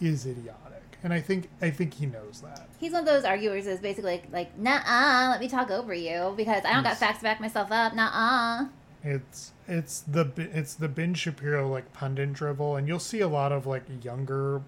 is 0.00 0.26
idiotic. 0.26 0.82
And 1.02 1.12
I 1.14 1.20
think 1.20 1.48
I 1.62 1.70
think 1.70 1.94
he 1.94 2.06
knows 2.06 2.42
that. 2.42 2.68
He's 2.78 2.92
one 2.92 3.00
of 3.00 3.06
those 3.06 3.24
arguers 3.24 3.64
that's 3.64 3.80
basically 3.80 4.12
like, 4.12 4.24
like 4.32 4.58
nah, 4.58 5.28
let 5.30 5.40
me 5.40 5.48
talk 5.48 5.70
over 5.70 5.94
you 5.94 6.34
because 6.36 6.64
I 6.64 6.74
don't 6.74 6.82
got 6.82 6.98
facts 6.98 7.18
to 7.18 7.24
back 7.24 7.40
myself 7.40 7.72
up. 7.72 7.94
Nah, 7.94 8.66
It's 9.02 9.52
it's 9.66 10.00
the 10.00 10.30
it's 10.36 10.74
the 10.74 10.88
Ben 10.88 11.14
Shapiro 11.14 11.68
like 11.68 11.92
pundit 11.94 12.34
drivel, 12.34 12.76
and 12.76 12.86
you'll 12.86 12.98
see 12.98 13.20
a 13.20 13.28
lot 13.28 13.50
of 13.50 13.66
like 13.66 13.84
younger 14.02 14.60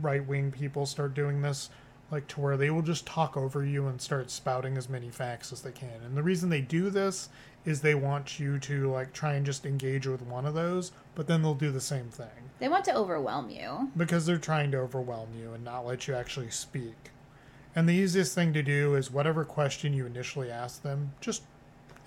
right 0.00 0.26
wing 0.26 0.50
people 0.50 0.86
start 0.86 1.14
doing 1.14 1.42
this, 1.42 1.70
like 2.10 2.26
to 2.28 2.40
where 2.40 2.56
they 2.56 2.70
will 2.70 2.82
just 2.82 3.06
talk 3.06 3.36
over 3.36 3.64
you 3.64 3.86
and 3.86 4.00
start 4.00 4.30
spouting 4.30 4.76
as 4.76 4.88
many 4.88 5.10
facts 5.10 5.52
as 5.52 5.62
they 5.62 5.72
can. 5.72 6.00
And 6.04 6.16
the 6.16 6.22
reason 6.22 6.48
they 6.48 6.60
do 6.62 6.90
this 6.90 7.28
is 7.64 7.80
they 7.80 7.94
want 7.94 8.38
you 8.40 8.58
to 8.60 8.90
like 8.90 9.12
try 9.12 9.34
and 9.34 9.44
just 9.44 9.66
engage 9.66 10.06
with 10.06 10.22
one 10.22 10.46
of 10.46 10.54
those, 10.54 10.92
but 11.14 11.26
then 11.26 11.42
they'll 11.42 11.54
do 11.54 11.70
the 11.70 11.80
same 11.80 12.08
thing 12.08 12.26
they 12.60 12.68
want 12.68 12.84
to 12.86 12.94
overwhelm 12.96 13.50
you. 13.50 13.90
because 13.96 14.26
they're 14.26 14.38
trying 14.38 14.70
to 14.72 14.78
overwhelm 14.78 15.28
you 15.38 15.52
and 15.52 15.64
not 15.64 15.86
let 15.86 16.08
you 16.08 16.14
actually 16.14 16.50
speak. 16.50 17.10
And 17.76 17.88
the 17.88 17.92
easiest 17.94 18.34
thing 18.34 18.52
to 18.54 18.62
do 18.62 18.94
is 18.96 19.10
whatever 19.10 19.44
question 19.44 19.92
you 19.92 20.06
initially 20.06 20.50
ask 20.50 20.82
them, 20.82 21.12
just 21.20 21.42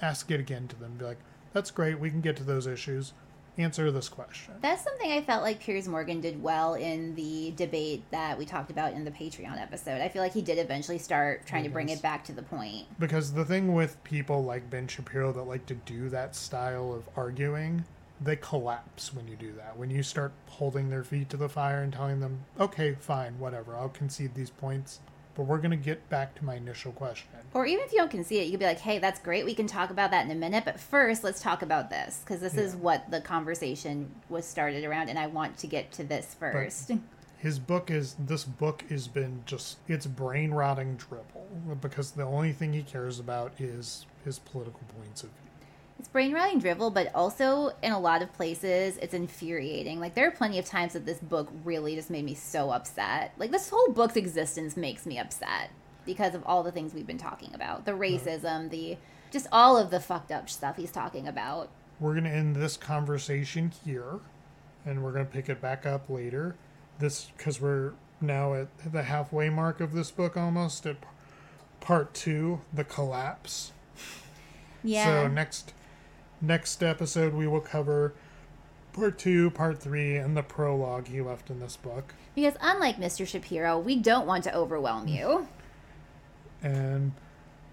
ask 0.02 0.30
it 0.32 0.40
again 0.40 0.68
to 0.68 0.76
them. 0.76 0.96
Be 0.98 1.06
like, 1.06 1.20
that's 1.54 1.72
great, 1.72 2.00
we 2.00 2.10
can 2.10 2.22
get 2.22 2.36
to 2.38 2.44
those 2.44 2.68
issues. 2.68 3.14
Answer 3.62 3.92
this 3.92 4.10
question. 4.10 4.56
That's 4.62 4.84
something 4.84 5.12
I 5.12 5.22
felt 5.22 5.44
like 5.44 5.60
Piers 5.60 5.88
Morgan 5.88 6.20
did 6.20 6.42
well 6.42 6.74
in 6.74 7.14
the 7.16 7.54
debate 7.56 8.04
that 8.12 8.38
we 8.38 8.46
talked 8.46 8.72
about 8.72 8.94
in 8.94 9.06
the 9.06 9.12
Patreon 9.12 9.62
episode. 9.62 10.02
I 10.02 10.10
feel 10.10 10.22
like 10.22 10.34
he 10.34 10.42
did 10.42 10.58
eventually 10.58 10.98
start 10.98 11.46
trying 11.46 11.64
to 11.64 11.70
bring 11.70 11.90
it 11.90 12.02
back 12.02 12.24
to 12.26 12.32
the 12.32 12.42
point. 12.42 12.88
Because 13.00 13.34
the 13.34 13.46
thing 13.46 13.74
with 13.74 14.04
people 14.04 14.44
like 14.44 14.70
Ben 14.70 14.88
Shapiro 14.88 15.32
that 15.34 15.44
like 15.44 15.68
to 15.68 15.76
do 15.76 16.10
that 16.10 16.36
style 16.36 16.92
of 16.92 17.08
arguing, 17.16 17.86
they 18.20 18.36
collapse 18.36 19.14
when 19.14 19.28
you 19.28 19.36
do 19.36 19.54
that. 19.54 19.78
When 19.78 19.90
you 19.90 20.04
start 20.04 20.32
holding 20.48 20.90
their 20.90 21.04
feet 21.04 21.30
to 21.30 21.38
the 21.38 21.50
fire 21.50 21.82
and 21.82 21.94
telling 21.94 22.20
them, 22.20 22.46
okay, 22.60 22.96
fine, 23.00 23.38
whatever, 23.40 23.76
I'll 23.76 23.90
concede 23.90 24.36
these 24.36 24.50
points, 24.50 25.00
but 25.42 25.48
we're 25.48 25.58
going 25.58 25.72
to 25.72 25.76
get 25.76 26.08
back 26.08 26.36
to 26.36 26.46
my 26.46 26.54
initial 26.54 26.92
question. 26.92 27.28
Or 27.56 27.66
even 27.66 27.84
if 27.84 27.92
you 27.92 27.98
don't 27.98 28.12
can 28.12 28.24
see 28.24 28.38
it, 28.38 28.46
you 28.46 28.52
could 28.52 28.60
be 28.60 28.68
like, 28.68 28.78
hey, 28.78 29.00
that's 29.00 29.20
great. 29.20 29.44
We 29.44 29.56
can 29.56 29.66
talk 29.66 29.90
about 29.90 30.12
that 30.12 30.24
in 30.24 30.30
a 30.30 30.36
minute. 30.36 30.66
But 30.66 30.80
first, 30.80 31.24
let's 31.24 31.42
talk 31.42 31.64
about 31.64 31.90
this 31.90 32.22
because 32.24 32.42
this 32.42 32.54
is 32.54 32.76
what 32.76 33.10
the 33.10 33.22
conversation 33.22 34.12
was 34.30 34.46
started 34.46 34.84
around. 34.84 35.10
And 35.10 35.18
I 35.18 35.26
want 35.26 35.58
to 35.58 35.66
get 35.66 35.92
to 35.94 36.04
this 36.04 36.36
first. 36.40 36.92
his 37.40 37.58
book 37.58 37.90
is 37.90 38.16
this 38.20 38.44
book 38.44 38.84
has 38.90 39.08
been 39.08 39.42
just 39.48 39.80
it's 39.88 40.06
brain 40.06 40.52
rotting 40.52 40.96
dribble 40.96 41.48
because 41.82 42.12
the 42.12 42.24
only 42.24 42.54
thing 42.54 42.72
he 42.72 42.84
cares 42.84 43.20
about 43.20 43.52
is 43.58 44.06
his 44.24 44.38
political 44.38 44.82
points 44.96 45.24
of 45.24 45.30
view 45.30 45.41
It's 46.02 46.08
brain 46.08 46.34
rotting 46.34 46.58
drivel, 46.58 46.90
but 46.90 47.14
also 47.14 47.74
in 47.84 47.92
a 47.92 48.00
lot 48.00 48.24
of 48.24 48.34
places, 48.34 48.98
it's 48.98 49.14
infuriating. 49.14 50.00
Like, 50.00 50.16
there 50.16 50.28
are 50.28 50.32
plenty 50.32 50.58
of 50.58 50.66
times 50.66 50.94
that 50.94 51.06
this 51.06 51.20
book 51.20 51.52
really 51.64 51.94
just 51.94 52.10
made 52.10 52.26
me 52.26 52.34
so 52.34 52.72
upset. 52.72 53.34
Like, 53.38 53.52
this 53.52 53.70
whole 53.70 53.92
book's 53.92 54.16
existence 54.16 54.76
makes 54.76 55.06
me 55.06 55.20
upset 55.20 55.70
because 56.04 56.34
of 56.34 56.44
all 56.44 56.64
the 56.64 56.72
things 56.72 56.96
we've 56.96 57.06
been 57.06 57.20
talking 57.20 57.54
about 57.54 57.86
the 57.86 57.92
racism, 57.92 58.72
the 58.72 58.98
just 59.30 59.46
all 59.52 59.78
of 59.78 59.92
the 59.92 60.00
fucked 60.00 60.32
up 60.32 60.50
stuff 60.50 60.76
he's 60.76 60.90
talking 60.90 61.28
about. 61.28 61.70
We're 62.00 62.14
going 62.14 62.24
to 62.24 62.32
end 62.32 62.56
this 62.56 62.78
conversation 62.78 63.72
here 63.86 64.22
and 64.84 65.04
we're 65.04 65.12
going 65.12 65.28
to 65.28 65.32
pick 65.32 65.50
it 65.50 65.62
back 65.62 65.86
up 65.86 66.10
later. 66.10 66.56
This 66.98 67.26
because 67.38 67.62
we're 67.62 67.94
now 68.20 68.56
at 68.56 68.92
the 68.92 69.04
halfway 69.04 69.52
mark 69.52 69.80
of 69.80 69.94
this 69.94 70.10
book 70.10 70.36
almost 70.36 70.88
at 70.88 70.98
part 71.80 72.16
2, 72.16 72.60
the 72.74 72.86
collapse. 72.86 73.72
Yeah. 74.84 75.06
So 75.06 75.28
next 75.28 75.74
next 76.42 76.82
episode 76.84 77.34
we 77.34 77.48
will 77.48 77.62
cover 77.62 78.14
part 78.94 79.18
2, 79.18 79.52
part 79.52 79.80
3 79.80 80.18
and 80.18 80.36
the 80.36 80.44
prologue 80.44 81.08
he 81.08 81.22
left 81.22 81.50
in 81.50 81.60
this 81.60 81.78
book. 81.78 82.14
Because 82.36 82.56
unlike 82.62 82.98
Mr. 82.98 83.26
Shapiro, 83.28 83.78
we 83.80 83.96
don't 83.96 84.28
want 84.28 84.44
to 84.46 84.56
overwhelm 84.56 85.08
you. 85.08 85.48
And 86.62 87.14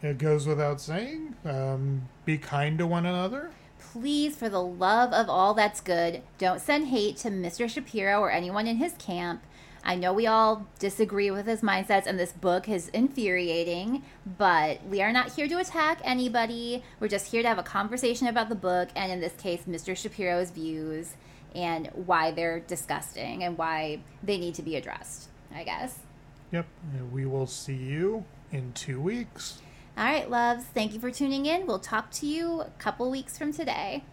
it 0.03 0.19
goes 0.19 0.47
without 0.47 0.81
saying, 0.81 1.35
um, 1.45 2.09
be 2.25 2.39
kind 2.39 2.79
to 2.79 2.87
one 2.87 3.07
another. 3.07 3.51
Please, 3.79 4.37
for 4.37 4.49
the 4.49 4.63
love 4.63 5.13
of 5.13 5.29
all 5.29 5.55
that's 5.55 5.81
good, 5.81 6.23
don't 6.37 6.61
send 6.61 6.89
hate 6.89 7.17
to 7.19 7.31
Mr. 7.31 7.69
Shapiro 7.69 8.21
or 8.21 8.31
anyone 8.31 8.67
in 8.67 8.77
his 8.77 8.93
camp. 8.99 9.43
I 9.85 9.95
know 9.95 10.13
we 10.13 10.27
all 10.27 10.67
disagree 10.79 11.31
with 11.31 11.47
his 11.47 11.61
mindsets, 11.63 12.07
and 12.07 12.19
this 12.19 12.33
book 12.33 12.69
is 12.69 12.89
infuriating, 12.89 14.03
but 14.37 14.85
we 14.85 15.01
are 15.01 15.13
not 15.13 15.33
here 15.33 15.49
to 15.49 15.59
attack 15.59 16.01
anybody. 16.05 16.83
We're 17.01 17.09
just 17.09 17.31
here 17.31 17.43
to 17.43 17.49
have 17.49 17.59
a 17.59 17.63
conversation 17.63 18.27
about 18.27 18.49
the 18.49 18.55
book, 18.55 18.89
and 18.95 19.11
in 19.11 19.21
this 19.21 19.35
case, 19.35 19.63
Mr. 19.69 19.97
Shapiro's 19.97 20.51
views 20.51 21.15
and 21.55 21.89
why 21.95 22.31
they're 22.31 22.61
disgusting 22.61 23.43
and 23.43 23.57
why 23.57 24.01
they 24.23 24.37
need 24.37 24.55
to 24.57 24.63
be 24.63 24.77
addressed, 24.77 25.29
I 25.55 25.65
guess. 25.65 26.01
Yep. 26.53 26.67
We 27.13 27.25
will 27.27 27.47
see 27.47 27.77
you 27.77 28.25
in 28.53 28.73
two 28.73 29.01
weeks. 29.01 29.61
All 29.97 30.05
right, 30.05 30.29
loves. 30.31 30.65
Thank 30.65 30.93
you 30.93 31.01
for 31.01 31.11
tuning 31.11 31.47
in. 31.47 31.67
We'll 31.67 31.79
talk 31.79 32.11
to 32.13 32.27
you 32.27 32.61
a 32.61 32.71
couple 32.79 33.11
weeks 33.11 33.37
from 33.37 33.53
today. 33.53 34.05